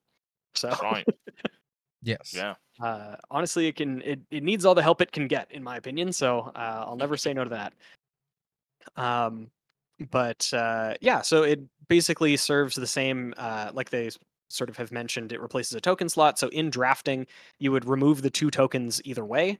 So 0.53 0.69
right. 0.81 1.05
yes 2.03 2.33
Yeah. 2.35 2.53
uh, 2.81 3.15
honestly, 3.31 3.67
it 3.67 3.75
can 3.75 4.01
it, 4.03 4.19
it 4.31 4.43
needs 4.43 4.63
all 4.63 4.75
the 4.75 4.83
help 4.83 5.01
it 5.01 5.11
can 5.11 5.27
get, 5.27 5.51
in 5.51 5.63
my 5.63 5.77
opinion. 5.77 6.13
So 6.13 6.51
uh, 6.55 6.85
I'll 6.87 6.95
never 6.95 7.17
say 7.17 7.33
no 7.33 7.43
to 7.43 7.49
that. 7.49 7.73
Um, 8.95 9.49
but 10.11 10.51
uh, 10.53 10.93
yeah, 11.01 11.21
so 11.21 11.43
it 11.43 11.61
basically 11.87 12.37
serves 12.37 12.75
the 12.75 12.87
same, 12.87 13.33
uh, 13.37 13.71
like 13.73 13.89
they 13.89 14.09
sort 14.49 14.69
of 14.69 14.77
have 14.77 14.91
mentioned, 14.91 15.31
it 15.31 15.41
replaces 15.41 15.73
a 15.73 15.81
token 15.81 16.07
slot. 16.09 16.37
So 16.39 16.47
in 16.49 16.69
drafting, 16.69 17.27
you 17.59 17.71
would 17.71 17.85
remove 17.85 18.21
the 18.21 18.29
two 18.29 18.51
tokens 18.51 19.01
either 19.05 19.25
way. 19.25 19.59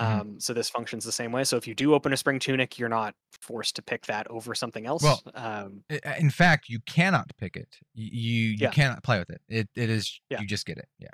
Mhm. 0.00 0.20
Um, 0.20 0.40
So 0.40 0.52
this 0.54 0.68
functions 0.70 1.04
the 1.04 1.12
same 1.12 1.32
way. 1.32 1.44
So 1.44 1.56
if 1.56 1.66
you 1.66 1.74
do 1.74 1.94
open 1.94 2.12
a 2.12 2.16
spring 2.16 2.38
tunic, 2.38 2.78
you're 2.78 2.88
not 2.88 3.14
forced 3.40 3.76
to 3.76 3.82
pick 3.82 4.06
that 4.06 4.26
over 4.28 4.54
something 4.54 4.86
else. 4.86 5.02
Well, 5.02 5.22
um, 5.34 5.84
In 6.18 6.30
fact, 6.30 6.68
you 6.68 6.80
cannot 6.86 7.30
pick 7.36 7.56
it. 7.56 7.78
You 7.94 8.08
you, 8.12 8.50
you 8.62 8.68
Yeah. 8.68 8.70
cannot 8.70 9.02
play 9.04 9.18
with 9.18 9.30
it. 9.30 9.42
It 9.48 9.68
it 9.74 9.90
is 9.90 10.20
Yeah. 10.30 10.40
you 10.40 10.46
just 10.46 10.66
get 10.66 10.78
it. 10.78 10.88
Yeah. 10.98 11.10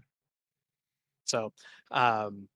So, 1.24 1.52
um, 1.90 2.48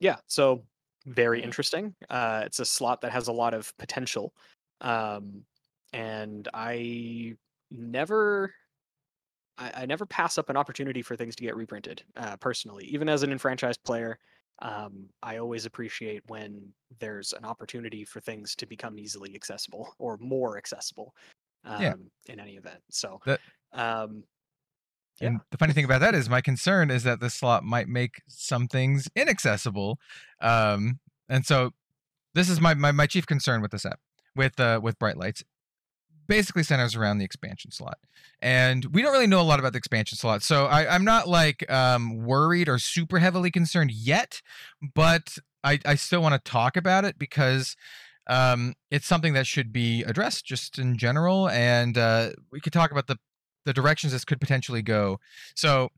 yeah, 0.00 0.18
so 0.28 0.66
very 1.06 1.42
interesting. 1.42 1.96
Uh, 2.10 2.44
it's 2.46 2.60
a 2.60 2.64
slot 2.66 3.02
that 3.02 3.12
has 3.12 3.28
a 3.28 3.32
lot 3.34 3.54
of 3.54 3.76
potential, 3.78 4.34
um, 4.80 5.46
and 5.92 6.48
I 6.54 7.36
never, 7.70 8.54
I, 9.58 9.72
I 9.82 9.86
never 9.86 10.06
pass 10.06 10.38
up 10.38 10.50
an 10.50 10.56
opportunity 10.56 11.02
for 11.02 11.16
things 11.16 11.36
to 11.36 11.42
get 11.42 11.56
reprinted. 11.56 12.02
Uh, 12.16 12.36
personally, 12.36 12.84
even 12.86 13.08
as 13.08 13.22
an 13.22 13.32
enfranchised 13.32 13.82
player, 13.84 14.18
um, 14.62 15.08
I 15.22 15.38
always 15.38 15.66
appreciate 15.66 16.22
when 16.26 16.72
there's 16.98 17.32
an 17.32 17.44
opportunity 17.44 18.04
for 18.04 18.20
things 18.20 18.54
to 18.56 18.66
become 18.66 18.98
easily 18.98 19.34
accessible 19.34 19.94
or 19.98 20.16
more 20.18 20.58
accessible. 20.58 21.14
Um, 21.64 21.82
Yeah. 21.82 21.94
In 22.28 22.40
any 22.40 22.56
event, 22.56 22.80
so 22.90 23.20
That- 23.26 23.40
um, 23.72 24.24
Yeah. 25.20 25.28
And 25.28 25.40
the 25.50 25.58
funny 25.58 25.74
thing 25.74 25.84
about 25.84 26.00
that 26.00 26.14
is 26.14 26.30
my 26.30 26.40
concern 26.40 26.90
is 26.90 27.02
that 27.02 27.20
this 27.20 27.34
slot 27.34 27.62
might 27.62 27.88
make 27.88 28.22
some 28.26 28.68
things 28.68 29.08
inaccessible. 29.14 29.98
Um, 30.40 30.98
and 31.28 31.44
so 31.44 31.72
this 32.32 32.48
is 32.48 32.60
my, 32.60 32.72
my, 32.74 32.92
my 32.92 33.06
chief 33.06 33.26
concern 33.26 33.60
with 33.60 33.70
this 33.70 33.84
app, 33.84 34.00
with 34.34 34.58
uh, 34.58 34.80
with 34.82 34.98
Bright 34.98 35.18
Lights. 35.18 35.44
Basically 36.30 36.62
centers 36.62 36.94
around 36.94 37.18
the 37.18 37.24
expansion 37.24 37.72
slot. 37.72 37.98
And 38.40 38.84
we 38.86 39.02
don't 39.02 39.12
really 39.12 39.26
know 39.26 39.40
a 39.40 39.42
lot 39.42 39.58
about 39.58 39.72
the 39.72 39.78
expansion 39.78 40.16
slot. 40.16 40.42
So 40.42 40.66
I, 40.66 40.94
I'm 40.94 41.04
not 41.04 41.28
like 41.28 41.70
um, 41.70 42.24
worried 42.24 42.68
or 42.68 42.78
super 42.78 43.18
heavily 43.18 43.50
concerned 43.50 43.90
yet, 43.90 44.40
but 44.94 45.36
I, 45.64 45.80
I 45.84 45.96
still 45.96 46.22
want 46.22 46.42
to 46.42 46.50
talk 46.50 46.76
about 46.76 47.04
it 47.04 47.18
because 47.18 47.76
um, 48.28 48.74
it's 48.90 49.06
something 49.06 49.32
that 49.32 49.46
should 49.46 49.72
be 49.72 50.04
addressed 50.04 50.44
just 50.44 50.78
in 50.78 50.96
general. 50.96 51.48
And 51.48 51.98
uh, 51.98 52.30
we 52.52 52.60
could 52.60 52.72
talk 52.72 52.92
about 52.92 53.08
the 53.08 53.16
the 53.66 53.72
directions 53.74 54.12
this 54.12 54.24
could 54.24 54.40
potentially 54.40 54.82
go. 54.82 55.18
So, 55.54 55.90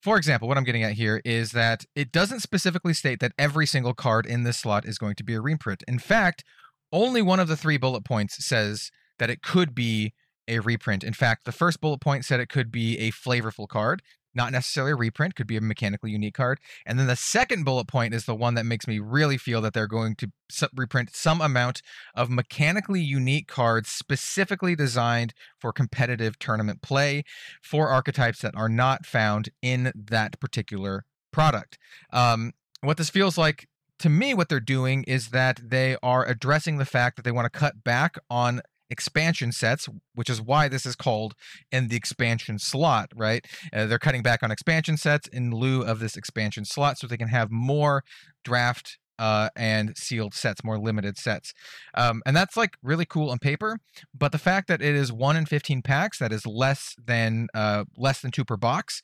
for 0.00 0.16
example, 0.16 0.46
what 0.46 0.56
I'm 0.56 0.64
getting 0.64 0.84
at 0.84 0.92
here 0.92 1.20
is 1.24 1.52
that 1.52 1.84
it 1.96 2.12
doesn't 2.12 2.40
specifically 2.40 2.94
state 2.94 3.18
that 3.20 3.32
every 3.36 3.66
single 3.66 3.94
card 3.94 4.26
in 4.26 4.44
this 4.44 4.58
slot 4.58 4.84
is 4.84 4.96
going 4.96 5.16
to 5.16 5.24
be 5.24 5.34
a 5.34 5.40
reprint. 5.40 5.82
In 5.88 5.98
fact, 5.98 6.44
only 6.92 7.20
one 7.20 7.40
of 7.40 7.48
the 7.48 7.56
three 7.56 7.78
bullet 7.78 8.04
points 8.04 8.44
says 8.44 8.90
that 9.20 9.30
it 9.30 9.42
could 9.42 9.72
be 9.72 10.12
a 10.48 10.58
reprint. 10.58 11.04
In 11.04 11.12
fact, 11.12 11.44
the 11.44 11.52
first 11.52 11.80
bullet 11.80 12.00
point 12.00 12.24
said 12.24 12.40
it 12.40 12.48
could 12.48 12.72
be 12.72 12.98
a 12.98 13.12
flavorful 13.12 13.68
card, 13.68 14.02
not 14.34 14.50
necessarily 14.50 14.92
a 14.92 14.96
reprint, 14.96 15.36
could 15.36 15.46
be 15.46 15.56
a 15.56 15.60
mechanically 15.60 16.10
unique 16.10 16.34
card. 16.34 16.58
And 16.84 16.98
then 16.98 17.06
the 17.06 17.14
second 17.14 17.64
bullet 17.64 17.86
point 17.86 18.14
is 18.14 18.24
the 18.24 18.34
one 18.34 18.54
that 18.54 18.66
makes 18.66 18.88
me 18.88 18.98
really 18.98 19.38
feel 19.38 19.60
that 19.60 19.74
they're 19.74 19.86
going 19.86 20.16
to 20.16 20.30
reprint 20.74 21.14
some 21.14 21.40
amount 21.40 21.82
of 22.14 22.30
mechanically 22.30 23.00
unique 23.00 23.46
cards 23.46 23.90
specifically 23.90 24.74
designed 24.74 25.34
for 25.58 25.72
competitive 25.72 26.36
tournament 26.40 26.82
play 26.82 27.22
for 27.62 27.88
archetypes 27.88 28.40
that 28.40 28.56
are 28.56 28.68
not 28.68 29.06
found 29.06 29.50
in 29.62 29.92
that 29.94 30.40
particular 30.40 31.04
product. 31.32 31.78
Um, 32.12 32.52
what 32.80 32.96
this 32.96 33.10
feels 33.10 33.38
like 33.38 33.68
to 34.00 34.08
me, 34.08 34.32
what 34.32 34.48
they're 34.48 34.60
doing 34.60 35.04
is 35.04 35.28
that 35.28 35.60
they 35.62 35.96
are 36.02 36.26
addressing 36.26 36.78
the 36.78 36.86
fact 36.86 37.16
that 37.16 37.22
they 37.22 37.30
want 37.30 37.44
to 37.44 37.58
cut 37.58 37.84
back 37.84 38.16
on 38.30 38.62
expansion 38.90 39.52
sets, 39.52 39.88
which 40.14 40.28
is 40.28 40.40
why 40.40 40.68
this 40.68 40.84
is 40.84 40.96
called 40.96 41.34
in 41.70 41.88
the 41.88 41.96
expansion 41.96 42.58
slot, 42.58 43.10
right? 43.14 43.46
Uh, 43.72 43.86
they're 43.86 43.98
cutting 43.98 44.22
back 44.22 44.42
on 44.42 44.50
expansion 44.50 44.96
sets 44.96 45.28
in 45.28 45.50
lieu 45.50 45.82
of 45.82 46.00
this 46.00 46.16
expansion 46.16 46.64
slot 46.64 46.98
so 46.98 47.06
they 47.06 47.16
can 47.16 47.28
have 47.28 47.50
more 47.50 48.02
draft 48.44 48.98
uh, 49.20 49.50
and 49.54 49.96
sealed 49.98 50.32
sets, 50.32 50.64
more 50.64 50.78
limited 50.78 51.18
sets. 51.18 51.52
Um, 51.94 52.22
and 52.24 52.34
that's 52.34 52.56
like 52.56 52.76
really 52.82 53.04
cool 53.04 53.30
on 53.30 53.38
paper. 53.38 53.78
But 54.18 54.32
the 54.32 54.38
fact 54.38 54.66
that 54.68 54.80
it 54.80 54.94
is 54.94 55.12
one 55.12 55.36
in 55.36 55.44
15 55.44 55.82
packs, 55.82 56.18
that 56.18 56.32
is 56.32 56.46
less 56.46 56.94
than 57.02 57.48
uh, 57.54 57.84
less 57.96 58.20
than 58.22 58.30
two 58.30 58.46
per 58.46 58.56
box. 58.56 59.02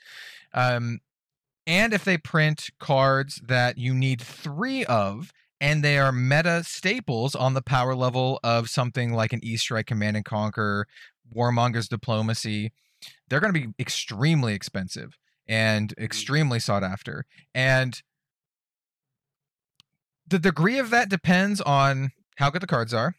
Um, 0.54 1.00
and 1.66 1.92
if 1.92 2.04
they 2.04 2.16
print 2.16 2.70
cards 2.80 3.40
that 3.46 3.76
you 3.76 3.92
need 3.92 4.22
three 4.22 4.84
of, 4.86 5.32
and 5.60 5.82
they 5.82 5.98
are 5.98 6.12
meta 6.12 6.62
staples 6.64 7.34
on 7.34 7.54
the 7.54 7.62
power 7.62 7.94
level 7.94 8.38
of 8.44 8.68
something 8.68 9.12
like 9.12 9.32
an 9.32 9.40
E 9.42 9.56
Strike 9.56 9.86
Command 9.86 10.16
and 10.16 10.24
Conquer, 10.24 10.86
Warmonger's 11.34 11.88
Diplomacy, 11.88 12.72
they're 13.28 13.40
going 13.40 13.52
to 13.52 13.60
be 13.60 13.72
extremely 13.78 14.54
expensive 14.54 15.16
and 15.48 15.94
extremely 15.98 16.58
sought 16.58 16.82
after. 16.82 17.24
And 17.54 18.00
the 20.26 20.38
degree 20.38 20.78
of 20.78 20.90
that 20.90 21.08
depends 21.08 21.60
on 21.60 22.10
how 22.36 22.50
good 22.50 22.62
the 22.62 22.66
cards 22.66 22.92
are, 22.92 23.14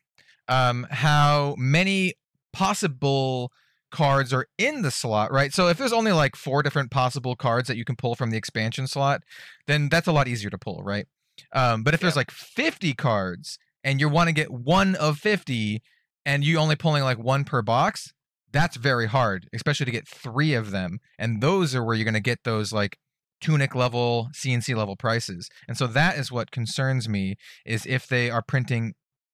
um, 0.47 0.87
how 0.91 1.55
many 1.57 2.13
possible 2.53 3.51
cards 3.91 4.33
are 4.33 4.47
in 4.57 4.81
the 4.81 4.91
slot, 4.91 5.31
right? 5.31 5.53
So 5.53 5.69
if 5.69 5.77
there's 5.77 5.93
only 5.93 6.11
like 6.11 6.35
four 6.35 6.61
different 6.61 6.91
possible 6.91 7.35
cards 7.35 7.67
that 7.67 7.77
you 7.77 7.85
can 7.85 7.95
pull 7.95 8.15
from 8.15 8.29
the 8.29 8.37
expansion 8.37 8.87
slot, 8.87 9.21
then 9.65 9.89
that's 9.89 10.07
a 10.07 10.11
lot 10.11 10.27
easier 10.27 10.49
to 10.49 10.57
pull, 10.57 10.81
right? 10.83 11.07
Um, 11.53 11.83
but 11.83 11.93
if 11.93 11.99
there's 11.99 12.15
like 12.15 12.31
50 12.31 12.93
cards 12.93 13.57
and 13.83 13.99
you 13.99 14.09
want 14.09 14.27
to 14.27 14.33
get 14.33 14.51
one 14.51 14.95
of 14.95 15.17
50 15.17 15.81
and 16.25 16.43
you 16.43 16.57
only 16.57 16.75
pulling 16.75 17.03
like 17.03 17.17
one 17.19 17.43
per 17.43 17.61
box, 17.61 18.11
that's 18.51 18.77
very 18.77 19.07
hard, 19.07 19.47
especially 19.53 19.85
to 19.85 19.91
get 19.91 20.07
three 20.07 20.53
of 20.53 20.71
them. 20.71 20.99
And 21.19 21.41
those 21.41 21.75
are 21.75 21.83
where 21.83 21.95
you're 21.95 22.05
going 22.05 22.13
to 22.13 22.19
get 22.19 22.39
those 22.43 22.71
like 22.71 22.97
tunic 23.39 23.75
level, 23.75 24.29
CNC 24.33 24.75
level 24.75 24.95
prices. 24.95 25.49
And 25.67 25.77
so 25.77 25.85
that 25.87 26.17
is 26.17 26.31
what 26.31 26.51
concerns 26.51 27.07
me 27.07 27.35
is 27.65 27.85
if 27.85 28.07
they 28.07 28.29
are 28.29 28.41
printing 28.41 28.93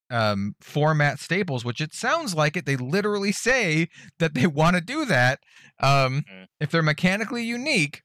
um, 0.09 0.53
format 0.61 1.19
staples, 1.19 1.65
which 1.65 1.81
it 1.81 1.93
sounds 1.93 2.35
like 2.35 2.55
it. 2.55 2.65
They 2.65 2.75
literally 2.75 3.31
say 3.31 3.87
that 4.19 4.35
they 4.35 4.45
want 4.61 4.75
to 4.75 4.81
do 4.81 5.05
that. 5.05 5.39
Um, 5.79 6.23
Mhm. 6.29 6.45
If 6.59 6.69
they're 6.71 6.83
mechanically 6.83 7.43
unique, 7.43 8.01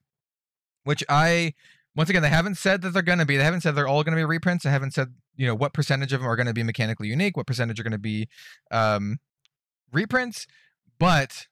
which 0.84 1.05
I 1.09 1.53
once 1.99 2.09
again 2.09 2.22
they 2.22 2.28
haven't 2.28 2.55
said 2.55 2.80
that 2.82 2.90
they're 2.90 3.03
going 3.03 3.18
to 3.18 3.26
be. 3.26 3.36
They 3.36 3.42
haven't 3.42 3.62
said 3.62 3.74
they're 3.74 3.88
all 3.88 4.05
going 4.05 4.16
to 4.16 4.20
be 4.20 4.24
reprints. 4.24 4.62
They 4.62 4.70
haven't 4.70 4.94
said 4.94 5.14
you 5.34 5.49
know 5.49 5.55
what 5.57 5.72
percentage 5.72 6.12
of 6.12 6.20
them 6.20 6.30
are 6.30 6.36
going 6.36 6.46
to 6.46 6.55
be 6.55 6.62
mechanically 6.62 7.09
unique, 7.09 7.36
what 7.36 7.49
percentage 7.49 7.80
are 7.80 7.82
going 7.82 7.90
to 7.90 7.99
be 7.99 8.28
um, 8.70 9.18
reprints. 9.92 10.46
But 11.01 11.49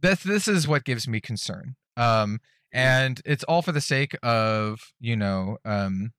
this 0.00 0.22
this 0.22 0.46
is 0.46 0.68
what 0.68 0.84
gives 0.84 1.08
me 1.08 1.20
concern. 1.20 1.74
Um, 1.96 2.38
and 2.72 3.20
it's 3.24 3.42
all 3.44 3.62
for 3.62 3.72
the 3.72 3.80
sake 3.80 4.16
of 4.22 4.92
you 5.00 5.16
know 5.16 5.58
um, 5.64 6.12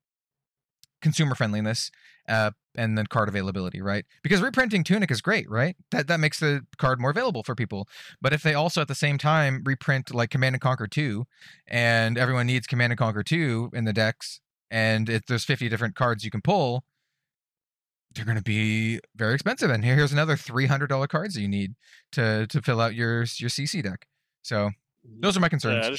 consumer 1.04 1.36
friendliness 1.36 1.92
uh, 2.28 2.50
and 2.76 2.98
then 2.98 3.06
card 3.06 3.30
availability, 3.30 3.82
right? 3.82 4.06
Because 4.24 4.42
reprinting 4.42 4.84
Tunic 4.84 5.12
is 5.12 5.22
great, 5.22 5.48
right? 5.50 5.76
That 5.92 6.08
that 6.08 6.20
makes 6.20 6.40
the 6.40 6.66
card 6.80 7.00
more 7.00 7.12
available 7.12 7.44
for 7.44 7.54
people. 7.54 7.88
But 8.22 8.34
if 8.34 8.42
they 8.42 8.56
also 8.56 8.82
at 8.82 8.88
the 8.88 8.96
same 8.96 9.20
time 9.20 9.62
reprint 9.66 10.12
like 10.14 10.32
Command 10.32 10.56
and 10.56 10.62
Conquer 10.62 10.88
2 10.88 11.26
and 11.68 12.18
everyone 12.18 12.48
needs 12.48 12.66
Command 12.66 12.92
and 12.92 12.98
Conquer 12.98 13.22
2 13.24 13.72
in 13.74 13.84
the 13.86 13.94
decks 13.94 14.40
and 14.72 15.08
it, 15.08 15.26
there's 15.28 15.46
50 15.46 15.70
different 15.70 15.96
cards 15.96 16.24
you 16.26 16.32
can 16.32 16.42
pull, 16.42 16.84
they're 18.16 18.26
going 18.26 18.38
to 18.38 18.44
be 18.44 19.00
very 19.16 19.34
expensive. 19.36 19.70
And 19.70 19.84
here- 19.84 19.96
here's 19.96 20.14
another 20.14 20.36
$300 20.36 21.08
cards 21.10 21.36
that 21.36 21.42
you 21.42 21.48
need 21.48 21.76
to 22.14 22.48
to 22.48 22.62
fill 22.62 22.82
out 22.82 22.96
your 22.96 23.20
your 23.38 23.50
CC 23.50 23.84
deck. 23.84 24.08
So 24.42 24.72
those 25.04 25.38
are 25.38 25.40
my 25.40 25.50
concerns. 25.50 25.88
Yeah, 25.90 25.96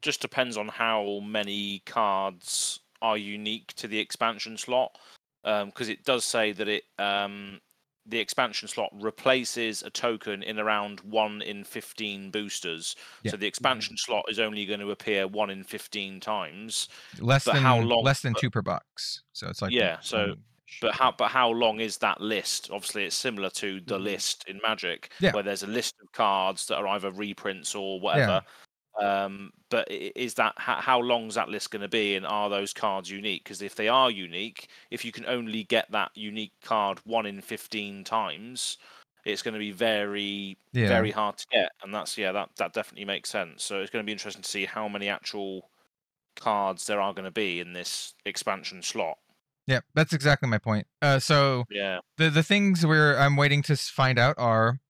just 0.00 0.20
depends 0.20 0.56
on 0.56 0.68
how 0.68 1.20
many 1.20 1.82
cards 1.86 2.80
are 3.02 3.16
unique 3.16 3.72
to 3.74 3.88
the 3.88 3.98
expansion 3.98 4.56
slot, 4.56 4.96
because 5.42 5.88
it 5.88 6.04
does 6.04 6.24
say 6.24 6.52
that 6.52 6.68
it 6.68 6.84
um, 6.98 7.60
the 8.06 8.18
expansion 8.18 8.66
slot 8.66 8.90
replaces 8.94 9.82
a 9.82 9.90
token 9.90 10.42
in 10.42 10.58
around 10.58 11.00
one 11.00 11.42
in 11.42 11.64
fifteen 11.64 12.30
boosters. 12.30 12.96
Yeah. 13.22 13.32
So 13.32 13.36
the 13.36 13.46
expansion 13.46 13.96
slot 13.96 14.24
is 14.28 14.38
only 14.40 14.64
going 14.66 14.80
to 14.80 14.90
appear 14.90 15.26
one 15.28 15.50
in 15.50 15.62
fifteen 15.64 16.18
times. 16.20 16.88
less 17.18 17.44
but 17.44 17.54
than 17.54 17.62
how 17.62 17.78
long- 17.80 18.02
less 18.04 18.20
than 18.22 18.34
two 18.34 18.50
per 18.50 18.62
box. 18.62 19.22
So 19.32 19.48
it's 19.48 19.62
like 19.62 19.72
Yeah, 19.72 19.98
so-. 20.00 20.34
But 20.80 20.94
how 20.94 21.10
but 21.10 21.28
how 21.28 21.50
long 21.50 21.80
is 21.80 21.98
that 21.98 22.20
list? 22.20 22.70
Obviously, 22.72 23.04
it's 23.04 23.16
similar 23.16 23.50
to 23.50 23.80
the 23.86 23.98
Mhm. 23.98 24.02
list 24.04 24.44
in 24.46 24.60
Magic, 24.62 25.12
Yeah. 25.18 25.32
where 25.32 25.42
there's 25.42 25.64
a 25.64 25.66
list 25.66 25.96
of 26.00 26.12
cards 26.12 26.66
that 26.66 26.76
are 26.76 26.86
either 26.86 27.10
reprints 27.10 27.74
or 27.74 27.98
whatever. 27.98 28.40
Um, 29.00 29.52
but 29.70 29.90
is 29.90 30.34
that 30.34 30.54
how, 30.56 31.00
long's 31.00 31.36
that 31.36 31.48
list 31.48 31.70
going 31.70 31.82
to 31.82 31.88
be, 31.88 32.16
and 32.16 32.26
are 32.26 32.50
those 32.50 32.72
cards 32.72 33.10
unique? 33.10 33.44
Because 33.44 33.62
if 33.62 33.74
they 33.74 33.88
are 33.88 34.10
unique, 34.10 34.68
if 34.90 35.04
you 35.04 35.12
can 35.12 35.26
only 35.26 35.64
get 35.64 35.90
that 35.90 36.10
unique 36.14 36.52
card 36.62 37.00
one 37.04 37.26
in 37.26 37.40
fifteen 37.40 38.04
times, 38.04 38.78
it's 39.24 39.42
going 39.42 39.54
to 39.54 39.60
be 39.60 39.72
very 39.72 40.58
yeah. 40.72 40.88
very 40.88 41.10
hard 41.10 41.38
to 41.38 41.46
get, 41.52 41.70
and 41.82 41.94
that's 41.94 42.18
yeah, 42.18 42.32
that 42.32 42.50
that 42.56 42.72
definitely 42.72 43.04
makes 43.06 43.30
sense. 43.30 43.62
So 43.64 43.80
it's 43.80 43.90
going 43.90 44.04
to 44.04 44.06
be 44.06 44.12
interesting 44.12 44.42
to 44.42 44.48
see 44.48 44.66
how 44.66 44.88
many 44.88 45.08
actual 45.08 45.70
cards 46.36 46.86
there 46.86 47.00
are 47.00 47.12
going 47.12 47.24
to 47.24 47.30
be 47.30 47.60
in 47.60 47.72
this 47.72 48.14
expansion 48.24 48.82
slot. 48.82 49.18
Yeah, 49.66 49.80
that's 49.94 50.12
exactly 50.12 50.48
my 50.48 50.58
point. 50.58 50.86
Uh, 51.00 51.18
so 51.18 51.64
Yeah. 51.70 52.00
the 52.16 52.30
the 52.30 52.42
things 52.42 52.84
where 52.84 53.18
I'm 53.18 53.36
waiting 53.36 53.62
to 53.62 53.76
find 53.76 54.18
out 54.18 54.34
are 54.38 54.80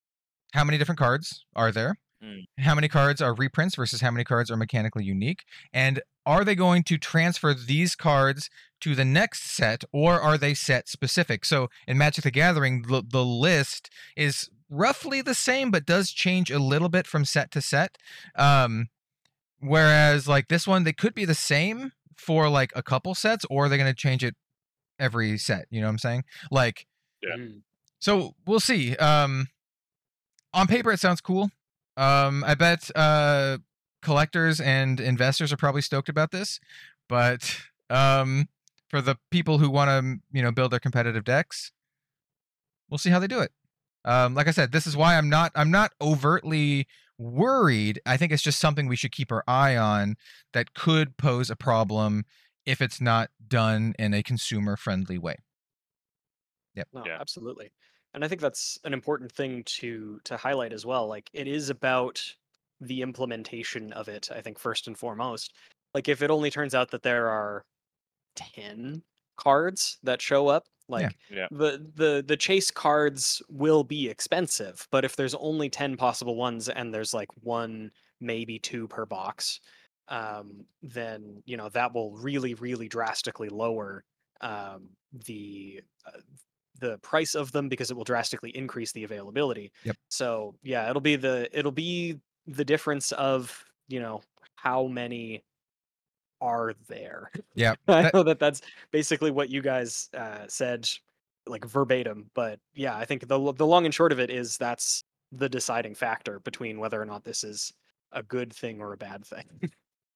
how 0.55 0.65
many 0.65 0.79
different 0.79 0.99
cards 0.99 1.45
are 1.55 1.71
there, 1.71 1.99
Mm. 2.23 2.45
how 2.59 2.75
many 2.75 2.87
cards 2.87 3.23
are 3.23 3.35
reprints 3.35 3.77
versus 3.77 4.03
how 4.03 4.11
many 4.11 4.25
cards 4.25 4.51
are 4.51 4.57
mechanically 4.57 5.05
unique, 5.05 5.45
and 5.73 6.03
are 6.27 6.45
they 6.45 6.55
going 6.55 6.83
to 6.85 6.99
transfer 6.99 7.55
these 7.55 7.97
cards 7.97 8.51
to 8.81 8.95
the 8.95 9.05
next 9.05 9.51
set 9.51 9.85
or 9.93 10.21
are 10.21 10.37
they 10.37 10.53
set 10.55 10.89
specific? 10.89 11.45
So 11.45 11.69
in 11.87 11.97
Magic 11.97 12.25
the 12.25 12.31
Gathering, 12.31 12.83
the, 12.83 13.03
the 13.07 13.25
list 13.25 13.91
is 14.17 14.51
roughly 14.69 15.23
the 15.23 15.35
same 15.35 15.71
but 15.71 15.87
does 15.87 16.11
change 16.11 16.51
a 16.51 16.59
little 16.59 16.89
bit 16.91 17.07
from 17.07 17.25
set 17.25 17.51
to 17.53 17.63
set. 17.63 17.97
Um, 18.37 18.89
whereas 19.61 20.29
like 20.29 20.49
this 20.49 20.67
one, 20.67 20.85
they 20.85 20.93
could 20.93 21.15
be 21.15 21.25
the 21.25 21.35
same 21.35 21.93
for 22.17 22.49
like 22.49 22.71
a 22.77 22.83
couple 22.83 23.15
sets 23.15 23.45
or 23.49 23.69
they're 23.69 23.79
going 23.79 23.91
to 23.91 23.95
change 23.95 24.23
it 24.23 24.37
every 24.99 25.39
set. 25.39 25.67
You 25.71 25.81
know 25.81 25.87
what 25.87 25.93
I'm 25.93 25.99
saying? 25.99 26.25
Like 26.51 26.87
Yeah. 27.23 27.37
Mm. 27.37 27.63
so 27.99 28.35
we'll 28.47 28.61
see. 28.61 28.95
Um, 28.97 29.49
on 30.53 30.67
paper, 30.67 30.93
it 30.93 31.01
sounds 31.01 31.21
cool. 31.21 31.51
Um, 32.01 32.43
I 32.45 32.55
bet 32.55 32.91
uh, 32.97 33.59
collectors 34.01 34.59
and 34.59 34.99
investors 34.99 35.53
are 35.53 35.59
probably 35.59 35.83
stoked 35.83 36.09
about 36.09 36.31
this, 36.31 36.59
but 37.11 37.61
um, 37.91 38.49
for 38.89 39.03
the 39.03 39.17
people 39.31 39.59
who 39.59 39.69
want 39.69 39.91
to, 39.91 40.21
you 40.33 40.43
know, 40.43 40.51
build 40.51 40.73
their 40.73 40.81
competitive 40.81 41.25
decks, 41.25 41.73
we'll 42.89 42.97
see 42.97 43.11
how 43.11 43.19
they 43.19 43.27
do 43.27 43.41
it. 43.41 43.53
Um, 44.07 44.35
like 44.35 44.49
I 44.49 44.53
said, 44.53 44.73
this 44.73 44.87
is 44.87 44.97
why 44.97 45.19
I'm 45.19 45.29
not 45.29 45.53
I'm 45.55 45.71
not 45.71 45.93
overtly 46.01 46.87
worried. 47.19 48.01
I 48.07 48.17
think 48.17 48.33
it's 48.33 48.43
just 48.43 48.59
something 48.59 48.89
we 48.89 48.97
should 48.97 49.13
keep 49.13 49.31
our 49.31 49.45
eye 49.47 49.77
on 49.77 50.17
that 50.55 50.73
could 50.73 51.19
pose 51.19 51.51
a 51.51 51.57
problem 51.57 52.25
if 52.65 52.81
it's 52.81 52.99
not 52.99 53.29
done 53.47 53.95
in 53.99 54.15
a 54.15 54.23
consumer 54.23 54.77
friendly 54.77 55.19
way. 55.19 55.37
Yep. 56.77 56.89
No, 56.95 57.03
Yeah. 57.05 57.19
absolutely. 57.21 57.73
And 58.15 58.25
I 58.25 58.29
think 58.29 58.41
that's 58.41 58.79
an 58.85 58.93
important 58.93 59.31
thing 59.33 59.63
to 59.65 60.21
to 60.25 60.37
highlight 60.37 60.73
as 60.73 60.85
well. 60.87 61.07
Like 61.07 61.31
it 61.33 61.47
is 61.47 61.71
about 61.71 62.35
the 62.81 63.03
implementation 63.03 63.93
of 63.93 64.09
it, 64.09 64.31
I 64.31 64.41
think 64.41 64.59
first 64.59 64.87
and 64.87 64.99
foremost. 64.99 65.55
Like 65.95 66.09
if 66.09 66.23
it 66.23 66.31
only 66.31 66.51
turns 66.51 66.75
out 66.75 66.91
that 66.91 67.03
there 67.03 67.29
are 67.29 67.65
10 68.37 69.05
cards 69.37 69.99
that 70.03 70.23
show 70.23 70.49
up, 70.49 70.67
like 70.89 71.17
Yeah. 71.29 71.49
the 71.51 71.91
the 71.95 72.25
the 72.27 72.37
chase 72.37 72.71
cards 72.71 73.43
will 73.49 73.85
be 73.85 74.09
expensive, 74.09 74.89
but 74.91 75.05
if 75.05 75.17
there's 75.17 75.35
only 75.37 75.71
10 75.71 75.97
possible 75.97 76.37
ones 76.37 76.69
and 76.69 76.93
there's 76.95 77.15
like 77.15 77.29
one 77.43 77.93
maybe 78.21 78.59
two 78.59 78.89
per 78.89 79.07
box, 79.07 79.61
um 80.09 80.67
then, 80.83 81.43
you 81.47 81.57
know, 81.57 81.69
that 81.71 81.95
will 81.95 82.13
really 82.17 82.55
really 82.55 82.89
drastically 82.89 83.49
lower 83.51 84.05
um 84.41 84.91
the 85.13 85.83
uh, 86.07 86.21
the 86.81 86.99
price 86.99 87.35
of 87.35 87.53
them 87.53 87.69
because 87.69 87.91
it 87.91 87.97
will 87.97 88.05
drastically 88.05 88.51
increase 88.57 88.93
the 88.93 89.05
availability. 89.05 89.71
Yep. 89.85 89.97
So 90.09 90.55
yeah, 90.63 90.89
it'll 90.89 91.01
be 91.01 91.17
the 91.17 91.49
it'll 91.57 91.73
be 91.73 92.19
the 92.47 92.65
difference 92.65 93.13
of 93.13 93.65
you 93.89 94.01
know 94.01 94.23
how 94.57 94.87
many 94.87 95.45
are 96.41 96.75
there. 96.89 97.31
Yeah, 97.55 97.75
I 97.89 98.11
know 98.13 98.23
that 98.23 98.39
that's 98.39 98.63
basically 98.91 99.31
what 99.31 99.51
you 99.51 99.63
guys 99.63 100.09
uh, 100.17 100.47
said, 100.49 100.89
like 101.47 101.65
verbatim. 101.65 102.31
But 102.35 102.59
yeah, 102.75 102.97
I 102.97 103.05
think 103.05 103.29
the 103.29 103.53
the 103.53 103.67
long 103.67 103.85
and 103.85 103.95
short 103.95 104.13
of 104.13 104.21
it 104.21 104.31
is 104.31 104.57
that's 104.57 105.05
the 105.33 105.49
deciding 105.49 105.95
factor 105.95 106.41
between 106.41 106.81
whether 106.81 107.01
or 107.01 107.05
not 107.05 107.25
this 107.25 107.45
is 107.45 107.73
a 108.13 108.23
good 108.23 108.53
thing 108.53 108.81
or 108.81 108.93
a 108.93 108.97
bad 108.97 109.25
thing. 109.25 109.45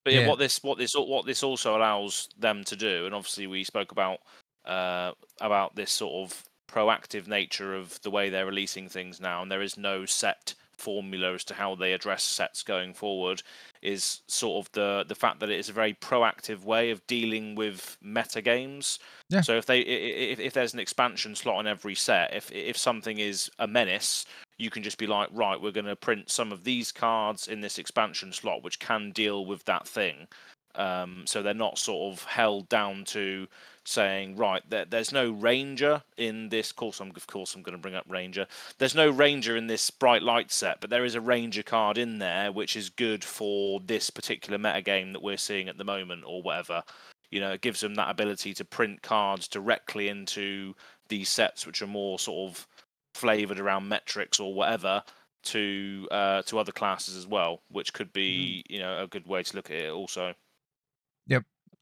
But 0.05 0.13
yeah, 0.13 0.21
Yeah. 0.21 0.29
what 0.29 0.39
this 0.39 0.63
what 0.63 0.77
this 0.77 0.95
what 0.95 1.25
this 1.25 1.43
also 1.43 1.79
allows 1.79 2.29
them 2.37 2.63
to 2.65 2.77
do, 2.77 3.07
and 3.07 3.15
obviously 3.15 3.47
we 3.47 3.65
spoke 3.65 3.91
about 3.91 4.19
uh, 4.67 5.13
about 5.41 5.75
this 5.75 5.91
sort 5.91 6.13
of 6.13 6.45
proactive 6.69 7.27
nature 7.27 7.75
of 7.75 8.01
the 8.03 8.11
way 8.11 8.29
they're 8.29 8.47
releasing 8.47 8.89
things 8.89 9.21
now, 9.21 9.43
and 9.43 9.51
there 9.51 9.63
is 9.63 9.77
no 9.77 10.07
set 10.07 10.55
formula 10.77 11.35
as 11.35 11.45
to 11.45 11.55
how 11.55 11.75
they 11.75 11.93
address 11.93 12.23
sets 12.23 12.63
going 12.63 12.93
forward. 12.93 13.43
Is 13.83 14.21
sort 14.27 14.65
of 14.65 14.73
the 14.73 15.05
the 15.07 15.15
fact 15.15 15.41
that 15.41 15.51
it 15.51 15.59
is 15.59 15.69
a 15.69 15.73
very 15.73 15.95
proactive 15.95 16.65
way 16.65 16.91
of 16.91 17.07
dealing 17.07 17.55
with 17.55 17.97
meta 18.03 18.41
games. 18.43 18.99
Yeah. 19.29 19.43
So 19.43 19.57
if 19.57 19.67
they 19.67 19.81
if, 19.81 20.41
if 20.41 20.53
there's 20.53 20.75
an 20.75 20.81
expansion 20.81 21.35
slot 21.35 21.57
on 21.57 21.67
every 21.67 21.95
set, 21.95 22.35
if 22.35 22.51
if 22.53 22.77
something 22.77 23.19
is 23.19 23.51
a 23.59 23.67
menace, 23.67 24.27
you 24.59 24.71
can 24.71 24.83
just 24.83 24.99
be 24.99 25.07
like, 25.07 25.29
right, 25.33 25.61
we're 25.61 25.71
going 25.71 25.87
to 25.87 25.97
print 25.97 26.31
some 26.31 26.53
of 26.53 26.65
these 26.65 26.93
cards 26.93 27.49
in 27.49 27.61
this 27.61 27.79
expansion 27.79 28.33
slot, 28.33 28.63
which 28.63 28.79
can 28.79 29.11
deal 29.13 29.47
with 29.47 29.65
that 29.65 29.87
thing. 29.87 30.29
Um, 30.77 31.23
so 31.27 31.43
they're 31.43 31.55
not 31.55 31.79
sort 31.79 32.13
of 32.13 32.25
held 32.25 32.69
down 32.69 33.05
to 33.07 33.47
saying, 33.85 34.37
right, 34.37 34.63
there, 34.69 34.85
there's 34.85 35.13
no 35.13 35.31
ranger 35.31 36.03
in 36.17 36.49
this. 36.49 36.71
Of 36.71 36.77
course, 36.77 37.01
I'm 37.01 37.13
of 37.15 37.27
course 37.27 37.55
I'm 37.55 37.63
going 37.63 37.77
to 37.77 37.83
bring 37.83 37.95
up 37.95 38.07
ranger. 38.09 38.47
There's 38.79 38.95
no 38.95 39.11
ranger 39.11 39.57
in 39.57 39.67
this 39.67 39.91
bright 39.91 40.23
light 40.23 40.51
set, 40.51 40.81
but 40.81 40.91
there 40.91 41.05
is 41.05 41.15
a 41.15 41.21
ranger 41.21 41.63
card 41.63 41.99
in 41.99 42.19
there 42.19 42.51
which 42.51 42.77
is 42.77 42.89
good 42.91 43.25
for 43.25 43.81
this 43.81 44.11
particular 44.11 44.59
meta 44.59 44.83
game 44.83 45.13
that 45.13 45.23
we're 45.23 45.37
seeing 45.37 45.69
at 45.69 45.79
the 45.79 45.85
moment, 45.85 46.25
or 46.27 46.43
whatever. 46.43 46.83
You 47.31 47.41
know, 47.41 47.53
it 47.53 47.61
gives 47.61 47.81
them 47.81 47.95
that 47.97 48.11
ability 48.11 48.55
to 48.55 48.65
print 48.65 49.03
cards 49.03 49.49
directly 49.49 50.09
into 50.09 50.75
these 51.09 51.29
sets, 51.29 51.67
which 51.67 51.83
are 51.83 51.87
more 51.87 52.19
sort 52.19 52.51
of 52.51 52.67
flavored 53.15 53.61
around 53.61 53.91
Metrix 53.91 54.41
or 54.41 54.55
whatever 54.55 55.03
to 55.45 56.09
uh, 56.11 56.43
to 56.43 56.59
other 56.59 56.73
classes 56.73 57.17
as 57.17 57.27
well, 57.27 57.61
which 57.69 57.93
could 57.93 58.13
be 58.13 58.65
you 58.69 58.79
know 58.79 59.03
a 59.03 59.07
good 59.07 59.27
way 59.27 59.43
to 59.43 59.57
look 59.57 59.71
at 59.71 59.77
it 59.77 59.91
also. 59.91 60.35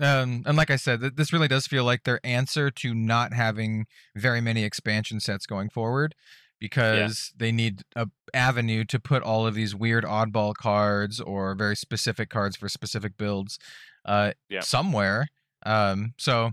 Um, 0.03 0.43
and 0.47 0.57
like 0.57 0.71
I 0.71 0.77
said, 0.77 1.01
th- 1.01 1.15
this 1.17 1.33
really 1.33 1.49
does 1.49 1.67
feel 1.67 1.85
like 1.85 2.05
their 2.05 2.21
answer 2.25 2.71
to 2.71 2.95
not 2.95 3.33
having 3.33 3.87
very 4.17 4.41
many 4.41 4.65
expansion 4.65 5.21
sets 5.21 5.47
going 5.47 5.71
forward, 5.71 6.15
because 6.61 7.33
they 7.37 7.51
need 7.53 7.83
a 7.97 8.09
avenue 8.35 8.85
to 8.85 9.01
put 9.01 9.23
all 9.23 9.47
of 9.47 9.55
these 9.55 9.75
weird 9.75 10.05
oddball 10.05 10.55
cards 10.55 11.21
or 11.21 11.55
very 11.55 11.75
specific 11.77 12.31
cards 12.31 12.57
for 12.57 12.69
specific 12.69 13.17
builds, 13.17 13.59
uh, 14.05 14.33
Yeah. 14.49 14.61
somewhere. 14.61 15.29
Um, 15.67 16.15
so 16.19 16.53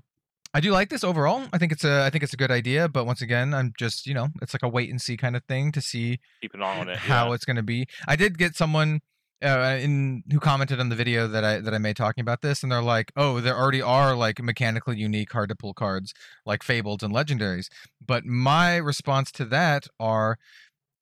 I 0.53 0.61
do 0.61 0.71
like 0.71 0.89
this 0.89 1.03
overall. 1.03 1.47
I 1.53 1.57
think 1.59 1.71
it's 1.71 1.83
a 1.83 2.03
I 2.03 2.09
think 2.09 2.23
it's 2.23 2.33
a 2.33 2.37
good 2.37 2.49
idea, 2.51 2.89
but 2.89 3.05
once 3.05 3.21
again, 3.21 3.53
I'm 3.53 3.71
just 3.77 4.07
you 4.07 4.15
know 4.15 4.29
it's 4.41 4.53
like 4.53 4.63
a 4.63 4.67
wait 4.69 4.89
and 4.89 4.99
see 4.99 5.15
kind 5.15 5.35
of 5.35 5.43
thing 5.45 5.71
to 5.73 5.81
see 5.81 6.19
Keep 6.41 6.55
an 6.55 6.63
eye 6.63 6.79
on 6.79 6.89
it. 6.89 6.97
how 6.97 7.27
yeah. 7.29 7.35
it's 7.35 7.45
going 7.45 7.57
to 7.57 7.63
be. 7.63 7.87
I 8.07 8.15
did 8.15 8.37
get 8.39 8.55
someone 8.55 9.01
uh, 9.43 9.77
in 9.79 10.23
who 10.31 10.39
commented 10.39 10.79
on 10.79 10.89
the 10.89 10.95
video 10.95 11.27
that 11.27 11.43
I 11.43 11.59
that 11.59 11.73
I 11.73 11.77
made 11.77 11.95
talking 11.95 12.21
about 12.21 12.41
this, 12.41 12.63
and 12.63 12.71
they're 12.71 12.81
like, 12.81 13.11
"Oh, 13.15 13.39
there 13.39 13.57
already 13.57 13.81
are 13.81 14.15
like 14.15 14.41
mechanically 14.41 14.97
unique, 14.97 15.31
hard 15.31 15.49
to 15.49 15.55
pull 15.55 15.73
cards 15.73 16.13
like 16.45 16.63
Fabled 16.63 17.03
and 17.03 17.13
Legendaries." 17.13 17.67
But 18.05 18.25
my 18.25 18.75
response 18.77 19.31
to 19.33 19.45
that 19.45 19.87
are 19.99 20.37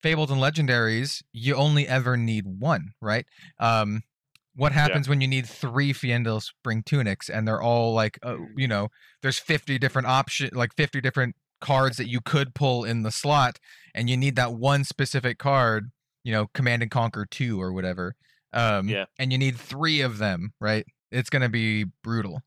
Fabled 0.04 0.32
and 0.32 0.42
Legendaries. 0.42 1.24
You 1.34 1.56
only 1.56 1.88
ever 1.88 2.18
need 2.18 2.46
one, 2.46 2.94
right? 3.02 3.26
Um, 3.60 4.04
what 4.56 4.72
happens 4.72 5.08
when 5.08 5.22
you 5.22 5.28
need 5.28 5.46
three 5.46 5.94
Fyendal 5.94 6.42
Spring 6.42 6.82
Tunics 6.84 7.30
and 7.30 7.48
they're 7.48 7.62
all 7.62 7.94
like, 7.94 8.18
uh, 8.24 8.38
you 8.56 8.68
know, 8.68 8.88
there's 9.22 9.38
50 9.38 9.78
different 9.78 10.08
option, 10.08 10.50
like 10.52 10.74
50 10.76 11.00
different 11.00 11.36
cards 11.62 11.98
that 11.98 12.08
you 12.08 12.22
could 12.22 12.56
pull 12.56 12.84
in 12.84 13.04
the 13.04 13.12
slot, 13.12 13.60
and 13.94 14.10
you 14.10 14.18
need 14.18 14.36
that 14.36 14.54
one 14.54 14.84
specific 14.84 15.38
card, 15.38 15.92
you 16.24 16.32
know, 16.32 16.48
Command 16.54 16.82
and 16.82 16.90
Conquer 16.90 17.26
two 17.30 17.62
or 17.62 17.72
whatever. 17.72 18.16
Um, 18.54 18.88
Yeah. 18.88 19.06
And 19.20 19.32
you 19.32 19.38
need 19.38 19.58
three 19.58 20.02
of 20.02 20.18
them, 20.18 20.54
right? 20.60 20.86
It's 21.12 21.30
gonna 21.30 21.50
be 21.50 21.86
brutal. 22.04 22.42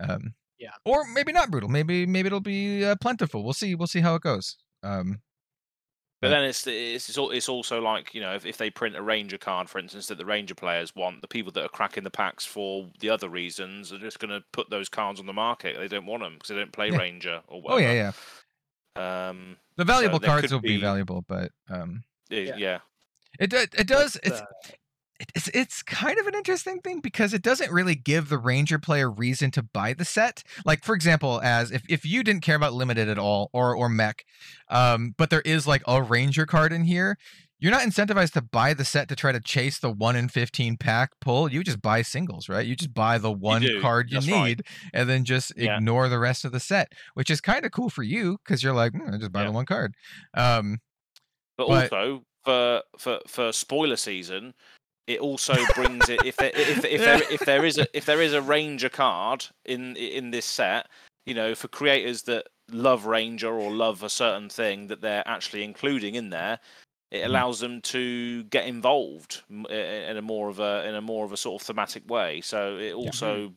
Um, 0.00 0.34
Yeah. 0.58 0.72
Or 0.84 1.04
maybe 1.06 1.32
not 1.32 1.50
brutal. 1.50 1.68
Maybe 1.68 2.06
maybe 2.06 2.26
it'll 2.28 2.40
be 2.40 2.84
uh, 2.84 2.96
plentiful. 3.00 3.42
We'll 3.44 3.52
see. 3.52 3.74
We'll 3.74 3.86
see 3.88 4.00
how 4.00 4.14
it 4.14 4.22
goes. 4.22 4.56
Um, 4.82 5.20
But 6.20 6.28
But- 6.28 6.34
then 6.34 6.44
it's 6.44 6.64
it's 6.68 7.18
it's, 7.18 7.48
also 7.48 7.80
like 7.80 8.14
you 8.14 8.20
know 8.20 8.32
if, 8.34 8.46
if 8.46 8.56
they 8.56 8.70
print 8.70 8.94
a 8.94 9.02
ranger 9.02 9.38
card, 9.38 9.68
for 9.68 9.80
instance, 9.80 10.06
that 10.06 10.18
the 10.18 10.24
ranger 10.24 10.54
players 10.54 10.94
want, 10.94 11.20
the 11.20 11.26
people 11.26 11.50
that 11.52 11.64
are 11.64 11.68
cracking 11.68 12.04
the 12.04 12.10
packs 12.10 12.44
for 12.44 12.88
the 13.00 13.10
other 13.10 13.28
reasons 13.28 13.92
are 13.92 13.98
just 13.98 14.20
going 14.20 14.30
to 14.30 14.44
put 14.52 14.70
those 14.70 14.88
cards 14.88 15.18
on 15.18 15.26
the 15.26 15.32
market. 15.32 15.76
They 15.78 15.88
don't 15.88 16.06
want 16.06 16.22
them 16.22 16.34
because 16.34 16.48
they 16.50 16.54
don't 16.54 16.72
play 16.72 16.90
Yeah. 16.90 16.98
ranger 16.98 17.42
or 17.48 17.56
oh 17.56 17.58
whatever. 17.58 17.80
yeah, 17.92 18.12
yeah. 18.96 19.28
Um, 19.28 19.56
The 19.76 19.84
valuable 19.84 20.20
there 20.20 20.30
cards 20.30 20.52
will 20.52 20.60
be 20.60 20.76
be- 20.76 20.80
valuable, 20.80 21.22
but 21.26 21.50
um, 21.68 22.04
it- 22.30 22.48
Yeah. 22.48 22.56
yeah. 22.56 22.78
it 23.40 23.50
do- 23.50 23.56
it 23.56 23.86
does. 23.88 24.12
But, 24.22 24.26
It's 24.32 24.40
uh, 24.40 24.46
it- 24.68 24.78
it's 25.34 25.48
it's 25.48 25.82
kind 25.82 26.18
of 26.18 26.26
an 26.26 26.34
interesting 26.34 26.80
thing 26.80 27.00
because 27.00 27.32
it 27.34 27.42
doesn't 27.42 27.70
really 27.70 27.94
give 27.94 28.28
the 28.28 28.38
ranger 28.38 28.78
player 28.78 29.10
reason 29.10 29.50
to 29.52 29.62
buy 29.62 29.92
the 29.92 30.04
set 30.04 30.42
like 30.64 30.84
for 30.84 30.94
example 30.94 31.40
as 31.42 31.70
if, 31.70 31.82
if 31.88 32.04
you 32.04 32.22
didn't 32.22 32.42
care 32.42 32.56
about 32.56 32.72
limited 32.72 33.08
at 33.08 33.18
all 33.18 33.50
or 33.52 33.74
or 33.76 33.88
mech 33.88 34.24
um 34.68 35.14
but 35.18 35.30
there 35.30 35.42
is 35.42 35.66
like 35.66 35.82
a 35.86 36.02
ranger 36.02 36.46
card 36.46 36.72
in 36.72 36.84
here 36.84 37.16
you're 37.60 37.70
not 37.70 37.82
incentivized 37.82 38.32
to 38.32 38.42
buy 38.42 38.74
the 38.74 38.84
set 38.84 39.08
to 39.08 39.14
try 39.14 39.30
to 39.30 39.38
chase 39.40 39.78
the 39.78 39.90
1 39.90 40.16
in 40.16 40.28
15 40.28 40.76
pack 40.76 41.10
pull 41.20 41.50
you 41.52 41.62
just 41.62 41.80
buy 41.82 42.02
singles 42.02 42.48
right 42.48 42.66
you 42.66 42.74
just 42.74 42.92
buy 42.94 43.18
the 43.18 43.30
one 43.32 43.62
do, 43.62 43.80
card 43.80 44.10
you 44.10 44.16
that's 44.16 44.28
right. 44.30 44.44
need 44.58 44.62
and 44.92 45.08
then 45.08 45.24
just 45.24 45.52
Yeah. 45.56 45.76
ignore 45.76 46.08
the 46.08 46.18
rest 46.18 46.44
of 46.44 46.52
the 46.52 46.60
set 46.60 46.92
which 47.14 47.30
is 47.30 47.40
kind 47.40 47.64
of 47.64 47.72
cool 47.72 47.90
for 47.90 48.02
you 48.02 48.38
because 48.44 48.62
you're 48.62 48.74
like 48.74 48.92
"Hmm, 48.92 49.14
I 49.14 49.18
just 49.18 49.32
buy 49.32 49.40
Yeah. 49.42 49.46
the 49.48 49.52
one 49.52 49.66
card 49.66 49.94
um 50.34 50.78
But, 51.56 51.68
But- 51.68 51.92
also 51.92 52.22
for 52.44 52.82
for 52.98 53.20
for 53.28 53.52
spoiler 53.52 53.94
season, 53.96 54.52
it 55.06 55.20
also 55.20 55.66
brings 55.74 56.08
it 56.08 56.22
if 56.24 56.36
there, 56.36 56.52
if 56.54 56.84
if 56.84 57.00
there, 57.04 57.22
if 57.30 57.40
there 57.40 57.64
is 57.64 57.78
a 57.78 57.86
if 57.96 58.06
there 58.06 58.22
is 58.22 58.32
a 58.34 58.42
ranger 58.42 58.88
card 58.88 59.46
in 59.64 59.96
in 59.96 60.30
this 60.30 60.46
set, 60.46 60.88
you 61.26 61.34
know, 61.34 61.54
for 61.54 61.68
creators 61.68 62.22
that 62.24 62.46
love 62.70 63.06
Ranger 63.06 63.52
or 63.52 63.70
love 63.72 64.02
a 64.02 64.08
certain 64.10 64.48
thing 64.48 64.86
that 64.88 65.00
they're 65.00 65.26
actually 65.26 65.64
including 65.64 66.14
in 66.14 66.30
there, 66.30 66.58
it 67.10 67.24
Mhm. 67.24 67.26
allows 67.26 67.60
them 67.60 67.80
to 67.82 68.44
get 68.44 68.66
involved 68.66 69.42
m- 69.50 69.66
i- 69.70 69.74
i- 69.74 70.10
in 70.10 70.16
a 70.16 70.22
more 70.22 70.48
of 70.48 70.60
a 70.60 70.86
in 70.88 70.94
a 70.94 71.00
more 71.02 71.24
of 71.24 71.32
a 71.32 71.36
sort 71.36 71.60
of 71.62 71.66
thematic 71.66 72.08
way. 72.10 72.40
So 72.40 72.78
it 72.78 72.92
also 72.94 73.54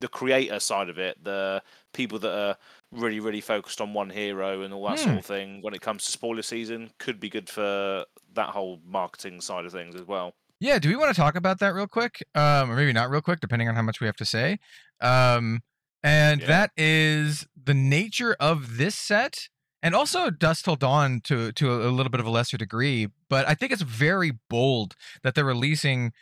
the 0.00 0.08
creator 0.08 0.60
side 0.60 0.88
of 0.90 0.98
it, 0.98 1.22
the 1.24 1.62
people 1.94 2.18
that 2.20 2.32
are 2.36 2.56
really 2.92 3.20
really 3.20 3.40
focused 3.42 3.80
on 3.80 3.94
one 3.94 4.10
hero 4.10 4.62
and 4.62 4.74
all 4.74 4.86
that 4.88 4.98
sort 4.98 5.16
Hmm. 5.16 5.18
of 5.18 5.26
thing 5.26 5.62
when 5.62 5.74
it 5.74 5.80
comes 5.82 6.04
to 6.06 6.12
spoiler 6.12 6.42
season 6.42 6.90
could 6.98 7.20
be 7.20 7.28
good 7.30 7.48
for 7.50 8.04
that 8.34 8.50
whole 8.50 8.80
marketing 8.84 9.40
side 9.40 9.64
of 9.66 9.72
things 9.72 9.94
as 9.94 10.04
well. 10.06 10.34
Yeah, 10.60 10.78
do 10.78 10.88
we 10.88 10.96
want 10.96 11.14
to 11.14 11.20
talk 11.20 11.34
about 11.36 11.58
that 11.60 11.74
real 11.74 11.86
quick? 11.86 12.24
Um, 12.34 12.70
or 12.70 12.76
maybe 12.76 12.92
not 12.92 13.10
real 13.10 13.20
quick, 13.20 13.40
depending 13.40 13.68
on 13.68 13.74
how 13.74 13.82
much 13.82 14.00
we 14.00 14.06
have 14.06 14.16
to 14.16 14.24
say. 14.24 14.58
Um, 15.00 15.60
and 16.02 16.40
Yeah. 16.40 16.46
that 16.46 16.70
is 16.76 17.46
the 17.62 17.74
nature 17.74 18.34
of 18.40 18.76
this 18.78 18.94
set, 18.94 19.48
and 19.82 19.94
also 19.94 20.30
Dusk 20.30 20.64
Till 20.64 20.76
Dawn 20.76 21.20
to 21.24 21.52
to 21.52 21.74
a 21.74 21.90
little 21.90 22.10
bit 22.10 22.20
of 22.20 22.26
a 22.26 22.30
lesser 22.30 22.56
degree. 22.56 23.08
But 23.28 23.46
I 23.46 23.54
think 23.54 23.72
it's 23.72 23.82
very 23.82 24.32
bold 24.48 24.94
that 25.22 25.34
they're 25.34 25.44
releasing 25.44 26.12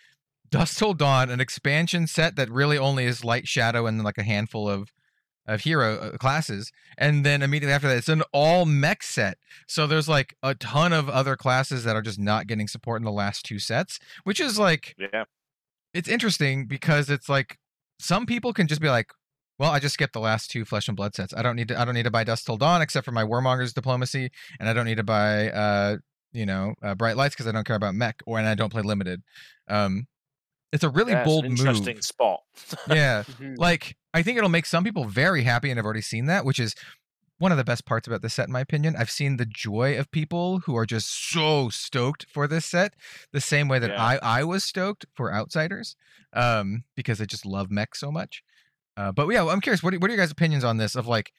Dusk 0.51 0.79
Till 0.79 0.95
Dawn, 0.95 1.31
an 1.31 1.41
expansion 1.41 2.07
set 2.07 2.37
that 2.37 2.51
really 2.51 2.79
only 2.79 3.05
is 3.07 3.25
Light 3.25 3.49
Shadow 3.49 3.87
and 3.87 4.03
like 4.05 4.19
a 4.19 4.25
handful 4.25 4.69
of 4.69 4.91
of 5.47 5.61
hero 5.63 5.97
uh, 5.99 6.17
classes, 6.19 6.73
and 6.97 7.25
then 7.25 7.43
immediately 7.43 7.73
after 7.75 7.89
that, 7.89 7.97
it's 7.99 8.09
an 8.09 8.23
all 8.33 8.65
mech 8.67 9.03
set. 9.03 9.37
So 9.69 9.87
there's 9.87 10.09
like 10.09 10.35
a 10.43 10.55
ton 10.55 10.93
of 10.93 11.09
other 11.09 11.37
classes 11.37 11.85
that 11.85 11.95
are 11.97 12.03
just 12.03 12.19
not 12.19 12.47
getting 12.47 12.67
support 12.69 13.01
in 13.01 13.05
the 13.05 13.13
last 13.13 13.45
two 13.45 13.59
sets, 13.59 13.99
which 14.25 14.41
is 14.41 14.59
like 14.59 14.95
Yeah. 14.99 15.25
it's 15.93 16.09
interesting 16.09 16.67
because 16.67 17.11
it's 17.11 17.29
like 17.29 17.59
some 17.99 18.27
people 18.27 18.53
can 18.53 18.67
just 18.67 18.81
be 18.81 18.89
like, 18.89 19.11
well, 19.59 19.71
I 19.71 19.79
just 19.79 19.95
skipped 19.95 20.15
the 20.15 20.21
last 20.21 20.51
two 20.51 20.65
flesh 20.65 20.89
and 20.89 20.97
blood 20.97 21.15
sets. 21.15 21.33
I 21.37 21.43
don't 21.43 21.55
need 21.57 21.69
to. 21.69 21.81
I 21.81 21.85
don't 21.85 21.95
need 21.95 22.03
to 22.05 22.11
buy 22.11 22.25
Dusk 22.25 22.45
Till 22.47 22.57
Dawn 22.57 22.83
except 22.83 23.05
for 23.05 23.13
my 23.13 23.23
Warmonger's 23.23 23.73
diplomacy, 23.73 24.31
and 24.59 24.69
I 24.69 24.73
don't 24.73 24.85
need 24.85 24.97
to 24.97 25.05
buy, 25.05 25.51
uh, 25.51 25.97
you 26.33 26.45
know, 26.45 26.75
uh, 26.83 26.97
Bright 26.97 27.17
Lights 27.17 27.35
because 27.37 27.47
I 27.47 27.53
don't 27.53 27.65
care 27.65 27.77
about 27.77 27.95
mech, 27.95 28.21
or 28.27 28.39
and 28.41 28.49
I 28.49 28.57
don't 28.57 28.71
play 28.71 28.83
limited. 28.83 29.23
Um, 29.69 30.09
it's 30.73 30.83
a 30.83 30.89
really 30.89 31.13
an 31.13 31.25
bold 31.25 31.45
interesting 31.45 31.95
move. 31.95 32.05
spot. 32.05 32.41
Yeah, 32.89 33.23
Mhm. 33.39 33.57
like 33.57 33.97
I 34.15 34.23
think 34.23 34.39
it'll 34.39 34.49
make 34.49 34.65
some 34.65 34.85
people 34.85 35.05
very 35.05 35.43
happy, 35.43 35.71
and 35.71 35.79
I've 35.79 35.85
already 35.85 36.01
seen 36.01 36.27
that, 36.27 36.45
which 36.45 36.61
is 36.61 36.75
one 37.39 37.51
of 37.51 37.59
the 37.59 37.65
best 37.65 37.85
parts 37.85 38.07
about 38.07 38.23
this 38.23 38.33
set, 38.33 38.47
in 38.47 38.53
my 38.53 38.61
opinion. 38.61 38.95
I've 38.97 39.11
seen 39.11 39.37
the 39.37 39.45
joy 39.45 39.99
of 39.99 40.11
people 40.13 40.61
who 40.61 40.77
are 40.77 40.87
just 40.87 41.11
so 41.11 41.69
stoked 41.69 42.25
for 42.33 42.47
this 42.47 42.65
set, 42.65 42.95
the 43.33 43.41
same 43.41 43.67
way 43.67 43.81
that 43.81 43.91
Yeah. 43.91 44.03
I 44.03 44.19
I 44.23 44.45
was 44.45 44.63
stoked 44.63 45.05
for 45.13 45.35
Outsiders, 45.35 45.97
um, 46.33 46.85
because 46.95 47.21
I 47.21 47.25
just 47.25 47.45
love 47.45 47.73
mech 47.73 47.97
so 47.97 48.13
much. 48.13 48.43
Uh, 48.97 49.11
but 49.11 49.29
yeah, 49.29 49.45
I'm 49.47 49.61
curious. 49.61 49.83
What 49.83 49.93
are, 49.93 49.99
what 49.99 50.09
are 50.09 50.15
your 50.15 50.23
guys' 50.23 50.31
opinions 50.31 50.63
on 50.63 50.77
this? 50.77 50.95
Of 50.95 51.09
like 51.09 51.33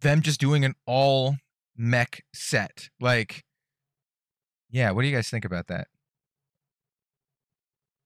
them 0.00 0.22
just 0.22 0.38
doing 0.40 0.64
an 0.64 0.74
all 0.86 1.36
mech 1.76 2.22
set? 2.32 2.88
Like, 3.00 3.44
yeah, 4.70 4.92
what 4.92 5.02
do 5.02 5.08
you 5.08 5.16
guys 5.16 5.28
think 5.28 5.44
about 5.44 5.66
that? 5.66 5.88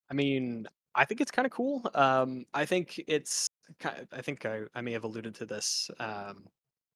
I 0.09 0.15
mean, 0.15 0.67
I 0.97 1.05
think 1.05 1.21
it's 1.21 1.31
kind 1.31 1.45
of 1.45 1.51
cool. 1.51 1.89
Um, 1.93 2.45
I 2.53 2.65
think 2.65 3.01
it's. 3.07 3.49
I 3.85 4.21
think 4.21 4.45
I, 4.45 4.61
I 4.73 4.81
may 4.81 4.91
have 4.93 5.03
alluded 5.03 5.35
to 5.35 5.45
this 5.45 5.91
um, 5.99 6.45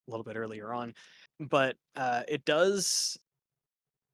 a 0.08 0.12
little 0.12 0.24
bit 0.24 0.36
earlier 0.36 0.74
on, 0.74 0.94
but 1.40 1.76
uh, 1.96 2.24
it 2.28 2.44
does, 2.46 3.18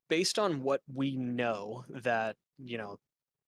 based 0.10 0.38
on 0.38 0.62
what 0.62 0.82
we 0.94 1.16
know, 1.16 1.86
that 1.90 2.36
you 2.60 2.78
know, 2.78 2.98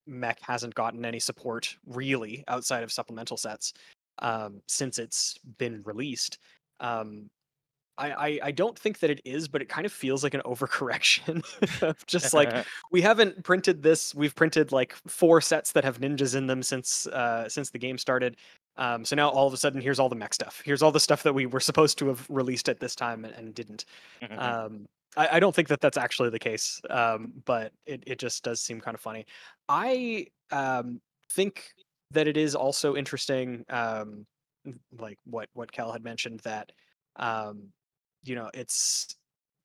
mech 0.08 0.40
hasn't 0.42 0.76
gotten 0.76 1.04
any 1.06 1.20
support 1.20 1.76
really 1.86 2.44
outside 2.48 2.84
of 2.84 2.92
supplemental 2.92 3.38
sets 3.38 3.74
um, 4.20 4.62
since 4.68 4.98
it's 4.98 5.38
been 5.58 5.82
released. 5.84 6.40
Um, 6.80 7.30
I, 8.00 8.12
I, 8.12 8.40
I 8.44 8.52
don't 8.52 8.80
think 8.80 9.00
that 9.00 9.10
it 9.10 9.22
is, 9.26 9.48
but 9.48 9.62
it 9.62 9.68
kind 9.68 9.86
of 9.86 9.92
feels 9.92 10.24
like 10.24 10.34
an 10.34 10.42
overcorrection 10.46 11.44
of 11.82 12.06
just 12.08 12.34
like 12.34 12.66
we 12.92 13.02
haven't 13.02 13.44
printed 13.44 13.84
this. 13.84 14.16
We've 14.16 14.34
printed 14.34 14.72
like 14.72 14.96
four 15.08 15.42
sets 15.42 15.74
that 15.74 15.84
have 15.84 16.00
ninjas 16.00 16.36
in 16.36 16.48
them 16.48 16.64
since 16.64 17.06
uh, 17.08 17.48
since 17.50 17.70
the 17.70 17.78
game 17.78 17.98
started. 17.98 18.38
Um, 18.78 19.04
so 19.04 19.16
now 19.16 19.30
all 19.30 19.46
of 19.46 19.54
a 19.54 19.58
sudden, 19.58 19.82
here's 19.82 20.00
all 20.00 20.08
the 20.08 20.16
mech 20.16 20.34
stuff. 20.34 20.62
Here's 20.64 20.82
all 20.82 20.92
the 20.92 21.00
stuff 21.00 21.24
that 21.24 21.34
we 21.34 21.46
were 21.46 21.60
supposed 21.60 21.98
to 22.00 22.08
have 22.08 22.26
released 22.30 22.70
at 22.70 22.80
this 22.80 22.96
time 22.96 23.26
and, 23.26 23.34
and 23.34 23.54
didn't. 23.54 23.86
Um, 24.38 24.88
I, 25.18 25.28
I 25.34 25.40
don't 25.40 25.54
think 25.54 25.68
that 25.68 25.82
that's 25.82 25.98
actually 25.98 26.30
the 26.30 26.40
case, 26.40 26.80
um, 26.90 27.34
but 27.44 27.74
it, 27.86 28.04
it 28.08 28.20
just 28.20 28.44
does 28.44 28.62
seem 28.62 28.80
kind 28.80 28.96
of 28.96 29.02
funny. 29.02 29.26
I 29.68 30.28
um, 30.52 31.02
think 31.32 31.74
that 32.12 32.28
it 32.28 32.38
is 32.38 32.56
also 32.56 32.96
interesting, 32.96 33.66
um, 33.70 34.26
like 34.98 35.18
what 35.26 35.50
what 35.54 35.72
Kel 35.72 35.92
had 35.92 36.04
mentioned 36.04 36.40
that 36.42 36.72
um, 37.18 37.72
you 38.24 38.36
know 38.36 38.50
it's 38.54 39.16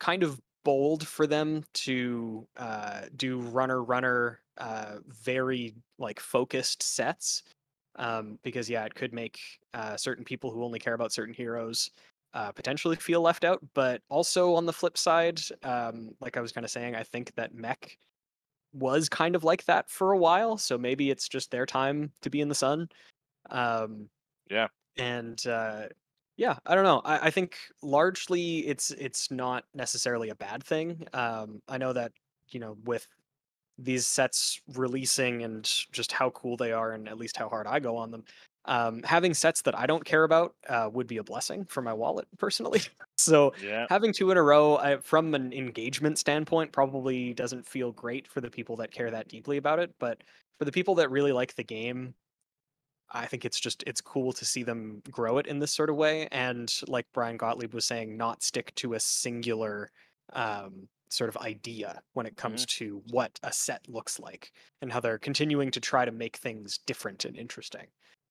kind 0.01 0.23
of 0.23 0.41
bold 0.65 1.07
for 1.07 1.27
them 1.27 1.65
to 1.75 2.49
uh, 2.57 3.07
do 3.17 3.39
runner 3.41 3.83
runner 3.83 4.41
uh, 4.59 4.99
very 5.07 5.75
like 5.99 6.21
focused 6.21 6.83
sets 6.83 7.43
um, 7.97 8.39
because 8.43 8.69
yeah 8.71 8.85
it 8.85 8.95
could 8.95 9.13
make 9.13 9.41
uh, 9.75 9.97
certain 9.97 10.25
people 10.25 10.51
who 10.51 10.65
only 10.65 10.79
care 10.79 10.95
about 10.95 11.13
certain 11.13 11.35
heroes 11.35 11.91
uh, 12.35 12.51
potentially 12.53 12.97
feel 12.97 13.21
left 13.21 13.45
out 13.45 13.63
but 13.75 14.03
also 14.09 14.55
on 14.55 14.67
the 14.67 14.73
flip 14.73 14.97
side 14.99 15.41
um, 15.63 16.11
like 16.21 16.37
i 16.37 16.41
was 16.41 16.53
kind 16.53 16.65
of 16.65 16.71
saying 16.71 16.95
i 16.95 17.03
think 17.03 17.35
that 17.35 17.55
mech 17.55 17.99
was 18.73 19.09
kind 19.09 19.37
of 19.37 19.45
like 19.45 19.65
that 19.67 19.89
for 19.91 20.13
a 20.13 20.19
while 20.19 20.59
so 20.59 20.77
maybe 20.77 21.11
it's 21.11 21.29
just 21.29 21.51
their 21.51 21.67
time 21.67 22.13
to 22.23 22.31
be 22.31 22.41
in 22.41 22.49
the 22.49 22.55
sun 22.55 22.89
um, 23.51 24.11
Yeah. 24.51 24.69
and 24.97 25.47
uh, 25.47 25.89
yeah 26.37 26.57
i 26.67 26.75
don't 26.75 26.85
know 26.85 27.01
I, 27.05 27.27
I 27.27 27.31
think 27.31 27.57
largely 27.83 28.67
it's 28.67 28.91
it's 28.93 29.31
not 29.31 29.65
necessarily 29.75 30.31
a 30.31 30.35
bad 30.35 30.63
thing 30.63 31.07
um, 31.13 31.61
i 31.69 31.79
know 31.79 31.93
that 31.93 32.13
you 32.49 32.61
know 32.61 32.77
with 32.85 33.07
these 33.79 34.07
sets 34.07 34.61
releasing 34.75 35.43
and 35.43 35.65
just 35.91 36.13
how 36.13 36.31
cool 36.31 36.57
they 36.57 36.73
are 36.73 36.93
and 36.93 37.09
at 37.09 37.19
least 37.19 37.37
how 37.37 37.49
hard 37.49 37.67
i 37.67 37.79
go 37.79 37.97
on 37.97 38.11
them 38.11 38.25
um, 38.67 39.03
having 39.03 39.35
sets 39.35 39.63
that 39.63 39.79
i 39.79 39.87
don't 39.87 40.05
care 40.05 40.25
about 40.25 40.55
uh, 40.69 40.89
would 40.93 41.07
be 41.07 41.19
a 41.19 41.25
blessing 41.25 41.65
for 41.67 41.83
my 41.83 41.93
wallet 41.93 42.27
personally 42.39 42.81
so 43.17 43.53
yeah. 43.63 43.87
having 43.89 44.13
two 44.13 44.31
in 44.31 44.37
a 44.37 44.43
row 44.43 44.77
I, 44.77 44.97
from 44.99 45.35
an 45.35 45.53
engagement 45.53 46.19
standpoint 46.19 46.73
probably 46.73 47.35
doesn't 47.35 47.67
feel 47.67 47.93
great 47.93 48.27
for 48.27 48.41
the 48.41 48.51
people 48.51 48.77
that 48.77 48.91
care 48.91 49.11
that 49.11 49.29
deeply 49.29 49.57
about 49.57 49.81
it 49.81 49.93
but 49.99 50.23
for 50.59 50.65
the 50.65 50.73
people 50.73 50.95
that 50.97 51.11
really 51.11 51.33
like 51.33 51.55
the 51.57 51.65
game 51.65 52.15
i 53.15 53.27
think 53.27 53.45
it's 53.45 53.59
just 53.59 53.83
it's 53.87 54.01
cool 54.01 54.33
to 54.33 54.45
see 54.45 54.63
them 54.63 55.03
grow 55.11 55.39
it 55.39 55.47
in 55.47 55.59
this 55.59 55.73
sort 55.73 55.91
of 55.91 55.97
way 55.97 56.29
and 56.33 56.81
like 56.89 57.07
brian 57.13 57.37
gottlieb 57.37 57.73
was 57.73 57.85
saying 57.85 58.17
not 58.17 58.43
stick 58.43 58.75
to 58.75 58.95
a 58.95 59.01
singular 59.01 59.91
um, 60.33 60.89
sort 61.15 61.29
of 61.29 61.37
idea 61.39 62.01
when 62.15 62.27
it 62.27 62.37
comes 62.37 62.67
to 62.67 63.03
what 63.11 63.39
a 63.43 63.53
set 63.53 63.87
looks 63.89 64.19
like 64.19 64.53
and 64.83 64.93
how 64.93 65.01
they're 65.01 65.19
continuing 65.19 65.71
to 65.71 65.81
try 65.81 66.05
to 66.05 66.11
make 66.11 66.37
things 66.39 66.79
different 66.87 67.25
and 67.25 67.37
interesting. 67.37 67.87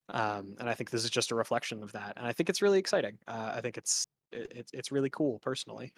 Um, 0.10 0.56
and 0.60 0.70
i 0.70 0.74
think 0.74 0.90
this 0.90 1.06
is 1.06 1.10
just 1.10 1.32
a 1.32 1.36
reflection 1.36 1.82
of 1.82 1.94
that 1.94 2.14
and 2.18 2.28
i 2.28 2.34
think 2.34 2.50
it's 2.50 2.62
really 2.62 2.78
exciting. 2.78 3.18
Uh, 3.26 3.54
i 3.56 3.62
think 3.62 3.78
it's 3.78 4.06
it, 4.34 4.52
it's 4.54 4.72
it's 4.74 4.92
really 4.92 5.10
cool 5.10 5.40
personally 5.40 5.94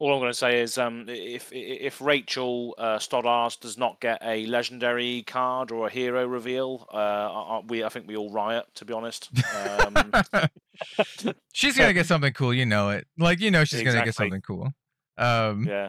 All 0.00 0.14
I'm 0.14 0.18
going 0.18 0.30
to 0.32 0.34
say 0.34 0.60
is, 0.62 0.78
um, 0.78 1.04
if 1.08 1.50
if 1.52 2.00
Rachel 2.00 2.74
uh, 2.78 2.98
Stoddard 2.98 3.56
does 3.60 3.76
not 3.76 4.00
get 4.00 4.18
a 4.24 4.46
legendary 4.46 5.22
card 5.26 5.70
or 5.70 5.86
a 5.86 5.90
hero 5.90 6.26
reveal, 6.26 6.86
uh, 6.90 7.60
we 7.68 7.84
I 7.84 7.90
think 7.90 8.08
we 8.08 8.16
all 8.16 8.32
riot. 8.32 8.64
To 8.76 8.84
be 8.86 8.94
honest, 8.94 9.28
um, 9.54 10.10
she's 11.52 11.76
gonna 11.76 11.92
get 11.92 12.06
something 12.06 12.32
cool, 12.32 12.54
you 12.54 12.64
know 12.66 12.90
it. 12.90 13.06
Like 13.18 13.40
you 13.40 13.50
know 13.50 13.64
she's 13.64 13.82
gonna 13.82 14.02
get 14.04 14.14
something 14.14 14.40
cool. 14.40 14.72
Um, 15.18 15.66
yeah, 15.68 15.88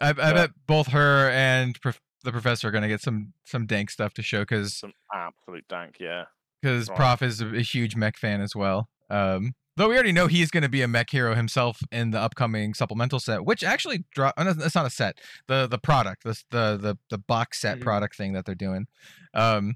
I, 0.00 0.10
I 0.10 0.12
Yeah. 0.16 0.32
bet 0.32 0.50
both 0.66 0.86
her 0.88 1.30
and 1.30 1.80
prof- 1.80 2.00
the 2.22 2.30
professor 2.30 2.68
are 2.68 2.70
gonna 2.70 2.86
get 2.88 3.00
some 3.00 3.32
some 3.44 3.66
dank 3.66 3.90
stuff 3.90 4.14
to 4.14 4.22
show 4.22 4.42
because 4.42 4.74
some 4.74 4.92
absolute 5.12 5.66
dank. 5.68 5.96
Yeah, 5.98 6.26
because 6.62 6.88
Right. 6.88 6.96
Prof 6.96 7.22
is 7.22 7.40
a, 7.40 7.56
a 7.56 7.60
huge 7.62 7.96
mech 7.96 8.16
fan 8.16 8.40
as 8.40 8.54
well. 8.54 8.88
Um, 9.10 9.54
though 9.76 9.88
we 9.88 9.94
already 9.94 10.12
know 10.12 10.26
he's 10.26 10.50
going 10.50 10.62
to 10.62 10.68
be 10.68 10.82
a 10.82 10.88
mech 10.88 11.10
hero 11.10 11.34
himself 11.34 11.80
in 11.90 12.10
the 12.10 12.18
upcoming 12.20 12.74
supplemental 12.74 13.18
set, 13.20 13.44
which 13.44 13.62
actually 13.64 14.04
drop. 14.14 14.34
It's 14.38 14.74
not 14.74 14.86
a 14.86 14.90
set. 14.90 15.18
The 15.48 15.66
the 15.66 15.78
product, 15.78 16.24
the 16.24 16.40
the 16.50 16.76
the, 16.80 16.98
the 17.10 17.18
box 17.18 17.60
set 17.60 17.78
Mhm. 17.78 17.82
product 17.82 18.16
thing 18.16 18.32
that 18.34 18.44
they're 18.44 18.54
doing. 18.54 18.86
Um, 19.34 19.74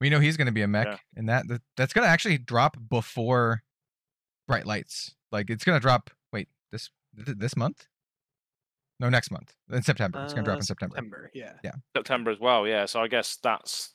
we 0.00 0.08
know 0.10 0.20
he's 0.20 0.36
going 0.36 0.46
to 0.46 0.52
be 0.52 0.62
a 0.62 0.68
mech, 0.68 0.86
Yeah. 0.86 0.96
and 1.16 1.28
that, 1.28 1.46
that 1.48 1.62
that's 1.76 1.92
going 1.92 2.04
to 2.06 2.10
actually 2.10 2.38
drop 2.38 2.76
before 2.88 3.62
Bright 4.48 4.66
Lights. 4.66 5.14
Like 5.30 5.50
it's 5.50 5.64
going 5.64 5.76
to 5.76 5.80
drop. 5.82 6.10
Wait, 6.32 6.48
this 6.72 6.90
this 7.14 7.56
month? 7.56 7.86
No, 8.98 9.08
next 9.08 9.30
month 9.30 9.54
in 9.72 9.82
September. 9.82 10.22
It's 10.24 10.34
going 10.34 10.44
to 10.44 10.48
drop 10.48 10.56
Uh, 10.56 10.58
in 10.58 10.62
September. 10.64 10.94
September, 10.96 11.30
yeah. 11.32 11.52
yeah. 11.64 11.72
September 11.96 12.30
as 12.30 12.38
well. 12.38 12.66
Yeah, 12.66 12.84
so 12.86 13.00
I 13.00 13.08
guess 13.08 13.36
that's. 13.42 13.90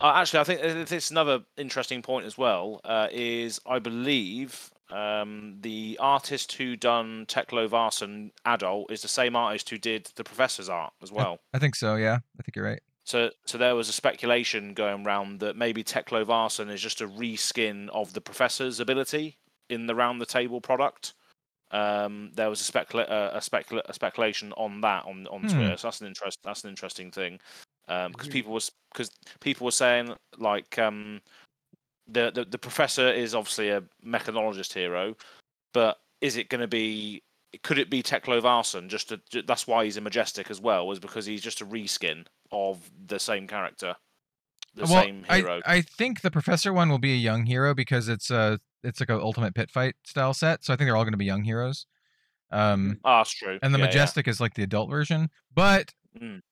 Uh, 0.00 0.12
actually, 0.16 0.40
I 0.40 0.44
think 0.44 0.60
th- 0.60 0.88
this 0.88 1.04
is 1.06 1.10
another 1.10 1.40
interesting 1.56 2.02
point 2.02 2.26
as 2.26 2.36
well. 2.36 2.80
Uh, 2.84 3.08
is 3.12 3.60
I 3.66 3.78
believe 3.78 4.70
um, 4.90 5.56
the 5.60 5.96
artist 6.00 6.52
who 6.52 6.76
done 6.76 7.26
Teklovossen 7.26 8.30
adult 8.44 8.90
is 8.90 9.02
the 9.02 9.08
same 9.08 9.34
artist 9.36 9.70
who 9.70 9.78
did 9.78 10.10
the 10.16 10.24
professor's 10.24 10.68
art 10.68 10.92
as 11.02 11.10
well. 11.12 11.38
I 11.52 11.58
think 11.58 11.74
so. 11.76 11.96
Yeah, 11.96 12.18
I 12.38 12.42
think 12.42 12.56
you're 12.56 12.64
right. 12.64 12.82
So, 13.06 13.30
so 13.44 13.58
there 13.58 13.74
was 13.76 13.88
a 13.88 13.92
speculation 13.92 14.72
going 14.72 15.06
around 15.06 15.40
that 15.40 15.56
maybe 15.56 15.84
Teklovossen 15.84 16.70
is 16.72 16.80
just 16.80 17.00
a 17.02 17.06
reskin 17.08 17.88
of 17.90 18.14
the 18.14 18.20
Professor's 18.22 18.80
ability 18.80 19.36
in 19.68 19.86
the 19.86 19.94
round 19.94 20.20
the 20.22 20.26
table 20.26 20.60
product. 20.60 21.12
Um, 21.70 22.30
there 22.34 22.48
was 22.48 22.60
a, 22.60 22.64
specula- 22.64 23.04
uh, 23.04 23.30
a, 23.34 23.42
specula- 23.42 23.82
a 23.86 23.92
speculation 23.92 24.52
on 24.56 24.80
that 24.82 25.04
on 25.06 25.26
on 25.26 25.42
Hmm. 25.42 25.48
Twitter. 25.48 25.76
So 25.76 25.88
that's 25.88 26.00
an 26.00 26.06
interest. 26.06 26.38
That's 26.44 26.64
an 26.64 26.70
interesting 26.70 27.10
thing 27.10 27.40
because 27.86 28.28
Mhm. 28.28 28.32
people 28.32 28.52
was 28.52 28.70
because 28.92 29.10
people 29.40 29.64
were 29.64 29.70
saying 29.70 30.14
like 30.38 30.78
um, 30.78 31.20
the, 32.06 32.30
the 32.30 32.44
the 32.44 32.58
professor 32.58 33.10
is 33.12 33.34
obviously 33.34 33.70
a 33.70 33.82
mechanologist 34.04 34.72
hero, 34.72 35.16
but 35.72 35.98
is 36.20 36.36
it 36.36 36.48
going 36.48 36.60
to 36.60 36.68
be? 36.68 37.22
Could 37.62 37.78
it 37.78 37.88
be 37.88 38.02
Teklovossen? 38.02 38.88
Just 38.88 39.10
to, 39.10 39.42
that's 39.42 39.66
why 39.66 39.84
he's 39.84 39.96
a 39.96 40.00
majestic 40.00 40.50
as 40.50 40.60
well, 40.60 40.90
is 40.90 40.98
because 40.98 41.24
he's 41.24 41.42
just 41.42 41.60
a 41.60 41.66
reskin 41.66 42.26
of 42.50 42.90
the 43.06 43.18
same 43.20 43.46
character, 43.46 43.94
the 44.74 44.82
well, 44.82 45.04
same 45.04 45.22
hero. 45.22 45.60
I, 45.64 45.76
I 45.76 45.80
think 45.82 46.20
the 46.22 46.32
professor 46.32 46.72
one 46.72 46.88
will 46.88 46.98
be 46.98 47.12
a 47.12 47.16
young 47.16 47.46
hero 47.46 47.72
because 47.74 48.08
it's 48.08 48.30
a 48.30 48.58
it's 48.82 48.98
like 49.00 49.08
a 49.10 49.20
ultimate 49.20 49.54
pit 49.54 49.70
fight 49.70 49.94
style 50.04 50.34
set. 50.34 50.64
So 50.64 50.72
I 50.72 50.76
think 50.76 50.88
they're 50.88 50.96
all 50.96 51.04
going 51.04 51.12
to 51.12 51.18
be 51.18 51.24
young 51.24 51.44
heroes. 51.44 51.86
Um, 52.50 53.00
Ah, 53.04 53.20
that's 53.20 53.30
true. 53.32 53.58
and 53.62 53.72
the 53.72 53.78
Yeah, 53.78 53.84
yeah. 53.84 53.88
majestic 53.88 54.28
is 54.28 54.40
like 54.40 54.54
the 54.54 54.62
adult 54.64 54.90
version. 54.90 55.30
But 55.54 55.92
Mm. 56.20 56.42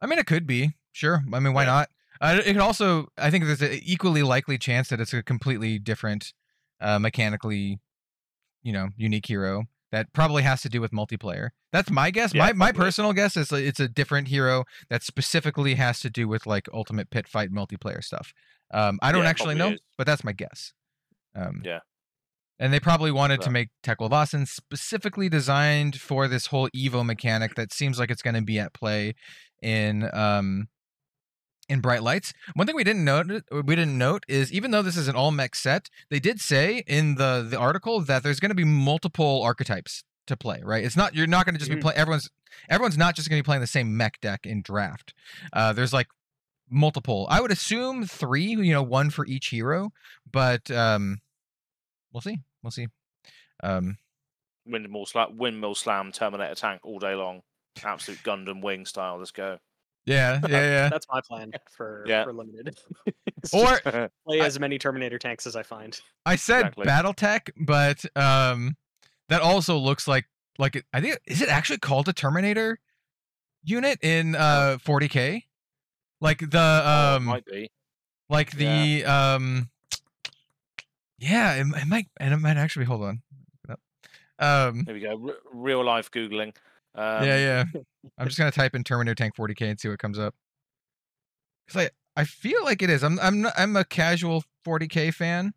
I 0.00 0.06
mean, 0.06 0.18
it 0.18 0.26
could 0.26 0.46
be 0.46 0.74
sure. 0.92 1.22
I 1.32 1.40
mean, 1.40 1.52
why 1.54 1.62
Yeah. 1.62 1.66
not? 1.66 1.90
Uh, 2.20 2.40
it 2.44 2.52
could 2.52 2.62
also. 2.62 3.08
I 3.18 3.30
think 3.30 3.44
there's 3.44 3.62
an 3.62 3.72
equally 3.82 4.22
likely 4.22 4.56
chance 4.58 4.88
that 4.88 5.00
it's 5.00 5.12
a 5.12 5.22
completely 5.22 5.78
different, 5.78 6.32
uh, 6.80 6.98
mechanically, 6.98 7.80
you 8.62 8.72
know, 8.72 8.90
unique 8.96 9.26
hero 9.26 9.64
that 9.90 10.12
probably 10.12 10.42
has 10.42 10.62
to 10.62 10.68
do 10.68 10.80
with 10.80 10.90
multiplayer. 10.92 11.50
That's 11.72 11.90
my 11.90 12.10
guess. 12.10 12.32
Yeah, 12.34 12.46
my 12.46 12.52
my 12.52 12.66
probably. 12.72 12.86
personal 12.86 13.12
guess 13.12 13.36
is 13.36 13.50
it's 13.52 13.80
a 13.80 13.88
different 13.88 14.28
hero 14.28 14.64
that 14.90 15.02
specifically 15.02 15.74
has 15.74 16.00
to 16.00 16.10
do 16.10 16.28
with 16.28 16.46
like 16.46 16.68
ultimate 16.72 17.10
pit 17.10 17.26
fight 17.28 17.50
multiplayer 17.50 18.02
stuff. 18.02 18.32
Um, 18.72 18.98
I 19.02 19.12
don't 19.12 19.24
Yeah, 19.24 19.30
actually 19.30 19.54
know, 19.56 19.72
is. 19.72 19.80
but 19.98 20.06
that's 20.06 20.24
my 20.24 20.32
guess. 20.32 20.72
Um, 21.34 21.62
Yeah. 21.64 21.80
And 22.58 22.72
they 22.72 22.78
probably 22.80 23.10
wanted 23.10 23.40
to 23.42 23.50
make 23.50 23.70
Teklovossen 23.82 24.46
specifically 24.46 25.28
designed 25.28 26.00
for 26.00 26.28
this 26.28 26.46
whole 26.46 26.68
Evo 26.70 27.04
mechanic 27.04 27.56
that 27.56 27.72
seems 27.72 27.98
like 27.98 28.10
it's 28.10 28.22
going 28.22 28.34
to 28.36 28.42
be 28.42 28.58
at 28.60 28.72
play 28.72 29.14
in 29.62 30.08
um 30.12 30.68
in 31.68 31.80
Bright 31.80 32.02
Lights. 32.02 32.32
One 32.54 32.66
thing 32.66 32.76
we 32.76 32.84
didn't 32.84 33.04
note 33.04 33.26
we 33.50 33.74
didn't 33.74 33.98
note 33.98 34.24
is 34.28 34.52
even 34.52 34.70
though 34.70 34.82
this 34.82 34.96
is 34.96 35.08
an 35.08 35.16
all 35.16 35.30
mech 35.30 35.54
set, 35.56 35.88
they 36.10 36.20
did 36.20 36.40
say 36.40 36.84
in 36.86 37.16
the 37.16 37.44
the 37.48 37.58
article 37.58 38.00
that 38.02 38.22
there's 38.22 38.38
going 38.40 38.50
to 38.50 38.54
be 38.54 38.64
multiple 38.64 39.42
archetypes 39.42 40.04
to 40.26 40.36
play. 40.36 40.60
Right? 40.62 40.84
It's 40.84 40.96
not 40.96 41.14
you're 41.14 41.26
not 41.26 41.46
going 41.46 41.54
to 41.54 41.58
just 41.58 41.70
be 41.70 41.76
Mhm. 41.78 41.82
playing 41.82 41.98
everyone's 41.98 42.28
everyone's 42.68 42.98
not 42.98 43.16
just 43.16 43.28
going 43.28 43.38
to 43.38 43.42
be 43.42 43.46
playing 43.46 43.62
the 43.62 43.66
same 43.66 43.96
mech 43.96 44.20
deck 44.20 44.46
in 44.46 44.62
draft. 44.62 45.12
Uh, 45.52 45.72
there's 45.72 45.92
like 45.92 46.06
multiple. 46.70 47.26
I 47.30 47.40
would 47.40 47.50
assume 47.50 48.06
three. 48.06 48.44
You 48.44 48.72
know, 48.72 48.82
one 48.82 49.10
for 49.10 49.26
each 49.26 49.48
hero, 49.48 49.90
but 50.30 50.70
um, 50.70 51.18
we'll 52.14 52.20
see. 52.22 52.38
We'll 52.62 52.70
see. 52.70 52.86
Um, 53.62 53.98
Windmill 54.66 55.04
slam, 55.06 55.36
windmill 55.36 55.74
slam, 55.74 56.10
Terminator 56.12 56.54
tank 56.54 56.80
all 56.84 56.98
day 56.98 57.14
long. 57.14 57.42
Absolute 57.82 58.20
Gundam 58.22 58.62
wing 58.62 58.86
style. 58.86 59.18
Let's 59.18 59.30
go. 59.32 59.58
yeah, 60.06 60.40
yeah, 60.48 60.60
yeah. 60.60 60.88
That's 60.88 61.06
my 61.10 61.20
plan 61.20 61.52
for 61.76 62.04
Yeah. 62.06 62.24
for 62.24 62.32
limited. 62.32 62.78
Or 63.52 63.66
just 63.78 63.82
play 64.26 64.40
I- 64.40 64.46
as 64.46 64.58
many 64.58 64.78
Terminator 64.78 65.18
tanks 65.18 65.46
as 65.46 65.54
I 65.54 65.62
find. 65.62 66.00
I 66.24 66.36
said 66.36 66.60
Exactly. 66.78 66.86
BattleTech, 66.86 67.50
but 67.66 68.02
um, 68.16 68.76
that 69.28 69.42
also 69.42 69.76
looks 69.76 70.08
like 70.08 70.24
like 70.58 70.76
it, 70.76 70.84
I 70.94 71.02
think 71.02 71.18
is 71.26 71.42
it 71.42 71.50
actually 71.50 71.78
called 71.80 72.08
a 72.08 72.14
Terminator 72.14 72.78
unit 73.64 73.98
in 74.02 74.34
uh 74.34 74.78
40k? 74.82 75.42
Like 76.22 76.38
the 76.38 76.58
Oh, 76.58 77.12
it 77.12 77.16
um, 77.16 77.24
might 77.24 77.44
be. 77.44 77.70
like 78.30 78.52
the 78.52 79.04
um, 79.04 79.68
yeah, 81.30 81.54
it, 81.54 81.66
it 81.66 81.86
might 81.86 82.06
and 82.18 82.34
it 82.34 82.38
might 82.38 82.56
actually 82.56 82.84
hold 82.86 83.02
on. 83.02 83.22
Um, 84.38 84.82
There 84.84 84.94
we 84.94 85.00
go. 85.00 85.28
R- 85.28 85.36
real 85.52 85.84
life 85.84 86.10
googling. 86.10 86.56
Um, 86.96 87.24
yeah, 87.24 87.38
yeah. 87.38 87.64
I'm 88.18 88.26
just 88.26 88.36
gonna 88.38 88.50
type 88.50 88.74
in 88.74 88.82
Terminator 88.84 89.14
Tank 89.14 89.36
40k 89.36 89.62
and 89.70 89.80
see 89.80 89.88
what 89.88 89.98
comes 89.98 90.18
up. 90.18 90.34
Cause 91.68 91.84
I 92.16 92.20
I 92.20 92.24
feel 92.24 92.62
like 92.64 92.82
it 92.82 92.90
is. 92.90 93.02
I'm 93.04 93.18
I'm 93.20 93.42
not, 93.42 93.52
I'm 93.56 93.76
a 93.76 93.84
casual 93.84 94.42
40k 94.66 95.14
fan. 95.14 95.52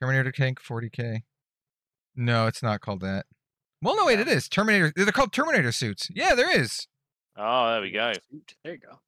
Terminator 0.00 0.32
Tank 0.32 0.60
40k. 0.62 1.22
No, 2.16 2.46
it's 2.46 2.62
not 2.62 2.80
called 2.80 3.00
that. 3.00 3.26
Well, 3.82 3.96
no, 3.96 4.06
wait, 4.06 4.20
it 4.20 4.28
is 4.28 4.48
Terminator. 4.48 4.92
They're 4.94 5.06
called 5.06 5.32
Terminator 5.32 5.72
suits. 5.72 6.10
Yeah, 6.14 6.34
there 6.34 6.58
is. 6.58 6.86
Oh, 7.36 7.72
there 7.72 7.80
we 7.80 7.90
go. 7.90 8.12
There 8.62 8.74
you 8.74 8.78
go. 8.78 8.98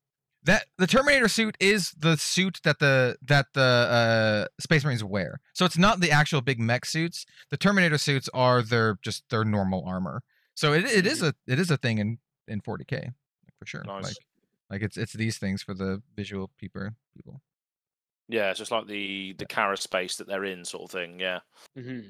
That 0.44 0.66
the 0.76 0.86
Terminator 0.88 1.28
suit 1.28 1.56
is 1.60 1.92
the 1.92 2.16
suit 2.16 2.60
that 2.64 2.80
the 2.80 3.16
that 3.22 3.46
the 3.54 3.60
uh, 3.60 4.46
Space 4.60 4.84
Marines 4.84 5.04
wear. 5.04 5.40
So 5.52 5.64
it's 5.64 5.78
not 5.78 6.00
the 6.00 6.10
actual 6.10 6.40
big 6.40 6.58
mech 6.58 6.84
suits. 6.84 7.24
The 7.50 7.56
Terminator 7.56 7.98
suits 7.98 8.28
are 8.34 8.60
their 8.62 8.98
just 9.02 9.22
their 9.30 9.44
normal 9.44 9.84
armor. 9.86 10.22
So 10.54 10.72
it, 10.72 10.84
it 10.84 11.06
is 11.06 11.22
a 11.22 11.34
it 11.46 11.58
is 11.60 11.70
a 11.70 11.76
thing 11.76 11.98
in 11.98 12.18
in 12.48 12.60
40k 12.60 13.12
for 13.58 13.66
sure. 13.66 13.84
Nice. 13.84 14.04
Like 14.04 14.16
like 14.70 14.82
it's 14.82 14.96
it's 14.96 15.12
these 15.12 15.38
things 15.38 15.62
for 15.62 15.74
the 15.74 16.02
visual 16.16 16.50
people 16.58 16.88
people. 17.14 17.40
Yeah, 18.28 18.50
it's 18.50 18.58
just 18.58 18.70
like 18.72 18.86
the 18.86 19.34
the 19.38 19.46
Kara 19.46 19.76
space 19.76 20.16
that 20.16 20.26
they're 20.26 20.44
in, 20.44 20.64
sort 20.64 20.84
of 20.84 20.90
thing. 20.90 21.20
Yeah, 21.20 21.40
hmm 21.76 22.00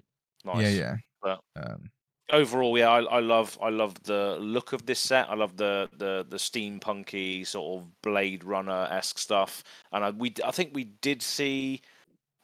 nice. 0.45 0.63
Yeah, 0.63 0.69
yeah. 0.69 0.97
But- 1.21 1.41
um, 1.57 1.91
Overall, 2.33 2.79
yeah, 2.79 2.89
I, 2.91 3.03
I 3.03 3.21
love 3.21 3.59
I 3.63 3.69
love 3.69 3.95
the 4.05 4.39
look 4.41 4.73
of 4.73 4.87
this 4.87 4.99
set. 4.99 5.29
I 5.29 5.35
love 5.35 5.57
the 5.59 5.89
the 5.99 6.25
the 6.29 6.39
steampunky 6.39 7.47
sort 7.47 7.83
of 7.83 8.03
Blade 8.03 8.43
Runner 8.43 8.89
esque 8.91 9.19
stuff. 9.19 9.63
And 9.93 10.03
I 10.03 10.11
we 10.11 10.33
I 10.45 10.51
think 10.51 10.71
we 10.73 10.85
did 10.85 11.21
see. 11.23 11.83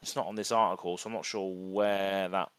It's 0.02 0.15
not 0.15 0.27
on 0.27 0.35
this 0.36 0.52
article, 0.52 0.97
so 0.98 1.09
I'm 1.09 1.15
not 1.15 1.24
sure 1.24 1.51
where 1.55 2.28
that 2.28 2.51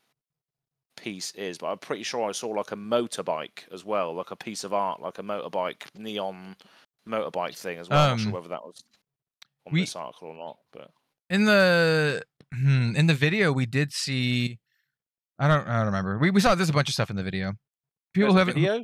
piece 0.98 1.32
is, 1.36 1.58
but 1.60 1.68
I'm 1.68 1.78
pretty 1.78 2.04
sure 2.04 2.28
I 2.28 2.34
saw 2.34 2.50
like 2.50 2.72
a 2.72 2.76
motorbike 2.76 3.72
as 3.72 3.86
well, 3.86 4.14
like 4.14 4.32
a 4.32 4.36
piece 4.36 4.64
of 4.66 4.74
art, 4.74 5.00
like 5.02 5.20
a 5.20 5.24
motorbike 5.24 5.84
neon 5.96 6.56
motorbike 7.08 7.56
thing 7.56 7.78
as 7.78 7.88
well. 7.90 8.00
I'm 8.00 8.08
not 8.10 8.14
Um, 8.14 8.20
sure 8.20 8.32
whether 8.34 8.50
that 8.50 8.66
was 8.66 8.84
on 9.68 9.74
we- 9.74 9.82
this 9.82 9.96
article 9.96 10.30
or 10.30 10.36
not, 10.36 10.58
but 10.74 10.92
in 11.30 11.46
the 11.46 12.24
hmm, 12.54 12.96
in 12.96 13.06
the 13.08 13.14
video 13.14 13.54
we 13.54 13.66
did 13.68 13.94
see. 13.94 14.58
I 15.40 15.48
don't 15.48 15.68
I 15.68 15.78
don't 15.78 15.86
remember. 15.88 16.18
We 16.20 16.32
we 16.32 16.42
saw 16.42 16.54
there's 16.56 16.70
a 16.70 16.74
bunch 16.74 16.90
of 16.90 16.94
stuff 16.94 17.10
in 17.10 17.16
the 17.16 17.24
video. 17.24 17.54
People 18.14 18.34
There's 18.34 18.34
who 18.34 18.38
a 18.38 18.40
haven't. 18.40 18.56
video. 18.56 18.84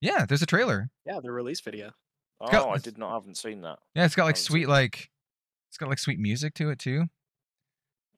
Yeah, 0.00 0.26
there's 0.26 0.42
a 0.42 0.46
trailer. 0.46 0.88
Yeah, 1.06 1.20
the 1.22 1.32
release 1.32 1.60
video. 1.60 1.92
Oh, 2.40 2.48
got- 2.50 2.68
I 2.68 2.78
did 2.78 2.98
not 2.98 3.12
haven't 3.14 3.36
seen 3.38 3.62
that. 3.62 3.78
Yeah, 3.94 4.04
it's 4.04 4.14
got 4.14 4.24
like 4.24 4.34
haven't 4.36 4.42
seen 4.44 4.52
sweet 4.52 4.68
like. 4.68 5.08
It's 5.70 5.78
got 5.78 5.88
like 5.88 5.98
sweet 5.98 6.18
music 6.18 6.54
to 6.54 6.70
it 6.70 6.78
too. 6.78 7.04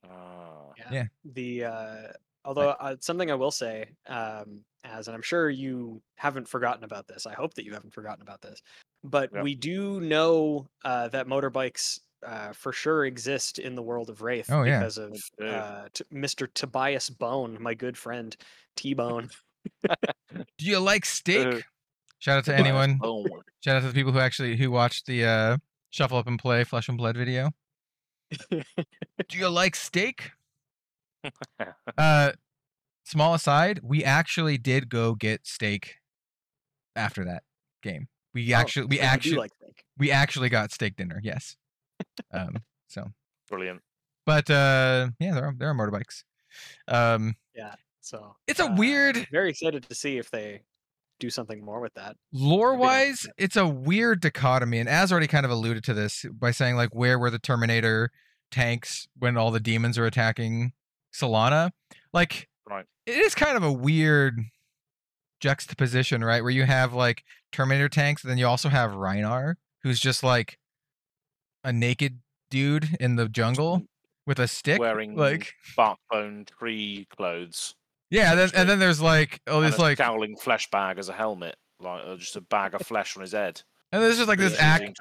Ah, 0.07 0.71
Yeah. 0.91 1.05
The 1.25 1.63
uh, 1.65 1.97
although 2.45 2.69
uh, 2.69 2.95
something 2.99 3.31
I 3.31 3.35
will 3.35 3.51
say, 3.51 3.85
um, 4.07 4.63
as 4.83 5.07
and 5.07 5.15
I'm 5.15 5.21
sure 5.21 5.49
you 5.49 6.01
haven't 6.15 6.47
forgotten 6.47 6.83
about 6.83 7.07
this. 7.07 7.25
I 7.25 7.33
hope 7.33 7.53
that 7.55 7.65
you 7.65 7.73
haven't 7.73 7.93
forgotten 7.93 8.21
about 8.21 8.41
this. 8.41 8.61
But 9.03 9.29
Yeah. 9.33 9.43
we 9.43 9.55
do 9.55 10.01
know 10.01 10.67
uh, 10.83 11.07
that 11.09 11.27
motorbikes 11.27 11.99
uh, 12.25 12.53
for 12.53 12.71
sure 12.71 13.05
exist 13.05 13.59
in 13.59 13.75
the 13.75 13.81
world 13.81 14.09
of 14.09 14.19
Rathe 14.19 14.49
Oh, 14.51 14.63
yeah. 14.63 14.79
because 14.79 14.97
of 14.97 15.21
uh, 15.43 15.87
t- 15.93 16.03
Mr. 16.13 16.47
Tobias 16.53 17.09
Bone, 17.09 17.57
my 17.59 17.73
good 17.73 17.97
friend 17.97 18.35
T 18.75 18.93
Bone. 18.93 19.29
Do 19.83 20.65
you 20.65 20.79
like 20.79 21.05
steak? 21.05 21.47
Uh, 21.47 21.59
Shout 22.19 22.37
out 22.39 22.45
to 22.45 22.51
Tobias 22.51 22.65
anyone. 22.67 22.97
Bone. 22.97 23.25
Shout 23.63 23.77
out 23.77 23.81
to 23.81 23.87
the 23.87 23.93
people 23.93 24.11
who 24.11 24.19
actually 24.19 24.57
who 24.57 24.71
watched 24.71 25.05
the 25.05 25.25
uh, 25.25 25.57
Shuffle 25.89 26.17
Up 26.17 26.27
and 26.27 26.37
Play 26.39 26.63
Flesh 26.63 26.89
and 26.89 26.97
Blood 26.97 27.15
video. 27.17 27.51
Do 28.51 28.63
you 29.31 29.49
like 29.49 29.75
steak? 29.75 30.31
uh, 31.97 32.31
small 33.05 33.33
aside, 33.33 33.79
we 33.83 34.03
actually 34.03 34.57
did 34.57 34.89
go 34.89 35.15
get 35.15 35.45
steak 35.47 35.95
after 36.95 37.25
that 37.25 37.43
game. 37.83 38.07
We 38.33 38.53
Oh, 38.53 38.57
actually 38.57 38.85
we 38.87 38.97
so 38.97 39.03
actually 39.03 39.35
like 39.37 39.51
steak. 39.61 39.83
we 39.97 40.11
actually 40.11 40.49
got 40.49 40.71
steak 40.71 40.95
dinner. 40.95 41.19
Yes. 41.23 41.55
Um. 42.31 42.57
So, 42.87 43.05
Brilliant. 43.49 43.81
but 44.25 44.49
uh, 44.49 45.09
yeah, 45.19 45.33
there 45.33 45.45
are 45.45 45.53
there 45.57 45.69
are 45.69 45.73
motorbikes. 45.75 46.23
Um, 46.87 47.35
yeah, 47.55 47.75
So 48.01 48.35
it's 48.47 48.59
a 48.59 48.65
uh, 48.65 48.75
weird 48.75 49.27
Very 49.31 49.49
excited 49.51 49.83
to 49.87 49.93
see 49.95 50.17
if 50.17 50.31
they 50.31 50.61
do 51.19 51.29
something 51.29 51.63
more 51.63 51.79
with 51.81 51.93
that. 51.95 52.15
lore 52.31 52.75
wise, 52.75 53.27
it's 53.37 53.55
a 53.55 53.67
weird 53.67 54.21
dichotomy, 54.21 54.79
and 54.79 54.87
as 54.89 55.11
already 55.11 55.27
kind 55.27 55.45
of 55.45 55.51
alluded 55.51 55.83
to 55.85 55.93
this 55.93 56.25
by 56.33 56.51
saying 56.51 56.75
like 56.75 56.93
where 56.95 57.19
were 57.19 57.29
the 57.29 57.39
Terminator 57.39 58.11
tanks 58.51 59.07
when 59.17 59.37
all 59.37 59.51
the 59.51 59.59
demons 59.59 59.97
are 59.97 60.05
attacking 60.05 60.73
Solana? 61.13 61.71
Like, 62.13 62.47
Right. 62.67 62.85
it 63.05 63.17
is 63.17 63.33
kind 63.35 63.57
of 63.57 63.63
a 63.63 63.71
weird 63.73 64.39
juxtaposition, 65.39 66.23
right? 66.23 66.41
Where 66.41 66.51
you 66.51 66.65
have 66.65 66.93
like 66.93 67.23
Terminator 67.51 67.89
tanks, 67.89 68.23
and 68.23 68.29
then 68.31 68.37
you 68.37 68.45
also 68.47 68.69
have 68.69 68.91
Rhinar, 68.91 69.55
who's 69.83 69.99
just 69.99 70.23
like 70.23 70.58
a 71.63 71.71
naked 71.73 72.19
dude 72.49 72.97
in 72.99 73.15
the 73.15 73.27
jungle 73.29 73.83
with 74.25 74.39
a 74.39 74.47
stick, 74.47 74.79
Wearing 74.79 75.15
like 75.15 75.53
barkbone 75.77 76.47
tree 76.47 77.07
clothes. 77.15 77.75
yeah. 78.09 78.35
Then, 78.35 78.49
and 78.55 78.69
then 78.69 78.79
there's 78.79 79.01
like 79.01 79.39
oh, 79.47 79.61
and 79.61 79.73
a 79.73 79.77
like 79.77 79.97
scowling 79.97 80.35
flesh 80.37 80.69
bag 80.71 80.97
as 80.99 81.09
a 81.09 81.13
helmet, 81.13 81.55
like 81.79 82.03
uh, 82.05 82.15
just 82.15 82.35
a 82.35 82.41
bag 82.41 82.73
of 82.75 82.81
flesh 82.81 83.15
on 83.17 83.21
his 83.21 83.31
head. 83.33 83.61
And 83.91 84.01
there's 84.03 84.17
just 84.17 84.27
like 84.29 84.37
this 84.39 84.59
act, 84.59 84.99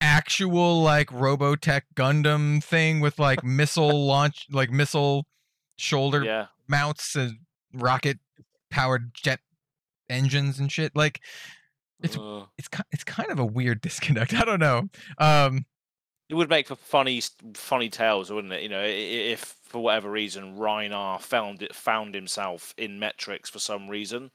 actual 0.00 0.80
like 0.82 1.08
Robotech 1.08 1.82
Gundam 1.96 2.62
thing 2.62 3.00
with 3.00 3.18
like 3.18 3.42
missile 3.42 4.06
launch, 4.06 4.46
like 4.50 4.70
missile 4.70 5.26
shoulder 5.76 6.22
Yeah. 6.24 6.46
mounts 6.68 7.14
and 7.16 7.38
rocket 7.74 8.18
powered 8.70 9.12
jet 9.14 9.40
engines 10.08 10.58
and 10.60 10.70
shit. 10.70 10.94
Like 10.94 11.20
It's- 12.02 12.16
Uh, 12.18 12.46
it's 12.56 12.68
it's 12.92 13.04
kind 13.04 13.30
of 13.30 13.38
a 13.40 13.44
weird 13.44 13.80
disconnect. 13.82 14.34
I 14.34 14.44
don't 14.44 14.60
know. 14.60 14.88
Um, 15.18 15.66
it 16.28 16.34
would 16.34 16.50
make 16.50 16.68
for 16.68 16.76
funny, 16.76 17.22
funny 17.54 17.88
tales, 17.88 18.30
wouldn't 18.30 18.52
it? 18.52 18.62
You 18.62 18.68
know, 18.68 18.84
if 18.84 19.56
for 19.62 19.82
whatever 19.82 20.10
reason 20.10 20.56
Rhinar 20.56 21.20
found 21.20 21.62
it, 21.62 21.74
found 21.74 22.14
himself 22.14 22.74
in 22.76 23.00
Metrix 23.00 23.50
for 23.50 23.58
some 23.58 23.88
reason, 23.88 24.30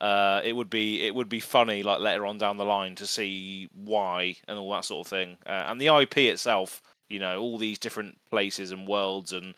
uh, 0.00 0.40
it 0.44 0.54
would 0.54 0.70
be 0.70 1.02
it 1.06 1.14
would 1.14 1.28
be 1.28 1.40
funny, 1.40 1.82
like 1.82 2.00
later 2.00 2.26
on 2.26 2.38
down 2.38 2.56
the 2.56 2.64
line, 2.64 2.94
to 2.96 3.06
see 3.06 3.68
why 3.74 4.34
and 4.48 4.58
all 4.58 4.72
that 4.72 4.84
sort 4.84 5.06
of 5.06 5.10
thing. 5.10 5.36
Uh, 5.46 5.66
and 5.68 5.80
the 5.80 5.88
IP 5.88 6.18
itself, 6.18 6.82
you 7.08 7.18
know, 7.18 7.40
all 7.40 7.58
these 7.58 7.78
different 7.78 8.18
places 8.30 8.72
and 8.72 8.88
worlds, 8.88 9.32
and 9.32 9.54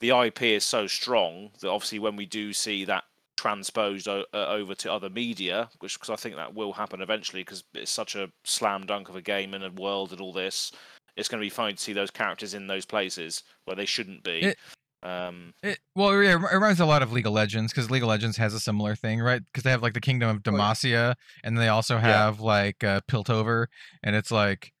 the 0.00 0.10
IP 0.10 0.42
is 0.42 0.64
so 0.64 0.86
strong 0.86 1.50
that 1.60 1.70
obviously 1.70 1.98
when 1.98 2.16
we 2.16 2.26
do 2.26 2.52
see 2.52 2.84
that 2.84 3.04
transposed 3.36 4.08
o- 4.08 4.24
uh, 4.34 4.46
over 4.48 4.74
to 4.74 4.92
other 4.92 5.08
media, 5.10 5.68
which 5.78 5.94
because 5.94 6.10
I 6.10 6.16
think 6.16 6.36
that 6.36 6.54
will 6.54 6.72
happen 6.72 7.00
eventually, 7.00 7.42
because 7.42 7.64
it's 7.74 7.90
such 7.90 8.16
a 8.16 8.30
slam 8.44 8.86
dunk 8.86 9.08
of 9.08 9.16
a 9.16 9.22
game 9.22 9.54
and 9.54 9.64
a 9.64 9.70
world 9.70 10.12
and 10.12 10.20
all 10.20 10.32
this. 10.32 10.72
It's 11.16 11.28
going 11.28 11.40
to 11.40 11.44
be 11.44 11.50
funny 11.50 11.74
to 11.74 11.82
see 11.82 11.92
those 11.92 12.10
characters 12.10 12.54
in 12.54 12.66
those 12.66 12.84
places 12.84 13.42
where 13.64 13.76
they 13.76 13.86
shouldn't 13.86 14.22
be. 14.22 14.40
It- 14.40 14.58
um, 15.02 15.54
it, 15.62 15.78
well, 15.94 16.20
yeah, 16.20 16.32
it 16.32 16.54
reminds 16.54 16.80
a 16.80 16.86
lot 16.86 17.02
of 17.02 17.12
League 17.12 17.26
of 17.26 17.32
Legends 17.32 17.72
because 17.72 17.90
League 17.90 18.02
of 18.02 18.08
Legends 18.08 18.36
has 18.38 18.54
a 18.54 18.58
similar 18.58 18.96
thing, 18.96 19.20
right? 19.20 19.40
Because 19.44 19.62
they 19.62 19.70
have 19.70 19.82
like 19.82 19.94
the 19.94 20.00
Kingdom 20.00 20.28
of 20.30 20.42
Oh, 20.44 20.50
yeah. 20.50 20.58
Demacia, 20.58 21.14
and 21.44 21.56
they 21.56 21.68
also 21.68 21.98
have 21.98 22.40
like 22.40 22.82
uh, 22.82 23.02
Piltover, 23.08 23.66
and 24.02 24.16
it's 24.16 24.32
like 24.32 24.72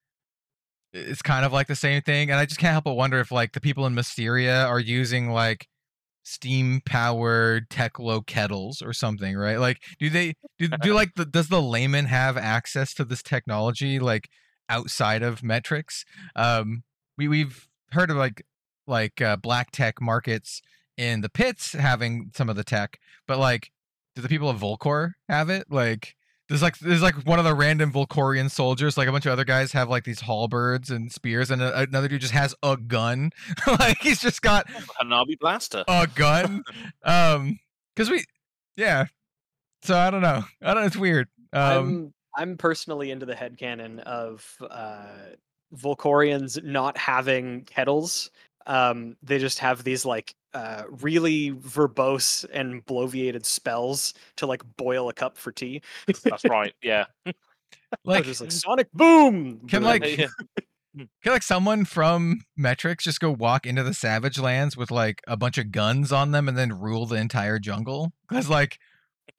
it's 0.92 1.22
kind 1.22 1.44
of 1.44 1.52
like 1.52 1.68
the 1.68 1.76
same 1.76 2.02
thing. 2.02 2.30
And 2.30 2.40
I 2.40 2.46
just 2.46 2.58
can't 2.58 2.72
help 2.72 2.84
but 2.84 2.94
wonder 2.94 3.20
if 3.20 3.30
like 3.30 3.52
the 3.52 3.60
people 3.60 3.86
in 3.86 3.94
Misteria 3.94 4.64
are 4.64 4.80
using 4.80 5.30
like 5.30 5.68
steam 6.24 6.80
powered 6.84 7.68
Teklo 7.68 8.26
kettles 8.26 8.82
or 8.82 8.92
something, 8.92 9.36
right? 9.36 9.60
Like, 9.60 9.78
do 10.00 10.10
they 10.10 10.34
do, 10.58 10.68
do 10.82 10.92
like 10.94 11.10
the 11.14 11.24
does 11.24 11.48
the 11.48 11.62
layman 11.62 12.06
have 12.06 12.36
access 12.36 12.94
to 12.94 13.04
this 13.04 13.22
technology 13.22 14.00
like 14.00 14.28
outside 14.68 15.22
of 15.22 15.40
Metrix? 15.40 16.04
Um, 16.34 16.82
we 17.16 17.28
we've 17.28 17.68
heard 17.92 18.10
of 18.10 18.16
like 18.16 18.44
like 18.86 19.20
uh, 19.20 19.36
black 19.36 19.70
tech 19.70 20.00
markets 20.00 20.62
in 20.96 21.20
the 21.20 21.28
pits 21.28 21.72
having 21.72 22.30
some 22.34 22.48
of 22.48 22.56
the 22.56 22.64
tech, 22.64 22.98
but 23.26 23.38
like, 23.38 23.70
do 24.14 24.22
the 24.22 24.28
people 24.28 24.48
of 24.48 24.60
Volcor 24.60 25.12
have 25.28 25.50
it? 25.50 25.66
Like, 25.70 26.16
there's 26.48 26.62
like 26.62 26.78
there's 26.78 27.02
like 27.02 27.14
one 27.26 27.38
of 27.38 27.44
the 27.44 27.54
random 27.54 27.92
Volcorian 27.92 28.50
soldiers, 28.50 28.96
like 28.96 29.08
a 29.08 29.12
bunch 29.12 29.26
of 29.26 29.32
other 29.32 29.44
guys 29.44 29.72
have 29.72 29.88
like 29.88 30.04
these 30.04 30.20
halberds 30.20 30.90
and 30.90 31.10
spears, 31.10 31.50
and 31.50 31.60
a, 31.60 31.80
another 31.80 32.08
dude 32.08 32.20
just 32.20 32.32
has 32.32 32.54
a 32.62 32.76
gun. 32.76 33.30
like 33.66 33.98
he's 34.00 34.20
just 34.20 34.42
got 34.42 34.68
a 34.70 35.04
Hanabi 35.04 35.38
Blaster. 35.38 35.84
a 35.88 36.06
gun. 36.14 36.62
um, 37.04 37.58
because 37.94 38.10
we, 38.10 38.24
yeah. 38.76 39.06
So 39.82 39.96
I 39.96 40.10
don't 40.10 40.22
know. 40.22 40.44
I 40.62 40.74
don't. 40.74 40.82
Know. 40.82 40.86
It's 40.86 40.96
weird. 40.96 41.28
Um, 41.52 41.62
I'm 41.62 42.14
I'm 42.36 42.56
personally 42.56 43.10
into 43.10 43.26
the 43.26 43.34
headcanon 43.34 44.00
of 44.00 44.56
uh, 44.70 45.06
Volcorians 45.74 46.62
not 46.62 46.96
having 46.96 47.62
kettles. 47.62 48.30
Um, 48.66 49.16
they 49.22 49.38
just 49.38 49.58
have 49.60 49.84
these 49.84 50.04
like 50.04 50.34
uh, 50.54 50.84
really 51.02 51.52
verbose 51.52 52.44
and 52.52 52.84
bloviated 52.86 53.44
spells 53.44 54.14
to 54.36 54.46
like 54.46 54.62
boil 54.76 55.08
a 55.08 55.12
cup 55.12 55.36
for 55.36 55.52
tea. 55.52 55.82
That's 56.24 56.44
right. 56.44 56.74
Yeah. 56.82 57.06
Like, 58.04 58.24
just 58.24 58.40
like 58.40 58.52
sonic 58.52 58.90
boom. 58.92 59.60
Can, 59.68 59.80
boom. 59.80 59.84
like, 59.84 60.18
Yeah. 60.18 60.26
can 60.96 61.08
like 61.32 61.42
someone 61.42 61.84
from 61.84 62.40
Metrix 62.58 62.98
just 63.02 63.20
go 63.20 63.30
walk 63.30 63.64
into 63.64 63.82
the 63.82 63.94
Savage 63.94 64.38
Lands 64.38 64.76
with 64.76 64.90
like 64.90 65.22
a 65.26 65.36
bunch 65.36 65.56
of 65.56 65.70
guns 65.70 66.12
on 66.12 66.32
them 66.32 66.48
and 66.48 66.58
then 66.58 66.78
rule 66.78 67.06
the 67.06 67.16
entire 67.16 67.58
jungle? 67.58 68.12
Because 68.28 68.50
like, 68.50 68.78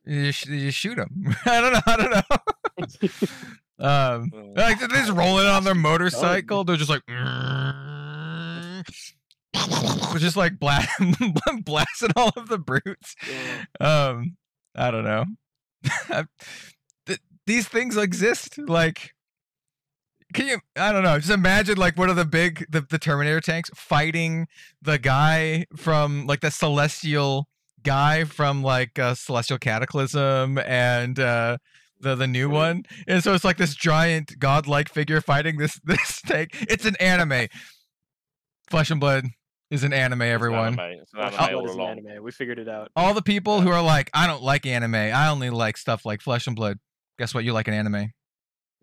you 0.06 0.28
just, 0.28 0.48
you 0.48 0.60
just 0.60 0.78
shoot 0.78 0.96
them. 0.96 1.36
I 1.46 1.62
don't 1.62 1.74
know. 1.74 1.82
I 1.86 1.98
don't 1.98 2.12
know. 2.12 2.38
um, 3.80 4.32
Uh, 4.34 4.42
like 4.56 4.80
they're 4.80 4.88
just 4.90 5.12
roll 5.12 5.40
in 5.40 5.48
on 5.48 5.64
their 5.64 5.76
motorcycle. 5.76 6.64
They're 6.64 6.78
just 6.78 6.90
like. 6.90 7.04
We're 7.08 8.84
just 10.20 10.38
like 10.38 10.60
blast, 10.60 10.90
blasting 11.66 12.12
all 12.16 12.32
of 12.36 12.48
the 12.50 12.58
brutes. 12.58 13.16
Um, 13.80 14.38
I 14.76 14.92
don't 14.92 15.04
know. 15.04 15.26
Th- 17.06 17.20
These 17.46 17.68
things 17.68 17.98
exist. 17.98 18.58
Like, 18.58 19.14
can 20.34 20.48
you? 20.48 20.60
I 20.76 20.92
don't 20.92 21.04
know. 21.04 21.18
Just 21.18 21.32
imagine 21.32 21.78
like 21.78 21.98
one 21.98 22.10
of 22.10 22.16
the 22.16 22.26
big 22.26 22.66
the, 22.70 22.82
the 22.82 23.00
Terminator 23.00 23.42
tanks 23.42 23.70
fighting 23.76 24.48
the 24.82 24.98
guy 25.00 25.66
from 25.76 26.26
like 26.28 26.42
the 26.42 26.52
Celestial 26.52 27.48
guy 27.84 28.24
from 28.26 28.62
like 28.64 28.98
uh, 29.00 29.16
Celestial 29.16 29.58
Cataclysm 29.58 30.58
and 30.60 31.20
uh, 31.20 31.58
the 32.00 32.16
the 32.16 32.28
new 32.28 32.50
one. 32.50 32.84
And 33.08 33.24
so 33.24 33.34
it's 33.34 33.44
like 33.44 33.58
this 33.58 33.76
giant 33.76 34.38
godlike 34.40 34.90
figure 34.90 35.22
fighting 35.22 35.58
this 35.58 35.80
this 35.84 36.22
tank. 36.22 36.52
It's 36.70 36.86
an 36.86 36.96
anime. 37.00 37.48
Flesh 38.70 38.92
and 38.92 39.00
Blood 39.00 39.26
is 39.72 39.84
an 39.84 39.94
anime. 39.94 40.22
it's 40.22 40.28
an 40.30 40.34
Everyone. 40.34 40.80
anime, 40.80 41.00
It's 41.02 41.14
an 41.14 41.20
anime 41.20 41.36
Blood 41.38 41.54
all 41.54 41.66
is 41.66 41.72
an 41.74 41.80
along. 41.80 41.92
anime. 42.00 42.24
We 42.24 42.32
figured 42.32 42.60
it 42.60 42.70
out. 42.70 42.92
all 42.96 43.14
the 43.14 43.22
people 43.22 43.62
who 43.62 43.70
are 43.70 43.82
like, 43.84 44.10
I 44.14 44.28
don't 44.28 44.44
like 44.44 44.66
anime. 44.66 44.96
I 44.96 45.28
only 45.30 45.50
like 45.50 45.78
stuff 45.78 46.06
like 46.06 46.22
Flesh 46.22 46.48
and 46.48 46.56
Blood. 46.56 46.78
Guess 47.20 47.34
what? 47.34 47.44
You 47.44 47.54
like 47.54 47.68
an 47.68 47.74
anime. 47.74 48.12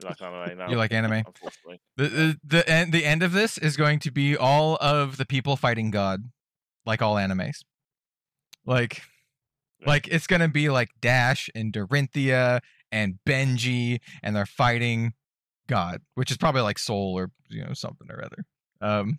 You 0.03 0.09
like 0.09 0.21
anime 0.23 0.59
now? 0.59 0.69
You 0.71 0.77
like 0.77 0.93
anime. 0.93 1.13
Unfortunately. 1.27 1.81
The 1.97 2.09
the 2.09 2.39
the 2.45 2.69
end 2.69 2.93
the 2.93 3.05
end 3.05 3.23
of 3.23 3.33
this 3.33 3.59
is 3.59 3.77
going 3.77 4.01
to 4.01 4.11
be 4.11 4.37
all 4.37 4.77
of 4.81 5.17
the 5.19 5.25
people 5.25 5.57
fighting 5.57 5.91
God, 5.91 6.21
like 6.85 7.01
all 7.01 7.15
animes. 7.15 7.59
Like, 8.67 9.03
Yeah. 9.81 9.89
like 9.89 10.09
it's 10.09 10.27
gonna 10.27 10.49
be 10.49 10.69
like 10.71 10.89
Dash 11.01 11.49
and 11.55 11.73
Dorinthia 11.73 12.61
and 12.95 13.19
Benji, 13.27 13.99
and 14.23 14.35
they're 14.37 14.47
fighting 14.47 15.13
God, 15.67 16.01
which 16.15 16.31
is 16.31 16.37
probably 16.37 16.63
like 16.63 16.79
Soul 16.79 17.19
or 17.19 17.31
you 17.51 17.65
know 17.65 17.75
something 17.75 18.09
or 18.11 18.25
other. 18.25 18.45
Um, 18.81 19.19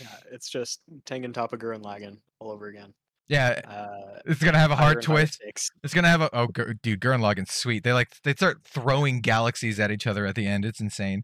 Yeah, 0.00 0.08
it's 0.32 0.50
just 0.50 0.80
Tengen 1.06 1.32
Toppa 1.32 1.56
Gurren 1.56 1.82
Lagann 1.82 2.18
all 2.40 2.50
over 2.50 2.66
again. 2.66 2.92
yeah, 3.28 3.60
Uh, 3.64 4.18
it's 4.26 4.42
gonna 4.42 4.58
have 4.58 4.72
a 4.72 4.76
hard 4.76 5.02
twist. 5.02 5.40
It's 5.46 5.94
gonna 5.94 6.08
have 6.08 6.20
a 6.22 6.30
oh 6.32 6.48
dude, 6.82 7.00
Gurren 7.00 7.20
Lagann's 7.20 7.52
sweet. 7.52 7.84
They 7.84 7.92
like 7.92 8.08
they 8.24 8.34
start 8.34 8.64
throwing 8.64 9.20
galaxies 9.20 9.78
at 9.78 9.90
each 9.92 10.06
other 10.06 10.26
at 10.26 10.34
the 10.34 10.46
end. 10.46 10.64
It's 10.64 10.80
insane. 10.80 11.22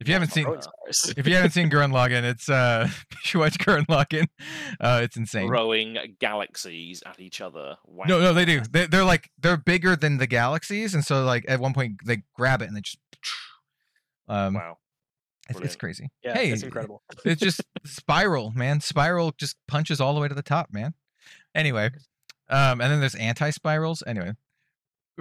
If 0.00 0.08
you 0.08 0.14
haven't 0.14 0.30
seen 0.32 0.46
Road 0.46 0.62
Stars. 0.62 1.14
if 1.16 1.26
you 1.26 1.34
haven't 1.34 1.50
seen 1.50 1.68
Gurren 1.70 1.92
Lagann, 1.92 2.22
it's 2.24 2.48
uh 2.48 2.88
you 3.10 3.16
should 3.22 3.38
watch 3.38 3.58
Gurren 3.58 3.86
Lagann. 3.86 4.28
Uh 4.80 5.00
it's 5.02 5.16
insane. 5.16 5.46
Throwing 5.46 5.98
galaxies 6.18 7.02
at 7.04 7.20
each 7.20 7.40
other. 7.40 7.76
Wow. 7.86 8.04
No, 8.08 8.18
no, 8.20 8.32
they 8.32 8.44
do. 8.46 8.60
They, 8.62 8.86
they're 8.86 9.04
like 9.04 9.30
they're 9.38 9.58
bigger 9.58 9.96
than 9.96 10.16
the 10.18 10.26
galaxies, 10.26 10.94
and 10.94 11.04
so 11.04 11.24
like 11.24 11.44
at 11.48 11.60
one 11.60 11.74
point 11.74 11.98
they 12.04 12.22
grab 12.34 12.62
it 12.62 12.68
and 12.68 12.76
they 12.76 12.80
just 12.80 12.98
um 14.28 14.54
Wow. 14.54 14.78
it's, 15.50 15.60
it's 15.60 15.76
crazy. 15.76 16.10
Yeah, 16.24 16.34
hey, 16.34 16.50
it's 16.50 16.62
incredible. 16.62 17.02
it's 17.24 17.40
just 17.40 17.60
spiral, 17.84 18.52
man. 18.52 18.80
Spiral 18.80 19.32
just 19.36 19.56
punches 19.68 20.00
all 20.00 20.14
the 20.14 20.20
way 20.20 20.28
to 20.28 20.34
the 20.34 20.42
top, 20.42 20.72
man. 20.72 20.94
Anyway, 21.54 21.90
um, 22.48 22.80
and 22.80 22.90
then 22.92 23.00
there's 23.00 23.14
anti-spirals. 23.16 24.02
Anyway, 24.06 24.30
I- 24.30 24.34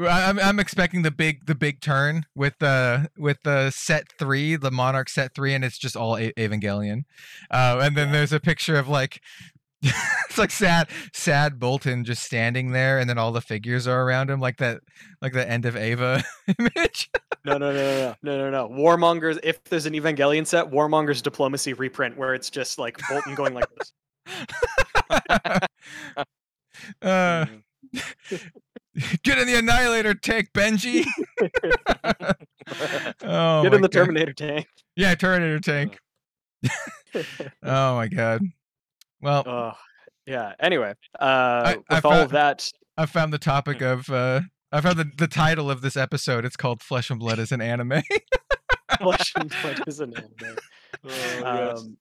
I'm 0.08 0.40
I'm 0.40 0.60
expecting 0.60 1.02
the 1.02 1.12
big 1.12 1.46
the 1.46 1.56
big 1.56 1.82
turn 1.82 2.26
with 2.36 2.54
the 2.60 3.10
with 3.18 3.38
the 3.44 3.72
set 3.72 4.06
three, 4.18 4.56
the 4.56 4.72
Monarch 4.72 5.10
set 5.10 5.34
three, 5.34 5.54
and 5.54 5.64
it's 5.64 5.78
just 5.78 5.96
all 5.96 6.18
A- 6.18 6.34
Evangelion. 6.34 7.04
Uh, 7.52 7.80
and 7.82 7.98
then 7.98 8.12
there's 8.12 8.34
a 8.34 8.40
picture 8.40 8.76
of 8.78 8.88
like. 8.88 9.22
it's 9.82 10.38
like 10.38 10.52
sad, 10.52 10.90
sad 11.14 11.58
Boltyn 11.58 12.04
just 12.04 12.22
standing 12.24 12.74
there, 12.74 13.00
and 13.00 13.10
then 13.10 13.18
all 13.18 13.32
the 13.32 13.40
figures 13.40 13.88
are 13.88 14.04
around 14.04 14.30
him, 14.30 14.42
like 14.42 14.58
that, 14.58 14.82
like 15.22 15.32
the 15.32 15.50
end 15.50 15.64
of 15.66 15.78
Eva 15.78 16.22
image. 16.60 17.10
No, 17.46 17.58
no, 17.58 17.72
no, 17.72 17.74
no, 17.74 18.16
no, 18.22 18.38
no, 18.38 18.50
no. 18.52 18.68
No. 18.68 18.76
Warmongers. 18.76 19.40
If 19.42 19.64
there's 19.64 19.86
an 19.86 19.94
Evangelion 19.94 20.46
set, 20.46 20.70
Warmongers 20.70 21.24
diplomacy 21.24 21.72
reprint 21.72 22.18
where 22.18 22.34
it's 22.34 22.50
just 22.50 22.78
like 22.78 22.98
Boltyn 22.98 23.38
going 23.38 23.54
like 23.54 23.68
this. 23.78 23.94
uh, 27.02 27.46
Mm. 27.46 27.64
Get 29.24 29.38
in 29.38 29.48
the 29.48 29.56
Annihilator 29.56 30.14
tank, 30.14 30.50
Benji. 30.54 31.06
oh, 33.24 33.64
Get 33.64 33.74
in 33.74 33.82
the 33.82 33.88
God. 33.88 33.92
Terminator 33.92 34.34
tank. 34.34 34.68
Yeah, 34.96 35.16
Terminator 35.16 35.60
tank. 35.60 35.98
Oh 37.64 37.96
my 37.96 38.08
god. 38.08 38.42
Well, 39.22 39.44
Oh, 39.48 39.72
yeah. 40.26 40.54
Anyway, 40.60 40.94
uh, 41.20 41.24
I 41.24 41.78
with 41.90 42.06
all 42.06 42.12
found- 42.12 42.24
of 42.24 42.32
that, 42.32 42.70
I 42.98 43.06
found 43.06 43.32
the 43.34 43.38
topic 43.40 43.82
of 43.82 44.10
uh 44.10 44.42
I 44.72 44.82
found 44.82 44.98
the, 44.98 45.10
the 45.18 45.28
title 45.28 45.72
of 45.72 45.82
this 45.82 45.98
episode. 45.98 46.46
It's 46.46 46.56
called 46.56 46.82
Flesh 46.84 47.10
and 47.10 47.20
Blood 47.20 47.40
is 47.40 47.52
an 47.52 47.62
anime. 47.62 48.02
Flesh 49.02 49.34
and 49.36 49.54
Blood 49.62 49.82
is 49.88 50.00
an 50.00 50.14
anime. 50.16 50.58
Oh. 51.44 51.72
Um, 51.78 51.98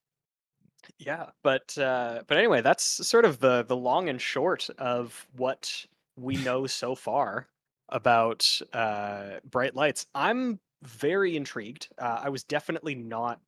yeah, 0.98 1.27
but 1.43 1.77
uh, 1.78 2.23
but 2.27 2.36
anyway, 2.36 2.60
that's 2.60 3.06
sort 3.06 3.24
of 3.24 3.39
the 3.40 3.62
the 3.65 3.77
long 3.77 4.09
and 4.09 4.20
short 4.20 4.69
of 4.78 5.27
what 5.36 5.86
we 6.19 6.36
know 6.36 6.66
so 6.66 6.95
far 6.95 7.49
about 7.89 8.47
uh, 8.73 9.39
bright 9.45 9.74
lights. 9.74 10.07
I'm 10.15 10.59
very 10.82 11.36
intrigued. 11.36 11.89
Uh, 11.99 12.20
I 12.24 12.28
was 12.28 12.45
definitely 12.45 12.95
not 12.95 13.40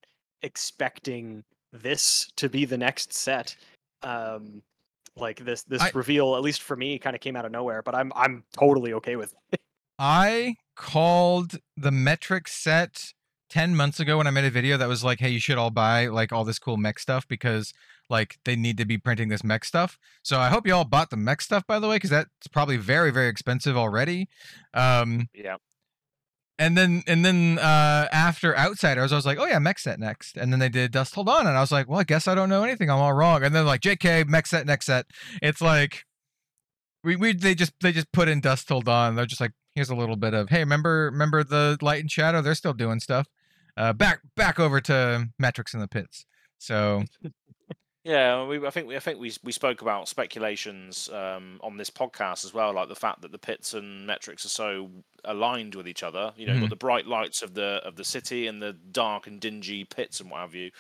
expecting 0.42 1.44
this 1.72 2.30
to 2.36 2.48
be 2.48 2.64
the 2.64 2.78
next 2.78 3.12
set. 3.12 3.56
Um, 4.02 4.62
like 5.16 5.44
this 5.44 5.62
this 5.64 5.82
I- 5.82 5.90
reveal, 5.94 6.36
at 6.36 6.42
least 6.42 6.62
for 6.62 6.76
me, 6.76 6.98
kind 6.98 7.14
of 7.14 7.20
came 7.20 7.36
out 7.36 7.44
of 7.44 7.52
nowhere. 7.52 7.82
But 7.82 7.94
I'm 7.94 8.12
I'm 8.14 8.44
totally 8.56 8.92
okay 8.94 9.16
with. 9.16 9.34
It. 9.52 9.60
I 9.98 10.55
called 10.76 11.59
the 11.76 11.90
Metrix 11.90 12.48
set 12.48 13.12
10 13.51 13.76
months 13.76 14.01
ago 14.01 14.16
when 14.16 14.26
I 14.26 14.30
made 14.30 14.47
a 14.47 14.51
video 14.51 14.78
that 14.78 14.88
was 14.88 15.05
like, 15.05 15.20
hey, 15.20 15.28
you 15.28 15.40
should 15.40 15.59
all 15.59 15.70
buy 15.70 16.06
like 16.06 16.32
all 16.32 16.44
this 16.44 16.59
cool 16.59 16.78
mech 16.78 16.98
stuff 16.98 17.28
because 17.28 17.74
like 18.10 18.38
they 18.44 18.56
need 18.56 18.76
to 18.78 18.84
be 18.84 18.98
printing 18.98 19.28
this 19.28 19.42
mech 19.44 19.64
stuff. 19.64 19.98
So 20.22 20.38
I 20.38 20.48
hope 20.48 20.66
you 20.66 20.74
all 20.74 20.84
bought 20.84 21.10
the 21.10 21.16
mech 21.16 21.40
stuff 21.40 21.66
by 21.66 21.78
the 21.78 21.88
way, 21.88 21.96
because 21.96 22.10
that's 22.10 22.48
probably 22.52 22.76
very, 22.76 23.10
very 23.10 23.28
expensive 23.28 23.76
already. 23.76 24.28
Um 24.74 25.28
Yeah. 25.34 25.56
and 26.58 26.76
then 26.76 27.02
and 27.06 27.24
then 27.24 27.58
uh 27.58 28.08
after 28.12 28.56
Outsiders, 28.56 29.12
I 29.12 29.16
was 29.16 29.24
like, 29.26 29.38
oh 29.38 29.46
yeah, 29.46 29.58
mech 29.58 29.78
set 29.78 29.98
next. 29.98 30.36
And 30.36 30.52
then 30.52 30.58
they 30.60 30.68
did 30.68 30.90
Dust 30.92 31.14
Hold 31.14 31.28
On, 31.28 31.46
and 31.46 31.56
I 31.56 31.60
was 31.60 31.72
like, 31.72 31.88
well, 31.88 32.00
I 32.00 32.04
guess 32.04 32.28
I 32.28 32.34
don't 32.34 32.48
know 32.50 32.64
anything. 32.64 32.90
I'm 32.90 32.98
all 32.98 33.12
wrong. 33.14 33.42
And 33.42 33.54
then 33.54 33.64
like 33.66 33.80
JK, 33.80 34.26
mech 34.28 34.46
set 34.46 34.66
next 34.66 34.86
set. 34.86 35.06
It's 35.40 35.60
like 35.60 36.04
we, 37.02 37.16
we 37.16 37.32
they 37.32 37.54
just 37.54 37.72
they 37.80 37.92
just 37.92 38.12
put 38.12 38.28
in 38.28 38.40
Dusk 38.40 38.66
Till 38.66 38.82
Dawn. 38.82 39.14
They're 39.16 39.24
just 39.26 39.40
like, 39.40 39.52
here's 39.74 39.88
a 39.88 39.94
little 39.94 40.16
bit 40.16 40.34
of 40.34 40.50
hey, 40.50 40.58
remember 40.60 41.06
remember 41.12 41.42
the 41.44 41.78
Light 41.80 42.00
and 42.00 42.10
Shadow? 42.10 42.42
They're 42.42 42.54
still 42.54 42.74
doing 42.74 43.00
stuff. 43.00 43.26
Uh, 43.76 43.94
back 43.94 44.20
back 44.36 44.60
over 44.60 44.80
to 44.82 45.28
Metrix 45.40 45.72
in 45.72 45.80
the 45.80 45.88
Pits. 45.88 46.26
So 46.58 47.04
Yeah, 48.10 48.44
we, 48.44 48.66
I 48.66 48.70
think 48.70 48.88
we, 48.88 48.96
I 48.96 48.98
think 48.98 49.20
we 49.20 49.32
we 49.44 49.52
spoke 49.52 49.82
about 49.82 50.08
speculations 50.08 51.08
um, 51.10 51.60
on 51.62 51.76
this 51.76 51.90
podcast 51.90 52.44
as 52.44 52.52
well, 52.52 52.74
like 52.74 52.88
the 52.88 52.96
fact 52.96 53.22
that 53.22 53.30
the 53.30 53.38
pits 53.38 53.72
and 53.72 54.08
Metrix 54.08 54.44
are 54.44 54.48
so 54.48 54.90
aligned 55.24 55.76
with 55.76 55.86
each 55.86 56.02
other. 56.02 56.32
You 56.36 56.46
know, 56.46 56.54
you've 56.54 56.62
got 56.62 56.70
the 56.70 56.76
bright 56.76 57.06
lights 57.06 57.40
of 57.42 57.54
the 57.54 57.80
of 57.84 57.94
the 57.94 58.04
city 58.04 58.48
and 58.48 58.60
the 58.60 58.72
dark 58.72 59.28
and 59.28 59.40
dingy 59.40 59.84
pits 59.84 60.18
and 60.18 60.28
what 60.28 60.40
have 60.40 60.56
you. 60.56 60.72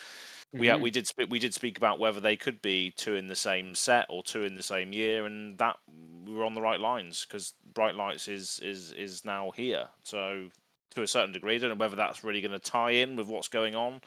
We 0.52 0.66
Mhm. 0.66 0.74
uh, 0.74 0.78
we 0.78 0.90
did 0.90 1.06
sp- 1.06 1.30
we 1.30 1.38
did 1.38 1.54
speak 1.54 1.76
about 1.76 2.00
whether 2.00 2.18
they 2.18 2.36
could 2.36 2.60
be 2.62 2.90
two 2.96 3.14
in 3.14 3.28
the 3.28 3.36
same 3.36 3.76
set 3.76 4.06
or 4.08 4.24
two 4.24 4.42
in 4.42 4.56
the 4.56 4.62
same 4.64 4.92
year, 4.92 5.24
and 5.24 5.56
that 5.58 5.76
we 6.26 6.32
were 6.34 6.44
on 6.44 6.54
the 6.54 6.60
right 6.62 6.80
lines 6.80 7.24
because 7.24 7.54
bright 7.74 7.94
lights 7.94 8.26
is 8.26 8.58
is 8.60 8.92
is 8.94 9.24
now 9.24 9.52
here. 9.52 9.88
So 10.02 10.50
to 10.96 11.02
a 11.02 11.06
certain 11.06 11.30
degree, 11.32 11.54
I 11.54 11.58
don't 11.58 11.70
know 11.70 11.76
whether 11.76 11.94
that's 11.94 12.24
really 12.24 12.40
going 12.40 12.58
to 12.58 12.58
tie 12.58 12.90
in 12.90 13.14
with 13.14 13.28
what's 13.28 13.46
going 13.46 13.76
on, 13.76 14.00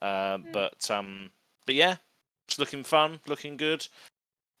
uh, 0.00 0.38
but 0.38 0.90
um, 0.90 1.30
but 1.66 1.74
yeah, 1.74 1.96
it's 2.50 2.58
looking 2.58 2.82
fun, 2.82 3.20
looking 3.28 3.56
good. 3.56 3.86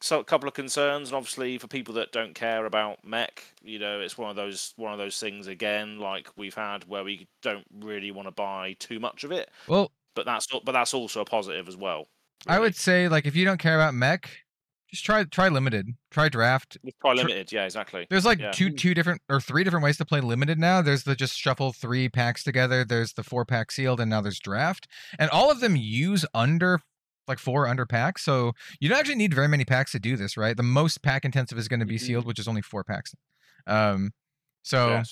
So 0.00 0.18
a 0.20 0.24
couple 0.24 0.48
of 0.48 0.54
concerns, 0.54 1.08
and 1.08 1.16
obviously 1.16 1.58
for 1.58 1.66
people 1.66 1.92
that 1.94 2.12
don't 2.12 2.34
care 2.34 2.64
about 2.64 3.04
mech, 3.04 3.44
you 3.62 3.78
know, 3.78 4.00
it's 4.00 4.16
one 4.16 4.30
of 4.30 4.36
those 4.36 4.72
one 4.76 4.92
of 4.92 4.98
those 4.98 5.18
things 5.20 5.46
again, 5.46 5.98
like 5.98 6.28
we've 6.36 6.54
had 6.54 6.84
where 6.88 7.04
we 7.04 7.28
don't 7.42 7.66
really 7.80 8.10
want 8.10 8.26
to 8.26 8.32
buy 8.32 8.76
too 8.78 8.98
much 8.98 9.24
of 9.24 9.32
it, 9.32 9.50
well, 9.66 9.92
but 10.14 10.24
that's 10.24 10.46
but 10.64 10.72
that's 10.72 10.94
also 10.94 11.20
a 11.20 11.24
positive 11.24 11.68
as 11.68 11.76
well. 11.76 12.06
I 12.46 12.58
would 12.58 12.76
say 12.76 13.08
like 13.08 13.26
if 13.26 13.36
you 13.36 13.44
don't 13.44 13.60
care 13.60 13.74
about 13.74 13.92
mech, 13.92 14.30
just 14.90 15.04
try 15.04 15.22
try 15.24 15.48
limited, 15.50 15.88
try 16.10 16.30
draft. 16.30 16.78
Quite 17.02 17.16
limited, 17.16 17.52
yeah, 17.52 17.64
exactly. 17.66 18.06
There's 18.08 18.24
like 18.24 18.38
Yeah. 18.38 18.52
two 18.52 18.70
two 18.70 18.94
different 18.94 19.20
or 19.28 19.38
three 19.38 19.64
different 19.64 19.84
ways 19.84 19.98
to 19.98 20.06
play 20.06 20.20
limited 20.22 20.58
now. 20.58 20.80
There's 20.80 21.04
the 21.04 21.14
just 21.14 21.36
shuffle 21.36 21.74
three 21.74 22.08
packs 22.08 22.42
together. 22.42 22.86
There's 22.86 23.12
the 23.12 23.22
four 23.22 23.44
pack 23.44 23.70
sealed, 23.70 24.00
and 24.00 24.08
now 24.08 24.22
there's 24.22 24.40
draft, 24.40 24.88
and 25.18 25.28
all 25.30 25.50
of 25.50 25.60
them 25.60 25.76
use 25.76 26.24
under 26.32 26.80
like 27.30 27.38
four 27.38 27.66
under 27.66 27.86
packs. 27.86 28.22
So 28.22 28.52
you 28.80 28.88
don't 28.88 28.98
actually 28.98 29.14
need 29.16 29.32
very 29.32 29.48
many 29.48 29.64
packs 29.64 29.92
to 29.92 29.98
do 29.98 30.16
this, 30.16 30.36
right? 30.36 30.56
The 30.56 30.62
most 30.62 31.02
pack 31.02 31.24
intensive 31.24 31.56
is 31.58 31.68
going 31.68 31.80
to 31.80 31.86
be 31.86 31.96
Mhm. 31.96 32.00
sealed, 32.06 32.26
which 32.26 32.38
is 32.38 32.46
only 32.46 32.62
four 32.62 32.84
packs. 32.84 33.14
Um, 33.66 34.12
so 34.62 35.02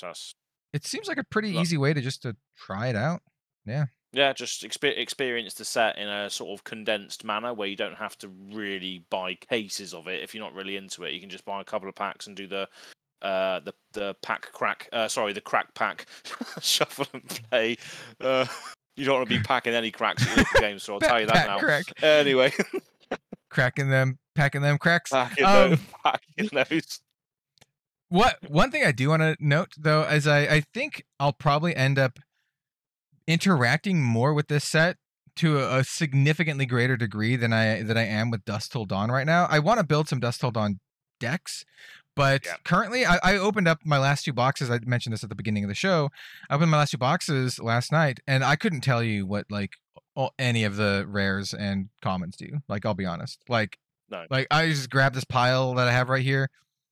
it 0.72 0.84
seems 0.86 1.08
like 1.08 1.16
a 1.18 1.24
pretty 1.24 1.50
easy 1.56 1.78
way 1.78 1.94
to 1.94 2.00
just 2.00 2.22
to 2.22 2.36
try 2.56 2.88
it 2.88 2.96
out. 2.96 3.22
yeah, 3.64 3.86
Yeah, 4.12 4.32
just 4.32 4.62
expe- 4.62 4.96
experience 4.98 5.54
the 5.54 5.64
set 5.64 5.98
in 5.98 6.08
a 6.08 6.30
sort 6.30 6.58
of 6.58 6.64
condensed 6.64 7.24
manner 7.24 7.52
where 7.54 7.68
you 7.68 7.76
don't 7.76 7.96
have 7.96 8.16
to 8.18 8.28
really 8.28 9.04
buy 9.10 9.34
cases 9.34 9.92
of 9.94 10.08
it 10.08 10.22
if 10.22 10.34
you're 10.34 10.44
not 10.44 10.54
really 10.54 10.76
into 10.76 11.04
it. 11.04 11.12
You 11.12 11.20
can 11.20 11.28
just 11.30 11.44
buy 11.44 11.60
a 11.60 11.64
couple 11.64 11.88
of 11.88 11.94
packs 11.94 12.26
and 12.26 12.36
do 12.36 12.46
the 12.46 12.68
uh 13.20 13.58
the 13.60 13.72
the 13.94 14.14
pack 14.22 14.42
crack 14.52 14.88
uh 14.92 15.08
sorry 15.08 15.32
the 15.32 15.40
crack 15.40 15.74
pack 15.74 16.06
shuffle 16.62 17.04
and 17.12 17.28
play 17.28 17.76
uh 18.20 18.46
you 18.98 19.04
don't 19.04 19.16
want 19.16 19.28
to 19.28 19.38
be 19.38 19.42
packing 19.44 19.74
any 19.74 19.90
cracks 19.90 20.22
at 20.22 20.28
your 20.36 20.44
local 20.44 20.60
game 20.60 20.78
store 20.78 20.94
i'll 20.94 21.00
tell 21.00 21.20
you 21.20 21.26
that 21.26 21.46
now 21.46 21.58
crack, 21.58 21.84
anyway 22.02 22.52
cracking 23.48 23.88
them, 23.88 24.18
packing 24.34 24.60
them 24.62 24.78
cracks. 24.78 25.10
packing, 25.10 25.44
Um, 25.44 25.70
those, 25.70 25.78
packing 26.04 26.50
those 26.52 27.00
What 28.08 28.38
one 28.48 28.70
thing 28.70 28.84
I 28.84 28.92
do 28.92 29.08
want 29.08 29.22
to 29.22 29.36
note 29.40 29.72
though 29.78 30.02
is 30.02 30.26
I 30.26 30.40
I 30.40 30.60
think 30.74 31.04
I'll 31.18 31.32
probably 31.32 31.74
end 31.74 31.98
up 31.98 32.18
interacting 33.26 34.02
more 34.02 34.32
with 34.34 34.48
this 34.48 34.64
set 34.64 34.96
to 35.36 35.58
a, 35.58 35.78
a 35.78 35.84
significantly 35.84 36.66
greater 36.66 36.96
degree 36.96 37.36
than 37.36 37.52
I 37.52 37.82
than 37.82 37.96
I 37.96 38.04
am 38.06 38.30
with 38.30 38.44
Dusk 38.44 38.72
Till 38.72 38.84
Dawn 38.84 39.10
right 39.10 39.26
now. 39.26 39.46
I 39.50 39.58
want 39.58 39.78
to 39.78 39.86
build 39.86 40.08
some 40.08 40.20
Dusk 40.20 40.40
Till 40.40 40.50
Dawn 40.50 40.80
decks, 41.20 41.64
but 42.18 42.44
Yeah. 42.44 42.56
currently 42.64 43.06
I, 43.06 43.18
I 43.22 43.36
opened 43.38 43.68
up 43.68 43.78
my 43.84 43.98
last 43.98 44.24
two 44.24 44.32
boxes. 44.34 44.70
I 44.70 44.80
mentioned 44.84 45.12
this 45.14 45.22
at 45.22 45.30
the 45.30 45.34
beginning 45.36 45.64
of 45.64 45.68
the 45.68 45.74
show. 45.74 46.10
I 46.50 46.54
opened 46.56 46.70
my 46.70 46.76
last 46.78 46.90
two 46.90 46.98
boxes 46.98 47.58
last 47.58 47.92
night, 47.92 48.18
and 48.26 48.44
I 48.44 48.56
couldn't 48.56 48.82
tell 48.82 49.02
you 49.02 49.24
what 49.24 49.46
like 49.50 49.72
all, 50.14 50.34
any 50.38 50.64
of 50.64 50.76
the 50.76 51.06
rares 51.08 51.54
and 51.54 51.88
commons 52.02 52.36
do. 52.36 52.58
Like 52.68 52.84
I'll 52.84 52.94
be 52.94 53.06
honest, 53.06 53.38
like 53.48 53.78
No. 54.10 54.26
like 54.30 54.46
I 54.50 54.66
just 54.68 54.90
grabbed 54.90 55.14
this 55.16 55.24
pile 55.24 55.74
that 55.74 55.88
I 55.88 55.92
have 55.92 56.08
right 56.08 56.22
here. 56.24 56.50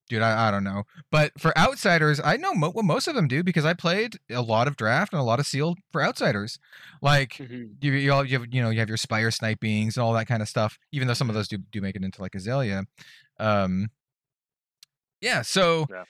Dude, 0.09 0.23
I, 0.23 0.47
I 0.47 0.51
don't 0.53 0.63
know. 0.63 0.85
But 1.11 1.33
for 1.37 1.51
outsiders, 1.59 2.21
I 2.23 2.37
know 2.37 2.55
mo- 2.55 2.71
what 2.71 2.85
most 2.85 3.09
of 3.09 3.17
them 3.17 3.27
do 3.27 3.43
because 3.43 3.65
I 3.65 3.75
played 3.75 4.19
a 4.31 4.41
lot 4.41 4.69
of 4.69 4.77
draft 4.77 5.13
and 5.13 5.19
a 5.19 5.25
lot 5.25 5.41
of 5.41 5.47
sealed 5.49 5.81
for 5.91 6.01
outsiders. 6.01 6.61
Like 7.03 7.33
Mhm. 7.39 7.71
you 7.81 7.93
you, 7.93 8.13
all, 8.13 8.25
you 8.25 8.39
have 8.39 8.47
you 8.55 8.63
know 8.63 8.71
you 8.71 8.79
have 8.79 8.87
your 8.89 8.97
spire 8.99 9.31
snipings 9.31 9.97
and 9.97 10.05
all 10.05 10.13
that 10.13 10.29
kind 10.29 10.43
of 10.43 10.49
stuff. 10.49 10.79
Even 10.93 11.09
though 11.09 11.15
some 11.15 11.29
of 11.29 11.35
those 11.35 11.49
do 11.49 11.59
do 11.59 11.81
make 11.81 11.97
it 11.97 12.05
into 12.05 12.23
like 12.23 12.37
Azalea. 12.37 12.85
Um, 13.41 13.89
yeah. 15.27 15.43
So 15.43 15.87
Yeah. 15.91 16.05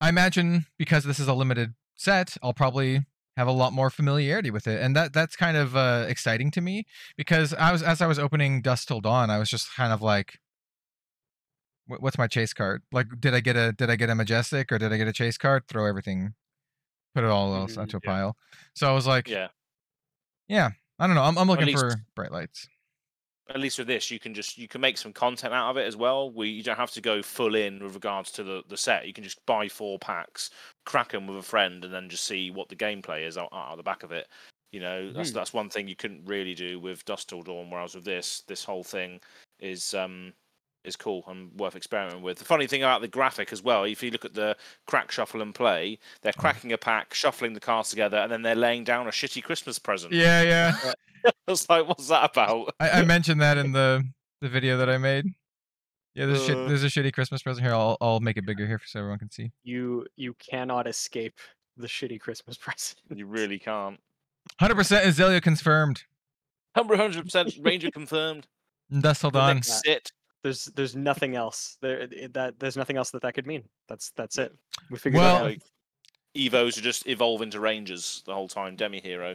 I 0.00 0.08
imagine 0.08 0.66
because 0.78 1.04
this 1.04 1.18
is 1.18 1.28
a 1.28 1.34
limited 1.34 1.74
set, 1.94 2.36
I'll 2.42 2.54
probably 2.54 3.06
have 3.36 3.46
a 3.48 3.52
lot 3.52 3.72
more 3.72 3.90
familiarity 3.90 4.50
with 4.50 4.66
it, 4.66 4.80
and 4.82 4.94
that 4.96 5.12
that's 5.12 5.36
kind 5.36 5.56
of 5.56 5.76
uh, 5.76 6.04
exciting 6.08 6.50
to 6.52 6.60
me 6.60 6.84
because 7.16 7.54
I 7.54 7.70
was 7.72 7.82
as 7.82 8.00
I 8.02 8.06
was 8.06 8.18
opening 8.18 8.62
Dusk 8.62 8.88
Till 8.88 9.00
Dawn, 9.00 9.30
I 9.30 9.38
was 9.38 9.48
just 9.48 9.74
kind 9.74 9.92
of 9.92 10.02
like. 10.02 10.38
What's 11.86 12.18
my 12.18 12.28
chase 12.28 12.52
card? 12.52 12.82
Like, 12.92 13.06
did 13.18 13.34
I 13.34 13.40
get 13.40 13.56
a 13.56 13.72
did 13.72 13.90
I 13.90 13.96
get 13.96 14.10
a 14.10 14.14
majestic 14.14 14.70
or 14.70 14.78
did 14.78 14.92
I 14.92 14.96
get 14.96 15.08
a 15.08 15.12
chase 15.12 15.36
card? 15.36 15.64
Throw 15.66 15.86
everything, 15.86 16.34
put 17.16 17.24
it 17.24 17.30
all 17.30 17.52
else 17.52 17.74
Mhm, 17.74 17.80
onto 17.82 17.96
a 17.96 18.00
yeah. 18.04 18.10
pile. 18.10 18.36
So 18.74 18.88
I 18.88 18.92
was 18.92 19.06
like, 19.08 19.26
yeah 19.28 19.48
yeah, 20.48 20.70
I 21.00 21.06
don't 21.08 21.16
know. 21.16 21.22
I'm, 21.24 21.36
I'm 21.36 21.48
looking 21.48 21.66
least- 21.66 21.80
for 21.80 21.96
bright 22.14 22.30
lights. 22.32 22.68
At 23.50 23.60
least 23.60 23.78
with 23.78 23.88
this 23.88 24.10
you 24.10 24.18
can 24.20 24.32
just 24.32 24.56
you 24.58 24.68
can 24.68 24.80
make 24.80 24.96
some 24.96 25.12
content 25.12 25.52
out 25.52 25.70
of 25.70 25.76
it 25.76 25.86
as 25.86 25.96
well 25.96 26.30
we 26.30 26.48
you 26.48 26.62
don't 26.62 26.76
have 26.76 26.92
to 26.92 27.00
go 27.00 27.20
full 27.22 27.54
in 27.56 27.82
with 27.82 27.94
regards 27.94 28.30
to 28.32 28.44
the 28.44 28.62
the 28.68 28.76
set 28.76 29.06
you 29.06 29.12
can 29.12 29.24
just 29.24 29.44
buy 29.44 29.68
four 29.68 29.98
packs 29.98 30.50
crack 30.86 31.10
them 31.10 31.26
with 31.26 31.38
a 31.38 31.42
friend 31.42 31.84
and 31.84 31.92
then 31.92 32.08
just 32.08 32.24
see 32.24 32.50
what 32.50 32.68
the 32.68 32.76
gameplay 32.76 33.26
is 33.26 33.36
out, 33.36 33.48
out 33.52 33.72
of 33.72 33.76
the 33.76 33.82
back 33.82 34.02
of 34.04 34.12
it 34.12 34.28
you 34.72 34.78
know 34.80 35.12
that's 35.12 35.30
Mhm. 35.30 35.34
that's 35.34 35.52
one 35.52 35.68
thing 35.68 35.88
you 35.88 35.96
couldn't 35.96 36.24
really 36.26 36.54
do 36.54 36.78
with 36.78 37.04
Dusk 37.04 37.28
Till 37.28 37.42
Dawn 37.42 37.70
whereas 37.70 37.94
with 37.96 38.04
this 38.04 38.42
this 38.46 38.62
whole 38.64 38.84
thing 38.84 39.20
is 39.58 39.94
um 39.94 40.32
is 40.84 40.96
cool 40.96 41.22
and 41.26 41.52
worth 41.60 41.76
experimenting 41.76 42.22
with. 42.22 42.38
The 42.38 42.44
funny 42.46 42.66
thing 42.66 42.82
about 42.82 43.02
the 43.02 43.08
graphic 43.08 43.52
as 43.52 43.62
well, 43.62 43.84
if 43.84 44.02
you 44.02 44.10
look 44.10 44.24
at 44.24 44.32
the 44.32 44.56
crack 44.86 45.12
shuffle 45.12 45.42
and 45.42 45.54
play, 45.54 45.98
they're 46.22 46.32
cracking 46.32 46.72
a 46.72 46.78
pack, 46.78 47.12
shuffling 47.12 47.52
the 47.52 47.60
cards 47.60 47.90
together, 47.90 48.16
and 48.16 48.32
then 48.32 48.40
they're 48.40 48.54
laying 48.54 48.84
down 48.84 49.06
a 49.06 49.10
shitty 49.10 49.44
Christmas 49.44 49.78
present. 49.78 50.14
Yeah, 50.14 50.40
yeah. 50.40 50.92
I 51.26 51.50
was 51.50 51.68
like, 51.68 51.86
what's 51.88 52.08
that 52.08 52.30
about? 52.30 52.74
I, 52.80 52.90
I 52.90 53.02
mentioned 53.04 53.40
that 53.40 53.58
in 53.58 53.72
the 53.72 54.04
the 54.40 54.48
video 54.48 54.76
that 54.78 54.88
I 54.88 54.98
made. 54.98 55.26
Yeah, 56.14 56.26
there's 56.26 56.42
a, 56.42 56.46
shit, 56.46 56.56
Uh. 56.56 56.66
there's 56.66 56.82
a 56.82 56.88
shitty 56.88 57.12
Christmas 57.12 57.42
present 57.42 57.64
here. 57.66 57.74
I'll 57.74 57.96
I'll 58.00 58.20
make 58.20 58.36
it 58.36 58.44
bigger 58.46 58.66
here 58.66 58.80
so 58.84 58.98
everyone 59.00 59.18
can 59.18 59.30
see. 59.30 59.52
You 59.62 60.06
you 60.16 60.34
cannot 60.34 60.86
escape 60.86 61.38
the 61.76 61.86
shitty 61.86 62.20
Christmas 62.20 62.56
present. 62.58 63.00
You 63.14 63.26
really 63.26 63.58
can't. 63.58 63.98
Hundred 64.58 64.74
percent 64.76 65.06
Azalea 65.06 65.40
confirmed. 65.40 66.02
Hundred 66.76 67.22
percent 67.24 67.54
Ranger 67.60 67.90
confirmed. 67.90 68.46
That's 68.90 69.22
all 69.24 69.30
The 69.30 69.38
dawn. 69.40 69.56
next 69.56 69.82
sit. 69.84 70.12
There's 70.42 70.64
there's 70.74 70.96
nothing 70.96 71.36
else 71.36 71.76
there 71.82 72.08
that 72.32 72.58
there's 72.58 72.76
nothing 72.76 72.96
else 72.96 73.10
that 73.10 73.22
that 73.22 73.34
could 73.34 73.46
mean. 73.46 73.64
That's 73.88 74.10
that's 74.16 74.38
it. 74.38 74.54
We 74.90 74.98
figured 74.98 75.20
Well- 75.20 75.36
out. 75.36 75.42
Like, 75.44 75.62
Evos 76.36 76.78
are 76.78 76.82
just 76.82 77.08
evolve 77.08 77.42
into 77.42 77.58
Rangers 77.58 78.22
the 78.24 78.32
whole 78.32 78.46
time. 78.46 78.76
Demi 78.76 79.00
hero. 79.00 79.34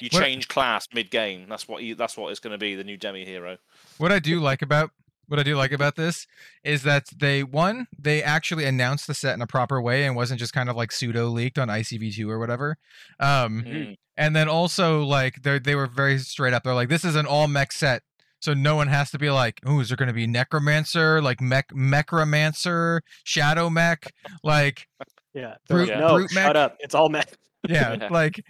You 0.00 0.08
What- 0.12 0.22
change 0.22 0.48
class 0.48 0.86
mid 0.92 1.10
game. 1.10 1.46
That's 1.48 1.68
what 1.68 1.82
you, 1.82 1.94
that's 1.94 2.16
what 2.16 2.30
it's 2.30 2.40
going 2.40 2.52
to 2.52 2.58
be. 2.58 2.74
The 2.74 2.84
new 2.84 2.96
Demi 2.96 3.24
hero. 3.24 3.58
What 3.98 4.12
I 4.12 4.18
do 4.18 4.40
like 4.40 4.62
about 4.62 4.90
what 5.28 5.38
I 5.38 5.42
do 5.44 5.54
like 5.56 5.70
about 5.70 5.94
this 5.94 6.26
is 6.64 6.82
that 6.82 7.04
they 7.16 7.44
one 7.44 7.86
they 7.96 8.20
actually 8.22 8.64
announced 8.64 9.06
the 9.06 9.14
set 9.14 9.34
in 9.34 9.42
a 9.42 9.46
proper 9.46 9.80
way 9.80 10.04
and 10.04 10.16
wasn't 10.16 10.40
just 10.40 10.52
kind 10.52 10.68
of 10.68 10.74
like 10.76 10.90
pseudo 10.90 11.28
leaked 11.28 11.56
on 11.58 11.68
ICV2 11.68 12.28
or 12.28 12.38
whatever. 12.40 12.76
Um, 13.20 13.62
Mm. 13.64 13.96
and 14.16 14.34
then 14.34 14.48
also 14.48 15.02
like 15.04 15.42
they 15.42 15.58
they 15.60 15.74
were 15.76 15.86
very 15.86 16.18
straight 16.18 16.52
up. 16.52 16.64
They're 16.64 16.74
like, 16.74 16.88
this 16.88 17.04
is 17.04 17.14
an 17.14 17.26
all 17.26 17.46
mech 17.46 17.70
set, 17.70 18.02
so 18.40 18.54
no 18.54 18.74
one 18.74 18.88
has 18.88 19.10
to 19.12 19.18
be 19.18 19.30
like, 19.30 19.60
oh, 19.64 19.78
is 19.80 19.88
there 19.88 19.96
going 19.96 20.08
to 20.08 20.12
be 20.14 20.26
necromancer, 20.26 21.22
like 21.22 21.40
mech 21.40 21.68
mechromancer, 21.68 23.00
shadow 23.24 23.70
mech, 23.70 24.12
like 24.42 24.86
yeah. 25.34 25.54
they're 25.68 25.78
like, 25.78 25.86
brute- 25.88 25.98
no, 26.00 26.14
brute 26.14 26.34
mech? 26.34 26.44
shut 26.46 26.56
up. 26.56 26.76
It's 26.80 26.94
all 26.94 27.08
mech. 27.08 27.28
yeah, 27.68 27.94
Yeah. 28.00 28.08
like 28.10 28.44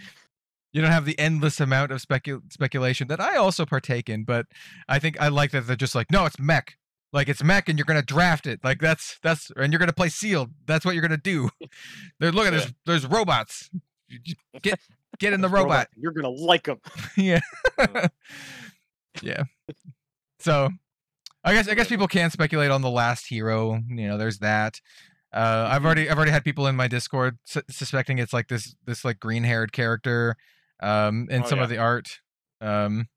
you 0.73 0.81
don't 0.83 0.91
have 0.93 1.05
the 1.05 1.19
endless 1.19 1.61
amount 1.61 1.91
of 1.93 2.01
specu- 2.01 2.53
speculation 2.53 3.09
that 3.09 3.21
I 3.21 3.37
also 3.37 3.67
partake 3.67 4.09
in, 4.09 4.25
but 4.25 4.47
I 4.89 4.99
think 4.99 5.21
I 5.21 5.29
like 5.29 5.51
that 5.53 5.67
they're 5.67 5.77
just 5.77 5.95
like, 5.95 6.11
no, 6.11 6.25
it's 6.27 6.39
mech. 6.39 6.77
Like 7.13 7.29
it's 7.29 7.43
mech, 7.43 7.69
and 7.69 7.77
you're 7.79 7.87
gonna 7.87 8.03
draft 8.03 8.47
it. 8.47 8.61
Like 8.63 8.79
that's 8.81 9.19
that's, 9.23 9.51
and 9.57 9.73
you're 9.73 9.81
gonna 9.81 9.93
play 9.93 10.09
sealed. 10.11 10.51
That's 10.67 10.85
what 10.85 10.95
you're 10.95 11.03
gonna 11.03 11.17
do. 11.17 11.51
There, 12.21 12.31
look 12.31 12.47
at 12.47 12.53
Yeah. 12.53 12.59
there's 12.61 12.73
there's 12.87 13.07
robots. 13.07 13.69
Get 14.63 14.79
get 15.19 15.33
in 15.33 15.41
the 15.41 15.49
Robot. 15.49 15.89
You're 15.97 16.13
gonna 16.13 16.29
like 16.29 16.65
them. 16.65 16.79
yeah, 17.17 17.41
yeah. 19.23 19.45
So, 20.39 20.71
I 21.45 21.55
guess 21.55 21.69
I 21.69 21.75
guess 21.75 21.89
people 21.89 22.09
can 22.09 22.31
speculate 22.31 22.71
on 22.71 22.83
the 22.83 22.91
last 22.91 23.27
hero. 23.29 23.81
You 23.89 24.09
know, 24.09 24.19
there's 24.19 24.39
that. 24.39 24.81
Uh, 25.33 25.69
I've 25.71 25.83
Mhm. 25.83 25.85
already 25.87 26.11
I've 26.11 26.17
already 26.17 26.33
had 26.33 26.45
people 26.45 26.67
in 26.67 26.77
my 26.77 26.89
Discord 26.89 27.39
su- 27.45 27.63
suspecting 27.71 28.19
it's 28.19 28.33
like 28.33 28.49
this 28.49 28.75
this 28.87 29.05
like 29.05 29.21
green 29.21 29.45
haired 29.45 29.73
character, 29.73 30.37
um, 30.82 31.27
in 31.31 31.43
Oh, 31.43 31.47
some 31.47 31.59
yeah. 31.59 31.65
of 31.65 31.70
the 31.70 31.78
art. 31.78 32.20
Um, 32.61 33.09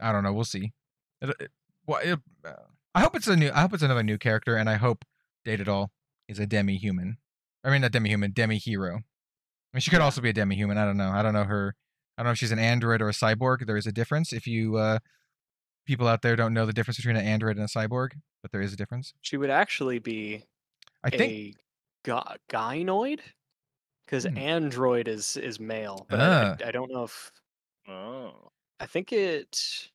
I 0.00 0.12
don't 0.12 0.22
know. 0.24 0.32
We'll 0.32 0.44
see. 0.44 0.72
It, 1.20 1.30
it, 1.40 1.50
well, 1.86 2.00
it, 2.02 2.18
uh, 2.44 2.52
I 2.94 3.00
hope 3.00 3.14
it's 3.14 3.28
a 3.28 3.36
new. 3.36 3.50
I 3.54 3.60
hope 3.62 3.72
it's 3.74 3.82
another 3.82 4.02
new 4.02 4.18
character, 4.18 4.56
and 4.56 4.68
I 4.68 4.74
hope 4.76 5.04
Data 5.44 5.64
Doll 5.64 5.90
is 6.28 6.38
a 6.38 6.46
demi 6.46 6.76
human. 6.76 7.18
I 7.64 7.70
mean, 7.70 7.80
not 7.82 7.92
demi 7.92 8.08
human, 8.10 8.32
demi 8.32 8.58
hero. 8.58 8.96
I 8.96 9.00
mean, 9.76 9.80
she 9.80 9.90
could 9.90 9.98
Yeah. 10.00 10.04
also 10.04 10.20
be 10.20 10.30
a 10.30 10.32
demi 10.32 10.56
human. 10.56 10.76
I 10.78 10.84
don't 10.84 10.96
know. 10.96 11.10
I 11.10 11.22
don't 11.22 11.32
know 11.34 11.44
her. 11.44 11.74
I 12.18 12.22
don't 12.22 12.28
know 12.28 12.32
if 12.32 12.38
she's 12.38 12.52
an 12.52 12.58
android 12.58 13.00
or 13.00 13.08
a 13.08 13.12
cyborg. 13.12 13.66
There 13.66 13.76
is 13.76 13.86
a 13.86 13.92
difference. 13.92 14.32
If 14.32 14.46
you 14.46 14.76
uh, 14.76 14.98
people 15.86 16.06
out 16.08 16.22
there 16.22 16.36
don't 16.36 16.52
know 16.54 16.66
the 16.66 16.72
difference 16.72 16.96
between 16.96 17.16
an 17.16 17.24
android 17.24 17.56
and 17.56 17.64
a 17.64 17.68
cyborg, 17.68 18.10
but 18.42 18.52
there 18.52 18.60
is 18.60 18.72
a 18.72 18.76
difference. 18.76 19.14
She 19.22 19.36
would 19.36 19.50
actually 19.50 19.98
be 19.98 20.44
I 21.04 21.10
think. 21.10 21.32
a 21.32 21.54
gy- 22.04 22.36
gynoid 22.50 23.20
because 24.06 24.24
Hmm. 24.24 24.36
android 24.38 25.08
is 25.08 25.36
is 25.36 25.58
male, 25.60 26.06
but 26.10 26.20
I- 26.20 26.26
Ah. 26.50 26.56
I, 26.64 26.68
I 26.68 26.70
don't 26.70 26.90
know 26.92 27.04
if 27.04 27.32
Oh. 27.88 28.50
I 28.80 28.86
think 28.86 29.12
it. 29.12 29.90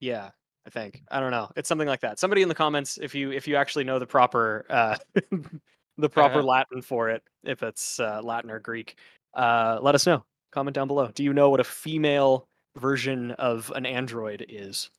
Yeah, 0.00 0.30
I 0.66 0.70
think 0.70 1.02
I 1.10 1.20
don't 1.20 1.30
know. 1.30 1.50
It's 1.56 1.68
something 1.68 1.88
like 1.88 2.00
that. 2.00 2.18
Somebody 2.18 2.42
in 2.42 2.48
the 2.48 2.54
comments, 2.54 2.98
if 3.00 3.14
you 3.14 3.30
if 3.32 3.46
you 3.46 3.56
actually 3.56 3.84
know 3.84 3.98
the 3.98 4.06
proper 4.06 4.66
uh, 4.70 4.96
the 5.98 6.08
proper 6.08 6.38
Uh-huh. 6.38 6.46
Latin 6.46 6.82
for 6.82 7.08
it, 7.10 7.22
if 7.44 7.62
it's 7.62 8.00
uh, 8.00 8.20
Latin 8.22 8.50
or 8.50 8.58
Greek, 8.58 8.96
uh, 9.34 9.78
let 9.82 9.94
us 9.94 10.06
know. 10.06 10.24
Comment 10.52 10.74
down 10.74 10.86
below. 10.88 11.08
Do 11.08 11.22
you 11.24 11.32
know 11.32 11.50
what 11.50 11.60
a 11.60 11.64
female 11.64 12.46
version 12.76 13.30
of 13.32 13.70
an 13.76 13.86
android 13.86 14.44
is? 14.48 14.90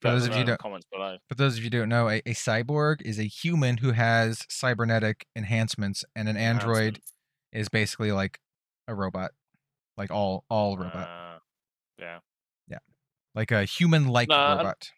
For 0.00 0.10
those 0.10 0.26
of 0.26 0.34
you 0.36 0.44
don't, 0.44 0.58
comments 0.58 0.86
below. 0.90 1.18
for 1.28 1.34
those 1.34 1.54
of 1.54 1.58
you 1.58 1.64
who 1.66 1.70
don't 1.70 1.88
know, 1.88 2.08
a, 2.08 2.16
a 2.26 2.32
cyborg 2.34 3.02
is 3.02 3.18
a 3.18 3.24
human 3.24 3.76
who 3.78 3.92
has 3.92 4.44
cybernetic 4.48 5.26
enhancements, 5.36 6.04
and 6.16 6.28
an 6.28 6.36
android 6.36 7.00
is 7.52 7.68
basically 7.68 8.12
like 8.12 8.38
a 8.88 8.94
robot, 8.94 9.32
like 9.96 10.10
all 10.10 10.44
all 10.48 10.76
robot, 10.76 11.08
Uh, 11.08 11.38
yeah. 11.98 12.18
like 13.34 13.50
a 13.52 13.64
human-like 13.64 14.28
No, 14.28 14.56
robot. 14.56 14.90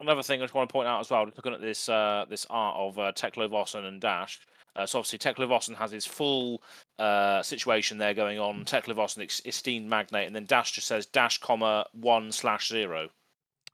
Another 0.00 0.22
thing 0.22 0.40
I 0.40 0.44
just 0.44 0.54
want 0.54 0.68
to 0.68 0.72
point 0.72 0.88
out 0.88 1.00
as 1.00 1.10
well, 1.10 1.24
looking 1.24 1.52
at 1.54 1.60
this 1.60 1.88
uh, 1.88 2.24
this 2.28 2.46
art 2.50 2.76
of 2.76 2.98
uh, 2.98 3.12
Teklovossen 3.12 3.84
and 3.86 4.00
Dash. 4.00 4.40
Uh, 4.76 4.86
so 4.86 4.98
obviously 4.98 5.18
Teklovossen 5.18 5.74
has 5.76 5.90
his 5.90 6.06
full 6.06 6.62
uh, 6.98 7.42
situation 7.42 7.98
there 7.98 8.14
going 8.14 8.38
on. 8.38 8.64
Teklovossen, 8.64 9.22
ex- 9.22 9.42
esteemed 9.44 9.88
magnate, 9.88 10.26
and 10.26 10.34
then 10.34 10.46
Dash 10.46 10.72
just 10.72 10.86
says 10.86 11.06
dash 11.06 11.38
comma 11.38 11.86
one 11.92 12.32
slash 12.32 12.68
zero. 12.68 13.08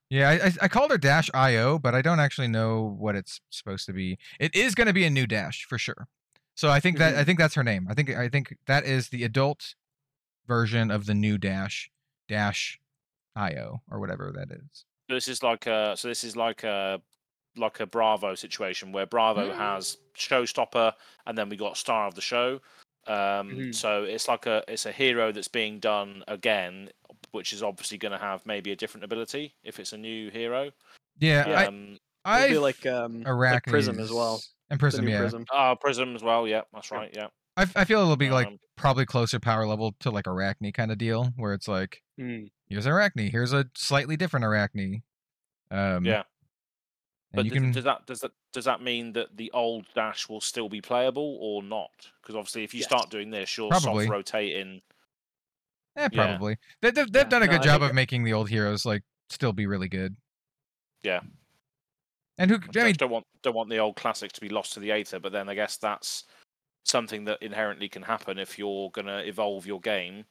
Yeah, 0.08 0.30
I, 0.30 0.52
I, 0.62 0.68
called 0.68 0.92
her 0.92 0.98
Dash 0.98 1.28
IO, 1.34 1.78
but 1.80 1.94
I 1.94 2.00
don't 2.00 2.20
actually 2.20 2.46
know 2.46 2.94
what 2.98 3.16
it's 3.16 3.40
supposed 3.50 3.86
to 3.86 3.92
be. 3.92 4.18
It 4.38 4.54
is 4.54 4.74
going 4.76 4.86
to 4.86 4.92
be 4.92 5.04
a 5.04 5.10
new 5.10 5.26
Dash 5.26 5.64
for 5.64 5.78
sure. 5.78 6.06
So 6.54 6.70
I 6.70 6.80
think 6.80 6.98
that 6.98 7.16
I 7.16 7.24
think 7.24 7.38
that's 7.38 7.54
her 7.54 7.64
name. 7.64 7.86
I 7.90 7.94
think 7.94 8.10
I 8.10 8.28
think 8.28 8.56
that 8.66 8.84
is 8.84 9.08
the 9.10 9.24
adult 9.24 9.74
version 10.46 10.90
of 10.90 11.06
the 11.06 11.14
new 11.14 11.36
Dash, 11.38 11.90
Dash 12.28 12.80
IO 13.34 13.82
or 13.90 14.00
whatever 14.00 14.32
that 14.34 14.50
is. 14.50 14.84
So 15.10 15.14
this 15.14 15.28
is 15.28 15.42
like 15.42 15.66
a 15.66 15.94
so 15.96 16.08
this 16.08 16.24
is 16.24 16.34
like 16.36 16.64
a 16.64 17.02
like 17.56 17.80
a 17.80 17.86
Bravo 17.86 18.34
situation 18.34 18.92
where 18.92 19.06
Bravo 19.06 19.50
Mm. 19.50 19.56
has 19.56 19.98
showstopper 20.16 20.92
and 21.26 21.36
then 21.36 21.48
we 21.48 21.56
got 21.56 21.76
star 21.76 22.06
of 22.06 22.14
the 22.14 22.20
show. 22.22 22.60
Um, 23.06 23.50
Mhm. 23.50 23.74
So 23.74 24.04
it's 24.04 24.26
like 24.26 24.46
a 24.46 24.64
it's 24.66 24.86
a 24.86 24.92
hero 24.92 25.32
that's 25.32 25.48
being 25.48 25.78
done 25.78 26.24
again, 26.26 26.90
which 27.36 27.52
is 27.52 27.62
obviously 27.62 27.98
going 27.98 28.12
to 28.12 28.18
have 28.18 28.44
maybe 28.46 28.72
a 28.72 28.76
different 28.76 29.04
ability 29.04 29.54
if 29.62 29.78
it's 29.78 29.92
a 29.92 29.96
new 29.98 30.30
hero. 30.30 30.70
Yeah, 31.18 31.48
Yeah. 31.48 31.62
Um, 31.68 31.98
I 32.24 32.40
I 32.40 32.44
I 32.44 32.48
feel 32.48 32.62
like 32.62 32.84
um 32.86 33.22
like 33.22 33.62
Prism 33.66 34.00
as 34.00 34.10
well. 34.10 34.42
And 34.70 34.80
Prism, 34.80 35.06
yeah. 35.08 35.20
Prism. 35.20 35.44
oh, 35.52 35.76
Prism 35.80 36.16
as 36.16 36.22
well. 36.24 36.48
Yeah, 36.48 36.62
that's 36.72 36.90
right. 36.90 37.12
Yeah. 37.14 37.28
I 37.56 37.84
feel 37.84 38.00
it'll 38.02 38.16
be 38.16 38.30
like 38.30 38.48
Um, 38.48 38.58
probably 38.76 39.06
closer 39.06 39.38
power 39.40 39.66
level 39.66 39.94
to 40.00 40.10
like 40.10 40.24
Arakni 40.26 40.74
kind 40.74 40.90
of 40.90 40.98
deal, 40.98 41.32
where 41.36 41.54
it's 41.54 41.68
like 41.68 42.02
Mm. 42.18 42.50
here's 42.68 42.86
Arakni, 42.86 43.30
here's 43.30 43.52
a 43.52 43.66
slightly 43.76 44.16
different 44.16 44.44
Arakni. 44.44 45.02
Um, 45.70 46.04
Yeah. 46.04 46.24
But 47.32 47.44
you 47.44 47.50
does, 47.50 47.56
can 47.60 47.72
does 47.72 47.84
that 47.84 48.06
does 48.06 48.20
that 48.20 48.30
does 48.52 48.64
that 48.64 48.80
mean 48.82 49.12
that 49.12 49.36
the 49.36 49.50
old 49.52 49.86
dash 49.94 50.28
will 50.28 50.40
still 50.40 50.68
be 50.68 50.80
playable 50.80 51.36
or 51.40 51.62
not? 51.62 51.90
Because 52.22 52.34
obviously, 52.34 52.64
if 52.64 52.72
you 52.74 52.80
Yes. 52.80 52.88
start 52.88 53.10
doing 53.10 53.30
this, 53.30 53.56
you're 53.56 53.68
Probably. 53.68 54.04
soft 54.06 54.12
rotating. 54.12 54.80
Eh, 55.96 56.08
Yeah. 56.12 56.26
probably. 56.26 56.56
They, 56.82 56.90
they've 56.90 57.10
they've 57.10 57.22
Yeah, 57.24 57.28
done 57.28 57.42
a 57.42 57.48
good 57.48 57.60
I 57.60 57.64
job 57.64 57.80
think- 57.80 57.90
of 57.90 57.94
making 57.94 58.24
the 58.24 58.32
old 58.32 58.48
heroes 58.48 58.84
like 58.84 59.02
still 59.30 59.52
be 59.52 59.66
really 59.66 59.88
good. 59.88 60.16
Yeah. 61.02 61.20
And 62.38 62.50
who? 62.50 62.56
I 62.56 62.80
I 62.80 62.84
mean, 62.84 62.94
don't 62.94 63.10
want 63.10 63.26
don't 63.42 63.54
want 63.54 63.70
the 63.70 63.78
old 63.78 63.96
classics 63.96 64.32
to 64.34 64.40
be 64.40 64.48
lost 64.50 64.74
to 64.74 64.80
the 64.80 64.92
aether. 64.92 65.18
But 65.20 65.32
then 65.32 65.48
I 65.48 65.54
guess 65.54 65.76
that's 65.78 66.24
something 66.84 67.24
that 67.24 67.42
inherently 67.42 67.88
can 67.88 68.02
happen 68.02 68.38
if 68.38 68.58
you're 68.58 68.90
going 68.90 69.06
to 69.06 69.26
evolve 69.26 69.66
your 69.66 69.80
game. 69.80 70.24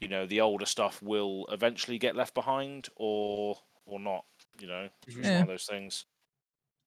You 0.00 0.08
know, 0.08 0.26
the 0.26 0.40
older 0.42 0.66
stuff 0.66 1.00
will 1.02 1.46
eventually 1.50 1.98
get 1.98 2.16
left 2.16 2.34
behind, 2.34 2.88
or 2.96 3.56
or 3.86 4.00
not. 4.00 4.24
You 4.58 4.66
know, 4.66 4.88
it's 5.06 5.16
Yeah. 5.16 5.34
one 5.34 5.42
of 5.42 5.48
those 5.48 5.66
things. 5.66 6.04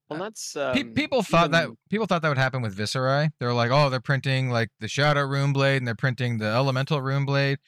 Well, 0.09 0.19
that's 0.19 0.53
pe- 0.53 0.81
um, 0.81 0.93
people 0.93 1.21
thought 1.23 1.51
that 1.51 1.69
people 1.89 2.05
thought 2.07 2.21
that 2.23 2.29
would 2.29 2.37
happen 2.37 2.61
with 2.61 2.75
Viserai. 2.77 3.29
They're 3.39 3.53
like, 3.53 3.71
oh, 3.71 3.89
they're 3.89 3.99
printing 4.01 4.49
like 4.49 4.69
the 4.79 4.87
Shadow 4.87 5.21
Rune 5.21 5.53
Blade 5.53 5.77
and 5.77 5.87
they're 5.87 5.95
printing 5.95 6.37
the 6.39 6.47
Elemental 6.47 6.99
Rune 7.01 7.25
Blade. 7.25 7.59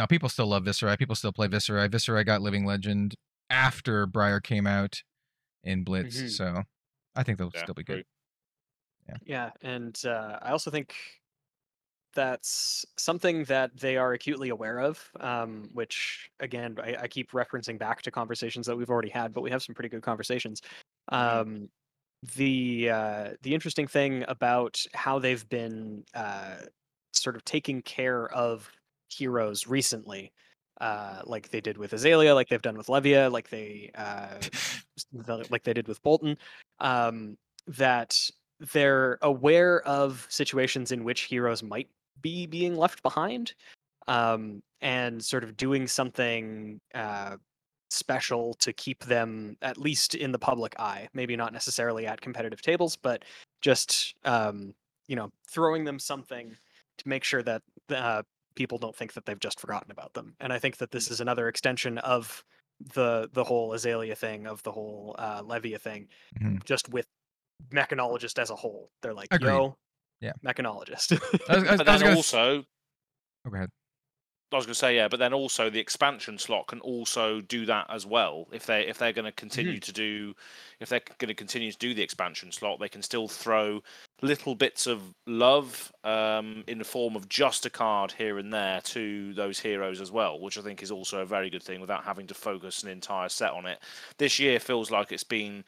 Now 0.00 0.06
people 0.06 0.30
still 0.30 0.46
love 0.46 0.64
Viserai. 0.64 0.98
People 0.98 1.14
still 1.14 1.30
play 1.30 1.46
Viserai. 1.46 1.90
Viserai 1.90 2.24
got 2.24 2.40
Living 2.40 2.64
Legend 2.64 3.14
after 3.50 4.06
Briar 4.06 4.40
came 4.40 4.66
out 4.66 5.02
in 5.62 5.84
Blitz, 5.84 6.16
Mhm. 6.16 6.30
so 6.36 6.62
I 7.14 7.22
think 7.22 7.38
they'll 7.38 7.52
Yeah, 7.52 7.62
still 7.62 7.74
be 7.74 7.84
good. 7.84 8.02
Yeah, 9.24 9.50
and 9.62 10.00
uh, 10.04 10.38
I 10.40 10.50
also 10.50 10.70
think 10.70 10.94
that's 12.14 12.84
something 12.98 13.44
that 13.44 13.76
they 13.78 13.96
are 13.96 14.12
acutely 14.12 14.48
aware 14.48 14.80
of. 14.80 15.10
Um, 15.20 15.68
which 15.72 16.30
again, 16.40 16.76
I, 16.82 16.96
I 17.02 17.08
keep 17.08 17.30
referencing 17.32 17.78
back 17.78 18.02
to 18.02 18.10
conversations 18.10 18.66
that 18.66 18.76
we've 18.76 18.90
already 18.90 19.10
had, 19.10 19.32
but 19.32 19.42
we 19.42 19.50
have 19.50 19.62
some 19.62 19.74
pretty 19.74 19.88
good 19.90 20.02
conversations. 20.02 20.60
Um, 21.08 21.70
the 22.36 22.90
uh, 22.90 23.34
the 23.42 23.54
interesting 23.54 23.86
thing 23.86 24.24
about 24.28 24.84
how 24.94 25.18
they've 25.18 25.48
been 25.48 26.04
uh, 26.14 26.62
sort 27.12 27.36
of 27.36 27.44
taking 27.44 27.82
care 27.82 28.28
of 28.34 28.70
heroes 29.12 29.66
recently. 29.66 30.32
Uh, 30.80 31.20
like 31.26 31.50
they 31.50 31.60
did 31.60 31.76
with 31.76 31.92
Azalea, 31.92 32.34
like 32.34 32.48
they've 32.48 32.62
done 32.62 32.78
with 32.78 32.86
Levia, 32.86 33.30
like 33.30 33.50
they 33.50 33.90
uh, 33.94 34.38
like 35.50 35.62
they 35.62 35.74
did 35.74 35.86
with 35.86 36.02
Boltyn, 36.02 36.36
um, 36.78 37.36
that 37.66 38.16
they're 38.72 39.18
aware 39.22 39.82
of 39.82 40.26
situations 40.30 40.92
in 40.92 41.04
which 41.04 41.22
heroes 41.22 41.62
might 41.62 41.88
be 42.22 42.46
being 42.46 42.76
left 42.76 43.02
behind 43.02 43.54
um, 44.08 44.62
and 44.80 45.22
sort 45.22 45.44
of 45.44 45.56
doing 45.56 45.86
something 45.86 46.80
uh, 46.94 47.36
special 47.90 48.54
to 48.54 48.72
keep 48.72 49.04
them 49.04 49.56
at 49.62 49.78
least 49.78 50.14
in 50.14 50.30
the 50.30 50.38
public 50.38 50.78
eye 50.78 51.08
maybe 51.12 51.36
not 51.36 51.52
necessarily 51.52 52.06
at 52.06 52.20
competitive 52.20 52.62
tables 52.62 52.96
but 52.96 53.24
just 53.62 54.14
um, 54.24 54.74
you 55.08 55.16
know 55.16 55.30
throwing 55.48 55.84
them 55.84 55.98
something 55.98 56.56
to 56.98 57.08
make 57.08 57.24
sure 57.24 57.42
that 57.42 57.62
uh, 57.90 58.22
people 58.54 58.78
don't 58.78 58.96
think 58.96 59.12
that 59.14 59.26
they've 59.26 59.40
just 59.40 59.60
forgotten 59.60 59.90
about 59.90 60.14
them 60.14 60.34
and 60.40 60.52
i 60.52 60.58
think 60.58 60.76
that 60.78 60.90
this 60.90 61.10
is 61.10 61.20
another 61.20 61.48
extension 61.48 61.98
of 61.98 62.44
the 62.94 63.28
the 63.32 63.44
whole 63.44 63.72
azalea 63.72 64.14
thing 64.16 64.46
of 64.46 64.62
the 64.62 64.72
whole 64.72 65.14
uh, 65.18 65.42
levia 65.42 65.80
thing 65.80 66.08
Mhm. 66.40 66.64
just 66.64 66.88
with 66.88 67.06
mechanologist 67.72 68.38
as 68.38 68.50
a 68.50 68.56
whole 68.56 68.90
they're 69.02 69.14
like 69.14 69.28
Agreed. 69.30 69.50
yo 69.52 69.76
Yeah. 70.20 70.32
mechanologist 70.44 71.12
I 71.48 71.54
was, 71.56 71.64
I 71.64 71.70
was- 71.72 71.78
But 71.78 71.88
I 71.88 71.92
was 71.92 72.00
then 72.00 72.00
gonna 72.00 72.10
s- 72.10 72.16
also, 72.16 72.64
oh, 73.46 73.50
go 73.50 73.56
ahead. 73.56 73.70
I 74.52 74.56
was 74.56 74.66
going 74.66 74.74
to 74.74 74.78
say 74.78 74.96
yeah, 74.96 75.06
but 75.06 75.20
then 75.20 75.32
also 75.32 75.70
the 75.70 75.78
expansion 75.78 76.36
slot 76.36 76.66
can 76.66 76.80
also 76.80 77.40
do 77.40 77.66
that 77.66 77.86
as 77.88 78.04
well. 78.04 78.48
If 78.52 78.66
they 78.66 78.86
if 78.86 78.98
they're 78.98 79.12
going 79.12 79.26
to 79.26 79.32
continue 79.32 79.78
to 79.78 79.92
do, 79.92 80.34
if 80.80 80.88
they're 80.88 81.02
going 81.18 81.28
to 81.28 81.34
continue 81.34 81.70
to 81.70 81.78
do 81.78 81.94
the 81.94 82.02
expansion 82.02 82.50
slot, 82.50 82.80
they 82.80 82.88
can 82.88 83.02
still 83.02 83.28
throw 83.28 83.82
little 84.22 84.54
bits 84.54 84.86
of 84.86 85.00
love 85.26 85.92
um, 86.04 86.64
in 86.66 86.78
the 86.78 86.84
form 86.84 87.14
of 87.14 87.28
just 87.28 87.64
a 87.64 87.70
card 87.70 88.12
here 88.12 88.38
and 88.38 88.52
there 88.52 88.80
to 88.82 89.32
those 89.34 89.60
heroes 89.60 90.00
as 90.00 90.10
well, 90.10 90.40
which 90.40 90.58
I 90.58 90.62
think 90.62 90.82
is 90.82 90.90
also 90.90 91.20
a 91.20 91.26
very 91.26 91.48
good 91.48 91.62
thing 91.62 91.80
without 91.80 92.04
having 92.04 92.26
to 92.26 92.34
focus 92.34 92.82
an 92.82 92.88
entire 92.88 93.28
set 93.28 93.52
on 93.52 93.66
it. 93.66 93.78
This 94.18 94.38
year 94.38 94.58
feels 94.58 94.90
like 94.90 95.12
it's 95.12 95.24
been 95.24 95.64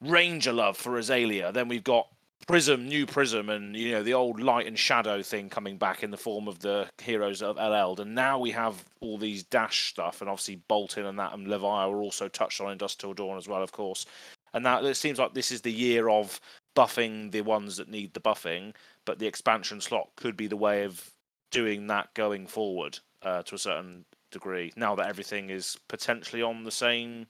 Ranger 0.00 0.52
love 0.52 0.76
for 0.76 0.98
Azalea. 0.98 1.52
Then 1.52 1.68
we've 1.68 1.84
got 1.84 2.08
Prism, 2.46 2.88
new 2.88 3.06
Prism, 3.06 3.48
and 3.48 3.76
you 3.76 3.92
know 3.92 4.02
the 4.02 4.14
old 4.14 4.40
light 4.40 4.66
and 4.66 4.78
shadow 4.78 5.22
thing 5.22 5.48
coming 5.48 5.76
back 5.76 6.02
in 6.02 6.10
the 6.10 6.16
form 6.16 6.48
of 6.48 6.58
the 6.58 6.88
heroes 7.00 7.42
of 7.42 7.56
LL, 7.56 8.00
and 8.00 8.14
now 8.14 8.38
we 8.38 8.50
have 8.50 8.84
all 9.00 9.16
these 9.18 9.42
dash 9.44 9.90
stuff, 9.90 10.20
and 10.20 10.28
obviously 10.28 10.60
Boltyn 10.68 11.08
and 11.08 11.18
that 11.18 11.34
and 11.34 11.48
Levi 11.48 11.66
are 11.66 12.02
also 12.02 12.28
touched 12.28 12.60
on 12.60 12.72
in 12.72 12.78
Dusk 12.78 12.98
Till 12.98 13.14
Dawn 13.14 13.38
as 13.38 13.48
well, 13.48 13.62
of 13.62 13.72
course. 13.72 14.06
And 14.54 14.66
that 14.66 14.84
it 14.84 14.96
seems 14.96 15.18
like 15.18 15.34
this 15.34 15.50
is 15.50 15.62
the 15.62 15.72
year 15.72 16.08
of 16.08 16.40
buffing 16.76 17.30
the 17.30 17.40
ones 17.42 17.76
that 17.76 17.88
need 17.88 18.12
the 18.12 18.20
buffing, 18.20 18.74
but 19.06 19.18
the 19.18 19.26
expansion 19.26 19.80
slot 19.80 20.10
could 20.16 20.36
be 20.36 20.46
the 20.46 20.56
way 20.56 20.84
of 20.84 21.10
doing 21.50 21.86
that 21.86 22.12
going 22.14 22.46
forward 22.46 22.98
uh, 23.22 23.42
to 23.44 23.54
a 23.54 23.58
certain 23.58 24.04
degree. 24.30 24.72
Now 24.76 24.94
that 24.96 25.08
everything 25.08 25.50
is 25.50 25.78
potentially 25.88 26.42
on 26.42 26.64
the 26.64 26.70
same 26.70 27.26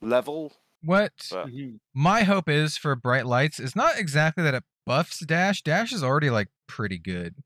level, 0.00 0.52
What 0.82 1.12
but 1.30 1.48
Mhm. 1.48 1.80
my 1.94 2.22
hope 2.22 2.48
is 2.48 2.76
for 2.76 2.94
bright 2.94 3.26
lights 3.26 3.58
is 3.58 3.74
not 3.74 3.98
exactly 3.98 4.44
that 4.44 4.54
it 4.54 4.64
buffs 4.86 5.18
dash. 5.24 5.62
Dash 5.62 5.92
is 5.92 6.02
already 6.04 6.30
like 6.30 6.48
pretty 6.66 6.98
good. 6.98 7.36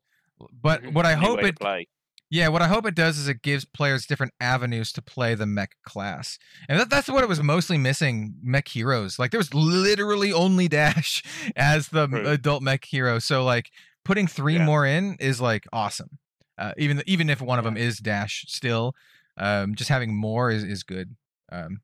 But 0.53 0.83
Mhm. 0.83 0.93
what 0.95 1.07
I 1.07 1.15
hope 1.15 1.43
it 1.43 1.59
play. 1.59 1.89
Yeah, 2.31 2.49
what 2.49 2.63
I 2.63 2.69
hope 2.69 2.87
it 2.87 2.95
does 2.95 3.19
is 3.19 3.29
it 3.29 3.43
gives 3.43 3.67
players 3.67 4.07
different 4.07 4.33
avenues 4.41 4.91
to 4.93 5.03
play 5.03 5.35
the 5.35 5.45
mech 5.45 5.77
class. 5.83 6.39
And 6.67 6.81
that, 6.81 6.89
that's 6.89 7.09
what 7.09 7.23
it 7.23 7.29
was 7.29 7.43
mostly 7.43 7.77
missing 7.77 8.37
mech 8.43 8.69
heroes. 8.69 9.19
Like 9.19 9.33
there 9.33 9.39
was 9.39 9.53
literally 9.53 10.33
only 10.33 10.67
Dash 10.67 11.23
as 11.57 11.89
the 11.89 12.07
True. 12.09 12.27
adult 12.27 12.63
mech 12.63 12.87
hero. 12.87 13.19
So 13.19 13.45
like 13.45 13.71
putting 14.05 14.27
three 14.27 14.55
Yeah. 14.57 14.65
more 14.65 14.87
in 14.87 15.17
is 15.21 15.41
like 15.43 15.67
awesome. 15.75 16.19
Uh, 16.57 16.73
even 16.79 17.03
even 17.07 17.29
if 17.29 17.41
one 17.43 17.59
of 17.59 17.65
Yeah. 17.65 17.71
them 17.71 17.77
is 17.77 17.99
Dash 17.99 18.45
still, 18.49 18.95
um, 19.37 19.75
just 19.75 19.91
having 19.91 20.15
more 20.17 20.51
is, 20.51 20.65
is 20.65 20.83
good. 20.85 21.17
Um, 21.51 21.83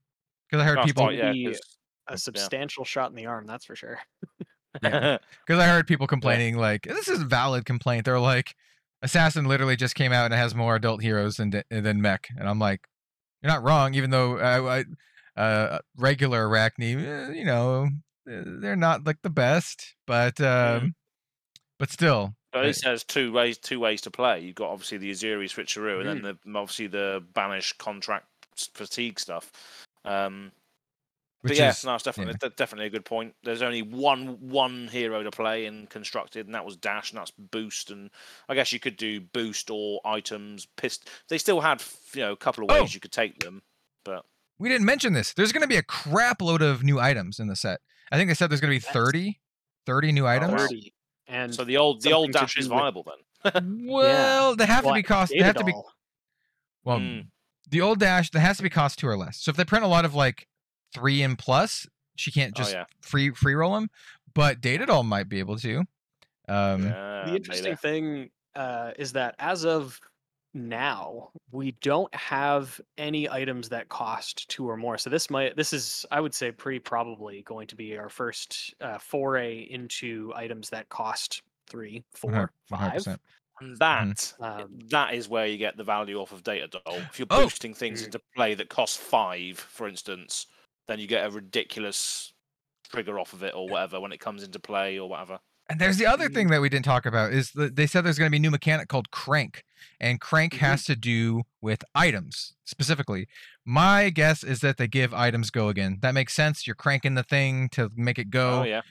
because 0.50 0.62
I 0.62 0.66
heard 0.66 0.84
people 0.84 1.06
right, 1.06 1.16
yeah, 1.18 1.32
Be 1.32 1.46
'cause- 1.46 1.60
A 2.08 2.12
yeah. 2.12 2.16
substantial 2.16 2.84
shot 2.84 3.10
in 3.10 3.16
the 3.16 3.26
arm, 3.26 3.46
that's 3.46 3.64
for 3.66 3.76
sure. 3.76 3.98
Yeah. 4.82 5.18
Because 5.46 5.60
I 5.62 5.66
heard 5.66 5.86
people 5.86 6.06
complaining 6.06 6.56
like 6.56 6.82
this 6.82 7.08
is 7.08 7.20
a 7.22 7.24
valid 7.24 7.64
complaint. 7.64 8.04
They're 8.04 8.18
like, 8.20 8.54
Assassin 9.02 9.44
literally 9.46 9.76
just 9.76 9.94
came 9.94 10.12
out 10.12 10.24
and 10.26 10.34
it 10.34 10.38
has 10.38 10.54
more 10.54 10.74
adult 10.76 11.02
heroes 11.02 11.36
than 11.36 11.50
d- 11.50 11.62
than 11.70 12.00
Mech, 12.02 12.28
and 12.38 12.48
I'm 12.48 12.58
like, 12.58 12.80
you're 13.42 13.52
not 13.52 13.62
wrong. 13.62 13.94
Even 13.94 14.10
though 14.10 14.38
uh, 14.38 14.82
I, 15.36 15.40
uh, 15.40 15.78
regular 15.96 16.46
Arakni, 16.48 16.96
eh, 16.96 17.32
you 17.32 17.44
know, 17.44 17.88
eh, 18.28 18.42
they're 18.44 18.74
not 18.76 19.06
like 19.06 19.18
the 19.22 19.30
best, 19.30 19.94
but 20.06 20.40
um, 20.40 20.94
but 21.78 21.90
still, 21.90 22.34
But 22.52 22.60
at 22.62 22.66
least 22.66 22.84
there's 22.84 23.04
two 23.04 23.32
ways 23.32 23.56
two 23.58 23.78
ways 23.80 24.00
to 24.02 24.10
play. 24.10 24.40
You've 24.40 24.56
got 24.56 24.70
obviously 24.70 24.98
the 24.98 25.10
Uzuri 25.12 25.44
switcheroo, 25.48 26.00
and 26.00 26.08
then 26.08 26.34
Mm-hmm. 26.34 26.52
the 26.52 26.58
obviously 26.58 26.86
the 26.88 27.24
banish 27.34 27.72
contract 27.78 28.26
s- 28.58 28.68
fatigue 28.74 29.20
stuff. 29.20 29.52
Um, 30.08 30.52
which 31.42 31.50
but 31.52 31.56
yeah, 31.58 31.70
is 31.70 31.84
no, 31.84 31.94
it's 31.94 32.02
definitely 32.02 32.34
de- 32.34 32.50
definitely 32.50 32.86
a 32.86 32.90
good 32.90 33.04
point. 33.04 33.34
There's 33.44 33.62
only 33.62 33.82
one 33.82 34.38
one 34.50 34.88
hero 34.88 35.22
to 35.22 35.30
play 35.30 35.66
in 35.66 35.86
constructed, 35.86 36.46
and 36.46 36.54
that 36.56 36.64
was 36.64 36.76
dash, 36.76 37.12
and 37.12 37.18
that's 37.20 37.30
boost. 37.30 37.90
And 37.92 38.10
I 38.48 38.54
guess 38.56 38.72
you 38.72 38.80
could 38.80 38.96
do 38.96 39.20
boost 39.20 39.70
or 39.70 40.00
items. 40.04 40.66
Pist. 40.76 41.08
They 41.28 41.38
still 41.38 41.60
had 41.60 41.80
you 42.14 42.22
know 42.22 42.32
a 42.32 42.36
couple 42.36 42.64
of 42.64 42.70
ways 42.70 42.90
Oh. 42.90 42.94
you 42.94 42.98
could 43.00 43.12
take 43.12 43.38
them, 43.38 43.62
but 44.04 44.24
we 44.58 44.68
didn't 44.68 44.84
mention 44.86 45.12
this. 45.12 45.32
There's 45.32 45.52
going 45.52 45.62
to 45.62 45.68
be 45.68 45.76
a 45.76 45.82
crap 45.84 46.42
load 46.42 46.60
of 46.62 46.82
new 46.82 46.98
items 46.98 47.38
in 47.38 47.46
the 47.46 47.54
set. 47.54 47.80
I 48.10 48.16
think 48.16 48.28
they 48.28 48.34
said 48.34 48.50
there's 48.50 48.60
going 48.60 48.72
to 48.72 48.76
be 48.76 48.80
That's- 48.92 48.94
30, 49.06 49.38
30 49.86 50.12
new 50.12 50.26
items. 50.26 50.52
wow. 50.54 50.58
30. 50.58 50.92
And 51.28 51.54
so 51.54 51.62
the 51.62 51.76
old 51.76 52.02
the 52.02 52.12
old 52.12 52.32
dash 52.32 52.56
is 52.58 52.66
do 52.66 52.74
with- 52.74 52.80
viable 52.80 53.04
then. 53.04 53.86
Well, 53.86 54.56
they 54.56 54.66
have 54.66 54.84
to 54.84 54.92
be 54.92 55.04
cost. 55.04 55.30
They 55.36 55.44
have 55.44 55.54
to 55.56 55.64
be 55.64 55.70
Doll. 55.72 55.92
Well, 56.84 56.98
Mm. 56.98 57.26
The 57.70 57.80
old 57.80 58.00
dash 58.00 58.30
that 58.30 58.40
has 58.40 58.56
to 58.58 58.62
be 58.62 58.70
cost 58.70 58.98
two 58.98 59.08
or 59.08 59.16
less. 59.16 59.38
So 59.38 59.50
if 59.50 59.56
they 59.56 59.64
print 59.64 59.84
a 59.84 59.88
lot 59.88 60.04
of 60.04 60.14
like 60.14 60.46
three 60.94 61.22
and 61.22 61.38
plus, 61.38 61.86
she 62.16 62.30
can't 62.30 62.52
Oh 62.56 62.58
just 62.58 62.74
yeah, 62.74 62.84
free 63.00 63.30
free 63.30 63.54
roll 63.54 63.74
them. 63.74 63.88
But 64.34 64.60
Data 64.60 64.86
Doll 64.86 65.02
might 65.02 65.28
be 65.28 65.38
able 65.38 65.56
to. 65.58 65.84
Um, 66.48 66.84
yeah 66.84 67.08
the 67.26 67.36
interesting 67.36 67.64
maybe. 67.64 67.76
thing 67.76 68.30
uh, 68.54 68.92
is 68.98 69.12
that 69.12 69.34
as 69.38 69.64
of 69.64 70.00
now, 70.54 71.30
we 71.52 71.72
don't 71.82 72.12
have 72.14 72.80
any 72.96 73.28
items 73.28 73.68
that 73.68 73.88
cost 73.88 74.48
two 74.48 74.68
or 74.68 74.76
more. 74.76 74.98
So 74.98 75.10
this 75.10 75.30
might, 75.30 75.56
this 75.56 75.72
is, 75.72 76.06
I 76.10 76.20
would 76.20 76.34
say, 76.34 76.50
pretty 76.50 76.78
probably 76.78 77.42
going 77.42 77.66
to 77.68 77.76
be 77.76 77.96
our 77.96 78.08
first 78.08 78.74
uh, 78.80 78.98
foray 78.98 79.60
into 79.70 80.32
items 80.34 80.70
that 80.70 80.88
cost 80.88 81.42
three, 81.68 82.02
four, 82.12 82.50
five. 82.68 83.04
100%. 83.60 83.64
And 83.64 83.76
that 83.78 84.34
Um, 84.40 84.78
that 84.90 85.14
is 85.14 85.28
where 85.28 85.46
you 85.46 85.58
get 85.58 85.76
the 85.76 85.84
value 85.84 86.18
off 86.18 86.32
of 86.32 86.42
data 86.42 86.68
doll. 86.84 87.08
If 87.10 87.18
you're 87.18 87.26
Oh! 87.30 87.50
boosting 87.50 87.74
things 87.74 88.02
Mm. 88.02 88.04
into 88.04 88.20
play 88.36 88.54
that 88.54 88.68
cost 88.70 88.98
five, 88.98 89.58
for 89.58 89.88
instance, 89.88 90.46
then 90.86 90.98
you 91.00 91.06
get 91.06 91.26
a 91.26 91.30
ridiculous 91.30 92.32
trigger 92.90 93.18
off 93.20 93.32
of 93.34 93.42
it 93.42 93.54
or 93.54 93.68
whatever 93.70 94.00
when 94.00 94.12
it 94.12 94.20
comes 94.20 94.42
into 94.42 94.60
play 94.60 94.98
or 94.98 95.08
whatever. 95.08 95.40
And 95.70 95.78
there's 95.80 95.98
the 95.98 96.06
other 96.06 96.30
thing 96.30 96.48
that 96.48 96.62
we 96.62 96.70
didn't 96.70 96.86
talk 96.86 97.04
about 97.04 97.32
is 97.32 97.50
that 97.52 97.76
they 97.76 97.86
said 97.86 98.02
there's 98.02 98.18
going 98.18 98.28
to 98.28 98.30
be 98.30 98.38
a 98.38 98.40
new 98.40 98.50
mechanic 98.50 98.88
called 98.88 99.10
Crank, 99.10 99.64
and 100.00 100.18
Crank 100.18 100.54
Mhm. 100.54 100.54
has 100.54 100.82
to 100.84 100.96
do 100.96 101.42
with 101.60 101.84
items 101.94 102.54
specifically. 102.64 103.28
My 103.66 104.08
guess 104.08 104.42
is 104.42 104.60
that 104.60 104.78
they 104.78 104.88
give 104.88 105.12
items 105.12 105.50
go 105.50 105.68
again. 105.68 105.98
That 106.00 106.14
makes 106.14 106.32
sense. 106.32 106.66
You're 106.66 106.74
cranking 106.76 107.16
the 107.16 107.22
thing 107.22 107.68
to 107.70 107.90
make 107.94 108.18
it 108.18 108.30
go. 108.30 108.46
Oh 108.46 108.64
yeah, 108.64 108.82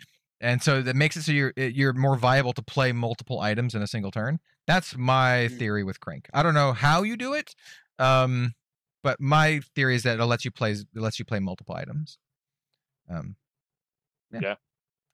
and 0.41 0.61
so 0.64 0.81
that 0.84 0.95
makes 0.95 1.18
it 1.18 1.23
so 1.23 1.31
you're 1.34 1.53
you're 1.57 1.94
more 1.94 2.18
viable 2.18 2.53
to 2.53 2.64
play 2.64 2.91
multiple 2.94 3.39
items 3.41 3.76
in 3.76 3.81
a 3.84 3.88
single 3.88 4.11
turn. 4.11 4.39
That's 4.68 4.98
my 4.98 5.48
Mm. 5.48 5.57
theory 5.57 5.84
with 5.84 5.99
Crank. 5.99 6.30
I 6.34 6.44
don't 6.44 6.53
know 6.53 6.73
how 6.73 7.03
you 7.03 7.18
do 7.18 7.34
it, 7.34 7.56
um, 7.99 8.53
but 9.02 9.19
my 9.19 9.61
theory 9.76 9.95
is 9.95 10.03
that 10.03 10.19
it 10.19 10.26
lets 10.26 10.44
you 10.45 10.52
play 10.52 10.73
it 10.73 10.85
lets 10.94 11.19
you 11.19 11.26
play 11.26 11.39
multiple 11.39 11.76
items. 11.76 12.18
Um, 13.10 13.38
Yeah. 14.31 14.52
I 14.52 14.56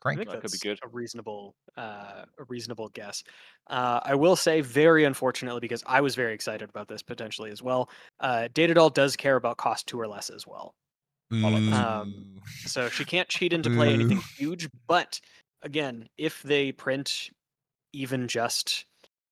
Crank. 0.01 0.19
think 0.19 0.31
That 0.31 0.41
could 0.41 0.51
be 0.51 0.57
good. 0.57 0.79
a 0.83 0.87
reasonable, 0.89 1.55
uh, 1.77 2.25
a 2.37 2.43
reasonable 2.49 2.89
guess. 2.89 3.23
Uh, 3.67 3.99
I 4.03 4.15
will 4.15 4.35
say, 4.35 4.61
very 4.61 5.05
unfortunately, 5.05 5.61
because 5.61 5.83
I 5.87 6.01
was 6.01 6.15
very 6.15 6.33
excited 6.33 6.69
about 6.69 6.87
this 6.89 7.01
potentially 7.01 7.51
as 7.51 7.61
well. 7.63 7.89
Uh, 8.19 8.49
Data 8.53 8.73
Doll 8.73 8.89
does 8.89 9.15
care 9.15 9.35
about 9.37 9.57
cost 9.57 9.87
two 9.87 9.99
or 9.99 10.07
less 10.07 10.29
as 10.29 10.45
well, 10.45 10.75
Um, 11.71 12.41
so 12.65 12.89
she 12.89 13.05
can't 13.05 13.29
cheat 13.29 13.53
into 13.53 13.69
play 13.69 13.93
anything 13.93 14.21
huge. 14.37 14.69
But 14.87 15.21
again, 15.61 16.07
if 16.17 16.43
they 16.43 16.71
print 16.71 17.29
even 17.93 18.27
just 18.27 18.85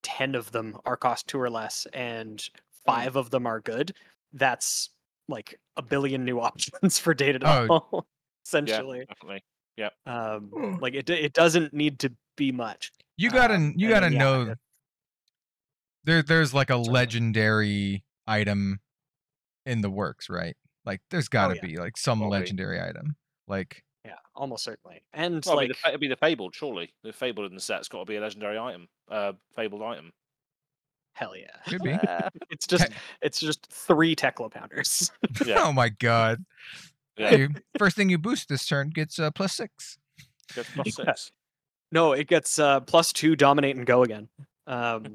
ten 0.03 0.35
of 0.35 0.51
them 0.51 0.77
are 0.85 0.97
cost 0.97 1.27
two 1.27 1.39
or 1.39 1.49
less, 1.49 1.85
and 1.93 2.43
five 2.85 3.15
of 3.15 3.29
them 3.29 3.45
are 3.45 3.59
good, 3.59 3.93
that's 4.33 4.89
like 5.27 5.59
a 5.77 5.81
billion 5.81 6.25
new 6.25 6.39
options 6.41 6.97
for 6.99 7.13
Data 7.13 7.39
Doll. 7.39 8.05
essentially, 8.45 9.05
yeah, 9.77 9.89
definitely. 10.07 10.61
um, 10.65 10.79
like 10.81 10.93
it, 10.95 11.09
it 11.09 11.33
doesn't 11.33 11.73
need 11.73 11.99
to 11.99 12.11
be 12.37 12.51
much. 12.51 12.91
you 13.17 13.29
gotta 13.29 13.55
um, 13.55 13.73
you 13.77 13.89
gotta 13.89 14.11
yeah, 14.11 14.17
know 14.19 14.41
it- 14.51 14.57
there 16.03 16.23
there's 16.23 16.53
like 16.53 16.69
a 16.69 16.73
Certainly. 16.73 16.89
legendary 16.91 18.03
item 18.27 18.79
in 19.65 19.81
the 19.81 19.89
works, 19.89 20.29
right? 20.29 20.55
Like 20.85 21.01
there's 21.11 21.27
got 21.27 21.49
to 21.49 21.53
Oh, 21.53 21.55
yeah. 21.61 21.67
be 21.67 21.77
like 21.77 21.97
some 21.97 22.19
Will 22.19 22.27
be. 22.27 22.31
legendary 22.31 22.81
item. 22.81 23.15
Like 23.47 23.75
Yeah, 23.75 23.81
almost 24.35 24.63
certainly. 24.63 25.01
And 25.13 25.43
Well, 25.45 25.55
like, 25.57 25.65
it'd, 25.65 25.75
be 25.77 25.81
the, 25.83 25.89
it'd 25.89 26.01
be 26.01 26.07
the 26.07 26.15
fabled, 26.15 26.55
surely. 26.55 26.93
The 27.03 27.13
fabled 27.13 27.47
in 27.49 27.55
the 27.55 27.61
set's 27.61 27.87
got 27.87 27.99
to 27.99 28.05
be 28.05 28.15
a 28.15 28.21
legendary 28.21 28.57
item, 28.57 28.87
uh, 29.09 29.33
fabled 29.55 29.81
item. 29.83 30.11
hell 31.13 31.35
yeah. 31.35 31.47
could 31.67 31.81
be. 31.83 31.91
Uh, 31.93 32.29
It's 32.49 32.65
just 32.67 32.87
Te- 32.87 32.93
it's 33.21 33.39
just 33.39 33.65
three 33.71 34.15
Teklo 34.15 34.49
pounders. 34.51 35.11
Yeah. 35.45 35.61
oh 35.63 35.71
my 35.73 35.89
god. 35.89 36.43
yeah, 37.17 37.29
Hey, 37.29 37.47
first 37.77 37.95
thing 37.95 38.09
you 38.09 38.17
boost 38.17 38.47
this 38.49 38.65
turn 38.65 38.89
gets 38.89 39.19
uh, 39.19 39.31
plus 39.31 39.53
six. 39.53 39.97
gets 40.55 40.69
plus 40.73 40.87
Yeah. 40.97 41.05
six. 41.05 41.31
no, 41.91 42.13
it 42.13 42.27
gets 42.27 42.57
uh 42.59 42.79
plus 42.81 43.11
two 43.13 43.35
dominate 43.35 43.75
and 43.75 43.85
go 43.85 44.03
again. 44.03 44.29
Um 44.67 45.07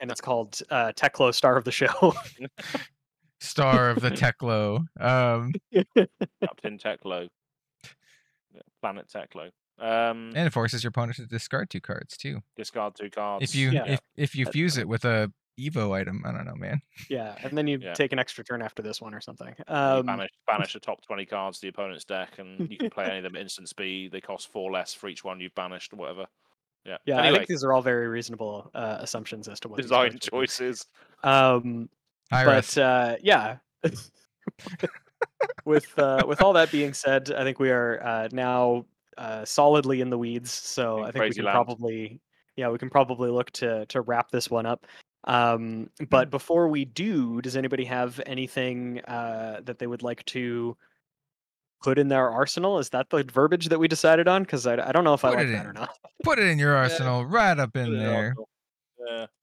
and 0.00 0.10
it's 0.10 0.20
called 0.20 0.58
uh 0.70 0.92
Teklo 0.96 1.34
Star 1.34 1.56
of 1.56 1.64
the 1.64 1.72
Show. 1.72 2.14
Star 3.40 3.90
of 3.90 4.00
the 4.00 4.10
Teklo. 4.10 4.86
Um, 5.00 5.52
Captain 6.40 6.78
Teklo. 6.78 7.28
Yeah, 8.54 8.60
Planet 8.80 9.06
Teklo. 9.08 9.50
Um, 9.78 10.32
and 10.36 10.46
it 10.46 10.52
forces 10.52 10.84
your 10.84 10.90
opponent 10.90 11.16
to 11.16 11.26
discard 11.26 11.70
two 11.70 11.80
cards 11.80 12.16
too. 12.16 12.42
discard 12.56 12.94
two 12.94 13.10
cards. 13.10 13.42
If 13.42 13.54
you 13.54 13.70
Yeah. 13.70 13.84
if 13.86 14.00
if 14.16 14.34
you 14.34 14.46
fuse 14.46 14.76
it 14.76 14.86
with 14.86 15.04
a 15.04 15.32
Evo 15.58 15.92
item, 15.92 16.22
I 16.26 16.32
don't 16.32 16.44
know, 16.46 16.54
man. 16.54 16.80
yeah, 17.10 17.34
and 17.42 17.56
then 17.56 17.66
you 17.66 17.78
Yeah. 17.78 17.92
take 17.92 18.12
an 18.12 18.18
extra 18.18 18.42
turn 18.44 18.62
after 18.62 18.82
this 18.82 19.00
one 19.02 19.12
or 19.14 19.20
something. 19.20 19.54
you 19.58 19.64
Um 19.74 20.06
banish, 20.06 20.30
banish 20.46 20.72
the 20.74 20.80
top 20.80 21.02
20 21.02 21.26
cards 21.26 21.58
to 21.58 21.66
the 21.66 21.68
opponent's 21.68 22.04
deck, 22.04 22.38
and 22.38 22.70
you 22.70 22.78
can 22.78 22.90
play 22.90 23.04
any 23.06 23.18
of 23.18 23.24
them 23.24 23.36
at 23.36 23.42
instant 23.42 23.68
speed. 23.68 24.12
They 24.12 24.20
cost 24.20 24.50
four 24.52 24.70
less 24.70 24.94
for 24.94 25.08
each 25.08 25.24
one 25.24 25.40
you've 25.40 25.54
banished, 25.54 25.92
or 25.92 25.96
whatever. 25.96 26.26
Yeah. 26.84 26.96
yeah, 27.04 27.22
I 27.22 27.30
think 27.32 27.46
these 27.46 27.62
are 27.64 27.72
all 27.72 27.82
very 27.82 28.08
reasonable 28.08 28.70
uh, 28.74 28.96
assumptions 29.00 29.46
as 29.48 29.60
to 29.60 29.68
what 29.68 29.76
these 29.76 29.84
design 29.84 30.10
cards 30.10 30.28
choices. 30.28 30.86
Um 31.22 31.88
Iris. 32.30 32.74
but 32.74 32.80
uh, 32.82 33.16
yeah 33.22 33.58
with 35.64 35.98
uh, 35.98 36.22
with 36.26 36.42
all 36.42 36.52
that 36.52 36.70
being 36.70 36.92
said 36.92 37.32
i 37.36 37.44
think 37.44 37.58
we 37.58 37.70
are 37.70 38.02
uh, 38.04 38.28
now 38.32 38.84
uh, 39.18 39.44
solidly 39.44 40.00
in 40.00 40.10
the 40.10 40.18
weeds 40.18 40.50
so 40.50 40.98
In 40.98 41.04
i 41.04 41.10
think 41.10 41.24
we 41.24 41.30
can 41.30 41.44
land. 41.44 41.54
probably 41.54 42.20
yeah 42.56 42.68
we 42.68 42.78
can 42.78 42.90
probably 42.90 43.30
look 43.30 43.50
to 43.52 43.86
to 43.86 44.00
wrap 44.00 44.30
this 44.30 44.50
one 44.50 44.66
up 44.66 44.86
um, 45.24 45.88
but 46.10 46.30
before 46.30 46.66
we 46.66 46.84
do 46.84 47.40
does 47.40 47.56
anybody 47.56 47.84
have 47.84 48.20
anything 48.26 49.00
uh, 49.06 49.60
that 49.64 49.78
they 49.78 49.86
would 49.86 50.02
like 50.02 50.24
to 50.26 50.76
put 51.82 51.98
in 51.98 52.08
their 52.08 52.30
arsenal. 52.30 52.78
Is 52.78 52.88
that 52.90 53.10
the 53.10 53.24
verbiage 53.24 53.68
that 53.68 53.78
we 53.78 53.88
decided 53.88 54.28
on? 54.28 54.42
Because 54.42 54.66
I, 54.66 54.74
I 54.74 54.92
don't 54.92 55.04
know 55.04 55.14
if 55.14 55.24
I 55.24 55.30
like 55.30 55.48
it 55.48 55.52
that 55.52 55.66
or 55.66 55.72
not. 55.72 55.90
Put 56.22 56.38
it 56.38 56.46
in 56.46 56.58
your 56.58 56.76
arsenal, 56.76 57.26
right 57.26 57.58
up 57.58 57.76
in 57.76 57.98
there. 57.98 58.34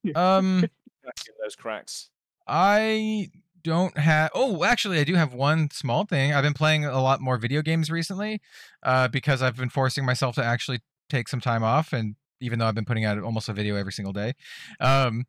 Yeah, 0.03 0.13
Um, 0.15 0.63
those 1.43 1.55
cracks. 1.55 2.09
I 2.47 3.29
don't 3.63 3.97
have. 3.97 4.31
Oh, 4.33 4.63
actually, 4.63 4.99
I 4.99 5.03
do 5.03 5.15
have 5.15 5.33
one 5.33 5.69
small 5.71 6.05
thing. 6.05 6.33
I've 6.33 6.43
been 6.43 6.53
playing 6.53 6.85
a 6.85 7.01
lot 7.01 7.21
more 7.21 7.37
video 7.37 7.61
games 7.61 7.89
recently, 7.89 8.41
uh, 8.83 9.07
because 9.07 9.41
I've 9.41 9.57
been 9.57 9.69
forcing 9.69 10.05
myself 10.05 10.35
to 10.35 10.43
actually 10.43 10.79
take 11.09 11.27
some 11.27 11.41
time 11.41 11.63
off, 11.63 11.93
and 11.93 12.15
even 12.41 12.59
though 12.59 12.65
I've 12.65 12.75
been 12.75 12.85
putting 12.85 13.05
out 13.05 13.17
almost 13.19 13.49
a 13.49 13.53
video 13.53 13.75
every 13.75 13.91
single 13.91 14.13
day, 14.13 14.33
um, 14.79 15.25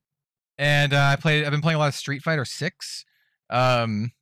and 0.58 0.92
uh, 0.92 1.10
I 1.12 1.16
played. 1.16 1.44
I've 1.44 1.52
been 1.52 1.62
playing 1.62 1.76
a 1.76 1.78
lot 1.78 1.88
of 1.88 1.94
Street 1.94 2.22
Fighter 2.22 2.44
Six. 2.44 3.04
Um, 3.48 4.12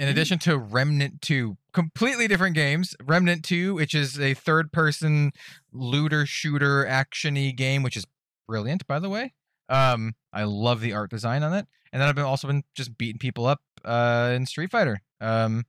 in 0.00 0.08
addition 0.08 0.38
to 0.40 0.56
Remnant 0.56 1.20
2, 1.20 1.58
completely 1.74 2.26
different 2.26 2.54
games. 2.54 2.94
Remnant 3.04 3.44
2, 3.44 3.74
which 3.74 3.94
is 3.94 4.18
a 4.18 4.32
third 4.32 4.72
person 4.72 5.32
looter 5.72 6.24
shooter 6.24 6.86
actiony 6.86 7.54
game, 7.54 7.82
which 7.82 7.98
is 7.98 8.06
brilliant, 8.48 8.86
by 8.86 8.98
the 8.98 9.10
way. 9.10 9.34
Um, 9.70 10.14
I 10.32 10.44
love 10.44 10.80
the 10.80 10.92
art 10.92 11.10
design 11.10 11.42
on 11.42 11.54
it. 11.54 11.66
And 11.92 12.02
then 12.02 12.08
I've 12.08 12.14
been 12.14 12.24
also 12.24 12.46
been 12.46 12.64
just 12.74 12.98
beating 12.98 13.18
people 13.18 13.46
up 13.46 13.62
uh, 13.84 14.32
in 14.34 14.44
Street 14.44 14.70
Fighter. 14.70 15.00
Um, 15.20 15.64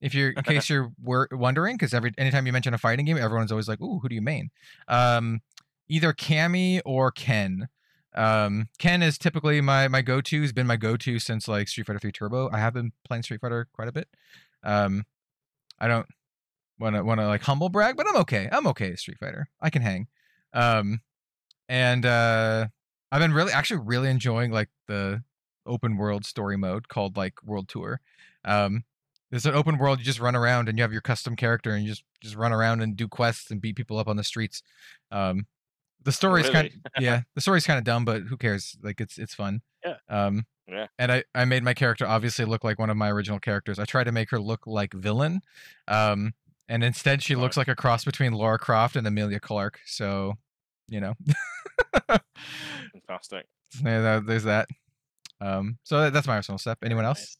if 0.00 0.14
you're 0.14 0.30
in 0.30 0.42
case 0.42 0.70
you're 0.70 0.92
wondering, 1.02 1.76
because 1.76 1.92
every 1.92 2.12
anytime 2.16 2.46
you 2.46 2.52
mention 2.52 2.72
a 2.72 2.78
fighting 2.78 3.04
game, 3.04 3.18
everyone's 3.18 3.52
always 3.52 3.68
like, 3.68 3.80
"Ooh, 3.80 3.98
who 3.98 4.08
do 4.08 4.14
you 4.14 4.22
main?" 4.22 4.50
Um, 4.88 5.42
either 5.88 6.12
Cammy 6.12 6.80
or 6.84 7.10
Ken. 7.10 7.68
Um, 8.14 8.68
Ken 8.78 9.02
is 9.02 9.18
typically 9.18 9.60
my 9.60 9.88
my 9.88 10.02
go 10.02 10.20
to. 10.20 10.42
Has 10.42 10.52
been 10.52 10.66
my 10.66 10.76
go 10.76 10.96
to 10.96 11.18
since 11.18 11.46
like 11.46 11.68
Street 11.68 11.86
Fighter 11.86 11.98
3 11.98 12.12
Turbo. 12.12 12.50
I 12.52 12.58
have 12.58 12.72
been 12.72 12.92
playing 13.04 13.24
Street 13.24 13.40
Fighter 13.40 13.68
quite 13.72 13.88
a 13.88 13.92
bit. 13.92 14.08
Um, 14.62 15.04
I 15.78 15.86
don't 15.86 16.06
want 16.78 16.96
to 16.96 17.04
want 17.04 17.20
to 17.20 17.26
like 17.26 17.42
humble 17.42 17.68
brag, 17.68 17.96
but 17.96 18.08
I'm 18.08 18.16
okay. 18.16 18.48
I'm 18.50 18.66
okay 18.68 18.92
at 18.92 18.98
Street 18.98 19.18
Fighter. 19.18 19.48
I 19.60 19.70
can 19.70 19.82
hang. 19.82 20.08
Um, 20.52 21.00
and 21.68 22.04
uh, 22.04 22.68
I've 23.12 23.20
been 23.20 23.32
really 23.32 23.52
actually 23.52 23.80
really 23.84 24.08
enjoying 24.08 24.50
like 24.52 24.68
the 24.86 25.22
open 25.66 25.96
world 25.96 26.24
story 26.24 26.56
mode 26.56 26.88
called 26.88 27.16
like 27.16 27.42
World 27.44 27.68
Tour. 27.68 28.00
Um, 28.44 28.84
there's 29.30 29.46
an 29.46 29.54
open 29.54 29.78
world. 29.78 29.98
You 29.98 30.04
just 30.04 30.20
run 30.20 30.34
around 30.34 30.68
and 30.68 30.76
you 30.78 30.82
have 30.82 30.92
your 30.92 31.00
custom 31.00 31.36
character 31.36 31.72
and 31.72 31.84
you 31.84 31.90
just 31.90 32.04
just 32.20 32.36
run 32.36 32.52
around 32.52 32.82
and 32.82 32.96
do 32.96 33.08
quests 33.08 33.50
and 33.50 33.60
beat 33.60 33.76
people 33.76 33.98
up 33.98 34.08
on 34.08 34.16
the 34.16 34.24
streets. 34.24 34.62
Um, 35.10 35.46
the 36.02 36.12
story's 36.12 36.50
kind 36.50 36.70
Really? 36.70 36.82
yeah, 37.06 37.22
the 37.34 37.40
story's 37.40 37.66
kind 37.66 37.78
of 37.78 37.84
dumb, 37.84 38.04
but 38.04 38.22
who 38.22 38.36
cares? 38.36 38.76
Like 38.82 39.00
it's 39.00 39.18
it's 39.18 39.34
fun. 39.34 39.62
Yeah. 39.84 39.96
Um. 40.08 40.46
Yeah. 40.68 40.86
And 40.98 41.12
I 41.12 41.24
I 41.34 41.44
made 41.44 41.62
my 41.62 41.74
character 41.74 42.06
obviously 42.06 42.44
look 42.44 42.64
like 42.64 42.78
one 42.78 42.90
of 42.90 42.96
my 42.96 43.10
original 43.10 43.40
characters. 43.40 43.78
I 43.78 43.84
tried 43.84 44.04
to 44.04 44.12
make 44.12 44.30
her 44.30 44.40
look 44.40 44.66
like 44.66 44.92
villain. 44.94 45.40
Um. 45.88 46.34
And 46.68 46.84
instead, 46.84 47.20
she 47.20 47.34
looks 47.34 47.56
like 47.56 47.66
a 47.66 47.74
cross 47.74 48.04
between 48.04 48.32
Lara 48.32 48.56
Croft 48.56 48.94
and 48.94 49.04
Emilia 49.04 49.40
Clarke. 49.40 49.80
So, 49.86 50.34
you 50.90 51.00
know, 51.00 51.14
Fantastic. 52.92 53.46
Yeah, 53.84 54.20
there's 54.24 54.44
that. 54.44 54.68
Um. 55.40 55.78
So 55.84 56.10
that's 56.10 56.26
my 56.26 56.36
personal 56.36 56.58
step. 56.58 56.78
Anyone 56.84 57.04
else? 57.04 57.20
Nice. 57.20 57.36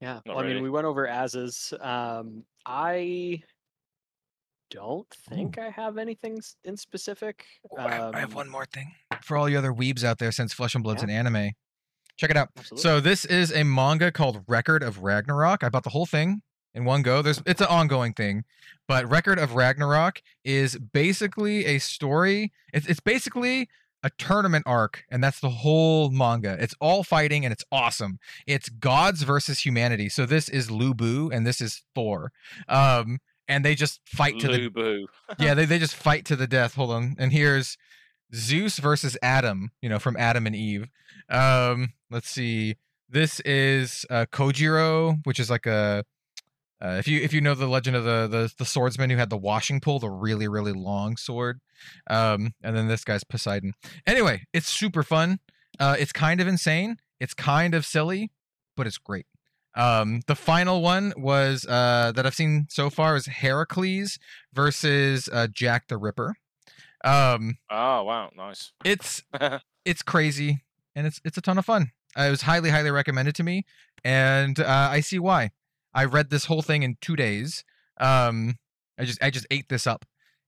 Yeah. 0.00 0.20
Not 0.24 0.36
well, 0.36 0.44
I 0.44 0.48
mean, 0.48 0.62
we 0.62 0.70
went 0.70 0.86
over 0.86 1.06
as's. 1.08 1.74
Um, 1.80 2.44
I 2.64 3.42
don't 4.70 5.08
think 5.28 5.58
I 5.58 5.70
have 5.70 5.98
anything 5.98 6.40
in 6.64 6.76
specific. 6.76 7.44
Oh, 7.72 7.76
I, 7.78 7.90
have, 7.90 8.14
I 8.14 8.20
have 8.20 8.30
Um, 8.30 8.34
one 8.36 8.48
more 8.48 8.64
thing 8.66 8.92
for 9.22 9.36
all 9.36 9.48
you 9.48 9.58
other 9.58 9.72
weebs 9.72 10.04
out 10.04 10.18
there. 10.18 10.30
Since 10.32 10.52
Flesh 10.54 10.74
and 10.76 10.84
Blood's 10.84 11.02
Yeah. 11.02 11.08
an 11.10 11.26
anime, 11.26 11.50
check 12.16 12.30
it 12.30 12.36
out. 12.36 12.48
Absolutely. 12.56 12.82
So 12.82 13.00
this 13.00 13.24
is 13.24 13.52
a 13.52 13.64
manga 13.64 14.12
called 14.12 14.44
Record 14.46 14.82
of 14.84 14.98
Ragnarok. 15.02 15.64
I 15.64 15.68
bought 15.68 15.82
the 15.84 15.90
whole 15.90 16.06
thing 16.06 16.42
in 16.74 16.84
one 16.84 17.02
go. 17.02 17.22
There's 17.22 17.42
it's 17.46 17.60
an 17.60 17.68
ongoing 17.68 18.12
thing, 18.12 18.44
but 18.88 19.08
Record 19.08 19.38
of 19.38 19.54
Ragnarok 19.54 20.22
is 20.44 20.78
basically 20.78 21.66
a 21.66 21.78
story. 21.78 22.52
It's 22.72 22.86
it's 22.86 23.00
basically 23.00 23.68
a 24.02 24.10
tournament 24.18 24.64
arc, 24.66 25.04
and 25.10 25.22
that's 25.22 25.40
the 25.40 25.50
whole 25.50 26.10
manga. 26.10 26.56
It's 26.58 26.74
all 26.80 27.02
fighting, 27.02 27.44
and 27.44 27.52
it's 27.52 27.64
awesome. 27.70 28.18
It's 28.46 28.68
gods 28.68 29.22
versus 29.22 29.64
humanity. 29.64 30.08
So 30.08 30.26
this 30.26 30.48
is 30.48 30.70
Lu 30.70 30.94
Bu, 30.94 31.30
and 31.32 31.46
this 31.46 31.60
is 31.60 31.82
Thor. 31.94 32.32
Um, 32.68 33.18
and 33.48 33.64
they 33.64 33.74
just 33.74 34.00
fight 34.06 34.38
to 34.40 34.48
the 34.48 35.06
yeah, 35.38 35.54
they, 35.54 35.64
they 35.64 35.78
just 35.78 35.96
fight 35.96 36.24
to 36.26 36.36
the 36.36 36.46
death. 36.46 36.74
Hold 36.74 36.92
on. 36.92 37.16
And 37.18 37.32
here's 37.32 37.76
Zeus 38.34 38.78
versus 38.78 39.18
Adam, 39.22 39.72
you 39.82 39.88
know, 39.88 39.98
from 39.98 40.16
Adam 40.16 40.46
and 40.46 40.54
Eve. 40.54 40.88
Um, 41.28 41.94
let's 42.10 42.30
see. 42.30 42.76
This 43.08 43.40
is 43.40 44.06
uh, 44.08 44.26
Kojiro, 44.30 45.18
which 45.26 45.40
is 45.40 45.50
like 45.50 45.66
a 45.66 46.04
uh, 46.82 46.96
if 46.98 47.06
you 47.08 47.20
if 47.20 47.32
you 47.32 47.40
know 47.40 47.54
the 47.54 47.68
legend 47.68 47.96
of 47.96 48.04
the, 48.04 48.26
the 48.26 48.52
the 48.58 48.64
swordsman 48.64 49.10
who 49.10 49.16
had 49.16 49.30
the 49.30 49.36
washing 49.36 49.80
pole, 49.80 49.98
the 49.98 50.08
really 50.08 50.48
really 50.48 50.72
long 50.72 51.16
sword, 51.16 51.60
um, 52.08 52.54
and 52.62 52.76
then 52.76 52.88
this 52.88 53.04
guy's 53.04 53.24
Poseidon. 53.24 53.74
Anyway, 54.06 54.44
it's 54.52 54.68
super 54.68 55.02
fun. 55.02 55.38
Uh, 55.78 55.96
it's 55.98 56.12
kind 56.12 56.40
of 56.40 56.48
insane. 56.48 56.96
It's 57.20 57.34
kind 57.34 57.74
of 57.74 57.84
silly, 57.84 58.30
but 58.76 58.86
it's 58.86 58.98
great. 58.98 59.26
Um, 59.74 60.22
the 60.26 60.34
final 60.34 60.82
one 60.82 61.12
was 61.16 61.64
uh, 61.66 62.12
that 62.16 62.26
I've 62.26 62.34
seen 62.34 62.66
so 62.70 62.90
far 62.90 63.14
is 63.14 63.26
Heracles 63.26 64.18
versus 64.52 65.28
uh, 65.32 65.46
Jack 65.52 65.88
the 65.88 65.96
Ripper. 65.96 66.34
Um, 67.04 67.58
Oh 67.70 68.02
wow, 68.04 68.30
nice. 68.36 68.72
it's 68.84 69.22
it's 69.84 70.02
crazy 70.02 70.62
and 70.94 71.06
it's 71.06 71.20
it's 71.24 71.38
a 71.38 71.40
ton 71.40 71.58
of 71.58 71.64
fun. 71.64 71.92
Uh, 72.18 72.22
it 72.22 72.30
was 72.30 72.42
highly 72.42 72.70
highly 72.70 72.90
recommended 72.90 73.34
to 73.36 73.42
me, 73.44 73.64
and 74.04 74.58
uh, 74.58 74.88
I 74.90 75.00
see 75.00 75.18
why. 75.18 75.50
I 75.94 76.04
read 76.04 76.30
this 76.30 76.46
whole 76.46 76.62
thing 76.62 76.82
in 76.82 76.96
two 77.00 77.16
days. 77.16 77.64
Um, 77.98 78.58
I 78.98 79.04
just 79.04 79.22
I 79.22 79.30
just 79.30 79.46
ate 79.50 79.68
this 79.68 79.86
up, 79.86 80.04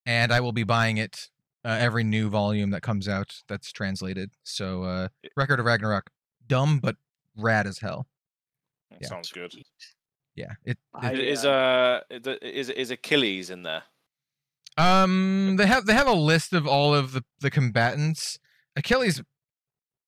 and 0.06 0.32
I 0.32 0.40
will 0.40 0.52
be 0.52 0.64
buying 0.64 0.96
it 0.96 1.28
uh, 1.64 1.76
every 1.80 2.04
new 2.04 2.28
volume 2.28 2.70
that 2.70 2.82
comes 2.82 3.08
out 3.08 3.42
that's 3.48 3.72
translated. 3.72 4.30
So, 4.42 4.82
uh, 4.84 5.08
Record 5.36 5.60
of 5.60 5.66
Ragnarok, 5.66 6.10
dumb 6.46 6.78
but 6.78 6.96
rad 7.36 7.66
as 7.66 7.78
hell. 7.78 8.06
That 8.90 9.02
Yeah. 9.02 9.08
Sounds 9.08 9.30
good. 9.30 9.54
Yeah, 10.34 10.52
it. 10.64 10.78
I, 10.94 11.12
it 11.12 11.20
Is 11.20 11.44
uh, 11.44 12.00
uh 12.10 12.34
is 12.40 12.70
is 12.70 12.90
Achilles 12.90 13.50
in 13.50 13.62
there? 13.62 13.82
um, 14.78 15.56
they 15.58 15.66
have 15.66 15.86
they 15.86 15.94
have 15.94 16.06
a 16.06 16.14
list 16.14 16.52
of 16.52 16.66
all 16.66 16.94
of 16.94 17.12
the 17.12 17.24
the 17.40 17.50
combatants. 17.50 18.38
Achilles. 18.76 19.22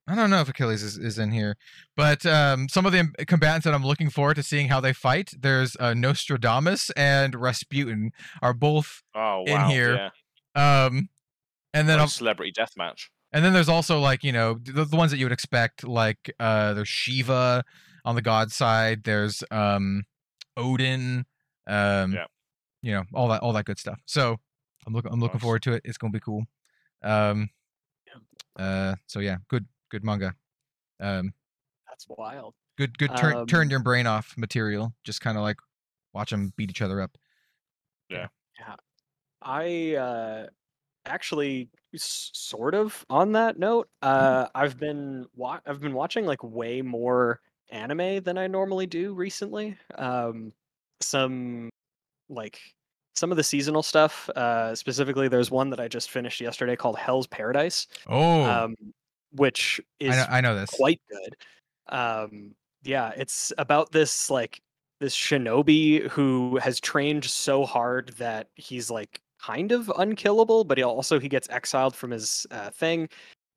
I 0.06 0.14
don't 0.14 0.28
know 0.30 0.40
if 0.40 0.48
Achilles 0.50 0.82
is, 0.82 0.98
is 0.98 1.18
in 1.18 1.30
here, 1.32 1.56
but 1.96 2.26
um, 2.26 2.68
some 2.68 2.84
of 2.84 2.92
the 2.92 3.10
combatants 3.26 3.64
that 3.64 3.72
I'm 3.72 3.84
looking 3.86 4.10
forward 4.10 4.34
to 4.34 4.42
seeing 4.42 4.68
how 4.68 4.78
they 4.80 4.92
fight. 4.92 5.30
There's 5.38 5.76
uh, 5.80 5.94
Nostradamus 5.94 6.90
and 6.90 7.34
Rasputin 7.34 8.10
are 8.42 8.52
both 8.52 9.02
Oh 9.14 9.44
In 9.46 9.54
wow. 9.54 9.68
here. 9.68 10.10
Yeah. 10.54 10.84
um, 10.86 11.08
and 11.72 11.88
then 11.88 11.98
I'll- 12.00 12.08
celebrity 12.08 12.52
death 12.52 12.72
match. 12.76 13.10
and 13.32 13.42
then 13.44 13.52
there's 13.54 13.68
also 13.68 13.98
like 13.98 14.22
you 14.22 14.30
know 14.32 14.58
the, 14.62 14.84
the 14.84 14.96
ones 14.96 15.10
that 15.10 15.16
you 15.18 15.24
would 15.24 15.32
expect 15.32 15.84
like 15.84 16.30
uh 16.38 16.72
there's 16.74 16.88
Shiva 16.88 17.64
on 18.04 18.14
the 18.14 18.22
god 18.22 18.52
side 18.52 19.02
there's 19.04 19.42
um 19.50 20.04
Odin 20.56 21.24
um 21.66 22.12
Yeah. 22.12 22.26
you 22.82 22.92
know 22.92 23.02
all 23.14 23.26
that 23.28 23.40
all 23.40 23.52
that 23.54 23.64
good 23.64 23.78
stuff 23.80 23.98
so 24.06 24.36
I'm 24.86 24.92
looking 24.92 25.10
I'm 25.12 25.18
looking 25.18 25.38
Nice. 25.38 25.42
forward 25.42 25.62
to 25.62 25.72
it 25.72 25.82
it's 25.84 25.96
gonna 25.98 26.12
be 26.12 26.20
cool 26.20 26.44
um 27.02 27.48
uh 28.56 28.94
so 29.08 29.18
yeah 29.18 29.38
good 29.48 29.66
good 29.90 30.04
manga 30.04 30.34
um 31.00 31.32
that's 31.88 32.06
wild. 32.08 32.54
good 32.78 32.96
good 32.98 33.14
turn 33.16 33.46
turn 33.46 33.66
Um, 33.66 33.70
your 33.70 33.80
brain 33.80 34.06
off 34.06 34.34
material 34.36 34.92
just 35.04 35.20
kind 35.20 35.36
of 35.36 35.42
like 35.42 35.56
watch 36.12 36.30
them 36.30 36.52
beat 36.56 36.70
each 36.70 36.82
other 36.82 37.00
up 37.00 37.16
Yeah. 38.08 38.28
Yeah. 38.58 38.76
I 39.42 39.94
uh, 39.96 40.46
actually 41.06 41.68
s- 41.94 42.30
sort 42.32 42.74
of 42.74 43.04
on 43.10 43.32
that 43.32 43.58
note. 43.58 43.88
Uh, 44.00 44.46
I've 44.54 44.78
been 44.78 45.26
wa- 45.34 45.60
I've 45.66 45.80
been 45.80 45.92
watching 45.92 46.24
like 46.24 46.42
way 46.42 46.80
more 46.82 47.40
anime 47.70 48.22
than 48.22 48.38
I 48.38 48.46
normally 48.46 48.86
do 48.86 49.12
recently. 49.12 49.76
Um, 49.96 50.52
some 51.00 51.68
like 52.30 52.58
some 53.14 53.30
of 53.30 53.36
the 53.36 53.42
seasonal 53.44 53.82
stuff. 53.82 54.30
Uh, 54.30 54.74
specifically, 54.74 55.28
there's 55.28 55.50
one 55.50 55.68
that 55.70 55.80
I 55.80 55.88
just 55.88 56.10
finished 56.10 56.40
yesterday 56.40 56.74
called 56.76 56.96
Hell's 56.96 57.26
Paradise, 57.26 57.86
oh 58.06 58.44
um, 58.44 58.74
which 59.34 59.80
I 60.00 60.04
is 60.04 60.16
know, 60.16 60.26
I 60.30 60.40
know 60.40 60.54
this 60.54 60.70
quite 60.70 61.00
good. 61.10 61.36
Um, 61.88 62.54
yeah, 62.82 63.12
it's 63.16 63.52
about 63.58 63.92
this 63.92 64.30
like 64.30 64.60
this 65.00 65.16
shinobi 65.16 66.08
who 66.08 66.58
has 66.58 66.80
trained 66.80 67.24
so 67.24 67.64
hard 67.64 68.08
that 68.18 68.48
he's 68.54 68.90
like 68.90 69.20
kind 69.40 69.72
of 69.72 69.92
unkillable, 69.98 70.64
but 70.64 70.78
he 70.78 70.84
also 70.84 71.18
he 71.18 71.28
gets 71.28 71.48
exiled 71.50 71.94
from 71.94 72.10
his 72.10 72.46
uh, 72.50 72.70
thing, 72.70 73.08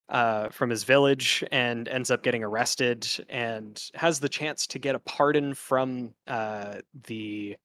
uh, 0.10 0.50
from 0.50 0.70
his 0.70 0.84
village, 0.84 1.44
and 1.52 1.88
ends 1.88 2.12
up 2.12 2.24
getting 2.24 2.44
arrested, 2.44 3.08
and 3.30 3.90
has 3.94 4.20
the 4.20 4.30
chance 4.30 4.68
to 4.68 4.80
get 4.80 4.96
a 4.96 5.00
pardon 5.00 5.54
from 5.54 6.14
uh, 6.28 6.80
the 7.06 7.56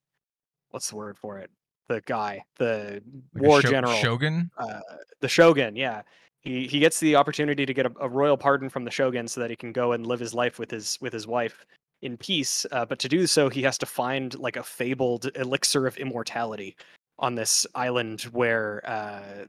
what's 0.71 0.91
the 0.91 0.97
word 0.97 1.19
for 1.19 1.39
it? 1.39 1.51
The 1.89 2.01
guy, 2.07 2.45
the 2.59 3.03
Like 3.35 3.43
war 3.43 3.63
sho- 3.63 3.71
general, 3.71 3.95
shogun 3.95 4.51
uh, 4.57 4.81
the 5.21 5.29
shogun 5.29 5.77
yeah 5.77 6.03
he 6.43 6.67
he 6.67 6.79
gets 6.81 7.01
the 7.01 7.17
opportunity 7.17 7.65
to 7.67 7.73
get 7.75 7.87
a, 7.87 7.93
a 8.01 8.09
royal 8.09 8.37
pardon 8.37 8.69
from 8.69 8.85
the 8.85 8.91
shogun 8.91 9.27
so 9.29 9.41
that 9.41 9.51
he 9.51 9.57
can 9.57 9.73
go 9.73 9.93
and 9.93 10.07
live 10.07 10.21
his 10.21 10.35
life 10.35 10.59
with 10.59 10.71
his 10.71 10.99
with 11.01 11.13
his 11.13 11.27
wife 11.27 11.65
in 12.03 12.17
peace. 12.17 12.67
Uh, 12.73 12.85
but 12.85 12.99
to 12.99 13.09
do 13.09 13.27
so, 13.27 13.49
he 13.49 13.63
has 13.63 13.79
to 13.79 13.87
find 13.87 14.39
like 14.39 14.57
a 14.57 14.63
fabled 14.63 15.31
elixir 15.37 15.87
of 15.87 15.97
immortality 15.99 16.77
on 17.19 17.35
this 17.37 17.67
island 17.77 18.23
where 18.33 18.83
uh, 18.85 19.45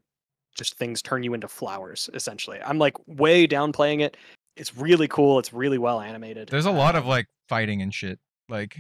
just 0.56 0.78
things 0.78 1.02
turn 1.02 1.24
you 1.24 1.34
into 1.34 1.48
flowers. 1.48 2.10
Essentially, 2.14 2.60
I'm 2.64 2.78
like 2.78 2.96
way 3.08 3.48
downplaying 3.48 4.02
it. 4.02 4.18
It's 4.56 4.78
really 4.78 5.08
cool. 5.08 5.40
It's 5.40 5.52
really 5.52 5.80
well 5.80 6.00
animated. 6.00 6.50
There's 6.50 6.68
a 6.68 6.72
lot 6.72 6.96
of 6.96 7.08
like 7.08 7.26
fighting 7.50 7.82
and 7.82 7.92
shit. 7.92 8.20
Like, 8.50 8.78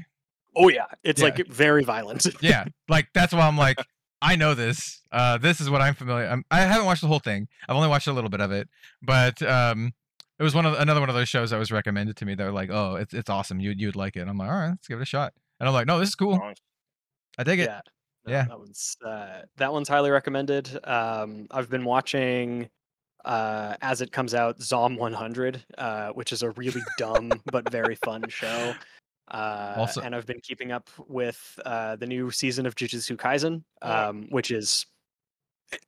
oh 0.55 0.69
yeah, 0.69 0.85
it's 1.03 1.19
Yeah. 1.21 1.29
like 1.29 1.47
very 1.47 1.83
violent. 1.83 2.27
yeah, 2.41 2.65
like 2.89 3.07
that's 3.15 3.33
why 3.33 3.47
I'm 3.47 3.57
like, 3.57 3.79
I 4.23 4.35
know 4.37 4.53
this. 4.55 5.01
Uh, 5.11 5.37
this 5.37 5.59
is 5.61 5.69
what 5.69 5.81
I'm 5.81 5.93
familiar. 5.93 6.25
I'm, 6.27 6.43
I 6.49 6.61
haven't 6.61 6.85
watched 6.85 7.01
the 7.01 7.07
whole 7.07 7.19
thing. 7.19 7.47
I've 7.67 7.75
only 7.75 7.89
watched 7.89 8.07
a 8.07 8.13
little 8.13 8.29
bit 8.29 8.39
of 8.41 8.51
it, 8.51 8.69
but 9.01 9.41
um, 9.43 9.93
it 10.39 10.43
was 10.43 10.55
one 10.55 10.65
of 10.65 10.73
another 10.79 10.99
one 11.01 11.09
of 11.09 11.15
those 11.15 11.29
shows 11.29 11.49
that 11.51 11.59
was 11.59 11.71
recommended 11.71 12.15
to 12.17 12.25
me. 12.25 12.33
They're 12.33 12.51
like, 12.51 12.69
oh, 12.71 12.95
it's 12.95 13.13
it's 13.13 13.29
awesome. 13.29 13.59
You 13.59 13.71
you'd 13.77 13.95
like 13.95 14.15
it. 14.15 14.21
And 14.21 14.29
I'm 14.29 14.37
like, 14.37 14.49
all 14.49 14.55
right, 14.55 14.69
let's 14.69 14.87
give 14.87 14.97
it 14.97 15.03
a 15.03 15.05
shot. 15.05 15.33
And 15.59 15.67
I'm 15.67 15.73
like, 15.73 15.85
no, 15.87 15.99
this 15.99 16.09
is 16.09 16.15
cool. 16.15 16.41
I 17.37 17.43
dig 17.43 17.59
it. 17.59 17.65
yeah 17.69 17.81
no, 18.25 18.31
Yeah. 18.31 18.45
that 18.45 18.59
one's 18.59 18.97
uh, 19.05 19.41
that 19.57 19.73
one's 19.73 19.89
highly 19.89 20.09
recommended 20.11 20.79
um 20.85 21.47
i've 21.51 21.69
been 21.69 21.83
watching 21.83 22.69
uh 23.25 23.75
as 23.81 24.01
it 24.01 24.11
comes 24.11 24.33
out 24.33 24.61
zom 24.61 24.95
100 24.97 25.63
uh 25.77 26.09
which 26.09 26.31
is 26.31 26.43
a 26.43 26.51
really 26.51 26.81
dumb 26.97 27.31
but 27.51 27.69
very 27.71 27.95
fun 27.95 28.23
show 28.29 28.75
uh 29.31 29.73
Also- 29.77 30.01
and 30.01 30.13
i've 30.15 30.25
been 30.25 30.39
keeping 30.41 30.71
up 30.71 30.89
with 31.07 31.59
uh 31.65 31.95
the 31.95 32.05
new 32.07 32.29
season 32.31 32.65
of 32.65 32.75
jujutsu 32.75 33.15
kaisen 33.17 33.63
um 33.81 34.27
which 34.29 34.51
is 34.51 34.85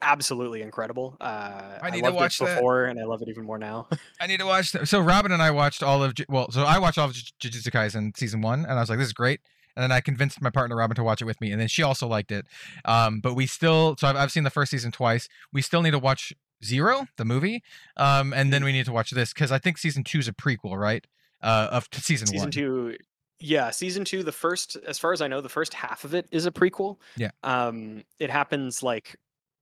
absolutely 0.01 0.61
incredible 0.61 1.15
uh 1.21 1.77
I 1.81 1.89
need 1.91 1.99
to 1.99 2.05
loved 2.05 2.15
watch 2.15 2.41
it 2.41 2.45
that. 2.45 2.55
before 2.55 2.85
and 2.85 2.99
i 2.99 3.03
love 3.03 3.21
it 3.21 3.27
even 3.29 3.43
more 3.45 3.57
now 3.59 3.87
I 4.19 4.25
need 4.27 4.39
to 4.39 4.45
watch. 4.45 4.71
th- 4.71 4.87
So 4.87 4.99
Robin 4.99 5.31
and 5.31 5.41
I 5.43 5.51
watched 5.51 5.83
all 5.83 6.01
of. 6.03 6.13
Well, 6.29 6.49
so 6.49 6.63
I 6.63 6.79
watched 6.79 6.97
all 6.97 7.05
of 7.09 7.13
Ju- 7.13 7.49
Jujutsu 7.49 7.69
Kaisen 7.69 8.15
season 8.17 8.41
one, 8.41 8.61
and 8.61 8.71
I 8.71 8.79
was 8.79 8.89
like, 8.89 8.97
"This 8.97 9.07
is 9.07 9.13
great." 9.13 9.41
And 9.75 9.83
then 9.83 9.91
I 9.91 9.99
convinced 9.99 10.41
my 10.41 10.49
partner 10.49 10.75
Robin 10.77 10.95
to 10.95 11.03
watch 11.03 11.21
it 11.21 11.25
with 11.25 11.39
me, 11.41 11.51
and 11.51 11.59
then 11.61 11.67
she 11.67 11.83
also 11.83 12.07
liked 12.07 12.31
it. 12.31 12.45
Um, 12.85 13.19
but 13.19 13.33
we 13.35 13.45
still. 13.45 13.95
So 13.99 14.07
I've, 14.07 14.15
I've 14.15 14.31
seen 14.31 14.43
the 14.45 14.49
first 14.49 14.71
season 14.71 14.91
twice. 14.91 15.27
We 15.53 15.61
still 15.61 15.81
need 15.81 15.91
to 15.91 15.99
watch 15.99 16.33
Zero, 16.63 17.07
the 17.17 17.25
movie, 17.25 17.61
um, 17.97 18.33
and 18.33 18.51
then 18.53 18.63
we 18.63 18.71
need 18.71 18.85
to 18.85 18.93
watch 18.93 19.11
this 19.11 19.33
because 19.33 19.51
I 19.51 19.59
think 19.59 19.77
season 19.77 20.03
two 20.05 20.19
is 20.19 20.27
a 20.29 20.33
prequel, 20.33 20.77
right? 20.77 21.05
Uh, 21.43 21.67
of 21.71 21.87
season, 21.91 22.25
season 22.27 22.45
one. 22.45 22.51
two 22.51 22.95
yeah 23.39 23.69
season 23.69 24.05
two 24.05 24.23
the 24.23 24.31
first 24.31 24.77
as 24.87 24.97
far 24.97 25.11
as 25.13 25.21
i 25.21 25.27
know 25.27 25.41
the 25.41 25.49
first 25.49 25.73
half 25.73 26.03
of 26.05 26.13
it 26.13 26.27
is 26.31 26.45
a 26.45 26.51
prequel 26.51 26.97
Yeah. 27.17 27.31
um 27.43 28.03
it 28.19 28.29
happens 28.29 28.81
like 28.81 29.15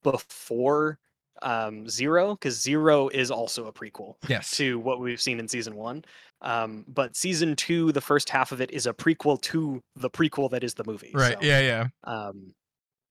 before 0.03 0.99
um 1.41 1.89
zero 1.89 2.35
because 2.35 2.61
zero 2.61 3.07
is 3.09 3.31
also 3.31 3.65
a 3.65 3.73
prequel 3.73 4.15
Yes. 4.29 4.51
to 4.57 4.77
what 4.79 4.99
we've 4.99 5.21
seen 5.21 5.39
in 5.39 5.47
season 5.47 5.75
one 5.75 6.05
um 6.41 6.85
but 6.87 7.15
season 7.15 7.55
two 7.55 7.91
the 7.91 8.01
first 8.01 8.29
half 8.29 8.51
of 8.51 8.61
it 8.61 8.69
is 8.71 8.85
a 8.85 8.93
prequel 8.93 9.41
to 9.41 9.81
the 9.95 10.09
prequel 10.09 10.49
that 10.51 10.63
is 10.63 10.75
the 10.75 10.83
movie 10.85 11.11
Right. 11.13 11.33
so, 11.39 11.45
Yeah. 11.45 11.59
Yeah. 11.59 11.87
um 12.03 12.53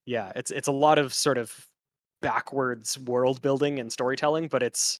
yeah 0.05 0.31
it's 0.35 0.51
it's 0.51 0.67
a 0.69 0.71
lot 0.71 0.97
of 0.97 1.13
sort 1.13 1.37
of 1.37 1.67
backwards 2.21 2.97
world 2.99 3.41
building 3.41 3.79
and 3.79 3.91
storytelling 3.91 4.47
but 4.47 4.63
it's 4.63 4.99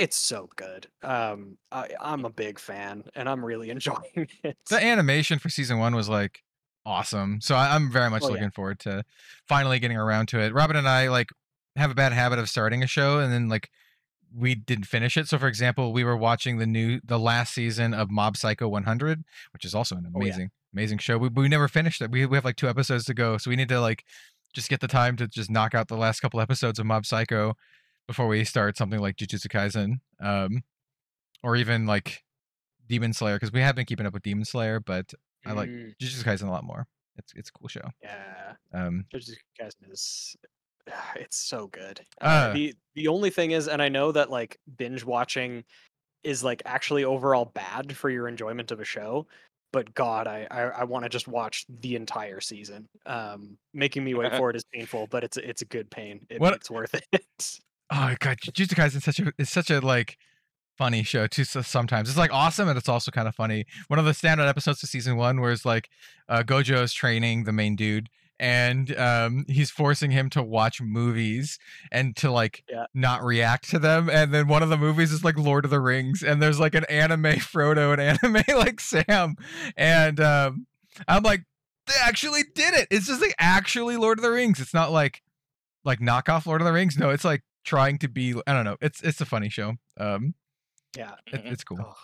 it's 0.00 0.16
so 0.16 0.48
good 0.56 0.86
um 1.02 1.56
I, 1.70 1.88
i'm 2.00 2.24
a 2.24 2.30
big 2.30 2.58
fan 2.58 3.04
and 3.14 3.28
i'm 3.28 3.44
really 3.44 3.70
enjoying 3.76 4.28
it 4.42 4.56
The 4.68 4.82
animation 4.82 5.38
for 5.38 5.48
season 5.48 5.78
one 5.78 5.94
was 5.94 6.08
like 6.08 6.42
awesome. 6.86 7.40
So 7.42 7.54
I, 7.54 7.74
I'm 7.74 7.90
very 7.92 8.08
much 8.08 8.22
Oh, 8.22 8.28
yeah. 8.28 8.32
looking 8.34 8.50
forward 8.50 8.78
to 8.80 9.04
finally 9.46 9.78
getting 9.78 9.98
around 9.98 10.28
to 10.28 10.40
it. 10.40 10.52
Robin 10.54 10.76
and 10.76 10.88
I 10.88 11.08
like 11.08 11.28
have 11.76 11.90
a 11.90 11.94
bad 11.94 12.12
habit 12.12 12.38
of 12.38 12.48
starting 12.48 12.82
a 12.82 12.86
show 12.86 13.18
and 13.18 13.30
then 13.32 13.48
like 13.48 13.68
we 14.34 14.54
didn't 14.54 14.84
finish 14.84 15.16
it. 15.16 15.28
So 15.28 15.38
for 15.38 15.46
example, 15.46 15.92
we 15.92 16.04
were 16.04 16.16
watching 16.16 16.58
the 16.58 16.66
new 16.66 17.00
the 17.04 17.18
last 17.18 17.52
season 17.52 17.92
of 17.92 18.10
Mob 18.10 18.36
Psycho 18.36 18.66
100, 18.68 19.22
which 19.52 19.64
is 19.64 19.74
also 19.74 19.96
an 19.96 20.06
Oh, 20.06 20.20
yeah. 20.20 20.24
amazing 20.26 20.50
amazing 20.72 20.98
show. 20.98 21.18
We 21.18 21.28
we 21.28 21.48
never 21.48 21.68
finished 21.68 22.00
it. 22.00 22.10
We 22.10 22.24
we 22.26 22.36
have 22.36 22.44
like 22.44 22.56
two 22.56 22.68
episodes 22.68 23.04
to 23.06 23.14
go, 23.14 23.36
so 23.38 23.50
we 23.50 23.56
need 23.56 23.68
to 23.68 23.80
like 23.80 24.04
just 24.54 24.68
get 24.68 24.80
the 24.80 24.88
time 24.88 25.16
to 25.16 25.28
just 25.28 25.50
knock 25.50 25.74
out 25.74 25.88
the 25.88 25.96
last 25.96 26.20
couple 26.20 26.40
episodes 26.40 26.78
of 26.78 26.86
Mob 26.86 27.04
Psycho 27.06 27.54
before 28.06 28.26
we 28.26 28.44
start 28.44 28.76
something 28.76 29.00
like 29.00 29.16
Jujutsu 29.16 29.48
Kaisen, 29.48 30.00
um, 30.24 30.62
or 31.42 31.56
even 31.56 31.86
like 31.86 32.22
Demon 32.88 33.12
Slayer 33.12 33.36
because 33.36 33.52
we 33.52 33.60
have 33.60 33.74
been 33.76 33.86
keeping 33.86 34.06
up 34.06 34.12
with 34.12 34.22
Demon 34.22 34.44
Slayer, 34.44 34.80
but 34.80 35.12
I 35.46 35.52
like 35.52 35.68
Mm, 35.70 35.94
Jujutsu 36.00 36.24
Kaisen 36.24 36.48
a 36.48 36.50
lot 36.50 36.64
more. 36.64 36.86
It's 37.16 37.32
it's 37.34 37.48
a 37.50 37.52
cool 37.52 37.68
show. 37.68 37.88
yeah 38.02 38.54
Um, 38.72 39.04
Jujutsu 39.14 39.36
Kaisen 39.60 39.90
is 39.92 40.36
it's 41.16 41.36
so 41.36 41.66
good 41.68 42.00
uh, 42.20 42.24
Uh. 42.24 42.52
the 42.52 42.74
the 42.94 43.08
only 43.08 43.30
thing 43.30 43.50
is 43.52 43.68
and 43.68 43.80
i 43.82 43.88
know 43.88 44.10
that 44.12 44.30
like 44.30 44.58
binge 44.78 45.04
watching 45.04 45.62
is 46.24 46.42
like 46.42 46.62
actually 46.64 47.04
overall 47.04 47.44
bad 47.54 47.94
for 47.96 48.08
your 48.10 48.26
enjoyment 48.28 48.70
of 48.72 48.80
a 48.80 48.84
show 48.84 49.26
but 49.72 49.92
god 49.94 50.26
i 50.26 50.46
i, 50.50 50.62
I 50.62 50.84
want 50.84 51.04
to 51.04 51.08
just 51.10 51.28
watch 51.28 51.64
the 51.80 51.94
entire 51.96 52.40
season 52.40 52.86
um 53.06 53.58
making 53.74 54.02
me 54.04 54.14
wait 54.14 54.32
for 54.36 54.48
it 54.50 54.56
is 54.56 54.64
painful 54.72 55.06
but 55.10 55.22
it's 55.22 55.36
a- 55.36 55.48
it's 55.48 55.62
a 55.62 55.66
good 55.66 55.90
pain 55.90 56.26
it, 56.30 56.40
What- 56.40 56.54
it's 56.54 56.70
worth 56.70 56.94
it 57.12 57.60
oh 57.90 58.14
god, 58.18 58.38
Jujutsu 58.38 58.74
Kaisen 58.74 58.96
is 58.96 59.04
such 59.04 59.18
a 59.20 59.32
it's 59.38 59.50
such 59.50 59.70
a 59.70 59.80
like 59.80 60.16
funny 60.78 61.02
show 61.02 61.26
too. 61.26 61.44
So 61.44 61.62
sometimes 61.62 62.08
it's 62.08 62.18
like 62.18 62.32
awesome 62.32 62.68
and 62.68 62.78
it's 62.78 62.88
also 62.88 63.10
kind 63.10 63.28
of 63.28 63.34
funny. 63.34 63.66
One 63.88 63.98
of 63.98 64.04
the 64.04 64.12
standout 64.12 64.48
episodes 64.48 64.82
of 64.82 64.88
season 64.88 65.16
one, 65.16 65.40
where 65.40 65.52
it's 65.52 65.64
like 65.64 65.88
uh, 66.28 66.42
Gojo 66.42 66.82
is 66.82 66.92
training 66.92 67.44
the 67.44 67.52
main 67.52 67.76
dude. 67.76 68.08
And 68.42 68.96
um, 68.96 69.44
he's 69.48 69.70
forcing 69.70 70.12
him 70.12 70.30
to 70.30 70.42
watch 70.42 70.80
movies 70.80 71.58
and 71.92 72.16
to 72.16 72.30
like 72.30 72.64
Yeah. 72.70 72.86
not 72.94 73.22
react 73.22 73.68
to 73.68 73.78
them. 73.78 74.08
And 74.08 74.32
then 74.32 74.48
one 74.48 74.62
of 74.62 74.70
the 74.70 74.78
movies 74.78 75.12
is 75.12 75.22
like 75.22 75.36
Lord 75.36 75.66
of 75.66 75.70
the 75.70 75.78
Rings, 75.78 76.22
and 76.22 76.40
there's 76.40 76.58
like 76.58 76.74
an 76.74 76.86
anime 76.88 77.22
Frodo 77.34 77.92
and 77.92 78.00
anime 78.00 78.42
like 78.58 78.80
Sam. 78.80 79.34
And 79.76 80.18
um, 80.20 80.66
I'm 81.06 81.22
like, 81.22 81.42
they 81.86 81.92
actually 82.02 82.44
did 82.54 82.72
it. 82.72 82.88
It's 82.90 83.08
just 83.08 83.20
like 83.20 83.34
actually 83.38 83.98
Lord 83.98 84.18
of 84.18 84.22
the 84.22 84.30
Rings. 84.30 84.58
It's 84.58 84.72
not 84.72 84.90
like 84.90 85.20
like 85.84 86.00
knockoff 86.00 86.46
Lord 86.46 86.62
of 86.62 86.66
the 86.66 86.72
Rings. 86.72 86.96
No, 86.96 87.10
it's 87.10 87.26
like 87.26 87.42
trying 87.64 87.98
to 87.98 88.08
be. 88.08 88.34
I 88.46 88.52
don't 88.52 88.64
know. 88.64 88.76
It's 88.80 89.02
it's 89.02 89.20
a 89.20 89.26
funny 89.26 89.48
show. 89.48 89.74
Um, 89.98 90.34
yeah 90.96 91.14
it, 91.28 91.44
Mhm. 91.44 91.52
it's 91.52 91.62
cool. 91.64 91.78
oh, 91.80 91.94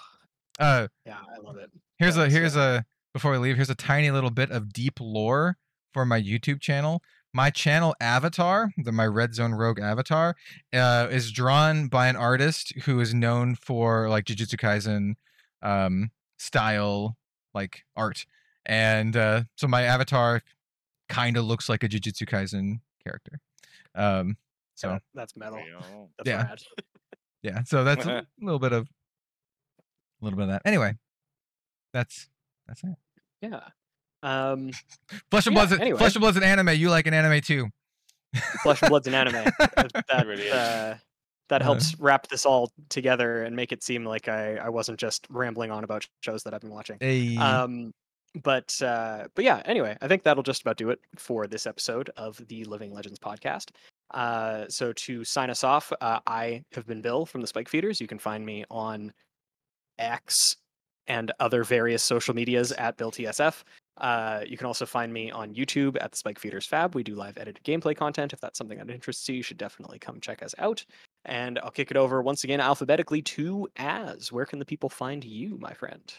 Uh, 0.61 0.87
yeah 1.05 1.19
i 1.37 1.41
love 1.43 1.57
it 1.57 1.71
here's 1.99 2.17
a 2.17 2.29
here's 2.31 2.57
uh, 2.57 2.81
a 2.83 2.85
before 3.13 3.33
we 3.33 3.39
leave. 3.39 3.57
Here's 3.57 3.71
a 3.71 3.75
tiny 3.75 4.11
little 4.11 4.31
bit 4.31 4.51
of 4.51 4.73
deep 4.73 5.01
lore 5.01 5.57
for 5.95 6.05
my 6.05 6.21
YouTube 6.21 6.61
channel. 6.61 7.03
My 7.33 7.49
channel 7.51 7.97
avatar, 7.99 8.71
the 8.77 8.93
my 8.93 9.07
Red 9.07 9.35
Zone 9.35 9.53
Rogue 9.55 9.81
avatar, 9.81 10.37
uh, 10.75 11.09
is 11.11 11.33
drawn 11.33 11.89
by 11.89 12.09
an 12.09 12.17
artist 12.17 12.73
who 12.85 13.01
is 13.01 13.15
known 13.15 13.55
for 13.55 14.09
like 14.11 14.27
Jujutsu 14.27 14.57
Kaisen 14.61 15.15
um, 15.63 16.11
style 16.39 17.17
like 17.55 17.85
art, 17.97 18.27
and 18.67 19.17
uh, 19.17 19.45
so 19.57 19.67
my 19.67 19.83
avatar 19.83 20.43
kind 21.09 21.37
of 21.39 21.45
looks 21.47 21.69
like 21.71 21.83
a 21.83 21.89
Jujutsu 21.89 22.29
Kaisen 22.29 22.81
character. 23.03 23.41
Um, 23.95 24.37
so 24.77 24.99
that's 25.15 25.35
metal 25.37 25.59
Yeah. 25.59 25.81
that's 26.19 26.29
Yeah. 26.29 26.43
rad. 26.49 26.59
yeah, 27.43 27.63
so 27.65 27.83
that's 27.85 28.07
a 28.07 28.25
little 28.41 28.61
bit 28.61 28.73
of 28.73 28.87
a 30.21 30.25
little 30.25 30.37
bit 30.37 30.45
of 30.45 30.49
that. 30.51 30.63
Anyway, 30.65 30.95
that's 31.93 32.29
that's 32.67 32.83
it. 32.85 32.95
yeah 33.43 33.61
um 34.23 34.71
Flesh 35.31 35.47
and 35.47 35.55
Yeah, 35.57 35.67
Blood's 35.67 35.81
anyway. 35.81 35.99
Flesh 35.99 36.15
and 36.15 36.21
Blood's 36.21 36.37
an 36.37 36.43
anime. 36.43 36.71
You 36.71 36.91
like 36.91 37.07
an 37.07 37.15
anime 37.15 37.41
too. 37.41 37.69
Flesh 38.63 38.81
and 38.83 38.89
Blood's 38.91 39.07
an 39.07 39.15
anime. 39.21 39.45
That 39.59 40.05
that, 40.09 40.27
really 40.27 40.51
uh, 40.51 40.95
that 41.49 41.61
Uh. 41.63 41.65
helps 41.65 41.99
wrap 42.01 42.27
this 42.29 42.45
all 42.47 42.73
together 42.89 43.43
and 43.45 43.55
make 43.55 43.73
it 43.73 43.83
seem 43.83 44.05
like 44.05 44.27
I, 44.29 44.57
I 44.57 44.69
wasn't 44.69 44.99
just 44.99 45.27
rambling 45.31 45.71
on 45.71 45.85
about 45.85 46.07
shows 46.23 46.43
that 46.45 46.55
I've 46.55 46.61
been 46.63 46.71
watching. 46.71 46.97
Hey, 47.01 47.37
Um, 47.37 47.93
but 48.43 48.75
uh, 48.83 49.29
but 49.35 49.45
yeah. 49.45 49.63
Anyway, 49.65 49.97
I 50.01 50.09
think 50.09 50.23
that'll 50.25 50.43
just 50.43 50.63
about 50.63 50.77
do 50.77 50.91
it 50.91 50.99
for 51.17 51.47
this 51.47 51.67
episode 51.67 52.11
of 52.17 52.41
the 52.49 52.65
Living 52.65 52.93
Legends 52.93 53.19
podcast. 53.19 53.71
Uh, 54.13 54.65
so 54.69 54.93
to 54.93 55.25
sign 55.25 55.51
us 55.51 55.65
off, 55.65 55.93
uh, 56.01 56.21
I 56.27 56.63
have 56.73 56.87
been 56.87 57.03
Bill 57.03 57.27
from 57.27 57.41
the 57.41 57.47
Spike 57.47 57.69
Feeders. 57.69 58.01
You 58.01 58.07
can 58.07 58.19
find 58.19 58.45
me 58.45 58.65
on 58.71 59.13
X 59.99 60.57
and 61.07 61.33
other 61.41 61.65
various 61.65 62.03
social 62.03 62.35
medias 62.35 62.73
at 62.73 62.97
BillTSF. 62.97 63.63
Uh, 63.99 64.41
you 64.47 64.57
can 64.57 64.67
also 64.67 64.85
find 64.85 65.13
me 65.13 65.31
on 65.31 65.55
YouTube 65.55 65.97
at 66.01 66.11
the 66.11 66.17
Spike 66.17 66.39
Feeders 66.39 66.67
Fab. 66.67 66.95
We 66.95 67.03
do 67.03 67.15
live 67.15 67.39
edited 67.39 67.65
gameplay 67.65 67.97
content. 67.97 68.33
If 68.33 68.41
that's 68.41 68.59
something 68.59 68.79
that 68.79 68.91
interests 68.91 69.29
you, 69.29 69.37
you 69.37 69.43
should 69.43 69.57
definitely 69.57 69.99
come 69.99 70.21
check 70.21 70.43
us 70.43 70.55
out. 70.59 70.85
And 71.25 71.59
I'll 71.61 71.71
kick 71.71 71.91
it 71.91 71.97
over 71.97 72.23
once 72.23 72.45
again 72.45 72.61
alphabetically 72.61 73.23
to 73.23 73.69
Az. 73.77 74.31
Where 74.31 74.47
can 74.47 74.59
the 74.59 74.65
people 74.67 74.89
find 74.89 75.25
you, 75.25 75.57
my 75.59 75.73
friend? 75.73 76.13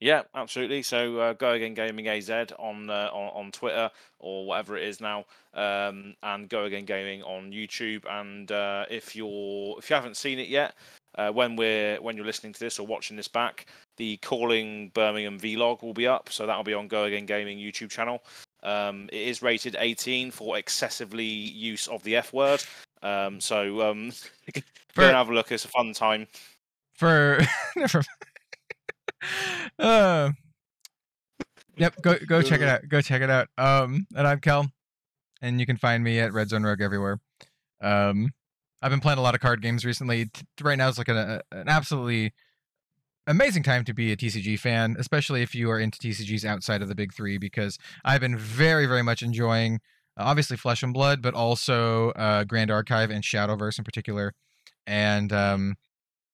Yeah, 0.00 0.22
absolutely. 0.34 0.82
So 0.82 1.18
uh, 1.18 1.32
go 1.34 1.50
again 1.50 1.74
gaming 1.74 2.08
AZ 2.08 2.30
on, 2.30 2.88
uh, 2.88 3.10
on 3.12 3.44
on 3.44 3.52
Twitter 3.52 3.90
or 4.18 4.46
whatever 4.46 4.78
it 4.78 4.84
is 4.84 4.98
now, 4.98 5.26
um, 5.52 6.14
and 6.22 6.48
go 6.48 6.64
again 6.64 6.86
gaming 6.86 7.22
on 7.22 7.52
YouTube. 7.52 8.04
And 8.08 8.50
uh, 8.50 8.86
if 8.90 9.14
you're 9.14 9.76
if 9.78 9.90
you 9.90 9.96
haven't 9.96 10.16
seen 10.16 10.38
it 10.38 10.48
yet, 10.48 10.74
uh, 11.18 11.30
when 11.30 11.54
we're 11.54 12.00
when 12.00 12.16
you're 12.16 12.24
listening 12.24 12.54
to 12.54 12.60
this 12.60 12.78
or 12.78 12.86
watching 12.86 13.14
this 13.14 13.28
back, 13.28 13.66
the 13.98 14.16
Calling 14.18 14.90
Birmingham 14.94 15.38
vlog 15.38 15.82
will 15.82 15.92
be 15.92 16.06
up. 16.06 16.30
So 16.30 16.46
that'll 16.46 16.64
be 16.64 16.74
on 16.74 16.88
Go 16.88 17.04
Again 17.04 17.26
Gaming 17.26 17.58
YouTube 17.58 17.90
channel. 17.90 18.22
Um, 18.62 19.08
it 19.12 19.28
is 19.28 19.42
rated 19.42 19.76
18 19.78 20.30
for 20.30 20.56
excessively 20.56 21.24
use 21.24 21.88
of 21.88 22.02
the 22.04 22.16
F 22.16 22.32
word. 22.32 22.62
Um, 23.02 23.38
so 23.38 23.90
um, 23.90 24.12
go 24.94 25.04
and 25.04 25.16
have 25.16 25.28
a 25.28 25.34
look. 25.34 25.52
It's 25.52 25.66
a 25.66 25.68
fun 25.68 25.92
time. 25.92 26.26
for 26.94 27.40
never. 27.76 28.02
uh, 29.78 30.30
yep, 31.76 31.94
go 32.02 32.16
go 32.26 32.42
check 32.42 32.60
it 32.60 32.68
out. 32.68 32.88
Go 32.88 33.00
check 33.00 33.22
it 33.22 33.30
out. 33.30 33.48
Um, 33.58 34.06
and 34.14 34.26
I'm 34.26 34.40
Kel, 34.40 34.70
and 35.42 35.60
you 35.60 35.66
can 35.66 35.76
find 35.76 36.02
me 36.04 36.18
at 36.20 36.32
Red 36.32 36.48
Zone 36.48 36.62
Rogue 36.62 36.80
everywhere. 36.80 37.20
Um, 37.80 38.30
I've 38.82 38.90
been 38.90 39.00
playing 39.00 39.18
a 39.18 39.22
lot 39.22 39.34
of 39.34 39.40
card 39.40 39.62
games 39.62 39.84
recently. 39.84 40.26
T- 40.26 40.44
right 40.62 40.78
now, 40.78 40.88
is 40.88 40.98
like 40.98 41.08
a, 41.08 41.42
an 41.52 41.68
absolutely 41.68 42.32
amazing 43.26 43.62
time 43.62 43.84
to 43.84 43.94
be 43.94 44.12
a 44.12 44.16
TCG 44.16 44.58
fan, 44.58 44.96
especially 44.98 45.42
if 45.42 45.54
you 45.54 45.70
are 45.70 45.78
into 45.78 45.98
TCGs 45.98 46.44
outside 46.44 46.82
of 46.82 46.88
the 46.88 46.94
big 46.94 47.12
three, 47.12 47.38
because 47.38 47.78
I've 48.04 48.20
been 48.20 48.36
very, 48.36 48.86
very 48.86 49.02
much 49.02 49.22
enjoying 49.22 49.80
uh, 50.16 50.24
obviously 50.24 50.56
Flesh 50.56 50.82
and 50.82 50.92
Blood, 50.92 51.22
but 51.22 51.34
also 51.34 52.10
uh, 52.10 52.44
Grand 52.44 52.70
Archive 52.70 53.10
and 53.10 53.22
Shadowverse 53.22 53.78
in 53.78 53.84
particular, 53.84 54.34
and 54.86 55.32
um, 55.32 55.76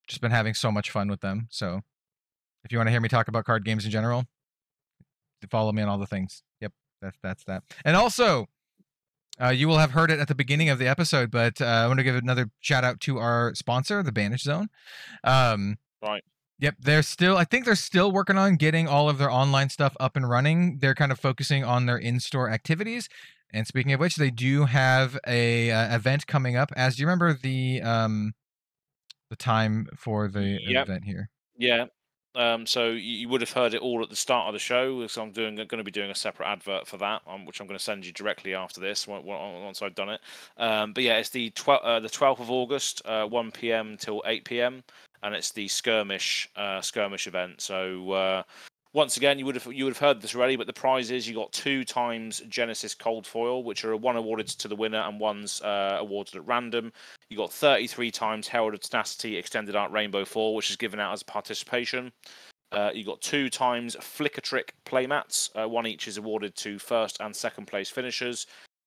just 0.07 0.21
been 0.21 0.31
having 0.31 0.55
so 0.55 0.71
much 0.73 0.91
fun 0.91 1.09
with 1.09 1.21
them. 1.21 1.49
So, 1.51 1.83
if 2.67 2.73
you 2.73 2.79
want 2.79 2.89
to 2.89 2.91
hear 2.91 3.01
me 3.01 3.09
talk 3.09 3.29
about 3.29 3.45
card 3.47 3.65
games 3.65 3.85
in 3.85 3.91
general, 3.91 4.25
follow 5.51 5.73
me 5.73 5.81
on 5.83 5.89
all 5.89 5.99
the 5.99 6.07
things. 6.07 6.43
Yep, 6.61 6.73
that's 7.01 7.17
that's 7.23 7.45
that. 7.45 7.63
And 7.85 7.97
also, 7.97 8.47
uh, 9.41 9.49
you 9.51 9.69
will 9.69 9.79
have 9.79 9.93
heard 9.93 10.11
it 10.11 10.19
at 10.19 10.29
the 10.29 10.35
beginning 10.35 10.69
of 10.69 10.79
the 10.79 10.89
episode, 10.89 11.31
but 11.31 11.61
uh, 11.61 11.65
I 11.65 11.87
want 11.87 11.99
to 12.01 12.05
give 12.05 12.17
another 12.17 12.51
shout 12.61 12.85
out 12.85 13.01
to 13.01 13.19
our 13.19 13.55
sponsor, 13.55 14.03
the 14.03 14.13
Banish 14.13 14.43
Zone. 14.43 14.69
Um, 15.25 15.77
Right. 16.03 16.23
Yep, 16.59 16.77
they're 16.81 17.03
still. 17.03 17.37
I 17.37 17.45
think 17.45 17.65
they're 17.65 17.75
still 17.75 18.11
working 18.13 18.39
on 18.39 18.57
getting 18.57 18.89
all 18.89 19.09
of 19.09 19.19
their 19.19 19.31
online 19.31 19.69
stuff 19.69 19.95
up 20.01 20.17
and 20.17 20.29
running. 20.29 20.79
They're 20.79 20.95
kind 20.95 21.13
of 21.13 21.19
focusing 21.21 21.65
on 21.65 21.87
their 21.87 21.99
in-store 21.99 22.51
activities. 22.51 23.09
And 23.53 23.67
speaking 23.67 23.93
of 23.93 24.01
which, 24.01 24.17
they 24.17 24.31
do 24.31 24.65
have 24.65 25.19
a 25.27 25.71
uh, 25.71 25.95
event 25.95 26.27
coming 26.27 26.57
up. 26.57 26.73
Az 26.77 26.97
do 26.97 27.03
you 27.03 27.07
remember 27.07 27.35
the 27.35 27.83
um, 27.83 28.33
the 29.31 29.37
time 29.37 29.87
for 29.97 30.29
the 30.29 30.59
Yep. 30.67 30.89
event 30.89 31.05
here? 31.05 31.29
Yeah. 31.57 31.87
Um, 32.37 32.67
so 32.67 32.91
you, 32.91 33.01
you 33.01 33.29
would 33.29 33.41
have 33.41 33.53
heard 33.53 33.75
it 33.75 33.81
all 33.81 34.03
at 34.03 34.11
the 34.11 34.17
start 34.17 34.47
of 34.49 34.53
the 34.53 34.59
show. 34.59 35.07
So 35.07 35.23
I'm 35.23 35.33
doing 35.33 35.57
going 35.57 35.69
to 35.69 35.85
be 35.85 35.91
doing 35.91 36.11
a 36.11 36.15
separate 36.15 36.47
advert 36.47 36.87
for 36.87 36.99
that, 36.99 37.23
um, 37.27 37.47
which 37.47 37.61
I'm 37.61 37.67
going 37.67 37.79
to 37.79 37.83
send 37.85 38.05
you 38.05 38.13
directly 38.13 38.55
after 38.55 38.81
this 38.81 39.09
on- 39.09 39.27
on- 39.27 39.65
once 39.65 39.83
I've 39.83 39.95
done 39.95 40.11
it. 40.11 40.21
Um, 40.59 40.93
but 40.93 41.03
yeah, 41.03 41.19
it's 41.19 41.31
the 41.31 41.51
12th, 41.53 41.81
uh, 41.83 42.01
the 42.01 42.09
12th 42.09 42.41
of 42.41 42.51
August, 42.51 43.03
uh, 43.07 43.27
1 43.27 43.51
p.m. 43.53 43.97
till 43.99 44.23
8 44.27 44.45
p.m. 44.45 44.85
and 45.23 45.35
it's 45.35 45.51
the 45.51 45.67
skirmish 45.69 46.49
uh, 46.57 46.81
skirmish 46.81 47.27
event. 47.27 47.61
So 47.61 48.13
uh, 48.13 48.43
once 48.97 49.19
again, 49.19 49.39
you 49.39 49.45
would 49.45 49.55
have 49.55 49.71
you 49.71 49.85
would 49.85 49.91
have 49.91 49.99
heard 49.99 50.23
this 50.23 50.35
already, 50.35 50.57
but 50.57 50.67
the 50.67 50.73
prize 50.73 51.11
is 51.11 51.29
you 51.29 51.35
got 51.35 51.53
two 51.53 51.85
times 51.85 52.41
Genesis 52.49 52.95
Cold 52.95 53.27
Foil, 53.27 53.63
which 53.63 53.85
are 53.85 53.95
one 53.95 54.17
awarded 54.17 54.47
to 54.49 54.69
the 54.69 54.75
winner 54.75 55.01
and 55.01 55.21
one's 55.21 55.61
uh, 55.61 55.99
awarded 56.01 56.35
at 56.37 56.47
random. 56.47 56.91
You 57.29 57.37
got 57.37 57.53
33 57.53 58.11
times 58.11 58.49
Herald 58.49 58.73
of 58.73 58.81
Tenacity 58.81 59.37
Extended 59.37 59.77
Art 59.77 59.93
Rainbow 59.93 60.25
4, 60.25 60.55
which 60.55 60.71
is 60.71 60.77
given 60.77 60.99
out 60.99 61.13
as 61.13 61.23
participation. 61.23 62.11
Uh, 62.73 62.91
you 62.95 63.05
got 63.05 63.21
two 63.21 63.51
times 63.51 63.97
Flicker 64.01 64.41
Trick 64.41 64.73
playmats. 64.87 65.51
Uh, 65.55 65.69
one 65.69 65.87
each 65.87 66.09
is 66.09 66.17
awarded 66.17 66.57
to 66.57 66.79
first 66.79 67.21
and 67.21 67.37
second 67.37 67.67
place 67.67 67.91
finishers. 67.91 68.47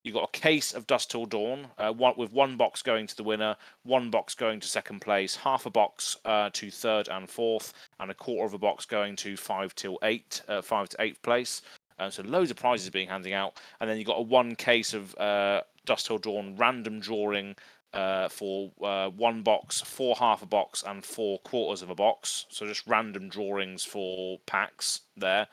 You 0.10 0.16
got 0.16 0.36
a 0.36 0.40
case 0.40 0.74
of 0.74 0.88
Dusk 0.88 1.10
Till 1.10 1.28
Dawn, 1.28 1.68
uh, 1.78 1.94
one, 1.94 2.16
with 2.18 2.32
one 2.32 2.58
box 2.58 2.82
going 2.82 3.06
to 3.06 3.16
the 3.16 3.22
winner, 3.22 3.56
one 3.84 4.10
box 4.10 4.34
going 4.34 4.60
to 4.60 4.68
second 4.68 5.02
place, 5.02 5.36
half 5.36 5.68
a 5.68 5.70
box 5.70 6.18
uh, 6.26 6.50
to 6.54 6.72
third 6.72 7.08
and 7.10 7.30
fourth, 7.30 7.74
and 8.00 8.10
a 8.10 8.16
quarter 8.16 8.44
of 8.44 8.56
a 8.56 8.58
box 8.58 8.88
going 8.88 9.16
to 9.18 9.38
five 9.38 9.76
till 9.76 10.00
eight, 10.02 10.42
uh, 10.48 10.64
five 10.64 10.90
to 10.90 10.98
eighth 11.00 11.22
place. 11.22 11.62
Uh, 12.00 12.10
so 12.10 12.24
loads 12.24 12.50
of 12.50 12.58
prizes 12.58 12.90
being 12.90 13.08
handed 13.08 13.34
out, 13.34 13.62
and 13.80 13.88
then 13.88 14.00
you 14.00 14.04
got 14.04 14.18
a 14.18 14.24
one 14.24 14.56
case 14.56 14.96
of 14.96 15.16
uh, 15.20 15.62
Dusk 15.86 16.08
Till 16.08 16.18
Dawn 16.18 16.56
random 16.58 17.00
drawing 17.00 17.56
uh, 17.94 18.30
for 18.30 18.72
uh, 18.82 19.10
one 19.10 19.44
box, 19.44 19.80
four 19.80 20.16
half 20.16 20.42
a 20.42 20.48
box, 20.48 20.84
and 20.88 21.06
four 21.06 21.38
quarters 21.42 21.84
of 21.84 21.92
a 21.92 21.96
box. 21.96 22.48
So 22.50 22.66
just 22.66 22.88
random 22.88 23.30
drawings 23.30 23.84
for 23.84 24.40
packs 24.48 25.02
there. 25.16 25.46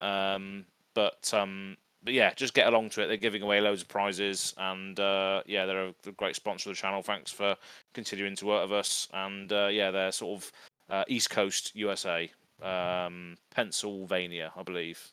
Um, 0.00 0.64
but 0.92 1.32
um, 1.32 1.76
but 2.02 2.12
yeah, 2.14 2.32
just 2.34 2.54
get 2.54 2.66
along 2.66 2.90
to 2.90 3.02
it. 3.02 3.06
They're 3.08 3.16
giving 3.16 3.42
away 3.42 3.60
loads 3.60 3.82
of 3.82 3.88
prizes, 3.88 4.54
and 4.56 4.98
uh, 4.98 5.42
yeah, 5.46 5.66
they're 5.66 5.86
a, 5.88 5.94
a 6.06 6.12
great 6.12 6.36
sponsor 6.36 6.70
of 6.70 6.76
the 6.76 6.80
channel. 6.80 7.02
Thanks 7.02 7.30
for 7.32 7.56
continuing 7.94 8.36
to 8.36 8.46
work 8.46 8.62
with 8.68 8.72
us. 8.78 9.08
And 9.12 9.52
uh, 9.52 9.68
yeah, 9.68 9.90
they're 9.90 10.12
sort 10.12 10.42
of 10.42 10.52
uh, 10.88 11.04
East 11.08 11.30
Coast 11.30 11.74
USA, 11.76 12.30
um, 12.60 13.36
Pennsylvania, 13.50 14.52
I 14.56 14.62
believe. 14.62 15.12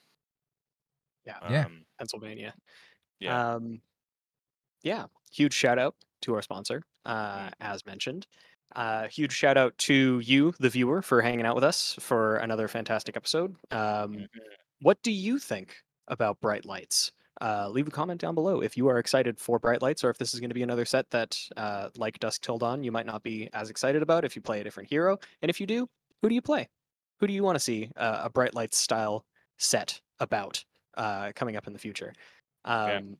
Yeah. 1.25 1.39
Yeah. 1.49 1.65
Um, 1.65 1.85
Pennsylvania. 1.97 2.53
Yeah. 3.19 3.53
Um, 3.55 3.81
yeah. 4.83 5.05
Huge 5.31 5.53
shout 5.53 5.77
out 5.77 5.95
to 6.21 6.33
our 6.35 6.41
sponsor, 6.41 6.81
uh, 7.05 7.49
as 7.59 7.85
mentioned. 7.85 8.27
Uh, 8.75 9.07
huge 9.07 9.33
shout 9.33 9.57
out 9.57 9.77
to 9.79 10.19
you, 10.19 10.53
the 10.59 10.69
viewer, 10.69 11.01
for 11.01 11.21
hanging 11.21 11.45
out 11.45 11.55
with 11.55 11.63
us 11.63 11.95
for 11.99 12.37
another 12.37 12.67
fantastic 12.67 13.17
episode. 13.17 13.55
Um, 13.71 14.13
Mhm. 14.13 14.27
what 14.81 15.01
do 15.03 15.11
you 15.11 15.39
think 15.39 15.77
about 16.09 16.39
Bright 16.41 16.65
Lights? 16.65 17.11
Uh, 17.41 17.69
leave 17.69 17.87
a 17.87 17.91
comment 17.91 18.19
down 18.19 18.35
below 18.35 18.59
if 18.59 18.75
you 18.75 18.87
are 18.89 18.99
excited 18.99 19.39
for 19.39 19.59
Bright 19.59 19.81
Lights 19.81 20.03
or 20.03 20.09
if 20.09 20.17
this 20.17 20.33
is 20.33 20.41
going 20.41 20.49
to 20.49 20.53
be 20.53 20.63
another 20.63 20.83
set 20.83 21.09
that, 21.11 21.39
uh, 21.55 21.89
like 21.95 22.19
Dusk 22.19 22.41
Till 22.41 22.57
Dawn, 22.57 22.83
you 22.83 22.91
might 22.91 23.05
not 23.05 23.23
be 23.23 23.49
as 23.53 23.69
excited 23.69 24.01
about 24.01 24.25
if 24.25 24.35
you 24.35 24.41
play 24.41 24.59
a 24.59 24.63
different 24.63 24.89
hero. 24.89 25.17
And 25.41 25.49
if 25.49 25.61
you 25.61 25.65
do, 25.65 25.87
who 26.21 26.27
do 26.27 26.35
you 26.35 26.41
play? 26.41 26.67
Who 27.19 27.27
do 27.27 27.33
you 27.33 27.43
want 27.43 27.55
to 27.55 27.59
see 27.59 27.89
uh, 27.95 28.21
a 28.23 28.29
Bright 28.29 28.55
Lights 28.55 28.77
style 28.77 29.25
set 29.57 30.01
about 30.19 30.63
uh, 30.97 31.31
coming 31.33 31.55
up 31.55 31.67
in 31.67 31.73
the 31.73 31.79
future? 31.79 32.13
Um, 32.65 33.17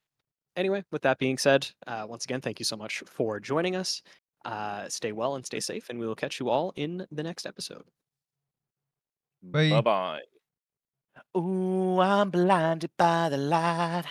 Anyway, 0.60 0.84
with 0.92 1.02
that 1.04 1.18
being 1.20 1.38
said, 1.38 1.70
uh, 1.88 2.06
once 2.06 2.26
again, 2.26 2.42
thank 2.42 2.60
you 2.60 2.66
so 2.66 2.76
much 2.76 3.02
for 3.06 3.40
joining 3.40 3.78
us. 3.78 4.02
Uh, 4.44 4.90
stay 4.90 5.14
well 5.14 5.36
and 5.36 5.46
stay 5.46 5.62
safe, 5.62 5.90
and 5.90 5.98
we 5.98 6.06
will 6.06 6.16
catch 6.16 6.38
you 6.38 6.50
all 6.50 6.74
in 6.76 7.08
the 7.12 7.24
next 7.24 7.46
episode. 7.46 7.84
Bye. 9.42 9.70
Bye 9.70 9.82
bye. 9.82 10.39
Ooh, 11.38 12.00
I'm 12.02 12.30
blinded 12.32 12.92
by 12.98 13.30
the 13.30 13.38
light. 13.38 14.06